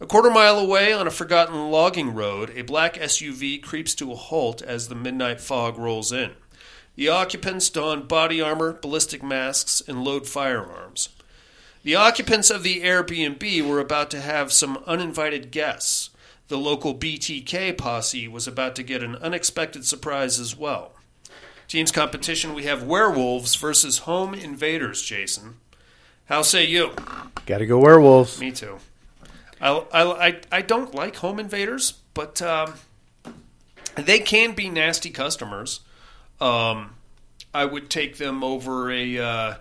A 0.00 0.06
quarter 0.06 0.30
mile 0.30 0.58
away 0.58 0.92
on 0.92 1.06
a 1.06 1.10
forgotten 1.10 1.70
logging 1.70 2.14
road, 2.14 2.50
a 2.56 2.62
black 2.62 2.94
SUV 2.94 3.62
creeps 3.62 3.94
to 3.96 4.10
a 4.10 4.16
halt 4.16 4.60
as 4.60 4.88
the 4.88 4.94
midnight 4.94 5.40
fog 5.40 5.78
rolls 5.78 6.10
in. 6.10 6.32
The 6.96 7.08
occupants 7.08 7.70
don 7.70 8.06
body 8.06 8.40
armor, 8.40 8.72
ballistic 8.72 9.22
masks, 9.22 9.82
and 9.86 10.02
load 10.02 10.26
firearms. 10.26 11.10
The 11.84 11.94
occupants 11.96 12.48
of 12.48 12.62
the 12.62 12.80
Airbnb 12.80 13.68
were 13.68 13.78
about 13.78 14.10
to 14.12 14.20
have 14.22 14.52
some 14.54 14.82
uninvited 14.86 15.50
guests. 15.50 16.08
The 16.48 16.56
local 16.56 16.94
BTK 16.94 17.76
posse 17.76 18.26
was 18.26 18.48
about 18.48 18.74
to 18.76 18.82
get 18.82 19.02
an 19.02 19.16
unexpected 19.16 19.84
surprise 19.84 20.40
as 20.40 20.56
well. 20.56 20.92
Teams 21.68 21.92
competition 21.92 22.54
we 22.54 22.64
have 22.64 22.84
werewolves 22.84 23.54
versus 23.56 23.98
home 23.98 24.32
invaders, 24.32 25.02
Jason. 25.02 25.56
How 26.24 26.40
say 26.40 26.64
you? 26.64 26.92
Got 27.44 27.58
to 27.58 27.66
go 27.66 27.78
werewolves. 27.78 28.40
Me 28.40 28.50
too. 28.50 28.78
I, 29.60 29.70
I, 29.92 30.26
I, 30.26 30.40
I 30.50 30.62
don't 30.62 30.94
like 30.94 31.16
home 31.16 31.38
invaders, 31.38 32.00
but 32.14 32.40
um, 32.40 32.74
they 33.94 34.20
can 34.20 34.54
be 34.54 34.70
nasty 34.70 35.10
customers. 35.10 35.80
Um, 36.40 36.94
I 37.52 37.66
would 37.66 37.90
take 37.90 38.16
them 38.16 38.42
over 38.42 38.90
a 38.90 39.18
uh, 39.18 39.54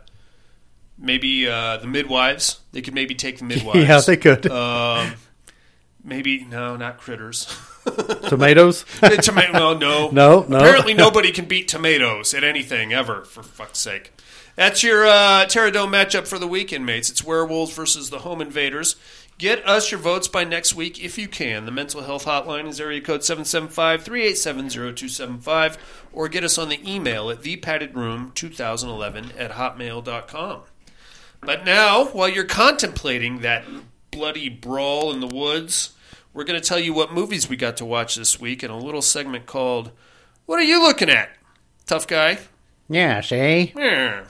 maybe 0.98 1.48
uh, 1.48 1.78
the 1.78 1.88
midwives. 1.88 2.60
They 2.72 2.82
could 2.82 2.94
maybe 2.94 3.16
take 3.16 3.40
the 3.40 3.46
midwives. 3.46 3.88
Yeah, 3.88 4.02
they 4.02 4.18
could. 4.18 4.46
Um, 4.48 5.14
maybe 6.04 6.46
no, 6.46 6.76
not 6.76 7.00
critters. 7.00 7.48
Tomatoes? 8.28 8.86
Tomato? 9.22 9.54
No, 9.54 9.74
no, 9.78 10.10
No, 10.12 10.46
no. 10.48 10.58
Apparently, 10.58 10.94
nobody 10.94 11.32
can 11.32 11.46
beat 11.46 11.68
tomatoes 11.68 12.34
at 12.34 12.44
anything 12.44 12.94
ever. 12.94 13.24
For 13.26 13.44
fuck's 13.44 13.80
sake. 13.80 14.14
That's 14.56 14.84
your 14.84 15.06
uh, 15.06 15.46
Terror 15.48 15.72
Dome 15.72 15.92
matchup 15.92 16.28
for 16.28 16.38
the 16.40 16.48
weekend, 16.48 16.86
mates. 16.86 17.10
It's 17.10 17.24
werewolves 17.24 17.74
versus 17.74 18.10
the 18.12 18.20
home 18.20 18.40
invaders. 18.40 18.96
Get 19.40 19.68
us 19.68 19.90
your 19.92 20.00
votes 20.00 20.28
by 20.28 20.44
next 20.44 20.76
week 20.76 21.04
if 21.04 21.18
you 21.18 21.28
can. 21.28 21.66
The 21.66 21.72
mental 21.72 22.04
health 22.04 22.26
hotline 22.26 22.68
is 22.68 22.80
area 22.80 23.02
code 23.02 23.22
775-387-0275 23.22 25.78
or 26.14 26.30
get 26.30 26.44
us 26.44 26.60
on 26.60 26.70
the 26.70 26.80
email 26.90 27.32
at 27.32 27.42
thepaddedroom2011 27.42 29.32
at 29.40 29.52
hotmail.com. 29.54 30.62
But 31.46 31.66
now, 31.66 32.06
while 32.06 32.30
you're 32.30 32.44
contemplating 32.46 33.40
that 33.40 33.64
bloody 34.12 34.50
brawl 34.50 35.12
in 35.12 35.20
the 35.20 35.28
woods, 35.28 35.94
we're 36.34 36.44
going 36.44 36.60
to 36.60 36.66
tell 36.68 36.80
you 36.80 36.94
what 36.94 37.14
movies 37.14 37.50
we 37.50 37.56
got 37.56 37.78
to 37.78 37.86
watch 37.86 38.16
this 38.16 38.40
week 38.40 38.64
in 38.64 38.72
a 38.72 38.78
little 38.78 39.02
segment 39.02 39.46
called 39.46 39.92
What 40.46 40.60
Are 40.60 40.64
You 40.64 40.82
Looking 40.82 41.10
At? 41.10 41.30
Tough 41.86 42.08
guy. 42.08 42.40
Yeah, 42.90 43.22
see? 43.22 43.74
Yeah. 43.76 44.26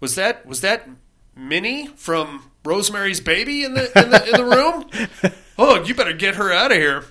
Was 0.00 0.14
that 0.16 0.44
was 0.46 0.60
that 0.60 0.88
Minnie 1.36 1.86
from 1.96 2.50
Rosemary's 2.64 3.20
Baby 3.20 3.64
in 3.64 3.74
the 3.74 3.86
in 3.98 4.10
the, 4.10 4.24
in 4.26 4.32
the 4.32 4.44
room? 4.44 5.32
Oh, 5.56 5.84
you 5.84 5.94
better 5.94 6.12
get 6.12 6.34
her 6.34 6.52
out 6.52 6.72
of 6.72 6.78
here. 6.78 7.04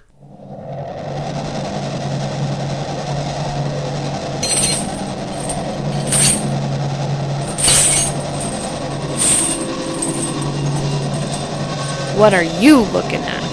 What 12.17 12.33
are 12.33 12.43
you 12.43 12.81
looking 12.81 13.21
at? 13.21 13.43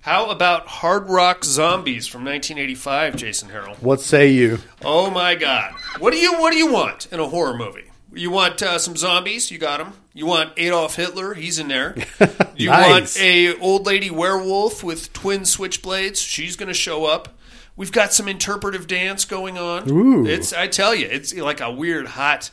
How 0.00 0.30
about 0.30 0.68
Hard 0.68 1.08
Rock 1.08 1.44
Zombies 1.44 2.06
from 2.06 2.24
1985, 2.24 3.16
Jason 3.16 3.48
Harrell? 3.48 3.76
What 3.82 4.00
say 4.00 4.30
you? 4.30 4.58
Oh 4.84 5.10
my 5.10 5.34
God! 5.34 5.74
What 5.98 6.12
do 6.12 6.18
you 6.18 6.34
What 6.38 6.52
do 6.52 6.58
you 6.58 6.72
want 6.72 7.06
in 7.10 7.18
a 7.18 7.26
horror 7.28 7.56
movie? 7.56 7.90
You 8.12 8.30
want 8.30 8.62
uh, 8.62 8.78
some 8.78 8.96
zombies? 8.96 9.50
You 9.50 9.58
got 9.58 9.78
them. 9.78 9.92
You 10.14 10.24
want 10.26 10.52
Adolf 10.56 10.94
Hitler? 10.96 11.34
He's 11.34 11.58
in 11.58 11.68
there. 11.68 11.96
You 12.58 12.70
Nice. 12.70 12.88
want 12.90 13.20
a 13.20 13.54
old 13.58 13.84
lady 13.84 14.10
werewolf 14.10 14.82
with 14.82 15.12
twin 15.12 15.42
switchblades? 15.42 16.26
She's 16.26 16.56
going 16.56 16.68
to 16.68 16.72
show 16.74 17.04
up. 17.04 17.36
We've 17.76 17.92
got 17.92 18.14
some 18.14 18.28
interpretive 18.28 18.86
dance 18.86 19.26
going 19.26 19.58
on. 19.58 19.90
Ooh. 19.90 20.26
It's 20.26 20.54
I 20.54 20.66
tell 20.66 20.94
you, 20.94 21.06
it's 21.06 21.34
like 21.34 21.60
a 21.60 21.70
weird 21.70 22.06
hot. 22.06 22.50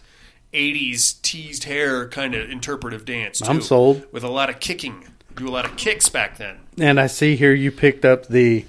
80s 0.54 1.22
teased 1.22 1.64
hair 1.66 2.08
kind 2.08 2.36
of 2.36 2.50
interpretive 2.50 3.06
dance. 3.06 3.40
Too, 3.40 3.46
I'm 3.46 3.62
sold. 3.62 4.06
With 4.12 4.24
a 4.24 4.30
lot 4.30 4.50
of 4.50 4.60
kicking. 4.60 5.06
Do 5.36 5.48
a 5.48 5.50
lot 5.50 5.66
of 5.66 5.76
kicks 5.78 6.10
back 6.10 6.38
then. 6.38 6.60
And 6.80 7.00
I 7.00 7.08
see 7.08 7.36
here 7.36 7.54
you 7.54 7.72
picked 7.72 8.06
up 8.06 8.28
the 8.28 8.66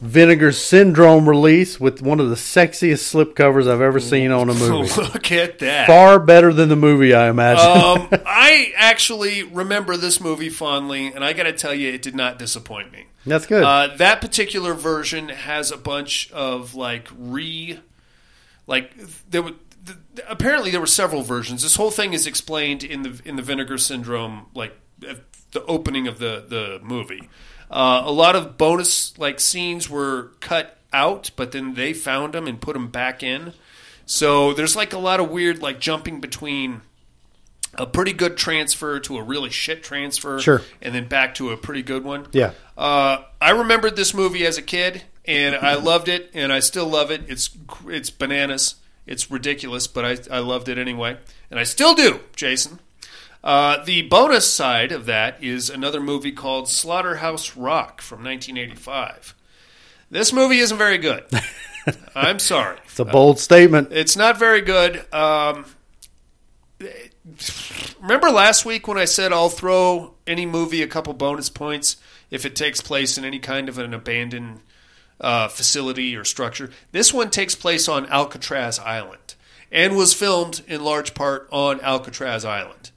Vinegar 0.00 0.52
Syndrome 0.52 1.28
release 1.28 1.78
with 1.78 2.00
one 2.00 2.20
of 2.20 2.30
the 2.30 2.36
sexiest 2.36 3.12
slipcovers 3.12 3.70
I've 3.70 3.80
ever 3.80 4.00
seen 4.00 4.30
on 4.30 4.48
a 4.48 4.54
movie. 4.54 4.88
Look 5.00 5.30
at 5.32 5.58
that. 5.58 5.86
Far 5.86 6.18
better 6.18 6.52
than 6.52 6.68
the 6.68 6.76
movie, 6.76 7.14
I 7.14 7.28
imagine. 7.28 7.66
um, 7.66 8.22
I 8.26 8.72
actually 8.76 9.42
remember 9.42 9.96
this 9.96 10.20
movie 10.20 10.48
fondly, 10.50 11.08
and 11.12 11.24
I 11.24 11.32
got 11.32 11.44
to 11.44 11.52
tell 11.52 11.74
you, 11.74 11.92
it 11.92 12.02
did 12.02 12.14
not 12.14 12.38
disappoint 12.38 12.92
me. 12.92 13.06
That's 13.26 13.46
good. 13.46 13.62
Uh, 13.62 13.94
that 13.96 14.20
particular 14.20 14.72
version 14.72 15.28
has 15.28 15.70
a 15.70 15.76
bunch 15.76 16.30
of 16.32 16.74
like 16.74 17.08
re, 17.16 17.78
like 18.66 18.94
there 19.30 19.42
were. 19.88 19.94
th- 20.16 20.26
Apparently, 20.28 20.70
there 20.70 20.80
were 20.80 20.86
several 20.86 21.22
versions. 21.22 21.62
This 21.62 21.76
whole 21.76 21.90
thing 21.90 22.12
is 22.12 22.26
explained 22.26 22.84
in 22.84 23.02
the 23.02 23.20
in 23.24 23.36
the 23.36 23.42
Vinegar 23.42 23.78
Syndrome, 23.78 24.46
like 24.54 24.74
the 24.98 25.64
opening 25.66 26.06
of 26.06 26.18
the 26.18 26.44
the 26.46 26.80
movie. 26.82 27.28
Uh, 27.70 28.02
a 28.04 28.10
lot 28.12 28.34
of 28.36 28.56
bonus 28.58 29.16
like 29.18 29.40
scenes 29.40 29.88
were 29.90 30.32
cut 30.40 30.78
out, 30.92 31.30
but 31.36 31.52
then 31.52 31.74
they 31.74 31.92
found 31.92 32.32
them 32.32 32.46
and 32.46 32.60
put 32.60 32.72
them 32.74 32.88
back 32.88 33.22
in. 33.22 33.52
So 34.06 34.54
there's 34.54 34.74
like 34.74 34.92
a 34.94 34.98
lot 34.98 35.20
of 35.20 35.30
weird 35.30 35.60
like 35.60 35.78
jumping 35.80 36.20
between 36.20 36.80
a 37.74 37.86
pretty 37.86 38.14
good 38.14 38.38
transfer 38.38 38.98
to 39.00 39.18
a 39.18 39.22
really 39.22 39.50
shit 39.50 39.82
transfer, 39.82 40.40
Sure. 40.40 40.62
and 40.80 40.94
then 40.94 41.06
back 41.06 41.34
to 41.34 41.50
a 41.50 41.56
pretty 41.58 41.82
good 41.82 42.02
one. 42.04 42.26
Yeah. 42.32 42.52
Uh, 42.76 43.18
I 43.40 43.50
remembered 43.50 43.94
this 43.96 44.14
movie 44.14 44.46
as 44.46 44.56
a 44.56 44.62
kid, 44.62 45.02
and 45.26 45.54
I 45.54 45.74
loved 45.74 46.08
it, 46.08 46.30
and 46.32 46.50
I 46.50 46.60
still 46.60 46.86
love 46.88 47.10
it. 47.10 47.22
It's 47.28 47.50
it's 47.86 48.08
bananas. 48.10 48.76
It's 49.08 49.30
ridiculous, 49.30 49.86
but 49.86 50.04
I, 50.04 50.36
I 50.36 50.38
loved 50.40 50.68
it 50.68 50.78
anyway, 50.78 51.16
and 51.50 51.58
I 51.58 51.64
still 51.64 51.94
do, 51.94 52.20
Jason. 52.36 52.78
Uh, 53.42 53.82
the 53.84 54.02
bonus 54.02 54.52
side 54.52 54.92
of 54.92 55.06
that 55.06 55.42
is 55.42 55.70
another 55.70 56.00
movie 56.00 56.32
called 56.32 56.68
Slaughterhouse 56.68 57.56
Rock 57.56 58.02
from 58.02 58.18
1985. 58.22 59.34
This 60.10 60.32
movie 60.32 60.58
isn't 60.58 60.76
very 60.76 60.98
good. 60.98 61.24
I'm 62.14 62.38
sorry. 62.38 62.78
it's 62.84 62.98
a 62.98 63.04
bold 63.04 63.38
statement. 63.38 63.88
It's 63.92 64.16
not 64.16 64.38
very 64.38 64.60
good. 64.60 65.02
Um, 65.14 65.64
remember 68.00 68.30
last 68.30 68.64
week 68.64 68.88
when 68.88 68.98
I 68.98 69.04
said 69.04 69.32
I'll 69.32 69.48
throw 69.48 70.14
any 70.26 70.46
movie 70.46 70.82
a 70.82 70.86
couple 70.86 71.12
bonus 71.14 71.48
points 71.48 71.96
if 72.30 72.44
it 72.44 72.56
takes 72.56 72.80
place 72.80 73.16
in 73.16 73.24
any 73.24 73.38
kind 73.38 73.68
of 73.68 73.78
an 73.78 73.94
abandoned 73.94 74.60
uh, 75.20 75.48
facility 75.48 76.16
or 76.16 76.24
structure? 76.24 76.70
This 76.92 77.12
one 77.12 77.30
takes 77.30 77.54
place 77.54 77.88
on 77.88 78.06
Alcatraz 78.06 78.78
Island 78.78 79.34
and 79.70 79.96
was 79.96 80.14
filmed 80.14 80.62
in 80.66 80.82
large 80.82 81.14
part 81.14 81.48
on 81.50 81.80
Alcatraz 81.80 82.44
Island. 82.44 82.90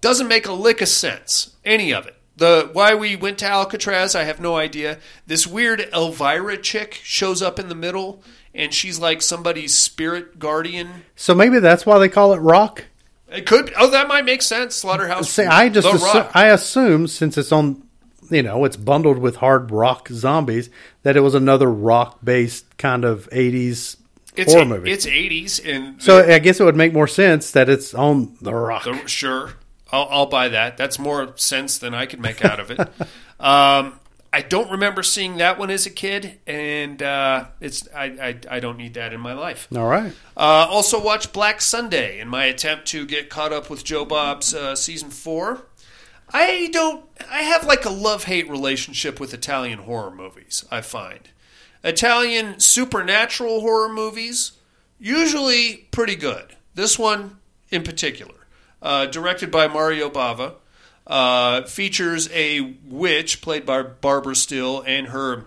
Doesn't 0.00 0.28
make 0.28 0.46
a 0.46 0.52
lick 0.52 0.80
of 0.80 0.88
sense, 0.88 1.56
any 1.64 1.92
of 1.92 2.06
it. 2.06 2.16
The 2.36 2.70
why 2.72 2.94
we 2.94 3.16
went 3.16 3.38
to 3.38 3.46
Alcatraz, 3.46 4.14
I 4.14 4.24
have 4.24 4.40
no 4.40 4.56
idea. 4.56 4.98
This 5.26 5.46
weird 5.46 5.86
Elvira 5.92 6.56
chick 6.56 6.94
shows 7.02 7.42
up 7.42 7.58
in 7.58 7.68
the 7.68 7.74
middle, 7.74 8.22
and 8.54 8.72
she's 8.72 8.98
like 8.98 9.20
somebody's 9.20 9.76
spirit 9.76 10.38
guardian. 10.38 11.04
So 11.16 11.34
maybe 11.34 11.58
that's 11.58 11.84
why 11.84 11.98
they 11.98 12.08
call 12.08 12.32
it 12.32 12.38
rock. 12.38 12.86
It 13.30 13.46
could. 13.46 13.72
Oh, 13.76 13.90
that 13.90 14.08
might 14.08 14.24
make 14.24 14.40
sense. 14.42 14.74
Slaughterhouse. 14.74 15.30
See, 15.30 15.44
I 15.44 15.68
just 15.68 15.86
assu- 15.86 16.30
I 16.34 16.46
assume 16.46 17.06
since 17.06 17.36
it's 17.36 17.52
on, 17.52 17.86
you 18.30 18.42
know, 18.42 18.64
it's 18.64 18.76
bundled 18.76 19.18
with 19.18 19.36
hard 19.36 19.70
rock 19.70 20.08
zombies 20.08 20.70
that 21.02 21.16
it 21.16 21.20
was 21.20 21.34
another 21.34 21.70
rock 21.70 22.18
based 22.22 22.76
kind 22.78 23.04
of 23.04 23.28
eighties 23.32 23.96
it's 24.36 24.52
horror 24.52 24.62
a- 24.64 24.68
movie. 24.68 24.90
It's 24.92 25.06
eighties, 25.06 25.58
and 25.60 26.02
so 26.02 26.24
I 26.24 26.38
guess 26.38 26.60
it 26.60 26.64
would 26.64 26.76
make 26.76 26.92
more 26.92 27.08
sense 27.08 27.50
that 27.52 27.68
it's 27.68 27.94
on 27.94 28.36
the 28.40 28.54
rock. 28.54 28.84
the- 28.84 29.06
sure, 29.06 29.54
I'll, 29.90 30.06
I'll 30.10 30.26
buy 30.26 30.48
that. 30.48 30.76
That's 30.76 30.98
more 30.98 31.32
sense 31.36 31.78
than 31.78 31.94
I 31.94 32.06
could 32.06 32.20
make 32.20 32.44
out 32.44 32.60
of 32.60 32.70
it. 32.70 32.78
um, 33.40 33.98
I 34.32 34.42
don't 34.42 34.70
remember 34.70 35.02
seeing 35.02 35.38
that 35.38 35.58
one 35.58 35.70
as 35.70 35.86
a 35.86 35.90
kid, 35.90 36.38
and 36.46 37.02
uh, 37.02 37.46
it's 37.60 37.88
I, 37.92 38.04
I 38.04 38.56
I 38.56 38.60
don't 38.60 38.76
need 38.76 38.94
that 38.94 39.12
in 39.12 39.20
my 39.20 39.32
life. 39.32 39.66
All 39.74 39.88
right. 39.88 40.12
Uh, 40.36 40.68
also, 40.70 41.02
watch 41.02 41.32
Black 41.32 41.60
Sunday 41.60 42.20
in 42.20 42.28
my 42.28 42.44
attempt 42.44 42.86
to 42.88 43.04
get 43.06 43.28
caught 43.28 43.52
up 43.52 43.68
with 43.68 43.82
Joe 43.82 44.04
Bob's 44.04 44.54
uh, 44.54 44.76
season 44.76 45.10
four. 45.10 45.62
I 46.32 46.68
don't. 46.72 47.04
I 47.30 47.42
have 47.42 47.66
like 47.66 47.84
a 47.84 47.90
love 47.90 48.24
hate 48.24 48.48
relationship 48.48 49.18
with 49.18 49.34
Italian 49.34 49.80
horror 49.80 50.10
movies. 50.10 50.64
I 50.70 50.80
find 50.80 51.20
Italian 51.82 52.60
supernatural 52.60 53.60
horror 53.60 53.88
movies 53.88 54.52
usually 54.98 55.88
pretty 55.90 56.16
good. 56.16 56.56
This 56.74 56.98
one 56.98 57.38
in 57.70 57.82
particular, 57.82 58.34
uh, 58.82 59.06
directed 59.06 59.50
by 59.50 59.68
Mario 59.68 60.10
Bava, 60.10 60.54
uh, 61.06 61.62
features 61.62 62.28
a 62.32 62.74
witch 62.84 63.40
played 63.40 63.66
by 63.66 63.82
Barbara 63.82 64.36
Steele 64.36 64.82
and 64.86 65.08
her 65.08 65.46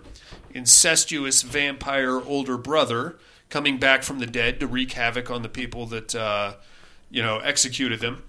incestuous 0.52 1.42
vampire 1.42 2.20
older 2.20 2.56
brother 2.56 3.16
coming 3.48 3.78
back 3.78 4.02
from 4.02 4.18
the 4.18 4.26
dead 4.26 4.60
to 4.60 4.66
wreak 4.66 4.92
havoc 4.92 5.30
on 5.30 5.42
the 5.42 5.48
people 5.48 5.86
that 5.86 6.14
uh, 6.14 6.54
you 7.10 7.22
know 7.22 7.38
executed 7.38 8.00
them. 8.00 8.22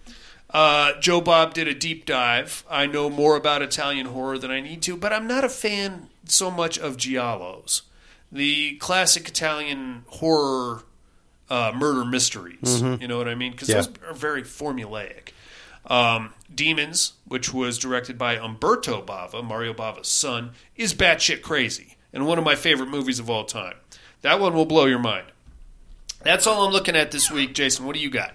Uh, 0.55 0.97
Joe 1.01 1.19
Bob 1.19 1.53
did 1.53 1.67
a 1.67 1.73
deep 1.73 2.05
dive. 2.05 2.63
I 2.69 2.85
know 2.85 3.09
more 3.09 3.35
about 3.35 3.61
Italian 3.61 4.05
horror 4.05 4.37
than 4.37 4.51
I 4.51 4.61
need 4.61 4.81
to, 4.83 4.95
but 4.95 5.11
I'm 5.11 5.27
not 5.27 5.43
a 5.43 5.49
fan 5.49 6.07
so 6.23 6.49
much 6.49 6.79
of 6.79 6.95
giallos, 6.95 7.81
the 8.31 8.77
classic 8.77 9.27
Italian 9.27 10.05
horror 10.07 10.83
uh, 11.49 11.73
murder 11.75 12.05
mysteries. 12.05 12.81
Mhm. 12.81 13.01
You 13.01 13.07
know 13.09 13.17
what 13.17 13.27
I 13.27 13.35
mean? 13.35 13.51
Because 13.51 13.67
Yeah. 13.67 13.75
those 13.81 13.89
are 14.07 14.13
very 14.13 14.43
formulaic. 14.43 15.29
Um, 15.87 16.33
Demons, 16.53 17.13
which 17.27 17.53
was 17.53 17.77
directed 17.77 18.17
by 18.17 18.37
Lamberto 18.37 19.01
Bava, 19.05 19.43
Mario 19.43 19.73
Bava's 19.73 20.07
son, 20.07 20.53
is 20.77 20.93
batshit 20.93 21.41
crazy 21.41 21.97
and 22.13 22.25
one 22.25 22.37
of 22.39 22.45
my 22.45 22.55
favorite 22.55 22.87
movies 22.89 23.19
of 23.19 23.29
all 23.29 23.43
time. 23.43 23.75
That 24.21 24.39
one 24.39 24.53
will 24.53 24.65
blow 24.65 24.85
your 24.85 24.99
mind. 24.99 25.27
That's 26.23 26.47
all 26.47 26.65
I'm 26.65 26.71
looking 26.71 26.95
at 26.95 27.11
this 27.11 27.29
week, 27.29 27.53
Jason. 27.53 27.85
What 27.85 27.93
do 27.93 28.01
you 28.01 28.09
got? 28.09 28.33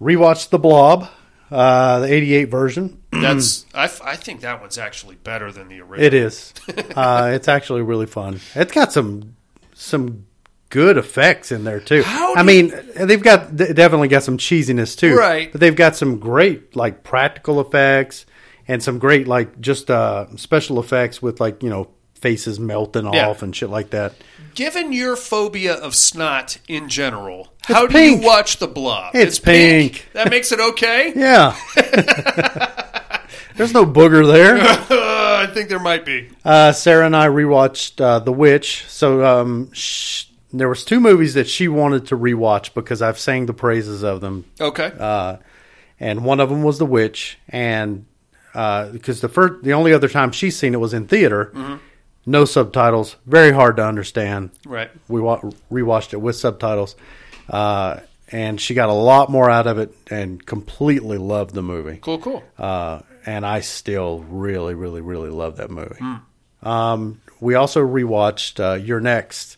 Rewatched 0.00 0.50
The 0.50 0.58
Blob, 0.58 1.08
uh, 1.50 2.00
the 2.00 2.12
'88 2.12 2.44
version. 2.44 3.02
That's 3.10 3.66
I, 3.74 3.84
f- 3.84 4.02
I 4.02 4.16
think 4.16 4.42
that 4.42 4.60
one's 4.60 4.78
actually 4.78 5.16
better 5.16 5.50
than 5.50 5.68
the 5.68 5.80
original. 5.80 6.06
It 6.06 6.14
is. 6.14 6.52
uh, 6.96 7.30
it's 7.34 7.48
actually 7.48 7.82
really 7.82 8.06
fun. 8.06 8.40
It's 8.54 8.72
got 8.72 8.92
some 8.92 9.36
some 9.74 10.26
good 10.70 10.98
effects 10.98 11.50
in 11.50 11.64
there 11.64 11.80
too. 11.80 12.02
How 12.02 12.34
I 12.34 12.42
mean, 12.42 12.72
they've 12.94 13.22
got 13.22 13.56
they 13.56 13.72
definitely 13.72 14.08
got 14.08 14.22
some 14.22 14.38
cheesiness 14.38 14.96
too, 14.96 15.16
Right. 15.16 15.50
But 15.50 15.60
they've 15.60 15.74
got 15.74 15.96
some 15.96 16.18
great 16.18 16.76
like 16.76 17.02
practical 17.02 17.60
effects 17.60 18.26
and 18.66 18.82
some 18.82 18.98
great 18.98 19.26
like 19.26 19.60
just 19.60 19.90
uh, 19.90 20.26
special 20.36 20.78
effects 20.78 21.22
with 21.22 21.40
like 21.40 21.62
you 21.62 21.70
know 21.70 21.88
faces 22.18 22.58
melting 22.60 23.12
Yeah. 23.12 23.28
off 23.28 23.42
and 23.42 23.54
shit 23.54 23.70
like 23.70 23.90
that. 23.90 24.14
Given 24.54 24.92
your 24.92 25.14
phobia 25.16 25.74
of 25.74 25.94
snot 25.94 26.58
in 26.68 26.88
general, 26.88 27.52
how 27.62 27.86
do 27.86 27.98
you 27.98 28.16
watch 28.16 28.56
The 28.58 28.66
Blob? 28.66 29.14
It's 29.14 29.38
pink. 29.38 30.06
That 30.14 30.30
makes 30.30 30.50
it 30.52 30.58
okay? 30.60 31.12
Yeah. 31.16 31.54
There's 33.56 33.74
no 33.74 33.84
booger 33.84 34.24
there. 34.30 34.56
I 34.60 35.46
think 35.52 35.68
there 35.68 35.80
might 35.80 36.04
be. 36.04 36.28
Uh, 36.44 36.72
Sarah 36.72 37.06
and 37.06 37.16
I 37.16 37.26
rewatched 37.28 38.00
uh, 38.00 38.20
The 38.20 38.32
Witch. 38.32 38.84
So 38.88 39.24
um, 39.24 39.72
sh- 39.72 40.26
there 40.52 40.68
was 40.68 40.84
two 40.84 41.00
movies 41.00 41.34
that 41.34 41.48
she 41.48 41.66
wanted 41.68 42.06
to 42.06 42.16
rewatch 42.16 42.72
because 42.74 43.02
I've 43.02 43.18
sang 43.18 43.46
the 43.46 43.52
praises 43.52 44.02
of 44.04 44.20
them. 44.20 44.44
Okay. 44.60 44.92
Uh, 44.98 45.38
and 45.98 46.24
one 46.24 46.38
of 46.40 46.48
them 46.50 46.62
was 46.62 46.78
The 46.78 46.86
Witch, 46.86 47.38
and 47.48 48.06
uh, 48.54 48.90
because 48.90 49.20
the 49.20 49.28
first, 49.28 49.64
the 49.64 49.72
only 49.72 49.92
other 49.92 50.08
time 50.08 50.30
she's 50.30 50.56
seen 50.56 50.72
it 50.74 50.78
was 50.80 50.94
in 50.94 51.08
theater, 51.08 51.50
Mhm. 51.54 51.80
No 52.28 52.44
subtitles, 52.44 53.16
very 53.24 53.52
hard 53.52 53.76
to 53.76 53.84
understand. 53.86 54.50
Right. 54.66 54.90
We 55.08 55.20
wa- 55.22 55.40
rewatched 55.72 56.12
it 56.12 56.18
with 56.18 56.36
subtitles, 56.36 56.94
uh, 57.48 58.00
and 58.30 58.60
she 58.60 58.74
got 58.74 58.90
a 58.90 58.92
lot 58.92 59.30
more 59.30 59.48
out 59.48 59.66
of 59.66 59.78
it 59.78 59.94
and 60.10 60.44
completely 60.44 61.16
loved 61.16 61.54
the 61.54 61.62
movie. 61.62 61.98
Cool, 62.02 62.18
cool. 62.18 62.44
Uh, 62.58 63.00
and 63.24 63.46
I 63.46 63.60
still 63.60 64.20
really, 64.28 64.74
really, 64.74 65.00
really 65.00 65.30
love 65.30 65.56
that 65.56 65.70
movie. 65.70 65.94
Mm. 65.94 66.20
Um, 66.62 67.20
we 67.40 67.54
also 67.54 67.80
rewatched 67.80 68.60
uh, 68.60 68.74
You're 68.74 69.00
Next. 69.00 69.56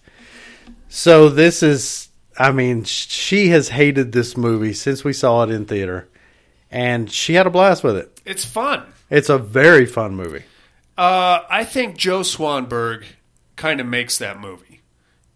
So 0.89 1.29
this 1.29 1.65
is, 1.65 2.09
I 2.39 2.53
mean, 2.53 2.85
she 2.85 3.49
has 3.49 3.71
hated 3.71 4.13
this 4.13 4.37
movie 4.37 4.75
since 4.75 5.03
we 5.03 5.13
saw 5.13 5.43
it 5.43 5.51
in 5.51 5.67
theater, 5.67 6.09
and 6.71 7.11
she 7.11 7.35
had 7.35 7.49
a 7.49 7.51
blast 7.51 7.83
with 7.83 7.97
it. 7.97 8.21
It's 8.25 8.45
fun. 8.45 8.85
It's 9.09 9.29
a 9.29 9.39
very 9.39 9.87
fun 9.87 10.15
movie. 10.15 10.45
Uh, 11.01 11.45
I 11.49 11.65
think 11.65 11.97
Joe 11.97 12.21
Swanberg 12.21 13.05
kind 13.57 13.81
of 13.81 13.87
makes 13.87 14.19
that 14.19 14.39
movie 14.39 14.83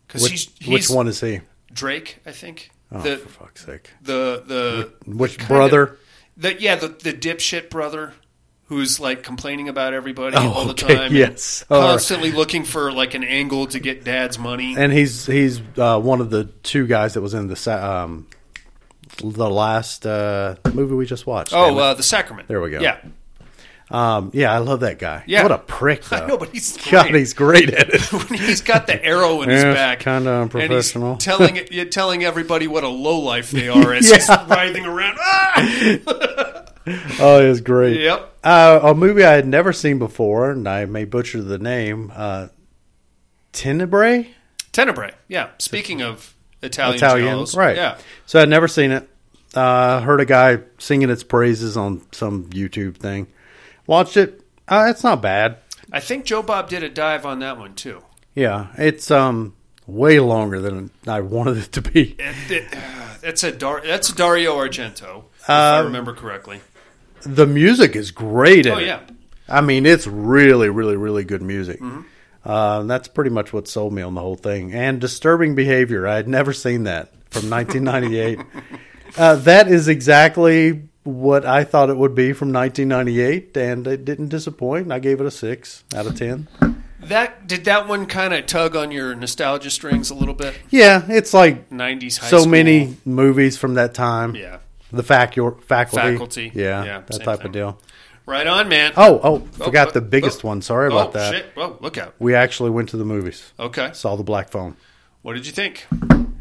because 0.07 0.23
Which, 0.23 0.33
he's, 0.33 0.51
he's 0.59 0.69
which 0.69 0.91
one 0.91 1.09
is 1.09 1.21
he? 1.21 1.41
Drake, 1.73 2.19
I 2.27 2.33
think. 2.33 2.71
Oh, 2.93 3.01
the, 3.01 3.17
for 3.17 3.29
fuck's 3.29 3.65
sake! 3.65 3.91
The 4.03 4.43
the 4.47 4.93
Which- 5.11 5.39
which 5.39 5.49
brother? 5.49 5.83
Of, 5.85 5.99
the 6.37 6.61
yeah, 6.61 6.77
the 6.77 6.89
the 6.89 7.13
dipshit 7.13 7.71
brother 7.71 8.13
who's 8.67 8.99
like 9.01 9.23
complaining 9.23 9.69
about 9.69 9.93
everybody 9.95 10.37
Oh, 10.37 10.53
all 10.53 10.65
the 10.65 10.71
okay, 10.73 10.95
time. 10.95 11.15
yes. 11.15 11.65
All 11.71 11.81
right. 11.81 11.91
constantly 11.91 12.31
looking 12.33 12.65
for 12.65 12.93
like 12.93 13.15
an 13.15 13.25
angle 13.25 13.67
to 13.69 13.79
get 13.81 14.05
dad's 14.05 14.39
money. 14.39 14.75
And 14.77 14.93
he's 14.93 15.27
he's 15.27 15.61
uh, 15.77 15.99
one 16.01 16.21
of 16.21 16.31
the 16.31 16.45
two 16.63 16.87
guys 16.87 17.15
that 17.15 17.21
was 17.21 17.35
in 17.35 17.49
the 17.49 17.85
um, 17.85 18.27
the 19.19 19.49
last 19.51 20.07
uh, 20.07 20.57
movie 20.73 20.95
we 20.95 21.07
just 21.07 21.27
watched. 21.27 21.53
Oh, 21.55 21.77
uh, 21.79 21.95
The 21.95 22.03
Sacrament. 22.03 22.49
There 22.49 22.61
we 22.61 22.71
go. 22.71 22.81
Yeah. 22.81 22.99
Um, 23.91 24.31
yeah, 24.33 24.53
I 24.53 24.59
love 24.59 24.81
that 24.81 24.99
guy. 24.99 25.25
Yeah. 25.27 25.43
What 25.43 25.53
a 25.53 25.59
prick, 25.59 26.05
though. 26.05 26.17
I 26.25 26.27
know, 26.27 26.39
but 26.39 26.49
he's 26.51 26.77
God, 26.91 27.03
great. 27.09 27.15
he's 27.17 27.35
great 27.35 27.71
at 27.71 27.91
it. 27.91 28.01
he's 28.41 28.61
got 28.63 28.87
the 28.87 29.03
arrow 29.05 29.43
in 29.43 29.51
his 29.51 29.63
Yeah, 29.63 29.75
back, 29.75 30.01
kinda 30.01 30.31
and 30.31 30.43
unprofessional. 30.43 31.15
he's 31.17 31.25
telling 31.25 31.57
it, 31.57 31.93
telling 31.93 32.25
everybody 32.25 32.67
what 32.67 32.83
a 32.85 32.89
low 32.89 33.19
life 33.21 33.51
they 33.51 33.69
are 33.69 33.93
as 33.93 34.11
he's 34.11 34.29
writhing 34.29 34.87
around. 34.87 35.17
Ah! 35.21 36.65
oh, 37.21 37.45
it 37.45 37.49
was 37.49 37.61
great. 37.61 38.01
Yep. 38.01 38.33
Uh, 38.43 38.81
a 38.83 38.95
movie 38.95 39.25
I 39.25 39.33
had 39.33 39.47
never 39.47 39.73
seen 39.73 39.99
before, 39.99 40.51
and 40.51 40.69
I 40.69 40.85
may 40.87 41.05
butcher 41.05 41.43
the 41.43 41.59
name. 41.59 42.11
Uh, 42.15 42.49
Tenebrae? 43.53 44.29
Tenebrae. 44.73 45.13
Yeah. 45.29 45.51
Speaking 45.59 46.03
of 46.03 46.35
Italian, 46.63 46.97
Italian, 46.97 47.47
right? 47.57 47.77
Yeah. 47.77 47.99
So 48.27 48.41
I'd 48.41 48.49
never 48.49 48.67
seen 48.69 48.91
it. 48.91 49.09
Uh, 49.55 50.01
heard 50.01 50.21
a 50.21 50.25
guy 50.25 50.59
singing 50.79 51.11
its 51.11 51.23
praises 51.23 51.77
on 51.77 52.03
some 52.13 52.47
YouTube 52.51 52.97
thing. 52.97 53.29
Watched 53.87 54.17
it. 54.17 54.41
Uh, 54.69 54.87
it's 54.89 55.05
not 55.05 55.21
bad. 55.23 55.59
I 55.93 56.01
think 56.01 56.25
Joe 56.25 56.43
Bob 56.43 56.69
did 56.69 56.83
a 56.83 56.89
dive 56.89 57.27
on 57.27 57.41
that 57.41 57.59
one 57.59 57.75
too. 57.75 58.03
Yeah, 58.35 58.69
it's 58.79 59.11
um 59.11 59.55
way 59.87 60.19
longer 60.21 60.61
than 60.61 60.91
I 61.07 61.21
wanted 61.21 61.59
it 61.59 61.73
to 61.73 61.83
be. 61.83 62.17
It, 62.19 62.51
it, 62.51 62.65
uh, 62.77 63.15
that's 63.21 63.43
a 63.45 63.53
Dar- 63.53 63.83
that's 63.85 64.13
Dario 64.13 64.57
Argento, 64.57 65.25
if 65.41 65.51
I 65.51 65.79
Uh, 65.81 65.85
remember 65.85 66.15
correctly. 66.15 66.61
The 67.23 67.47
music 67.47 67.95
is 67.97 68.11
great. 68.11 68.67
In 68.67 68.73
Oh, 68.73 68.79
it. 68.79 68.87
yeah. 68.87 69.01
I 69.49 69.61
mean, 69.61 69.85
it's 69.87 70.07
really, 70.07 70.69
really, 70.71 70.97
really 70.97 71.25
good 71.25 71.43
music. 71.43 71.81
Mm-hmm. 71.81 72.01
Uh, 72.45 72.83
that's 72.85 73.09
pretty 73.09 73.31
much 73.31 73.53
what 73.53 73.69
sold 73.69 73.93
me 73.93 74.03
on 74.03 74.15
the 74.15 74.21
whole 74.21 74.37
thing. 74.37 74.73
And 74.75 75.01
disturbing 75.01 75.55
behavior. 75.55 76.07
I 76.07 76.17
had 76.17 76.29
never 76.29 76.53
seen 76.53 76.85
that 76.85 77.13
from 77.31 77.49
1998. 77.51 78.41
uh, 79.19 79.37
that 79.37 79.69
is 79.69 79.89
exactly 79.89 80.89
what 81.05 81.45
I 81.45 81.65
thought 81.65 81.91
it 81.91 81.97
would 81.97 82.15
be 82.15 82.33
from 82.33 82.53
1998, 82.53 83.57
and 83.57 83.87
it 83.87 84.05
didn't 84.05 84.29
disappoint. 84.29 84.91
I 84.91 84.99
gave 84.99 85.21
it 85.21 85.27
a 85.27 85.31
six 85.31 85.85
out 85.95 86.07
of 86.07 86.17
ten. 86.19 86.49
That 87.01 87.47
did 87.47 87.65
that 87.67 87.87
one 87.87 88.07
kind 88.07 88.33
of 88.33 88.47
tug 88.47 88.75
on 88.75 88.91
your 88.91 89.15
nostalgia 89.15 89.71
strings 89.71 90.09
a 90.11 90.15
little 90.15 90.35
bit. 90.35 90.55
Yeah, 90.71 91.05
it's 91.07 91.35
like 91.35 91.69
90s 91.69 92.19
high 92.19 92.29
so 92.29 92.39
school. 92.41 92.51
many 92.51 92.97
movies 93.05 93.59
from 93.59 93.75
that 93.75 93.93
time. 93.93 94.35
Yeah. 94.35 94.59
the 94.91 95.03
facu- 95.03 95.63
faculty, 95.65 96.13
Faculty. 96.13 96.53
yeah, 96.55 96.85
Yeah, 96.85 97.01
that 97.01 97.23
type 97.23 97.39
thing. 97.41 97.47
of 97.49 97.53
deal. 97.53 97.79
Right 98.25 98.47
on, 98.47 98.71
man. 98.71 98.95
Oh, 98.97 99.21
oh, 99.23 99.39
forgot 99.41 99.89
oh, 99.89 99.91
the 99.91 100.01
biggest 100.01 100.45
oh, 100.45 100.49
one. 100.49 100.63
Sorry 100.63 100.89
oh, 100.91 100.97
about 100.97 101.13
that. 101.13 101.35
Shit. 101.35 101.57
Look 101.57 101.99
out. 101.99 102.15
We 102.19 102.35
actually 102.35 102.71
went 102.71 102.89
to 102.91 102.97
the 102.97 103.05
movies. 103.05 103.53
Okay. 103.61 103.91
Saw 103.93 104.17
the 104.17 104.23
Black 104.23 104.49
Phone. 104.49 104.77
What 105.21 105.35
did 105.35 105.45
you 105.45 105.53
think? 105.53 105.87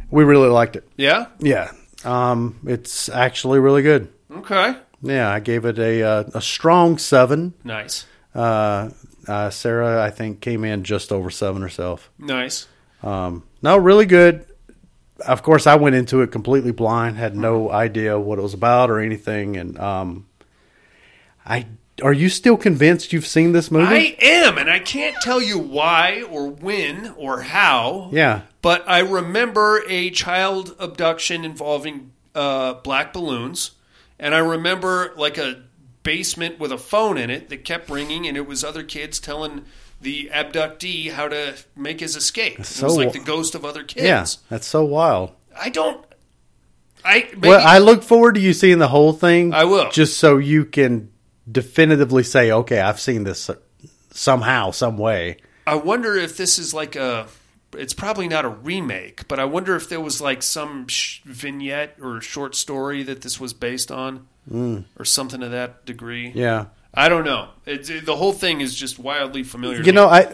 We 0.10 0.24
really 0.24 0.48
liked 0.48 0.78
it. 0.78 0.88
Yeah. 0.96 1.26
Yeah. 1.40 1.72
Um, 2.06 2.60
it's 2.66 3.10
actually 3.10 3.60
really 3.60 3.82
good. 3.82 4.14
Okay. 4.38 4.76
Yeah, 5.02 5.30
I 5.30 5.40
gave 5.40 5.66
it 5.66 5.78
a 5.80 6.04
uh, 6.04 6.24
a 6.34 6.42
strong 6.42 6.98
seven. 6.98 7.54
Nice. 7.64 8.06
Uh, 8.34 8.90
uh, 9.28 9.50
Sarah, 9.50 10.04
I 10.04 10.10
think, 10.10 10.42
came 10.42 10.64
in 10.64 10.84
just 10.84 11.12
over 11.12 11.30
seven 11.30 11.62
herself. 11.62 12.10
Nice. 12.18 12.68
Um, 13.02 13.44
no, 13.62 13.78
really 13.78 14.06
good. 14.06 14.46
Of 15.28 15.44
course, 15.44 15.68
I 15.68 15.76
went 15.76 15.96
into 15.96 16.22
it 16.22 16.32
completely 16.32 16.72
blind, 16.72 17.18
had 17.18 17.36
no 17.36 17.70
idea 17.72 18.20
what 18.20 18.40
it 18.40 18.42
was 18.42 18.54
about 18.54 18.90
or 18.90 19.00
anything, 19.00 19.56
and 19.56 19.80
um, 19.80 20.26
I 21.46 21.68
are 22.02 22.14
you 22.14 22.30
still 22.30 22.58
convinced 22.58 23.14
you've 23.14 23.28
seen 23.28 23.52
this 23.52 23.70
movie? 23.70 23.86
I 23.96 24.18
am, 24.20 24.58
and 24.58 24.70
I 24.70 24.80
can't 24.80 25.16
tell 25.22 25.42
you 25.42 25.60
why 25.60 26.24
or 26.24 26.50
when 26.50 27.14
or 27.18 27.42
how. 27.42 28.10
Yeah. 28.12 28.42
But 28.62 28.84
I 28.88 29.00
remember 29.00 29.84
a 29.88 30.10
child 30.10 30.76
abduction 30.80 31.46
involving 31.46 32.12
uh, 32.34 32.76
black 32.76 33.14
balloons, 33.14 33.72
and 34.20 34.34
I 34.36 34.40
remember 34.40 35.14
like 35.16 35.38
a 35.38 35.64
basement 36.04 36.60
with 36.60 36.72
a 36.72 36.78
phone 36.78 37.18
in 37.18 37.30
it 37.30 37.50
that 37.50 37.66
kept 37.66 37.90
ringing, 37.90 38.28
and 38.28 38.38
it 38.38 38.48
was 38.48 38.64
other 38.64 38.84
kids 38.84 39.20
telling 39.20 39.66
the 40.02 40.30
abductee 40.34 41.12
how 41.12 41.28
to 41.30 41.56
make 41.76 42.02
his 42.02 42.16
escape. 42.16 42.60
it 42.60 42.66
so 42.66 42.88
was 42.88 42.98
like 42.98 43.14
the 43.14 43.20
ghost 43.20 43.56
of 43.56 43.66
other 43.66 43.84
kids. 43.84 44.06
Yeah, 44.06 44.26
that's 44.50 44.68
so 44.68 44.84
wild. 44.84 45.32
I 45.58 45.70
don't. 45.70 46.06
I 47.06 47.30
maybe, 47.34 47.50
well, 47.50 47.66
I 47.66 47.80
look 47.80 48.04
forward 48.04 48.36
to 48.36 48.42
you 48.42 48.54
seeing 48.54 48.80
the 48.80 48.88
whole 48.88 49.14
thing. 49.14 49.54
I 49.54 49.66
will. 49.66 49.90
just 49.92 50.18
so 50.18 50.38
you 50.38 50.66
can 50.66 51.12
definitively 51.50 52.24
say, 52.24 52.52
okay, 52.52 52.80
I've 52.80 53.00
seen 53.00 53.24
this 53.24 53.50
somehow, 54.12 54.72
some 54.72 54.98
way. 54.98 55.38
I 55.66 55.76
wonder 55.76 56.16
if 56.16 56.38
this 56.38 56.60
is 56.60 56.74
like 56.74 56.96
a. 56.96 57.28
It's 57.76 57.94
probably 57.94 58.28
not 58.28 58.46
a 58.46 58.50
remake, 58.50 59.28
but 59.28 59.40
I 59.40 59.46
wonder 59.46 59.76
if 59.76 59.90
there 59.90 60.02
was 60.02 60.22
like 60.22 60.42
some 60.44 60.88
sh- 60.88 61.22
vignette 61.26 61.98
or 62.02 62.22
short 62.22 62.56
story 62.56 63.04
that 63.04 63.22
this 63.22 63.40
was 63.40 63.54
based 63.54 63.92
on, 63.92 64.28
Mm. 64.52 64.84
or 65.00 65.06
something 65.06 65.40
to 65.40 65.50
that 65.50 65.86
degree. 65.86 66.32
Yeah. 66.36 66.66
I 66.94 67.08
don't 67.10 67.24
know. 67.24 67.48
It, 67.66 68.06
the 68.06 68.16
whole 68.16 68.34
thing 68.34 68.60
is 68.62 68.76
just 68.76 69.00
wildly 69.00 69.44
familiar. 69.44 69.82
You 69.82 69.94
know, 69.94 70.08
I 70.08 70.28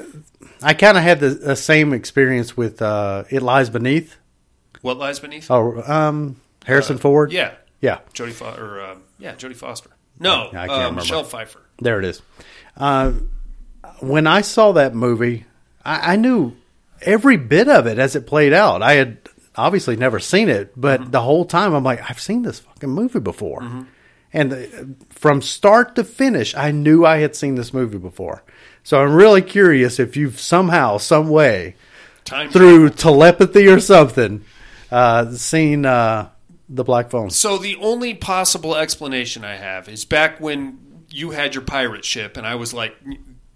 I 0.62 0.74
kind 0.74 0.98
of 0.98 1.04
had 1.04 1.20
the, 1.20 1.30
the 1.30 1.56
same 1.56 1.94
experience 1.94 2.58
with 2.58 2.82
uh, 2.82 3.24
It 3.30 3.42
Lies 3.42 3.70
Beneath. 3.70 4.18
what 4.82 4.98
lies 4.98 5.20
beneath? 5.20 5.50
Oh, 5.52 5.82
um, 5.88 6.36
Harrison 6.66 6.96
Uh, 6.96 7.00
Ford. 7.00 7.32
Yeah, 7.32 7.54
yeah. 7.82 8.00
Jodie 8.14 8.34
Fo- 8.34 8.56
or 8.58 8.82
uh, 8.82 8.96
yeah, 9.20 9.36
Jodie 9.36 9.56
Foster. 9.56 9.92
No, 10.20 10.48
I 10.48 10.52
can't 10.52 10.70
uh, 10.72 10.74
remember. 10.74 11.02
Michelle 11.02 11.24
Pfeiffer. 11.24 11.62
There 11.82 12.00
it 12.00 12.06
is. 12.06 12.22
Uh, 12.76 13.14
when 14.02 14.28
I 14.28 14.42
saw 14.42 14.74
that 14.74 14.94
movie, 14.96 15.46
I, 15.86 16.14
I 16.14 16.16
knew 16.18 16.56
every 17.02 17.38
bit 17.38 17.68
of 17.68 17.88
it 17.88 18.00
as 18.00 18.16
it 18.16 18.28
played 18.28 18.54
out. 18.54 18.82
I 18.82 18.94
had 18.94 19.18
obviously 19.56 19.96
never 19.96 20.20
seen 20.20 20.50
it, 20.50 20.72
but 20.80 21.02
Mm-hmm. 21.02 21.12
the 21.12 21.22
whole 21.22 21.46
time 21.46 21.74
I'm 21.74 21.84
like, 21.84 22.10
I've 22.10 22.20
seen 22.22 22.44
this 22.44 22.60
fucking 22.60 22.90
movie 22.90 23.20
before. 23.20 23.86
And 24.32 24.54
uh, 24.54 24.58
from 25.10 25.42
start 25.42 25.96
to 25.96 26.04
finish, 26.04 26.56
I 26.56 26.72
knew 26.72 27.06
I 27.06 27.18
had 27.18 27.36
seen 27.36 27.56
this 27.56 27.74
movie 27.74 27.98
before. 27.98 28.44
So 28.84 29.02
I'm 29.02 29.14
really 29.14 29.42
curious 29.42 30.00
if 30.00 30.16
you've 30.16 30.40
somehow, 30.40 30.98
some 30.98 31.30
way, 31.30 31.76
Time 32.26 32.50
through 32.52 32.90
telepathy 32.92 33.68
or 33.68 33.80
something, 33.80 34.46
uh, 34.92 35.32
seen 35.32 35.86
uh, 35.86 36.30
the 36.70 36.84
Black 36.84 37.10
Phone. 37.10 37.32
So 37.32 37.58
the 37.58 37.76
only 37.78 38.14
possible 38.14 38.76
explanation 38.76 39.44
I 39.44 39.56
have 39.56 39.90
is 39.90 40.06
back 40.06 40.40
when 40.40 40.78
you 41.10 41.32
had 41.32 41.56
your 41.56 41.64
pirate 41.64 42.06
ship 42.06 42.38
and 42.38 42.46
I 42.46 42.54
was 42.54 42.72
like 42.72 42.96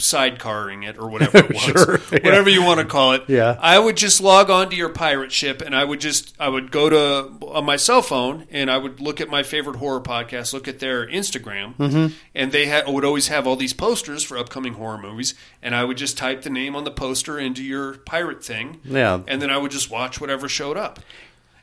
sidecarring 0.04 0.88
it 0.88 0.98
or 0.98 1.10
whatever 1.10 1.38
it 1.40 1.50
was, 1.54 1.62
Sure, 1.62 2.00
yeah. 2.12 2.20
whatever 2.24 2.50
you 2.50 2.64
want 2.64 2.80
to 2.80 2.86
call 2.86 3.14
it. 3.14 3.24
Yeah. 3.28 3.58
I 3.60 3.80
would 3.80 3.98
just 3.98 4.22
log 4.22 4.50
on 4.50 4.70
to 4.70 4.76
your 4.76 4.90
pirate 4.90 5.32
ship 5.32 5.62
and 5.62 5.76
I 5.76 5.84
would 5.84 6.00
just 6.02 6.34
I 6.40 6.50
would 6.50 6.72
go 6.72 6.90
to 6.90 7.46
on 7.48 7.66
my 7.66 7.78
cell 7.78 8.02
phone 8.02 8.46
and 8.52 8.70
I 8.70 8.78
would 8.78 9.00
look 9.00 9.22
at 9.22 9.30
my 9.30 9.44
favorite 9.44 9.78
horror 9.78 10.02
podcast, 10.02 10.54
look 10.54 10.68
at 10.68 10.80
their 10.80 11.08
Instagram, 11.08 11.76
Mhm. 11.78 12.12
and 12.36 12.52
they 12.52 12.66
had, 12.66 12.88
would 12.88 13.06
always 13.06 13.30
have 13.30 13.48
all 13.48 13.56
these 13.56 13.74
posters 13.74 14.24
for 14.24 14.38
upcoming 14.38 14.74
horror 14.74 14.98
movies, 14.98 15.34
and 15.62 15.74
I 15.76 15.84
would 15.84 15.98
just 15.98 16.18
type 16.18 16.42
the 16.42 16.50
name 16.50 16.76
on 16.76 16.84
the 16.84 16.92
poster 16.92 17.40
into 17.40 17.64
your 17.64 17.94
pirate 18.00 18.44
thing, 18.44 18.80
Yeah. 18.84 19.22
and 19.28 19.42
then 19.42 19.50
I 19.50 19.58
would 19.58 19.72
just 19.72 19.90
watch 19.90 20.20
whatever 20.20 20.50
showed 20.50 20.78
up. 20.78 21.00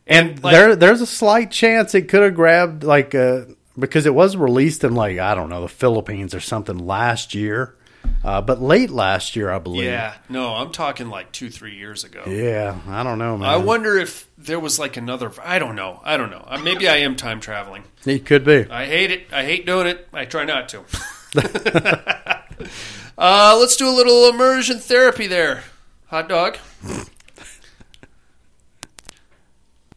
And 0.06 0.42
like- 0.42 0.52
there, 0.54 0.74
there's 0.74 1.00
a 1.00 1.06
slight 1.06 1.50
chance 1.50 1.94
it 1.94 2.08
could 2.08 2.22
have 2.22 2.34
grabbed 2.34 2.82
like 2.84 3.14
uh, 3.14 3.42
because 3.78 4.06
it 4.06 4.14
was 4.14 4.36
released 4.36 4.82
in 4.84 4.94
like 4.94 5.18
I 5.18 5.34
don't 5.34 5.48
know 5.48 5.60
the 5.62 5.68
Philippines 5.68 6.34
or 6.34 6.40
something 6.40 6.78
last 6.78 7.34
year, 7.34 7.74
uh, 8.24 8.40
but 8.40 8.60
late 8.60 8.90
last 8.90 9.36
year 9.36 9.50
I 9.50 9.58
believe. 9.58 9.84
Yeah, 9.84 10.14
no, 10.28 10.54
I'm 10.54 10.72
talking 10.72 11.08
like 11.08 11.32
two, 11.32 11.50
three 11.50 11.74
years 11.74 12.04
ago. 12.04 12.24
Yeah, 12.26 12.78
I 12.86 13.02
don't 13.02 13.18
know, 13.18 13.36
man. 13.36 13.48
I 13.48 13.56
wonder 13.56 13.96
if 13.96 14.28
there 14.36 14.60
was 14.60 14.78
like 14.78 14.96
another. 14.96 15.32
I 15.42 15.58
don't 15.58 15.76
know. 15.76 16.00
I 16.04 16.16
don't 16.16 16.30
know. 16.30 16.44
Uh, 16.46 16.58
Maybe 16.58 16.88
I 16.88 16.96
am 16.96 17.16
time 17.16 17.40
traveling. 17.40 17.84
It 18.04 18.26
could 18.26 18.44
be. 18.44 18.66
I 18.70 18.86
hate 18.86 19.10
it. 19.10 19.32
I 19.32 19.44
hate 19.44 19.66
doing 19.66 19.86
it. 19.86 20.08
I 20.12 20.24
try 20.24 20.44
not 20.44 20.68
to. 20.70 20.84
uh, 23.18 23.56
let's 23.58 23.76
do 23.76 23.88
a 23.88 23.94
little 23.94 24.28
immersion 24.28 24.78
therapy 24.78 25.26
there, 25.26 25.64
hot 26.06 26.28
dog. 26.28 26.58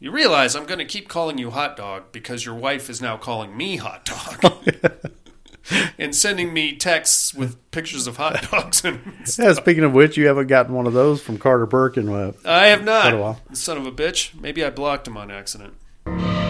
You 0.04 0.10
realize 0.10 0.54
I'm 0.54 0.66
going 0.66 0.80
to 0.80 0.84
keep 0.84 1.08
calling 1.08 1.38
you 1.38 1.50
hot 1.50 1.78
dog 1.78 2.12
because 2.12 2.44
your 2.44 2.54
wife 2.54 2.90
is 2.90 3.00
now 3.00 3.16
calling 3.16 3.56
me 3.56 3.76
hot 3.76 4.04
dog. 4.04 5.00
and 5.98 6.14
sending 6.14 6.52
me 6.52 6.74
texts 6.76 7.34
with 7.34 7.56
pictures 7.70 8.06
of 8.06 8.16
hot 8.16 8.46
dogs. 8.50 8.84
And 8.84 9.00
Yeah, 9.38 9.52
speaking 9.54 9.84
of 9.84 9.92
which, 9.92 10.16
you 10.16 10.26
haven't 10.26 10.48
gotten 10.48 10.74
one 10.74 10.86
of 10.86 10.92
those 10.92 11.22
from 11.22 11.38
Carter 11.38 11.66
Burke 11.66 11.96
in 11.96 12.08
uh, 12.08 12.32
I 12.44 12.66
have 12.66 12.82
quite 12.82 13.14
a 13.14 13.18
while. 13.18 13.40
not. 13.48 13.56
Son 13.56 13.76
of 13.76 13.86
a 13.86 13.92
bitch. 13.92 14.38
Maybe 14.40 14.64
I 14.64 14.70
blocked 14.70 15.08
him 15.08 15.16
on 15.16 15.30
accident. 15.30 15.74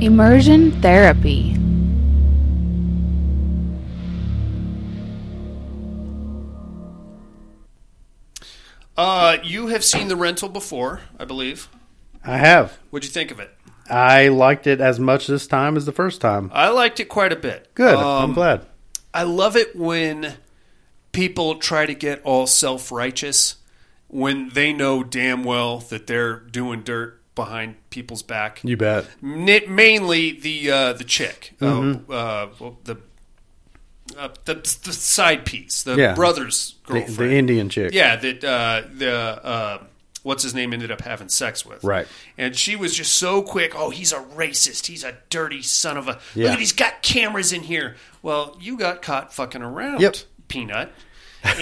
Immersion 0.00 0.70
therapy. 0.82 1.56
Uh, 8.96 9.38
you 9.42 9.68
have 9.68 9.84
seen 9.84 10.08
the 10.08 10.16
rental 10.16 10.48
before, 10.48 11.00
I 11.18 11.24
believe. 11.24 11.68
I 12.24 12.36
have. 12.38 12.78
What'd 12.90 13.06
you 13.08 13.12
think 13.12 13.30
of 13.30 13.40
it? 13.40 13.50
I 13.90 14.28
liked 14.28 14.66
it 14.66 14.80
as 14.80 14.98
much 14.98 15.26
this 15.26 15.46
time 15.46 15.76
as 15.76 15.84
the 15.84 15.92
first 15.92 16.20
time. 16.20 16.50
I 16.54 16.68
liked 16.70 17.00
it 17.00 17.06
quite 17.06 17.32
a 17.32 17.36
bit. 17.36 17.70
Good. 17.74 17.94
Um, 17.96 18.30
I'm 18.30 18.32
glad. 18.32 18.66
I 19.12 19.24
love 19.24 19.56
it 19.56 19.76
when 19.76 20.34
people 21.12 21.56
try 21.56 21.86
to 21.86 21.94
get 21.94 22.22
all 22.24 22.46
self 22.46 22.90
righteous 22.90 23.56
when 24.08 24.48
they 24.50 24.72
know 24.72 25.02
damn 25.04 25.44
well 25.44 25.78
that 25.80 26.06
they're 26.06 26.38
doing 26.38 26.82
dirt 26.82 27.20
behind 27.34 27.74
people's 27.90 28.22
back. 28.22 28.60
You 28.64 28.76
bet. 28.76 29.06
Ni- 29.20 29.66
mainly 29.66 30.30
the 30.32 30.70
uh, 30.70 30.92
the 30.94 31.04
chick, 31.04 31.52
Mhm. 31.60 32.08
uh, 32.08 32.12
uh, 32.12 32.70
the, 32.84 32.96
uh, 34.18 34.28
the 34.44 34.54
the 34.54 34.92
side 34.92 35.44
piece, 35.44 35.82
the 35.82 35.96
Yeah. 35.96 36.14
brother's 36.14 36.74
The, 36.86 36.92
girlfriend, 36.94 37.16
the 37.30 37.36
Indian 37.36 37.68
chick. 37.68 37.92
Yeah, 37.92 38.16
that 38.16 38.44
uh, 38.44 38.82
the 38.96 39.12
uh, 39.12 39.82
what's 40.22 40.42
his 40.42 40.54
name 40.54 40.72
ended 40.72 40.90
up 40.90 41.00
having 41.02 41.28
sex 41.28 41.64
with. 41.66 41.82
Right. 41.84 42.06
And 42.38 42.56
she 42.56 42.76
was 42.76 42.94
just 42.96 43.14
so 43.14 43.42
quick. 43.42 43.72
Oh, 43.76 43.90
he's 43.90 44.12
a 44.12 44.20
racist. 44.20 44.86
He's 44.86 45.04
a 45.04 45.14
dirty 45.30 45.62
son 45.62 45.96
of 45.96 46.08
a. 46.08 46.18
Yeah. 46.34 46.44
Look 46.44 46.52
at 46.54 46.58
he's 46.60 46.72
got 46.72 47.02
cameras 47.02 47.52
in 47.52 47.62
here. 47.62 47.96
Well, 48.22 48.56
you 48.60 48.76
got 48.78 49.02
caught 49.02 49.32
fucking 49.34 49.62
around. 49.62 50.00
Yep. 50.00 50.16
Peanut. 50.48 50.90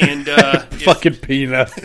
And 0.01 0.29
uh, 0.29 0.65
if- 0.71 0.83
Fucking 0.83 1.17
peanut. 1.17 1.77
and 1.77 1.85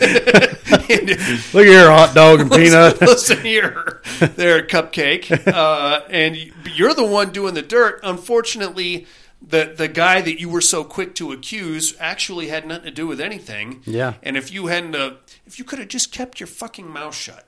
if- 1.10 1.52
Look 1.54 1.66
at 1.66 1.68
here, 1.72 1.90
hot 1.90 2.14
dog 2.14 2.40
and 2.40 2.48
peanut. 2.50 3.00
Listen 3.00 3.40
here, 3.40 4.00
there, 4.20 4.62
cupcake. 4.64 5.48
Uh, 5.52 6.02
and 6.08 6.36
you're 6.76 6.94
the 6.94 7.04
one 7.04 7.30
doing 7.32 7.54
the 7.54 7.62
dirt. 7.62 7.98
Unfortunately, 8.04 9.06
the 9.40 9.72
the 9.76 9.88
guy 9.88 10.20
that 10.20 10.40
you 10.40 10.48
were 10.48 10.60
so 10.60 10.84
quick 10.84 11.14
to 11.16 11.32
accuse 11.32 11.94
actually 11.98 12.48
had 12.48 12.66
nothing 12.66 12.84
to 12.84 12.90
do 12.90 13.06
with 13.06 13.20
anything. 13.20 13.82
Yeah. 13.84 14.14
And 14.22 14.36
if 14.36 14.52
you 14.52 14.66
hadn't, 14.66 14.94
uh, 14.94 15.14
if 15.46 15.58
you 15.58 15.64
could 15.64 15.78
have 15.78 15.88
just 15.88 16.12
kept 16.12 16.40
your 16.40 16.46
fucking 16.46 16.88
mouth 16.88 17.14
shut. 17.14 17.46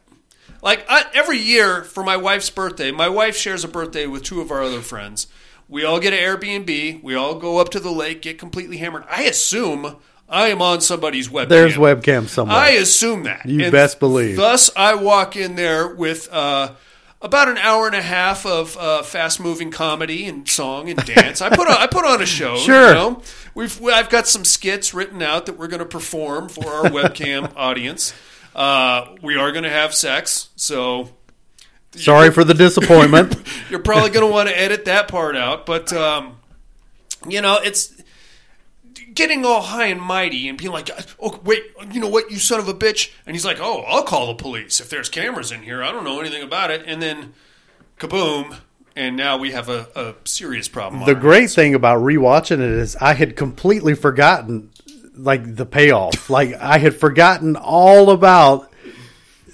Like 0.63 0.85
I, 0.89 1.05
every 1.15 1.39
year 1.39 1.83
for 1.83 2.03
my 2.03 2.17
wife's 2.17 2.51
birthday, 2.51 2.91
my 2.91 3.09
wife 3.09 3.37
shares 3.37 3.65
a 3.65 3.69
birthday 3.69 4.07
with 4.07 4.23
two 4.23 4.41
of 4.41 4.51
our 4.51 4.63
other 4.63 4.81
friends. 4.81 5.27
We 5.69 5.85
all 5.85 6.01
get 6.01 6.13
an 6.13 6.19
Airbnb. 6.19 7.03
We 7.03 7.15
all 7.15 7.37
go 7.37 7.59
up 7.59 7.71
to 7.71 7.81
the 7.81 7.93
lake, 7.93 8.23
get 8.23 8.39
completely 8.39 8.79
hammered. 8.79 9.05
I 9.09 9.23
assume 9.23 9.97
I 10.29 10.49
am 10.49 10.61
on 10.61 10.81
somebody's 10.81 11.29
webcam. 11.29 11.49
There's 11.49 11.77
webcam 11.77 12.27
somewhere. 12.29 12.57
I 12.57 12.71
assume 12.71 13.25
that. 13.25 13.47
You 13.47 13.71
best 13.71 14.01
believe. 14.01 14.37
Thus, 14.37 14.71
I 14.77 14.95
walk 14.95 15.37
in 15.37 15.57
there 15.57 15.95
with 15.95 16.29
uh, 16.31 16.75
about 17.23 17.49
an 17.49 17.59
hour 17.59 17.87
and 17.87 17.95
a 17.95 18.03
half 18.03 18.47
of 18.47 18.77
uh, 18.77 19.03
fast-moving 19.03 19.71
comedy 19.71 20.27
and 20.27 20.49
song 20.49 20.89
and 20.89 20.99
dance. 21.05 21.43
I 21.43 21.51
put 21.51 21.69
on, 21.69 21.77
I 21.77 21.87
put 21.87 22.05
on 22.05 22.23
a 22.23 22.27
show. 22.27 22.57
Sure. 22.57 22.89
You 22.89 22.95
know? 22.95 23.23
We've 23.55 23.83
I've 23.85 24.09
got 24.09 24.27
some 24.27 24.45
skits 24.45 24.95
written 24.95 25.23
out 25.23 25.47
that 25.47 25.59
we're 25.59 25.69
going 25.69 25.81
to 25.81 25.87
perform 25.87 26.49
for 26.49 26.67
our 26.67 26.85
webcam 26.85 27.53
audience. 27.57 28.15
Uh, 28.55 29.15
we 29.23 29.37
are 29.37 29.53
going 29.53 29.65
to 29.65 29.71
have 29.71 29.95
sex, 29.95 30.51
so 30.57 31.11
Sorry 31.97 32.31
for 32.31 32.45
the 32.45 32.55
disappointment. 32.55 33.37
you're 33.71 33.81
probably 33.81 34.11
going 34.11 34.27
to 34.27 34.33
want 34.33 34.49
to 34.49 34.59
edit 34.59 34.85
that 34.85 35.09
part 35.09 35.37
out. 35.37 35.67
But 35.67 35.93
um, 35.93 36.37
you 37.29 37.41
know, 37.43 37.59
it's 37.63 38.00
getting 39.15 39.45
all 39.45 39.61
high 39.63 39.87
and 39.87 40.01
mighty 40.01 40.49
and 40.49 40.57
being 40.59 40.73
like, 40.73 40.91
"Oh, 41.21 41.41
wait, 41.45 41.63
you 41.93 42.01
know 42.01 42.09
what, 42.09 42.31
you 42.31 42.39
son 42.39 42.61
of 42.61 42.69
a 42.69 42.75
bitch!" 42.75 43.11
And 43.27 43.35
he's 43.35 43.45
like, 43.45 43.59
"Oh, 43.61 43.83
I'll 43.89 44.03
call 44.05 44.27
the 44.29 44.35
police 44.35 44.81
if 44.81 44.91
there's 44.91 45.09
cameras 45.09 45.51
in 45.53 45.63
here. 45.63 45.83
I 45.83 45.93
don't 45.93 46.05
know 46.05 46.21
anything 46.21 46.43
about 46.43 46.71
it." 46.71 46.83
And 46.87 47.01
then, 47.03 47.35
kaboom! 47.99 48.57
And 48.97 49.17
now 49.17 49.39
we 49.39 49.53
have 49.53 49.69
a, 49.69 49.87
a 49.95 50.15
serious 50.25 50.69
problem. 50.69 51.05
the 51.07 51.15
great 51.15 51.51
thing 51.51 51.75
about 51.75 52.01
rewatching 52.03 52.55
it 52.59 52.61
is 52.61 52.97
I 52.97 53.15
had 53.15 53.37
completely 53.37 53.95
forgotten 53.95 54.71
like 55.15 55.57
the 55.57 55.65
payoff. 55.67 56.29
like 56.39 56.55
I 56.55 56.79
had 56.79 56.95
forgotten 56.97 57.57
all 57.57 58.11
about 58.11 58.71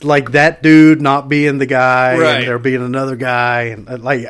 like 0.03 0.33
that 0.33 0.63
dude 0.63 1.01
not 1.01 1.29
being 1.29 1.59
the 1.59 1.67
guy 1.67 2.19
Right. 2.19 2.37
and 2.37 2.47
there 2.49 2.59
being 2.59 2.83
another 2.83 3.17
guy 3.17 3.63
and 3.65 3.89
uh, 3.89 3.97
like 3.99 4.27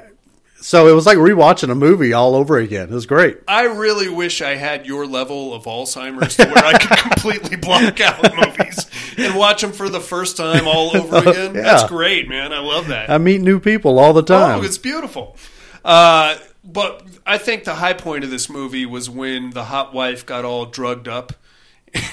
so 0.66 0.88
it 0.88 0.92
was 0.92 1.06
like 1.06 1.16
rewatching 1.16 1.70
a 1.70 1.76
movie 1.76 2.12
all 2.12 2.34
over 2.34 2.58
again. 2.58 2.88
It 2.88 2.94
was 2.94 3.06
great. 3.06 3.38
I 3.46 3.66
really 3.66 4.08
wish 4.08 4.42
I 4.42 4.56
had 4.56 4.84
your 4.84 5.06
level 5.06 5.54
of 5.54 5.62
Alzheimer's 5.62 6.34
to 6.38 6.44
where 6.46 6.64
I 6.64 6.76
could 6.76 6.98
completely 7.12 7.54
block 7.56 8.00
out 8.00 8.34
movies 8.36 8.84
and 9.16 9.36
watch 9.36 9.62
them 9.62 9.70
for 9.70 9.88
the 9.88 10.00
first 10.00 10.36
time 10.36 10.66
all 10.66 10.96
over 10.96 11.18
again. 11.30 11.54
Yeah. 11.54 11.62
That's 11.62 11.84
great, 11.88 12.28
man. 12.28 12.52
I 12.52 12.58
love 12.58 12.88
that. 12.88 13.10
I 13.10 13.18
meet 13.18 13.40
new 13.40 13.60
people 13.60 14.00
all 14.00 14.12
the 14.12 14.24
time. 14.24 14.58
Oh, 14.58 14.62
it's 14.64 14.76
beautiful. 14.78 15.36
Uh, 15.84 16.36
but 16.64 17.06
I 17.24 17.38
think 17.38 17.62
the 17.62 17.76
high 17.76 17.92
point 17.92 18.24
of 18.24 18.30
this 18.30 18.50
movie 18.50 18.86
was 18.86 19.08
when 19.08 19.50
the 19.50 19.62
hot 19.62 19.94
wife 19.94 20.26
got 20.26 20.44
all 20.44 20.66
drugged 20.66 21.06
up. 21.06 21.32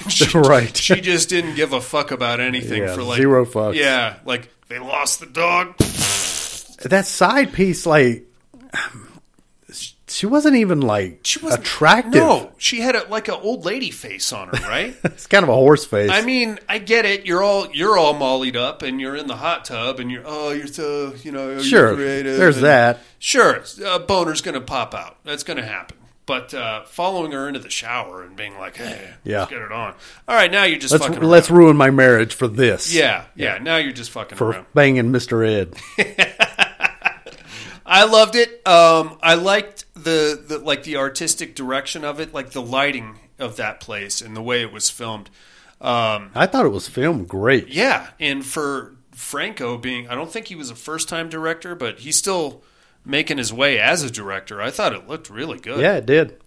She, 0.08 0.26
Right. 0.38 0.76
She 0.76 1.00
just 1.00 1.28
didn't 1.28 1.56
give 1.56 1.72
a 1.72 1.80
fuck 1.80 2.12
about 2.12 2.38
anything 2.38 2.82
Yeah, 2.84 2.94
for 2.94 3.02
like 3.02 3.16
zero 3.16 3.44
fucks. 3.46 3.74
Yeah, 3.74 4.14
like 4.24 4.48
they 4.68 4.78
lost 4.78 5.18
the 5.18 5.26
dog. 5.26 5.76
that 6.88 7.06
side 7.06 7.52
piece 7.52 7.84
like 7.84 8.28
she 10.06 10.26
wasn't 10.26 10.54
even 10.56 10.80
like 10.82 11.20
She 11.24 11.38
was 11.40 11.54
attractive. 11.54 12.14
No, 12.14 12.52
she 12.58 12.80
had 12.80 12.94
a, 12.94 13.04
like 13.08 13.28
an 13.28 13.34
old 13.34 13.64
lady 13.64 13.90
face 13.90 14.32
on 14.32 14.48
her, 14.48 14.68
right? 14.68 14.94
It's 15.04 15.26
kind 15.26 15.42
of 15.42 15.48
a 15.48 15.54
horse 15.54 15.84
face. 15.84 16.10
I 16.10 16.22
mean, 16.22 16.58
I 16.68 16.78
get 16.78 17.04
it. 17.06 17.26
You're 17.26 17.42
all 17.42 17.68
you're 17.72 17.96
all 17.98 18.12
mollied 18.14 18.56
up, 18.56 18.82
and 18.82 19.00
you're 19.00 19.16
in 19.16 19.26
the 19.26 19.36
hot 19.36 19.64
tub, 19.64 20.00
and 20.00 20.10
you're 20.10 20.22
oh, 20.24 20.50
you're 20.52 20.66
so 20.66 21.14
you 21.22 21.32
know, 21.32 21.50
you're 21.50 21.62
Sure, 21.62 21.94
creative. 21.94 22.36
there's 22.36 22.56
and- 22.56 22.66
that. 22.66 23.00
Sure, 23.18 23.64
a 23.86 23.98
boner's 23.98 24.42
going 24.42 24.54
to 24.54 24.60
pop 24.60 24.94
out. 24.94 25.16
That's 25.24 25.42
going 25.44 25.56
to 25.56 25.64
happen. 25.64 25.96
But 26.26 26.54
uh, 26.54 26.84
following 26.84 27.32
her 27.32 27.48
into 27.48 27.60
the 27.60 27.68
shower 27.70 28.22
and 28.22 28.34
being 28.36 28.56
like, 28.58 28.76
"Hey, 28.76 29.10
Yeah. 29.24 29.40
let's 29.40 29.50
get 29.50 29.60
it 29.62 29.72
on." 29.72 29.94
All 30.28 30.34
right, 30.34 30.50
now 30.50 30.64
you're 30.64 30.78
just 30.78 30.92
Let's 30.92 31.06
fucking. 31.06 31.22
let's 31.22 31.50
ruin 31.50 31.76
my 31.76 31.90
marriage 31.90 32.34
for 32.34 32.48
this. 32.48 32.94
Yeah, 32.94 33.24
yeah. 33.34 33.58
Now 33.58 33.76
you're 33.76 33.92
just 33.92 34.10
fucking 34.10 34.38
For 34.38 34.50
around. 34.50 34.66
banging 34.74 35.10
Mr. 35.12 35.46
Ed. 35.46 35.74
I 37.86 38.04
loved 38.04 38.34
it. 38.36 38.66
Um, 38.66 39.18
I 39.22 39.34
liked 39.34 39.84
the, 39.94 40.42
the 40.46 40.58
like 40.58 40.84
the 40.84 40.96
artistic 40.96 41.54
direction 41.54 42.04
of 42.04 42.20
it, 42.20 42.32
like 42.32 42.50
the 42.50 42.62
lighting 42.62 43.18
of 43.38 43.56
that 43.56 43.80
place 43.80 44.20
and 44.22 44.36
the 44.36 44.42
way 44.42 44.62
it 44.62 44.72
was 44.72 44.90
filmed. 44.90 45.28
Um, 45.80 46.30
I 46.34 46.46
thought 46.46 46.64
it 46.64 46.70
was 46.70 46.88
filmed 46.88 47.28
great. 47.28 47.68
yeah, 47.68 48.08
and 48.18 48.44
for 48.44 48.94
Franco 49.12 49.76
being, 49.76 50.08
I 50.08 50.14
don't 50.14 50.30
think 50.30 50.48
he 50.48 50.54
was 50.54 50.70
a 50.70 50.74
first 50.74 51.08
time 51.08 51.28
director, 51.28 51.74
but 51.74 52.00
he's 52.00 52.16
still 52.16 52.62
making 53.04 53.36
his 53.38 53.52
way 53.52 53.78
as 53.78 54.02
a 54.02 54.10
director. 54.10 54.62
I 54.62 54.70
thought 54.70 54.94
it 54.94 55.06
looked 55.06 55.28
really 55.28 55.58
good. 55.58 55.80
Yeah, 55.80 55.96
it 55.96 56.06
did. 56.06 56.40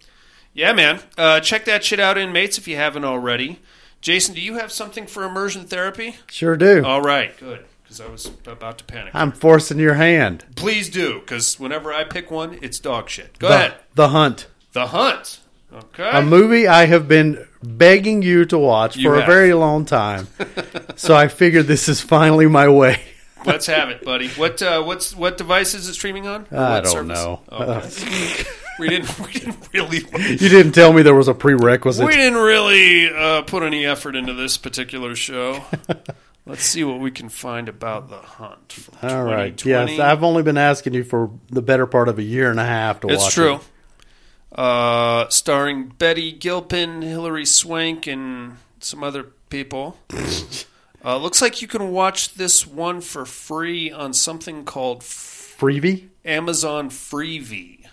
Yeah, 0.54 0.72
man. 0.72 1.00
Uh, 1.16 1.38
check 1.38 1.66
that 1.66 1.84
shit 1.84 2.00
out, 2.00 2.18
inmates, 2.18 2.58
if 2.58 2.66
you 2.66 2.74
haven't 2.74 3.04
already. 3.04 3.60
Jason, 4.00 4.34
do 4.34 4.40
you 4.40 4.54
have 4.54 4.72
something 4.72 5.06
for 5.06 5.22
immersion 5.22 5.64
therapy? 5.66 6.16
Sure 6.28 6.56
do. 6.56 6.84
All 6.84 7.02
right, 7.02 7.36
good. 7.36 7.64
Because 7.88 8.02
I 8.02 8.08
was 8.10 8.30
about 8.44 8.76
to 8.78 8.84
panic. 8.84 9.14
I'm 9.14 9.32
forcing 9.32 9.78
your 9.78 9.94
hand. 9.94 10.44
Please 10.56 10.90
do, 10.90 11.20
because 11.20 11.58
whenever 11.58 11.90
I 11.90 12.04
pick 12.04 12.30
one, 12.30 12.58
it's 12.60 12.78
dog 12.78 13.08
shit. 13.08 13.38
Go 13.38 13.48
the, 13.48 13.54
ahead. 13.54 13.74
The 13.94 14.08
Hunt. 14.08 14.46
The 14.72 14.88
Hunt. 14.88 15.40
Okay. 15.72 16.10
A 16.12 16.20
movie 16.20 16.68
I 16.68 16.84
have 16.84 17.08
been 17.08 17.46
begging 17.62 18.20
you 18.20 18.44
to 18.44 18.58
watch 18.58 18.96
You 18.96 19.08
for 19.08 19.18
a 19.18 19.24
very 19.24 19.54
long 19.54 19.86
time. 19.86 20.28
so 20.96 21.16
I 21.16 21.28
figured 21.28 21.66
this 21.66 21.88
is 21.88 22.02
finally 22.02 22.46
my 22.46 22.68
way. 22.68 23.00
Let's 23.46 23.66
have 23.68 23.88
it, 23.88 24.04
buddy. 24.04 24.28
What 24.30 24.60
uh, 24.60 24.82
what's 24.82 25.16
what 25.16 25.38
device 25.38 25.72
is 25.72 25.88
it 25.88 25.94
streaming 25.94 26.26
on? 26.26 26.46
I 26.50 26.74
what 26.74 26.84
don't 26.84 26.92
service? 26.92 27.18
know. 27.18 27.40
Okay. 27.50 28.44
we 28.78 28.88
didn't. 28.90 29.18
We 29.18 29.32
didn't 29.32 29.68
really. 29.72 29.98
You 30.28 30.48
didn't 30.50 30.72
tell 30.72 30.92
me 30.92 31.02
there 31.02 31.14
was 31.14 31.28
a 31.28 31.34
prerequisite. 31.34 32.04
We 32.04 32.16
didn't 32.16 32.38
really 32.38 33.08
uh, 33.14 33.42
put 33.42 33.62
any 33.62 33.86
effort 33.86 34.14
into 34.14 34.34
this 34.34 34.58
particular 34.58 35.14
show. 35.14 35.64
Let's 36.48 36.64
see 36.64 36.82
what 36.82 36.98
we 36.98 37.10
can 37.10 37.28
find 37.28 37.68
about 37.68 38.08
the 38.08 38.16
hunt. 38.16 38.88
All 39.02 39.22
right. 39.22 39.62
Yes, 39.64 40.00
I've 40.00 40.24
only 40.24 40.42
been 40.42 40.56
asking 40.56 40.94
you 40.94 41.04
for 41.04 41.30
the 41.50 41.60
better 41.60 41.86
part 41.86 42.08
of 42.08 42.18
a 42.18 42.22
year 42.22 42.50
and 42.50 42.58
a 42.58 42.64
half 42.64 43.00
to 43.00 43.08
watch 43.08 43.14
it. 43.14 43.22
It's 43.22 43.34
true. 43.34 43.54
it. 43.56 44.58
Uh, 44.58 45.28
starring 45.28 45.88
Betty 45.88 46.32
Gilpin, 46.32 47.02
Hilary 47.02 47.44
Swank, 47.44 48.06
and 48.06 48.56
some 48.80 49.04
other 49.04 49.24
people. 49.50 49.98
uh, 51.04 51.18
looks 51.18 51.42
like 51.42 51.60
you 51.60 51.68
can 51.68 51.90
watch 51.90 52.34
this 52.34 52.66
one 52.66 53.02
for 53.02 53.26
free 53.26 53.92
on 53.92 54.14
something 54.14 54.64
called 54.64 55.02
Freebie? 55.02 56.08
Amazon 56.24 56.88
Freevee. 56.88 57.84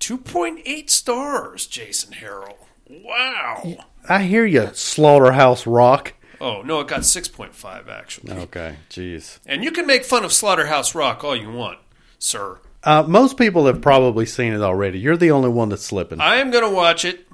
2.8 0.00 0.88
stars, 0.88 1.66
Jason 1.66 2.14
Harrell. 2.14 2.56
Wow. 2.88 3.76
I 4.08 4.22
hear 4.22 4.46
you, 4.46 4.70
Slaughterhouse 4.72 5.66
Rock. 5.66 6.14
Oh, 6.42 6.60
no, 6.62 6.80
it 6.80 6.88
got 6.88 7.02
6.5 7.02 7.88
actually. 7.88 8.32
Okay, 8.32 8.74
jeez. 8.90 9.38
And 9.46 9.62
you 9.62 9.70
can 9.70 9.86
make 9.86 10.04
fun 10.04 10.24
of 10.24 10.32
Slaughterhouse 10.32 10.92
Rock 10.92 11.22
all 11.22 11.36
you 11.36 11.52
want, 11.52 11.78
sir. 12.18 12.58
Uh, 12.82 13.04
most 13.06 13.38
people 13.38 13.66
have 13.66 13.80
probably 13.80 14.26
seen 14.26 14.52
it 14.52 14.60
already. 14.60 14.98
You're 14.98 15.16
the 15.16 15.30
only 15.30 15.50
one 15.50 15.68
that's 15.68 15.84
slipping. 15.84 16.20
I 16.20 16.36
am 16.36 16.50
going 16.50 16.64
to 16.64 16.74
watch 16.74 17.04
it. 17.04 17.28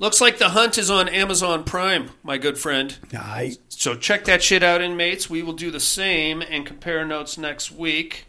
Looks 0.00 0.20
like 0.20 0.38
The 0.38 0.48
Hunt 0.48 0.76
is 0.76 0.90
on 0.90 1.08
Amazon 1.08 1.62
Prime, 1.62 2.10
my 2.24 2.36
good 2.36 2.58
friend. 2.58 2.98
I, 3.16 3.52
So 3.68 3.94
check 3.94 4.24
that 4.24 4.42
shit 4.42 4.64
out, 4.64 4.80
inmates. 4.82 5.30
We 5.30 5.44
will 5.44 5.52
do 5.52 5.70
the 5.70 5.78
same 5.78 6.42
and 6.42 6.66
compare 6.66 7.06
notes 7.06 7.38
next 7.38 7.70
week. 7.70 8.26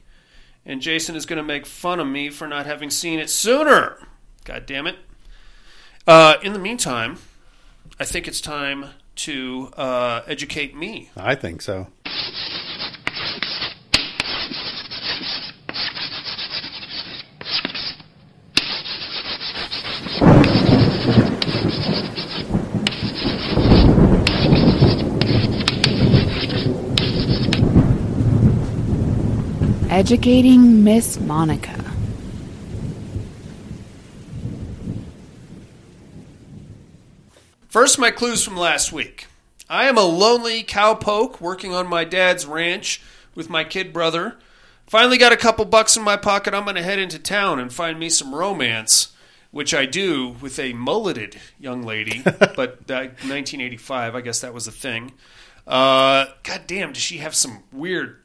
And 0.64 0.80
Jason 0.80 1.16
is 1.16 1.26
going 1.26 1.38
to 1.38 1.44
make 1.44 1.66
fun 1.66 2.00
of 2.00 2.06
me 2.06 2.30
for 2.30 2.48
not 2.48 2.68
having 2.68 2.92
seen 2.92 3.18
it 3.18 3.32
sooner. 3.32 3.98
God 4.44 4.68
damn 4.68 4.86
it. 4.86 4.98
Uh, 6.06 6.36
in 6.44 6.54
the 6.54 6.60
meantime, 6.60 7.18
I 8.00 8.06
think 8.06 8.28
it's 8.28 8.40
time 8.40 8.90
to 9.16 9.72
uh, 9.78 10.22
educate 10.28 10.76
me. 10.76 11.10
I 11.16 11.36
think 11.36 11.62
so. 11.62 11.88
Educating 29.90 30.84
Miss 30.84 31.20
Monica. 31.20 31.83
First, 37.74 37.98
my 37.98 38.12
clues 38.12 38.44
from 38.44 38.56
last 38.56 38.94
week. 38.94 39.26
I 39.68 39.86
am 39.86 39.98
a 39.98 40.04
lonely 40.04 40.64
cowpoke 40.64 41.42
working 41.42 41.74
on 41.74 41.88
my 41.88 42.04
dad's 42.04 42.46
ranch 42.46 43.02
with 43.34 43.50
my 43.50 43.64
kid 43.64 43.92
brother. 43.92 44.36
Finally 44.86 45.18
got 45.18 45.32
a 45.32 45.38
couple 45.38 45.66
bucks 45.66 45.98
in 45.98 46.04
my 46.04 46.16
pocket. 46.16 46.54
I'm 46.54 46.66
going 46.66 46.76
to 46.76 46.84
head 46.84 47.00
into 47.00 47.18
town 47.18 47.60
and 47.60 47.74
find 47.74 47.98
me 47.98 48.10
some 48.10 48.36
romance, 48.36 49.16
which 49.50 49.74
I 49.74 49.88
do 49.88 50.36
with 50.40 50.60
a 50.60 50.74
mulleted 50.74 51.38
young 51.60 51.82
lady. 51.82 52.22
but 52.24 52.92
uh, 52.92 53.10
1985, 53.26 54.14
I 54.14 54.22
guess 54.22 54.42
that 54.42 54.54
was 54.54 54.68
a 54.68 54.72
thing. 54.72 55.12
Uh, 55.66 56.28
God 56.44 56.62
damn, 56.68 56.94
does 56.94 57.02
she 57.02 57.18
have 57.18 57.34
some 57.34 57.64
weird 57.72 58.22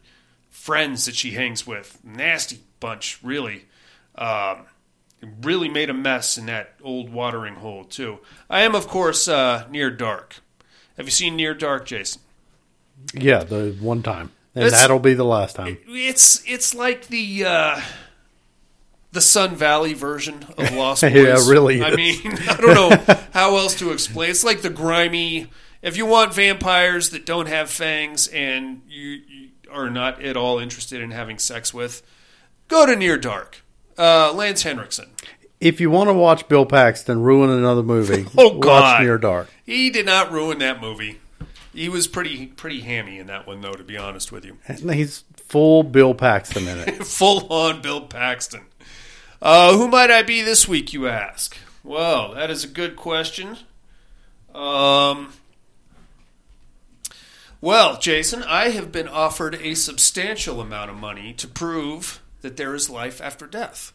friends 0.50 1.06
that 1.06 1.16
she 1.16 1.30
hangs 1.30 1.66
with? 1.66 1.98
Nasty 2.04 2.58
bunch, 2.80 3.18
really. 3.22 3.64
Um, 4.14 4.66
really 5.42 5.68
made 5.68 5.90
a 5.90 5.94
mess 5.94 6.38
in 6.38 6.46
that 6.46 6.74
old 6.82 7.10
watering 7.12 7.56
hole 7.56 7.84
too. 7.84 8.18
I 8.48 8.62
am, 8.62 8.74
of 8.74 8.86
course, 8.88 9.26
uh, 9.28 9.66
near 9.70 9.90
dark. 9.90 10.36
Have 10.96 11.06
you 11.06 11.12
seen 11.12 11.36
Near 11.36 11.54
Dark, 11.54 11.86
Jason? 11.86 12.20
Yeah, 13.14 13.44
the 13.44 13.76
one 13.80 14.02
time. 14.02 14.32
And 14.54 14.64
It's- 14.64 14.80
that'll 14.80 14.98
be 14.98 15.14
the 15.14 15.24
last 15.24 15.54
time. 15.56 15.78
It's 15.86 16.42
it's 16.46 16.74
like 16.74 17.06
the 17.06 17.44
uh, 17.44 17.80
the 19.12 19.20
Sun 19.20 19.54
Valley 19.56 19.94
version 19.94 20.44
of 20.56 20.72
Lost 20.74 21.02
Boys. 21.02 21.12
Yeah, 21.14 21.48
really 21.48 21.82
I 21.82 21.90
is. 21.90 21.96
mean, 21.96 22.32
I 22.48 22.56
don't 22.56 22.74
know 23.08 23.16
how 23.32 23.56
else 23.56 23.76
to 23.76 23.92
explain. 23.92 24.30
It's 24.30 24.42
like 24.44 24.62
the 24.62 24.70
grimy. 24.70 25.46
If 25.82 25.96
you 25.96 26.06
want 26.06 26.34
vampires 26.34 27.10
that 27.10 27.24
don't 27.24 27.46
have 27.46 27.70
fangs 27.70 28.26
and 28.28 28.82
you, 28.88 29.20
you 29.28 29.48
are 29.70 29.88
not 29.88 30.20
at 30.20 30.36
all 30.36 30.58
interested 30.58 31.00
in 31.00 31.12
having 31.12 31.38
sex 31.38 31.72
with, 31.72 32.02
go 32.66 32.84
to 32.86 32.96
Near 32.96 33.16
Dark. 33.16 33.62
Uh, 33.98 34.32
Lance 34.32 34.62
Henriksen. 34.62 35.10
If 35.60 35.80
you 35.80 35.90
want 35.90 36.08
to 36.08 36.14
watch 36.14 36.46
Bill 36.48 36.64
Paxton 36.64 37.20
ruin 37.20 37.50
another 37.50 37.82
movie, 37.82 38.26
Oh, 38.38 38.58
God. 38.58 38.82
watch 38.82 39.00
Near 39.02 39.18
Dark. 39.18 39.48
He 39.66 39.90
did 39.90 40.06
not 40.06 40.30
ruin 40.30 40.58
that 40.58 40.80
movie. 40.80 41.18
He 41.74 41.88
was 41.88 42.06
pretty 42.06 42.46
pretty 42.46 42.80
hammy 42.80 43.18
in 43.18 43.26
that 43.26 43.46
one, 43.46 43.60
though. 43.60 43.72
To 43.72 43.84
be 43.84 43.96
honest 43.96 44.30
with 44.32 44.44
you, 44.44 44.58
And 44.66 44.90
He's 44.92 45.24
full 45.36 45.82
Bill 45.82 46.14
Paxton 46.14 46.66
in 46.66 46.78
it. 46.78 47.04
full 47.06 47.52
on 47.52 47.82
Bill 47.82 48.02
Paxton. 48.02 48.62
Uh, 49.42 49.72
who 49.76 49.86
might 49.88 50.10
I 50.10 50.22
be 50.22 50.42
this 50.42 50.66
week, 50.66 50.92
you 50.92 51.06
ask? 51.08 51.56
Well, 51.84 52.34
that 52.34 52.50
is 52.50 52.64
a 52.64 52.68
good 52.68 52.96
question. 52.96 53.56
Um, 54.54 55.32
well, 57.60 57.98
Jason, 57.98 58.42
I 58.44 58.70
have 58.70 58.90
been 58.90 59.06
offered 59.08 59.54
a 59.56 59.74
substantial 59.74 60.60
amount 60.60 60.90
of 60.90 60.96
money 60.96 61.32
to 61.34 61.46
prove 61.48 62.20
that 62.40 62.56
there 62.56 62.74
is 62.74 62.90
life 62.90 63.20
after 63.20 63.46
death. 63.46 63.92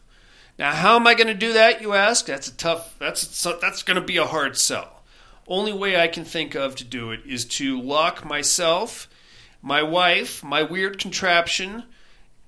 Now, 0.58 0.72
how 0.72 0.96
am 0.96 1.06
I 1.06 1.14
going 1.14 1.26
to 1.28 1.34
do 1.34 1.52
that? 1.54 1.82
You 1.82 1.94
ask. 1.94 2.26
That's 2.26 2.48
a 2.48 2.56
tough. 2.56 2.96
That's 2.98 3.42
that's 3.60 3.82
going 3.82 4.00
to 4.00 4.06
be 4.06 4.16
a 4.18 4.26
hard 4.26 4.56
sell. 4.56 5.02
Only 5.46 5.72
way 5.72 6.00
I 6.00 6.08
can 6.08 6.24
think 6.24 6.54
of 6.54 6.76
to 6.76 6.84
do 6.84 7.10
it 7.10 7.20
is 7.26 7.44
to 7.46 7.80
lock 7.80 8.24
myself, 8.24 9.08
my 9.60 9.82
wife, 9.82 10.42
my 10.42 10.62
weird 10.62 10.98
contraption, 10.98 11.84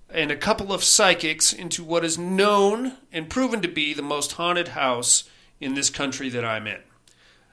and 0.08 0.30
a 0.30 0.36
couple 0.36 0.72
of 0.72 0.84
psychics 0.84 1.52
into 1.52 1.84
what 1.84 2.04
is 2.04 2.16
known 2.16 2.92
and 3.12 3.28
proven 3.28 3.60
to 3.62 3.68
be 3.68 3.92
the 3.92 4.02
most 4.02 4.32
haunted 4.32 4.68
house 4.68 5.24
in 5.60 5.74
this 5.74 5.90
country 5.90 6.28
that 6.30 6.44
I'm 6.44 6.66
in. 6.66 6.80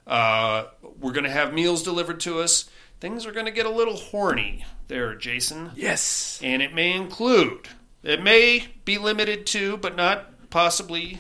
Uh, 0.05 0.65
we're 0.99 1.13
going 1.13 1.23
to 1.23 1.29
have 1.31 1.53
meals 1.53 1.83
delivered 1.83 2.19
to 2.21 2.39
us. 2.39 2.69
Things 2.99 3.25
are 3.25 3.31
going 3.31 3.45
to 3.45 3.51
get 3.51 3.65
a 3.65 3.69
little 3.69 3.97
horny 3.97 4.65
there, 4.87 5.15
Jason. 5.15 5.71
Yes. 5.75 6.39
And 6.43 6.61
it 6.61 6.73
may 6.73 6.93
include, 6.93 7.67
it 8.03 8.21
may 8.21 8.67
be 8.85 8.97
limited 8.97 9.45
to, 9.47 9.77
but 9.77 9.95
not 9.95 10.49
possibly 10.49 11.19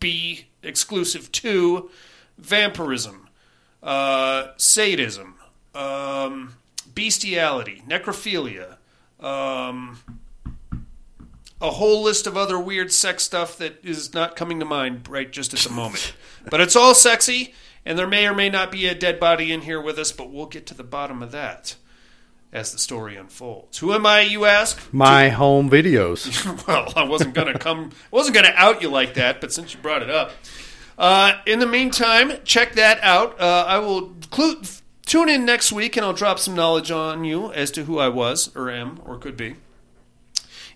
be 0.00 0.46
exclusive 0.62 1.30
to, 1.32 1.90
vampirism, 2.38 3.28
uh, 3.82 4.48
sadism, 4.56 5.36
um, 5.74 6.54
bestiality, 6.94 7.82
necrophilia, 7.86 8.76
um, 9.20 9.98
a 11.60 11.70
whole 11.70 12.02
list 12.02 12.26
of 12.26 12.36
other 12.36 12.58
weird 12.58 12.90
sex 12.90 13.22
stuff 13.22 13.58
that 13.58 13.84
is 13.84 14.14
not 14.14 14.34
coming 14.34 14.58
to 14.58 14.64
mind 14.64 15.06
right 15.08 15.30
just 15.30 15.52
at 15.52 15.60
the 15.60 15.70
moment. 15.70 16.14
but 16.50 16.60
it's 16.60 16.76
all 16.76 16.94
sexy, 16.94 17.54
and 17.84 17.98
there 17.98 18.06
may 18.06 18.26
or 18.26 18.34
may 18.34 18.48
not 18.48 18.72
be 18.72 18.86
a 18.86 18.94
dead 18.94 19.20
body 19.20 19.52
in 19.52 19.62
here 19.62 19.80
with 19.80 19.98
us, 19.98 20.10
but 20.10 20.30
we'll 20.30 20.46
get 20.46 20.66
to 20.66 20.74
the 20.74 20.82
bottom 20.82 21.22
of 21.22 21.32
that. 21.32 21.76
As 22.52 22.72
the 22.72 22.78
story 22.78 23.16
unfolds. 23.16 23.78
Who 23.78 23.92
am 23.92 24.06
I, 24.06 24.22
you 24.22 24.44
ask? 24.44 24.92
My 24.92 25.28
home 25.28 25.70
videos. 25.70 26.66
well, 26.66 26.92
I 26.96 27.04
wasn't 27.04 27.34
gonna 27.34 27.58
come, 27.58 27.90
wasn't 28.10 28.34
gonna 28.34 28.52
out 28.54 28.82
you 28.82 28.88
like 28.88 29.14
that, 29.14 29.40
but 29.40 29.52
since 29.52 29.74
you 29.74 29.80
brought 29.80 30.02
it 30.02 30.10
up, 30.10 30.32
uh, 30.98 31.38
in 31.46 31.60
the 31.60 31.66
meantime, 31.66 32.32
check 32.44 32.74
that 32.74 33.00
out. 33.02 33.40
Uh, 33.40 33.64
I 33.66 33.78
will 33.78 34.14
clu- 34.30 34.62
tune 35.06 35.28
in 35.28 35.44
next 35.44 35.72
week, 35.72 35.96
and 35.96 36.04
I'll 36.04 36.12
drop 36.12 36.38
some 36.38 36.54
knowledge 36.54 36.90
on 36.90 37.24
you 37.24 37.52
as 37.52 37.70
to 37.72 37.84
who 37.84 37.98
I 37.98 38.08
was, 38.08 38.54
or 38.54 38.70
am, 38.70 39.00
or 39.04 39.16
could 39.16 39.36
be. 39.36 39.56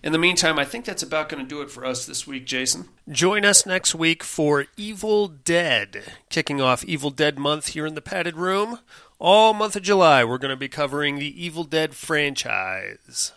In 0.05 0.11
the 0.11 0.19
meantime, 0.19 0.59
I 0.59 0.65
think 0.65 0.85
that's 0.85 1.01
about 1.01 1.29
going 1.29 1.43
to 1.43 1.49
do 1.49 1.61
it 1.63 1.71
for 1.71 1.83
us 1.83 2.05
this 2.05 2.27
week, 2.27 2.45
Jason. 2.45 2.89
Join 3.09 3.43
us 3.43 3.65
next 3.65 3.95
week 3.95 4.23
for 4.23 4.67
Evil 4.77 5.27
Dead, 5.27 6.03
kicking 6.29 6.61
off 6.61 6.85
Evil 6.85 7.09
Dead 7.09 7.39
month 7.39 7.69
here 7.69 7.87
in 7.87 7.95
the 7.95 8.01
padded 8.01 8.37
room. 8.37 8.77
All 9.17 9.53
month 9.53 9.75
of 9.77 9.83
July, 9.83 10.25
we're 10.25 10.37
going 10.37 10.49
to 10.49 10.57
be 10.57 10.67
covering 10.67 11.17
the 11.17 11.43
Evil 11.43 11.63
Dead 11.63 11.95
franchise. 11.95 13.31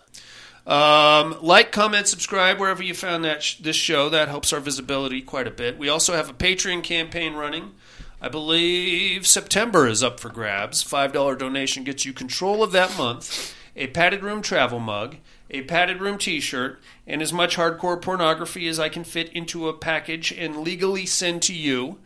Um, 0.66 1.38
like, 1.40 1.70
comment, 1.70 2.08
subscribe 2.08 2.58
wherever 2.58 2.82
you 2.82 2.94
found 2.94 3.24
that 3.24 3.42
sh- 3.42 3.58
this 3.58 3.76
show. 3.76 4.08
That 4.08 4.28
helps 4.28 4.52
our 4.52 4.60
visibility 4.60 5.22
quite 5.22 5.46
a 5.46 5.52
bit. 5.52 5.78
We 5.78 5.88
also 5.88 6.14
have 6.14 6.28
a 6.28 6.34
Patreon 6.34 6.82
campaign 6.82 7.34
running. 7.34 7.72
I 8.20 8.28
believe 8.28 9.26
September 9.26 9.86
is 9.86 10.02
up 10.02 10.18
for 10.18 10.30
grabs. 10.30 10.82
Five 10.82 11.12
dollar 11.12 11.36
donation 11.36 11.84
gets 11.84 12.04
you 12.04 12.12
control 12.12 12.64
of 12.64 12.72
that 12.72 12.98
month, 12.98 13.54
a 13.76 13.86
padded 13.86 14.24
room 14.24 14.42
travel 14.42 14.80
mug, 14.80 15.16
a 15.48 15.62
padded 15.62 16.00
room 16.00 16.18
T-shirt, 16.18 16.80
and 17.06 17.22
as 17.22 17.32
much 17.32 17.56
hardcore 17.56 18.02
pornography 18.02 18.66
as 18.66 18.80
I 18.80 18.88
can 18.88 19.04
fit 19.04 19.32
into 19.32 19.68
a 19.68 19.72
package 19.72 20.32
and 20.32 20.58
legally 20.58 21.06
send 21.06 21.40
to 21.42 21.54
you. 21.54 21.98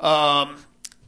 Um, 0.00 0.56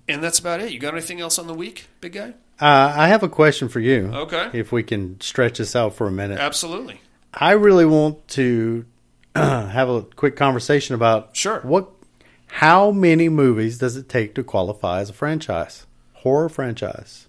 and 0.09 0.23
that's 0.23 0.39
about 0.39 0.61
it. 0.61 0.73
You 0.73 0.79
got 0.79 0.95
anything 0.95 1.21
else 1.21 1.39
on 1.39 1.47
the 1.47 1.55
week, 1.55 1.87
big 2.01 2.13
guy? 2.13 2.35
Uh, 2.61 2.93
I 2.97 3.09
have 3.09 3.23
a 3.23 3.29
question 3.29 3.69
for 3.69 3.81
you. 3.81 4.11
Okay. 4.15 4.51
If 4.53 4.71
we 4.73 4.83
can 4.83 5.21
stretch 5.21 5.59
this 5.59 5.75
out 5.75 5.95
for 5.95 6.07
a 6.07 6.13
minute. 6.13 6.39
Absolutely. 6.39 7.01
I 7.33 7.53
really 7.53 7.85
want 7.85 8.27
to 8.29 8.85
have 9.35 9.89
a 9.89 10.03
quick 10.03 10.37
conversation 10.37 10.95
about 10.95 11.37
Sure. 11.37 11.61
what 11.63 11.91
how 12.47 12.93
many 12.93 13.29
movies 13.29 13.79
does 13.79 13.97
it 13.97 14.09
take 14.09 14.35
to 14.37 14.45
qualify 14.45 15.01
as 15.01 15.11
a 15.11 15.13
franchise? 15.13 15.87
Horror 16.13 16.49
franchise. 16.49 17.27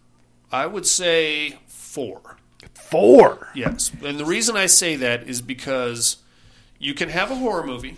I 0.51 0.67
would 0.67 0.85
say 0.85 1.57
four. 1.65 2.37
Four. 2.75 3.47
Yes. 3.55 3.91
And 4.03 4.19
the 4.19 4.25
reason 4.25 4.55
I 4.55 4.67
say 4.67 4.95
that 4.97 5.27
is 5.27 5.41
because 5.41 6.17
you 6.77 6.93
can 6.93 7.09
have 7.09 7.31
a 7.31 7.35
horror 7.35 7.65
movie, 7.65 7.95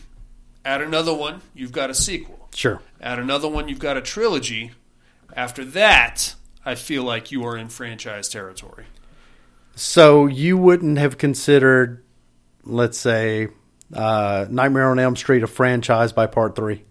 add 0.64 0.82
another 0.82 1.14
one, 1.14 1.42
you've 1.54 1.74
got 1.74 1.90
a 1.90 1.94
sequel. 1.94 2.37
Sure. 2.58 2.82
Add 3.00 3.20
another 3.20 3.48
one, 3.48 3.70
you've 3.70 3.78
got 3.78 3.98
a 3.98 4.02
trilogy. 4.02 4.72
After 5.36 5.64
that, 5.64 6.34
I 6.66 6.74
feel 6.74 7.04
like 7.04 7.32
you 7.32 7.46
are 7.46 7.56
in 7.56 7.70
franchise 7.70 8.30
territory. 8.30 8.86
So 9.76 10.26
you 10.26 10.58
wouldn't 10.58 10.98
have 10.98 11.20
considered, 11.20 12.04
let's 12.64 12.98
say, 12.98 13.50
uh, 13.94 14.48
Nightmare 14.50 14.90
on 14.90 14.98
Elm 14.98 15.16
Street 15.16 15.44
a 15.44 15.48
franchise 15.48 16.12
by 16.12 16.26
part 16.26 16.56
three? 16.56 16.84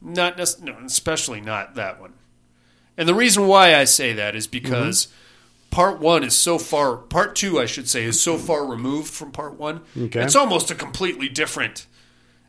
Not 0.00 0.38
nec- 0.38 0.62
no, 0.62 0.74
especially 0.86 1.42
not 1.42 1.74
that 1.74 2.00
one. 2.00 2.14
And 2.96 3.06
the 3.06 3.14
reason 3.14 3.46
why 3.46 3.74
I 3.74 3.84
say 3.84 4.14
that 4.14 4.34
is 4.34 4.46
because 4.46 5.08
part 5.68 6.00
one 6.00 6.24
is 6.24 6.34
so 6.34 6.58
far, 6.58 6.96
part 6.96 7.36
two, 7.36 7.60
I 7.60 7.66
should 7.66 7.90
say, 7.90 8.04
is 8.04 8.22
so 8.22 8.38
far 8.38 8.64
removed 8.64 9.12
from 9.12 9.32
part 9.32 9.58
one. 9.58 9.82
Okay. 10.00 10.22
It's 10.22 10.34
almost 10.34 10.70
a 10.70 10.74
completely 10.74 11.28
different. 11.28 11.86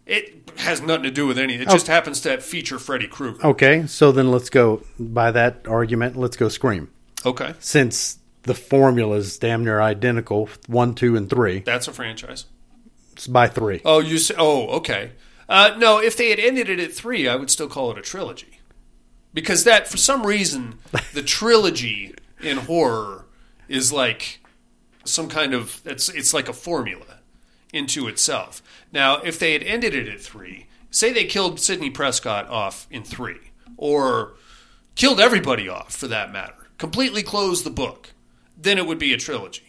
It 0.07 0.49
has 0.57 0.81
nothing 0.81 1.03
to 1.03 1.11
do 1.11 1.27
with 1.27 1.37
any. 1.37 1.55
It 1.55 1.67
Oh. 1.67 1.73
just 1.73 1.87
happens 1.87 2.21
to 2.21 2.39
feature 2.39 2.79
Freddy 2.79 3.07
Krueger. 3.07 3.45
Okay, 3.45 3.85
so 3.87 4.11
then 4.11 4.31
let's 4.31 4.49
go 4.49 4.81
by 4.97 5.31
that 5.31 5.65
argument. 5.67 6.15
Let's 6.17 6.37
go 6.37 6.47
Scream. 6.49 6.89
Okay, 7.25 7.53
Since 7.59 8.19
the 8.43 8.53
formula 8.53 9.17
is 9.17 9.37
damn 9.37 9.65
near 9.65 9.81
identical, 9.81 10.49
one, 10.67 10.93
two, 10.95 11.15
and 11.17 11.29
three. 11.29 11.59
that's 11.59 11.87
a 11.87 11.91
franchise. 11.93 12.45
It's 13.13 13.27
by 13.27 13.47
three. 13.47 13.81
Oh, 13.83 13.99
you 13.99 14.17
say, 14.17 14.35
oh, 14.37 14.67
okay. 14.77 15.11
Uh, 15.49 15.75
no, 15.77 15.99
if 15.99 16.15
they 16.15 16.29
had 16.29 16.39
ended 16.39 16.69
it 16.69 16.79
at 16.79 16.93
three, 16.93 17.27
I 17.27 17.35
would 17.35 17.49
still 17.49 17.67
call 17.67 17.91
it 17.91 17.97
a 17.97 18.01
trilogy, 18.01 18.59
because 19.33 19.63
that 19.65 19.87
for 19.87 19.97
some 19.97 20.25
reason 20.25 20.79
the 21.13 21.23
trilogy 21.23 22.13
in 22.41 22.57
horror 22.57 23.25
is 23.67 23.91
like 23.91 24.39
some 25.03 25.27
kind 25.27 25.53
of 25.53 25.81
it's 25.85 26.09
it's 26.09 26.33
like 26.33 26.47
a 26.47 26.53
formula 26.53 27.16
into 27.73 28.07
itself. 28.07 28.61
Now, 28.91 29.17
if 29.17 29.39
they 29.39 29.53
had 29.53 29.63
ended 29.63 29.93
it 29.93 30.07
at 30.07 30.21
three, 30.21 30.67
say 30.91 31.11
they 31.11 31.25
killed 31.25 31.59
Sidney 31.59 31.89
Prescott 31.89 32.47
off 32.47 32.87
in 32.89 33.03
three, 33.03 33.51
or 33.75 34.33
killed 34.95 35.19
everybody 35.19 35.67
off 35.67 35.95
for 35.95 36.07
that 36.07 36.31
matter, 36.31 36.69
completely 36.77 37.23
closed 37.23 37.63
the 37.63 37.69
book, 37.69 38.11
then 38.57 38.77
it 38.77 38.87
would 38.87 38.99
be 38.99 39.13
a 39.13 39.17
trilogy 39.17 39.67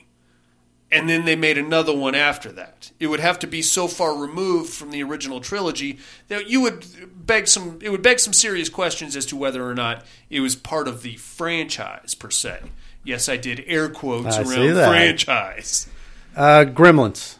and 0.90 1.08
then 1.08 1.24
they 1.24 1.36
made 1.36 1.58
another 1.58 1.94
one 1.94 2.14
after 2.14 2.50
that. 2.52 2.92
It 2.98 3.08
would 3.08 3.20
have 3.20 3.38
to 3.40 3.46
be 3.46 3.62
so 3.62 3.88
far 3.88 4.16
removed 4.16 4.72
from 4.72 4.90
the 4.90 5.02
original 5.02 5.40
trilogy 5.40 5.98
that 6.28 6.48
you 6.48 6.62
would 6.62 6.86
beg 7.26 7.46
some. 7.46 7.78
It 7.82 7.90
would 7.90 8.02
beg 8.02 8.20
some 8.20 8.32
serious 8.32 8.68
questions 8.68 9.14
as 9.14 9.26
to 9.26 9.36
whether 9.36 9.68
or 9.68 9.74
not 9.74 10.04
it 10.30 10.40
was 10.40 10.56
part 10.56 10.88
of 10.88 11.02
the 11.02 11.16
franchise 11.16 12.14
per 12.14 12.30
se. 12.30 12.60
Yes, 13.04 13.28
I 13.28 13.36
did 13.36 13.64
air 13.66 13.88
quotes 13.88 14.36
I 14.36 14.42
around 14.42 14.74
franchise. 14.74 15.88
Uh, 16.34 16.64
Gremlins. 16.64 17.36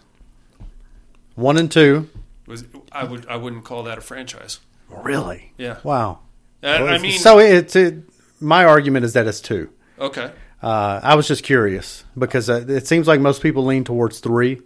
One 1.39 1.57
and 1.57 1.71
two. 1.71 2.11
Was 2.49 2.65
I 2.91 3.05
would 3.05 3.29
I 3.29 3.37
wouldn't 3.37 3.65
call 3.65 3.85
that 3.85 3.97
a 3.97 4.01
franchise. 4.01 4.59
Really? 4.89 5.53
Yeah. 5.57 5.79
Wow. 5.85 6.19
Uh, 6.65 6.67
I 6.67 6.99
mean, 6.99 7.17
so 7.17 7.39
it's 7.39 7.77
it, 7.77 8.03
my 8.41 8.65
argument 8.65 9.05
is 9.05 9.13
that 9.13 9.29
it's 9.29 9.41
two. 9.41 9.71
okay. 10.01 10.33
Uh, 10.61 10.99
I 11.01 11.15
was 11.15 11.29
just 11.29 11.45
curious 11.45 12.03
because 12.19 12.51
uh, 12.51 12.65
it 12.67 12.89
seems 12.89 13.07
like 13.07 13.21
most 13.21 13.41
people 13.41 13.65
lean 13.65 13.85
towards 13.85 14.19
three. 14.19 14.61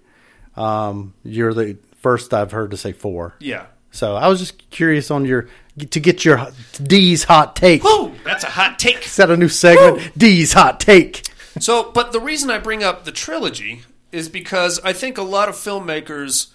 Um, 0.57 1.13
you're 1.23 1.53
the 1.53 1.77
first 2.01 2.33
I've 2.33 2.53
heard 2.53 2.71
to 2.71 2.79
say 2.79 2.93
four. 2.93 3.35
Yeah. 3.39 3.67
So 3.91 4.17
I 4.17 4.29
was 4.29 4.41
just 4.41 4.71
curious 4.71 5.11
on 5.11 5.27
your 5.27 5.49
to 5.91 6.01
get 6.01 6.25
your 6.25 6.49
D's 6.83 7.25
hot 7.25 7.55
take. 7.55 7.85
Woo! 7.85 8.15
That's 8.25 8.45
a 8.45 8.51
hot 8.51 8.79
take. 8.79 9.05
Is 9.05 9.17
that 9.17 9.31
a 9.31 9.37
new 9.37 9.51
segment? 9.51 10.17
D's 10.17 10.55
hot 10.55 10.81
take. 10.81 11.29
So, 11.61 11.93
but 11.93 12.13
the 12.13 12.21
reason 12.21 12.51
I 12.51 12.57
bring 12.57 12.83
up 12.83 13.05
the 13.05 13.13
trilogy 13.13 13.83
is 14.11 14.31
because 14.31 14.81
I 14.81 14.95
think 14.95 15.19
a 15.19 15.23
lot 15.23 15.51
of 15.51 15.55
filmmakers 15.55 16.49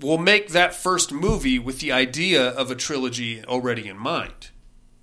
will 0.00 0.18
make 0.18 0.48
that 0.48 0.74
first 0.74 1.12
movie 1.12 1.58
with 1.58 1.80
the 1.80 1.92
idea 1.92 2.48
of 2.48 2.70
a 2.70 2.74
trilogy 2.74 3.44
already 3.44 3.88
in 3.88 3.96
mind. 3.96 4.50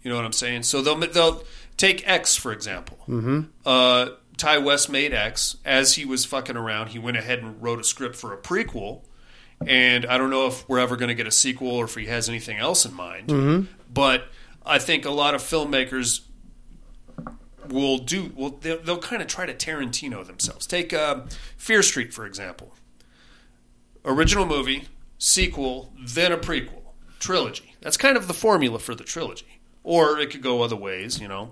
You 0.01 0.09
know 0.09 0.15
what 0.15 0.25
I'm 0.25 0.33
saying? 0.33 0.63
So 0.63 0.81
they'll 0.81 0.97
they'll 0.97 1.43
take 1.75 2.07
X 2.07 2.35
for 2.35 2.51
example. 2.51 2.97
Mm-hmm. 3.07 3.41
Uh, 3.65 4.09
Ti 4.37 4.59
West 4.59 4.89
made 4.89 5.13
X 5.13 5.57
as 5.65 5.95
he 5.95 6.05
was 6.05 6.25
fucking 6.25 6.55
around. 6.55 6.89
He 6.89 6.99
went 6.99 7.17
ahead 7.17 7.39
and 7.39 7.61
wrote 7.61 7.79
a 7.79 7.83
script 7.83 8.15
for 8.15 8.33
a 8.33 8.37
prequel, 8.37 9.01
and 9.65 10.05
I 10.05 10.17
don't 10.17 10.29
know 10.29 10.47
if 10.47 10.67
we're 10.69 10.79
ever 10.79 10.95
going 10.95 11.09
to 11.09 11.15
get 11.15 11.27
a 11.27 11.31
sequel 11.31 11.69
or 11.69 11.85
if 11.85 11.95
he 11.95 12.05
has 12.05 12.29
anything 12.29 12.57
else 12.57 12.85
in 12.85 12.93
mind. 12.93 13.31
But 13.91 14.25
I 14.65 14.79
think 14.79 15.05
a 15.05 15.11
lot 15.11 15.33
of 15.33 15.41
filmmakers 15.41 16.21
will 17.69 17.97
do 17.97 18.31
will 18.35 18.51
they'll, 18.51 18.79
they'll 18.79 18.99
kind 18.99 19.21
of 19.21 19.27
try 19.27 19.45
to 19.45 19.53
Tarantino 19.53 20.25
themselves. 20.25 20.67
Take 20.67 20.93
uh, 20.93 21.21
Fear 21.57 21.83
Street 21.83 22.13
for 22.13 22.25
example. 22.25 22.73
Original 24.07 24.45
movie, 24.45 24.87
sequel, 25.19 25.91
then 25.99 26.31
a 26.31 26.37
prequel, 26.37 26.81
trilogy. 27.19 27.75
That's 27.81 27.97
kind 27.97 28.17
of 28.17 28.27
the 28.27 28.33
formula 28.33 28.79
for 28.79 28.95
the 28.95 29.03
trilogy. 29.03 29.59
Or 29.83 30.17
it 30.17 30.31
could 30.31 30.41
go 30.41 30.63
other 30.63 30.75
ways, 30.75 31.19
you 31.21 31.27
know. 31.27 31.51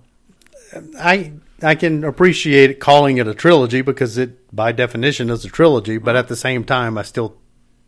I 0.99 1.33
I 1.61 1.75
can 1.75 2.03
appreciate 2.03 2.79
calling 2.79 3.17
it 3.17 3.27
a 3.27 3.35
trilogy 3.35 3.81
because 3.81 4.17
it 4.17 4.55
by 4.55 4.71
definition 4.71 5.29
is 5.29 5.45
a 5.45 5.49
trilogy, 5.49 5.97
but 5.97 6.15
at 6.15 6.27
the 6.27 6.35
same 6.35 6.63
time 6.63 6.97
I 6.97 7.03
still 7.03 7.37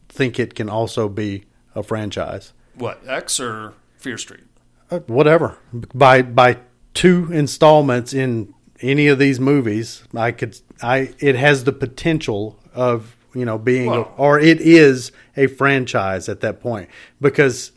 think 0.10 0.40
it 0.40 0.54
can 0.54 0.70
also 0.70 1.10
be 1.10 1.46
a 1.74 1.82
franchise. 1.82 2.54
What 2.76 3.02
X 3.08 3.40
or 3.40 3.74
Fear 3.98 4.18
Street? 4.18 4.44
Uh, 4.92 5.00
whatever. 5.08 5.58
By 5.74 6.22
by 6.22 6.60
two 6.94 7.32
installments 7.32 8.14
in 8.14 8.54
any 8.82 9.08
of 9.08 9.18
these 9.18 9.40
movies, 9.40 10.04
I 10.16 10.32
could 10.32 10.60
I 10.82 11.14
it 11.20 11.36
has 11.36 11.64
the 11.64 11.74
potential 11.74 12.60
of, 12.74 13.17
you 13.38 13.46
know, 13.46 13.58
being 13.58 13.88
Well- 13.92 14.14
or 14.18 14.40
it 14.40 14.60
is 14.62 15.12
a 15.36 15.48
franchise 15.48 16.28
at 16.30 16.40
that 16.42 16.60
point 16.62 16.90
because 17.22 17.72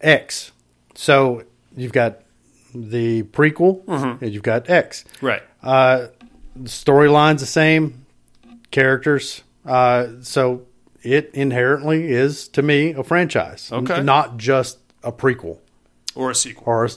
X. 0.00 0.52
So 0.94 1.42
you've 1.76 1.92
got 1.92 2.20
the 2.74 3.22
prequel 3.24 3.82
and 4.22 4.32
you've 4.32 4.42
got 4.42 4.68
X. 4.70 5.04
Right. 5.20 5.42
Uh, 5.62 6.08
the 6.56 6.68
storyline's 6.68 7.40
the 7.40 7.46
same, 7.46 8.06
characters. 8.70 9.42
Uh, 9.66 10.06
so 10.22 10.62
it 11.02 11.30
inherently 11.34 12.10
is 12.12 12.48
to 12.48 12.62
me 12.62 12.92
a 12.92 13.02
franchise, 13.02 13.70
N- 13.72 13.80
Okay. 13.90 14.02
not 14.02 14.36
just 14.36 14.78
a 15.02 15.10
prequel 15.12 15.58
Or 16.16 16.30
a 16.30 16.34
sequel. 16.34 16.64
or 16.66 16.84
a, 16.84 16.90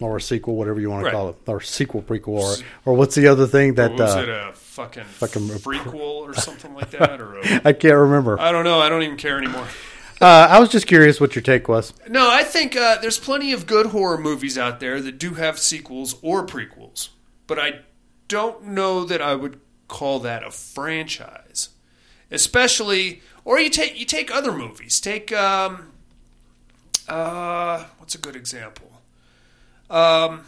or 0.00 0.16
a 0.18 0.20
sequel, 0.20 0.54
whatever 0.54 0.80
you 0.80 0.88
want 0.88 1.02
Right. 1.04 1.10
to 1.10 1.16
call 1.16 1.28
it, 1.30 1.36
or 1.46 1.60
sequel 1.60 2.00
prequel, 2.00 2.28
or 2.28 2.54
or 2.84 2.94
what's 2.94 3.14
the 3.16 3.26
other 3.26 3.46
thing 3.46 3.74
that 3.74 3.92
was 3.92 4.14
uh, 4.14 4.18
it 4.20 4.28
a 4.28 4.52
fucking, 4.54 5.04
fucking- 5.04 5.48
prequel 5.48 5.94
or 6.22 6.34
something 6.48 6.72
like 6.74 6.90
that? 6.92 7.20
Or 7.20 7.38
I 7.64 7.72
can't 7.72 7.96
remember. 7.96 8.38
I 8.40 8.52
don't 8.52 8.64
know. 8.64 8.78
I 8.80 8.88
don't 8.88 9.02
even 9.02 9.16
care 9.16 9.36
anymore. 9.38 9.66
Uh, 10.20 10.46
I 10.48 10.60
was 10.60 10.68
just 10.68 10.86
curious 10.86 11.20
what 11.20 11.34
your 11.34 11.42
take 11.42 11.66
was. 11.68 11.92
No, 12.08 12.30
I 12.30 12.44
think 12.44 12.76
uh, 12.76 12.98
there's 13.00 13.18
plenty 13.18 13.52
of 13.52 13.66
good 13.66 13.86
horror 13.86 14.18
movies 14.18 14.56
out 14.56 14.78
there 14.78 15.00
that 15.00 15.18
do 15.18 15.34
have 15.34 15.58
sequels 15.58 16.14
or 16.22 16.46
prequels, 16.46 17.08
but 17.48 17.58
I 17.58 17.80
don't 18.28 18.66
know 18.68 19.04
that 19.04 19.20
I 19.20 19.34
would 19.34 19.58
call 19.88 20.20
that 20.20 20.44
a 20.44 20.52
franchise, 20.52 21.70
especially. 22.30 23.22
Or 23.44 23.58
you 23.58 23.68
take 23.70 23.98
you 23.98 24.06
take 24.06 24.32
other 24.32 24.52
movies. 24.52 25.00
Take 25.00 25.32
um, 25.32 25.91
uh, 27.12 27.84
what's 27.98 28.14
a 28.14 28.18
good 28.18 28.36
example? 28.36 28.90
Um, 29.90 30.44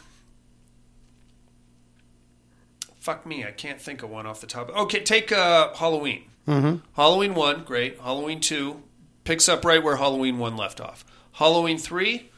fuck 2.99 3.27
me, 3.27 3.45
I 3.45 3.51
can't 3.51 3.81
think 3.81 4.03
of 4.03 4.11
one 4.11 4.27
off 4.27 4.41
the 4.41 4.47
top. 4.47 4.71
Okay, 4.71 5.01
take 5.01 5.31
uh, 5.33 5.75
Halloween. 5.75 6.25
Mhm. 6.49 6.81
Halloween 6.95 7.35
one, 7.35 7.65
great. 7.65 7.99
Halloween 8.01 8.41
two 8.41 8.83
picks 9.25 9.49
up 9.49 9.65
right 9.65 9.83
where 9.83 9.97
Halloween 9.97 10.39
one 10.39 10.57
left 10.57 10.81
off. 10.81 11.05
Halloween 11.33 11.79
three, 11.79 12.31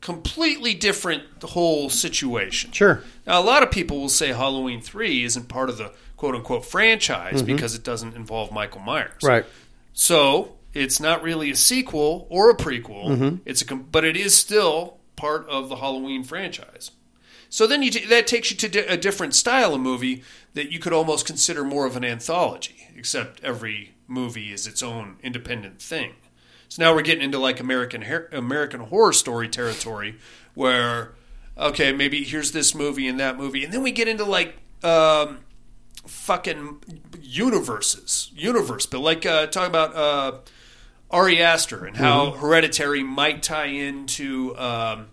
completely 0.00 0.74
different 0.74 1.24
whole 1.42 1.90
situation. 1.90 2.72
Sure. 2.72 3.02
Now, 3.26 3.40
a 3.40 3.44
lot 3.44 3.62
of 3.62 3.70
people 3.70 4.00
will 4.00 4.08
say 4.08 4.28
Halloween 4.28 4.80
3 4.80 5.24
isn't 5.24 5.48
part 5.48 5.68
of 5.68 5.76
the 5.76 5.92
quote 6.16 6.34
unquote 6.34 6.64
franchise 6.64 7.42
Mhm. 7.42 7.46
because 7.46 7.74
it 7.74 7.84
doesn't 7.84 8.16
involve 8.16 8.50
Michael 8.50 8.80
Myers. 8.80 9.22
Right. 9.22 9.44
So, 9.92 10.56
it's 10.74 11.00
not 11.00 11.22
really 11.22 11.50
a 11.50 11.56
sequel 11.56 12.26
or 12.30 12.50
a 12.50 12.56
prequel. 12.56 13.08
Mhm. 13.08 13.40
It's 13.44 13.62
a 13.62 13.64
com- 13.64 13.86
but 13.90 14.04
it 14.04 14.16
is 14.16 14.36
still 14.36 14.98
part 15.16 15.48
of 15.48 15.68
the 15.68 15.76
Halloween 15.76 16.22
franchise. 16.24 16.90
So 17.48 17.66
then 17.66 17.82
you 17.82 17.90
t- 17.90 18.04
that 18.06 18.26
takes 18.26 18.50
you 18.50 18.56
to 18.58 18.68
di- 18.68 18.78
a 18.80 18.96
different 18.96 19.34
style 19.34 19.74
of 19.74 19.80
movie 19.80 20.22
that 20.54 20.70
you 20.72 20.78
could 20.78 20.92
almost 20.92 21.26
consider 21.26 21.64
more 21.64 21.84
of 21.86 21.96
an 21.96 22.04
anthology, 22.04 22.88
except 22.96 23.42
every 23.42 23.94
movie 24.06 24.52
is 24.52 24.66
its 24.66 24.82
own 24.82 25.16
independent 25.22 25.80
thing. 25.82 26.14
So 26.68 26.82
now 26.84 26.94
we're 26.94 27.02
getting 27.02 27.24
into 27.24 27.38
like 27.38 27.58
American 27.58 28.02
Her- 28.02 28.28
American 28.32 28.80
Horror 28.80 29.12
Story 29.12 29.48
territory, 29.48 30.16
where 30.54 31.14
okay, 31.58 31.92
maybe 31.92 32.22
here's 32.24 32.52
this 32.52 32.74
movie 32.74 33.06
and 33.08 33.18
that 33.20 33.36
movie, 33.36 33.64
and 33.64 33.72
then 33.74 33.82
we 33.82 33.90
get 33.90 34.06
into 34.08 34.24
like 34.24 34.56
um, 34.84 35.38
fucking 36.06 36.78
universes, 37.20 38.30
universe, 38.34 38.86
but 38.86 39.00
like 39.00 39.26
uh, 39.26 39.46
talking 39.46 39.68
about 39.70 39.94
uh, 39.94 40.38
Ari 41.10 41.42
Aster 41.42 41.84
and 41.84 41.96
how 41.96 42.30
Mhm. 42.30 42.38
Hereditary 42.38 43.02
might 43.02 43.42
tie 43.42 43.66
into 43.66 44.56
um, 44.56 45.08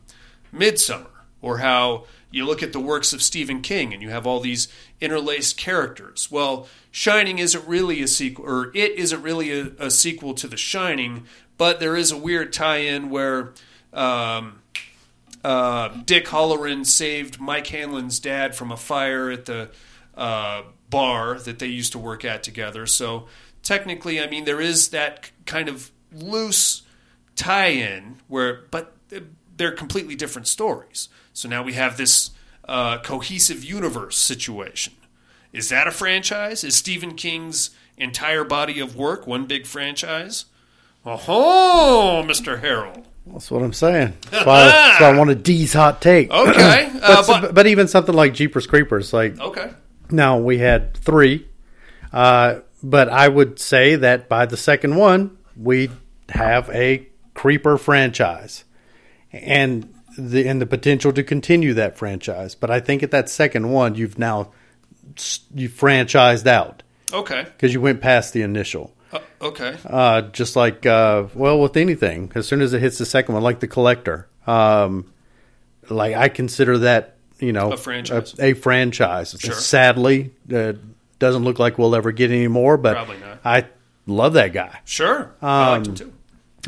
Midsommar, 0.53 1.07
or 1.41 1.60
how 1.60 2.06
you 2.32 2.45
look 2.45 2.61
at 2.61 2.74
the 2.74 2.80
works 2.80 3.14
of 3.14 3.22
Stephen 3.22 3.61
King 3.61 3.94
and 3.94 4.02
you 4.02 4.10
have 4.10 4.28
all 4.28 4.40
these 4.40 4.68
interlaced 5.02 5.57
characters. 5.57 6.28
Well, 6.30 6.68
Shining 6.91 7.40
isn't 7.40 7.68
really 7.68 8.02
a 8.02 8.07
sequel, 8.07 8.45
or 8.45 8.72
it 8.76 8.91
isn't 8.94 9.22
really 9.22 9.52
a, 9.60 9.72
a 9.80 9.91
sequel 9.91 10.34
to 10.36 10.48
The 10.48 10.57
Shining, 10.57 11.26
but 11.57 11.80
there 11.80 11.95
is 11.95 12.11
a 12.11 12.18
weird 12.18 12.53
tie-in 12.53 13.10
where. 13.10 13.53
Um, 13.94 14.60
uh, 15.44 15.90
Dick 16.06 16.26
Hallorann 16.26 16.86
saved 16.86 17.40
Mike 17.40 17.68
Hanlon's 17.68 18.19
dad 18.19 18.53
from 18.56 18.72
a 18.72 18.78
fire 18.78 19.32
at 19.32 19.45
the 19.45 19.69
uh, 20.15 20.64
bar 20.90 21.40
that 21.40 21.60
they 21.60 21.68
used 21.68 21.94
to 21.94 21.99
work 21.99 22.26
at 22.26 22.44
together. 22.44 22.86
So 22.86 23.28
technically, 23.68 24.22
I 24.22 24.27
mean, 24.30 24.45
there 24.45 24.61
is 24.61 24.89
that 24.89 25.30
kind 25.45 25.68
of 25.68 25.91
loose 26.14 26.84
tie-in 27.35 28.18
where, 28.27 28.61
but 28.72 28.94
they're 29.57 29.72
completely 29.73 30.15
different 30.15 30.48
stories. 30.48 31.10
So 31.34 31.49
now 31.49 31.64
we 31.64 31.73
have 31.73 31.98
this 31.98 32.31
uh, 32.68 32.99
cohesive 32.99 33.64
universe 33.64 34.18
situation. 34.18 34.94
Is 35.52 35.69
that 35.69 35.85
a 35.88 35.91
franchise? 35.91 36.64
Is 36.64 36.76
Stephen 36.76 37.15
King's 37.15 37.72
entire 37.98 38.44
body 38.44 38.80
of 38.80 38.95
work 38.95 39.27
one 39.27 39.45
big 39.45 39.65
franchise? 39.65 40.45
Oh, 41.06 42.23
Mr. 42.27 42.60
Harold. 42.60 43.06
That's 43.26 43.49
what 43.52 43.61
I'm 43.61 43.73
saying. 43.73 44.14
That's 44.31 44.45
why, 44.45 44.95
why 44.99 45.07
I 45.10 45.18
wanted 45.18 45.44
D's 45.44 45.73
hot 45.73 46.02
take. 46.02 46.31
Okay, 46.31 46.89
but, 46.94 47.03
uh, 47.03 47.19
s- 47.19 47.27
but- 47.27 47.53
but 47.53 47.68
even 47.68 47.88
something 47.88 48.15
like 48.15 48.34
Jeepers 48.34 48.68
Creepers, 48.68 49.11
like 49.14 49.39
Okay. 49.39 49.72
now 50.10 50.38
we 50.38 50.57
had 50.57 50.95
three, 50.95 51.45
uh, 52.14 52.60
but 52.84 53.10
I 53.10 53.28
would 53.28 53.60
say 53.60 53.95
that 53.95 54.30
by 54.30 54.45
the 54.45 54.58
second 54.58 54.95
one 54.95 55.38
we 55.56 55.90
have 56.30 56.70
a 56.70 57.08
creeper 57.34 57.78
franchise, 57.78 58.64
and 59.32 59.94
the 60.18 60.48
and 60.48 60.62
the 60.62 60.66
potential 60.66 61.14
to 61.14 61.24
continue 61.24 61.74
that 61.76 61.98
franchise. 61.98 62.56
But 62.56 62.70
I 62.72 62.80
think 62.80 63.04
at 63.04 63.12
that 63.12 63.30
second 63.30 63.72
one 63.72 63.95
you've 63.95 64.18
now 64.20 64.52
you 65.54 65.70
franchised 65.70 66.45
out 66.48 66.84
Okay. 67.14 67.44
because 67.44 67.74
you 67.74 67.82
went 67.82 68.02
past 68.02 68.34
the 68.34 68.41
initial. 68.41 68.94
Uh, 69.12 69.20
okay. 69.41 69.78
Uh, 69.86 70.22
just 70.22 70.56
like 70.56 70.86
uh, 70.86 71.26
well, 71.34 71.60
with 71.60 71.78
anything, 71.78 72.32
as 72.36 72.48
soon 72.48 72.62
as 72.62 72.74
it 72.74 72.82
hits 72.82 72.98
the 72.98 73.06
second 73.06 73.34
one, 73.36 73.44
like 73.44 73.60
the 73.62 73.68
collector, 73.68 74.28
um, 74.45 75.12
like 75.90 76.16
I 76.16 76.28
consider 76.30 76.80
that 76.80 77.16
you 77.40 77.54
know 77.54 77.72
A 77.72 77.78
franchise. 77.78 78.36
A, 78.40 78.48
a 78.48 78.54
franchise. 78.54 79.36
Sure. 79.40 79.54
Sadly, 79.54 80.32
uh, 80.54 80.74
doesn't 81.19 81.44
look 81.44 81.60
like 81.60 81.77
we'll 81.77 81.95
ever 81.95 82.11
get 82.11 82.31
any 82.31 82.48
more. 82.48 82.77
But. 82.77 82.98
I 83.45 83.65
love 84.06 84.34
that 84.34 84.53
guy. 84.53 84.80
Sure. 84.85 85.34
I 85.41 85.72
liked 85.72 85.88
Um, 85.88 85.91
him 85.94 85.98
too. 85.98 86.14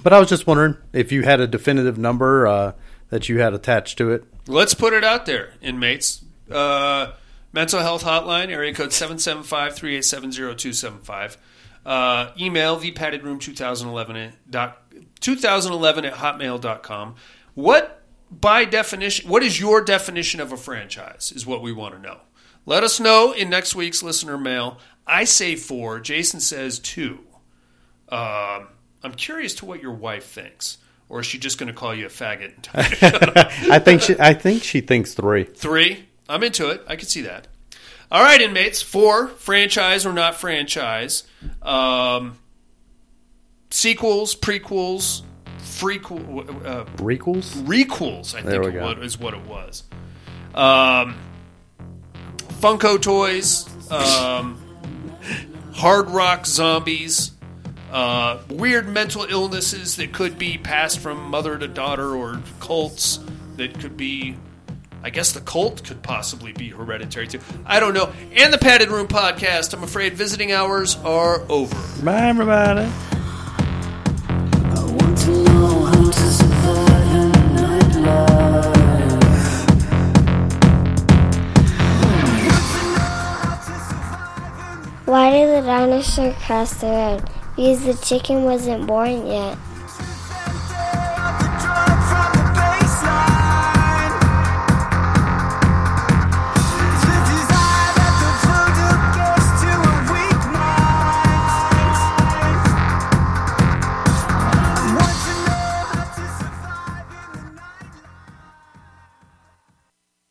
But 0.03 0.13
I 0.13 0.19
was 0.19 0.29
just 0.29 0.47
wondering 0.47 0.77
if 0.93 1.11
you 1.11 1.23
had 1.23 1.39
a 1.41 1.47
definitive 1.47 1.97
number 1.97 2.47
uh, 2.47 2.71
that 3.09 3.27
you 3.27 3.39
had 3.39 3.53
attached 3.53 3.97
to 3.97 4.11
it. 4.11 4.23
Let's 4.47 4.73
put 4.73 4.93
it 4.93 5.03
out 5.03 5.25
there, 5.25 5.53
inmates. 5.61 6.23
Uh, 6.49 7.11
mental 7.53 7.81
health 7.81 8.03
hotline, 8.03 8.49
area 8.49 8.73
code 8.73 8.89
775-387-0275. 8.89 11.37
Uh, 11.85 12.31
email 12.39 12.77
thepaddedroom2011 12.77 14.31
dot, 14.49 14.81
2011 15.19 16.05
at 16.05 16.13
hotmail.com. 16.13 17.15
What, 17.55 18.01
by 18.31 18.65
definition, 18.65 19.29
what 19.29 19.43
is 19.43 19.59
your 19.59 19.81
definition 19.83 20.39
of 20.39 20.51
a 20.51 20.57
franchise 20.57 21.31
is 21.35 21.45
what 21.45 21.61
we 21.61 21.71
want 21.71 21.95
to 21.95 22.01
know. 22.01 22.17
Let 22.65 22.83
us 22.83 22.99
know 22.99 23.31
in 23.31 23.49
next 23.49 23.75
week's 23.75 24.03
listener 24.03 24.37
mail. 24.37 24.77
I 25.07 25.23
say 25.23 25.55
four. 25.55 25.99
Jason 25.99 26.39
says 26.39 26.77
two. 26.79 27.19
Um, 28.09 28.67
I'm 29.03 29.13
curious 29.15 29.55
to 29.55 29.65
what 29.65 29.81
your 29.81 29.93
wife 29.93 30.25
thinks. 30.25 30.77
Or 31.07 31.21
is 31.21 31.25
she 31.25 31.39
just 31.39 31.57
going 31.57 31.67
to 31.67 31.73
call 31.73 31.95
you 31.95 32.05
a 32.05 32.09
faggot? 32.09 32.53
and 32.53 32.63
tell 32.63 32.83
you 32.83 32.89
to? 32.89 33.73
I 33.73 33.79
think 33.79 34.01
she, 34.03 34.15
I 34.19 34.33
think 34.35 34.61
she 34.63 34.81
thinks 34.81 35.15
three. 35.15 35.43
Three. 35.45 36.05
I'm 36.27 36.43
into 36.43 36.69
it. 36.69 36.83
I 36.87 36.95
can 36.95 37.07
see 37.07 37.21
that. 37.21 37.47
All 38.11 38.21
right, 38.21 38.39
inmates. 38.39 38.83
Four. 38.83 39.27
Franchise 39.27 40.05
or 40.05 40.13
not 40.13 40.35
franchise. 40.35 41.23
Um, 41.63 42.37
sequels, 43.71 44.35
prequels, 44.35 45.23
frequel, 45.57 46.41
uh, 46.65 46.85
Requels. 46.97 47.53
requels. 47.63 48.35
I 48.35 48.41
There 48.41 48.61
think 48.61 48.63
we 48.73 48.79
it 48.79 48.81
go. 48.81 48.93
was, 48.95 49.13
is 49.15 49.19
what 49.19 49.33
it 49.33 49.45
was. 49.45 49.83
Um, 50.53 51.15
Funko 52.59 53.01
toys. 53.01 53.65
Um, 53.89 54.61
hard 55.73 56.09
rock 56.09 56.45
zombies. 56.45 57.31
Uh, 57.91 58.39
weird 58.49 58.87
mental 58.87 59.23
illnesses 59.23 59.95
that 59.95 60.13
could 60.13 60.37
be 60.37 60.57
passed 60.57 60.99
from 60.99 61.29
mother 61.29 61.57
to 61.57 61.67
daughter, 61.67 62.15
or 62.15 62.41
cults 62.59 63.19
that 63.55 63.79
could 63.79 63.97
be. 63.97 64.35
I 65.01 65.09
guess 65.09 65.31
the 65.31 65.39
cult 65.39 65.85
could 65.85 66.03
possibly 66.03 66.51
be 66.51 66.67
hereditary 66.69 67.27
too. 67.27 67.39
I 67.65 67.79
don't 67.79 67.93
know. 67.93 68.11
And 68.33 68.51
the 68.53 68.57
Padded 68.57 68.89
Room 68.89 69.07
podcast. 69.07 69.73
I'm 69.73 69.83
afraid 69.83 70.13
visiting 70.13 70.51
hours 70.51 70.97
are 70.97 71.41
over. 71.49 72.03
Bye, 72.03 72.27
everybody. 72.27 72.91
Why 85.09 85.31
did 85.31 85.49
the 85.49 85.65
dinosaur 85.65 86.33
cross 86.33 86.75
the 86.75 86.85
road? 86.85 87.29
Because 87.55 87.83
the 87.83 87.95
chicken 87.95 88.43
wasn't 88.43 88.85
born 88.85 89.25
yet. 89.25 89.57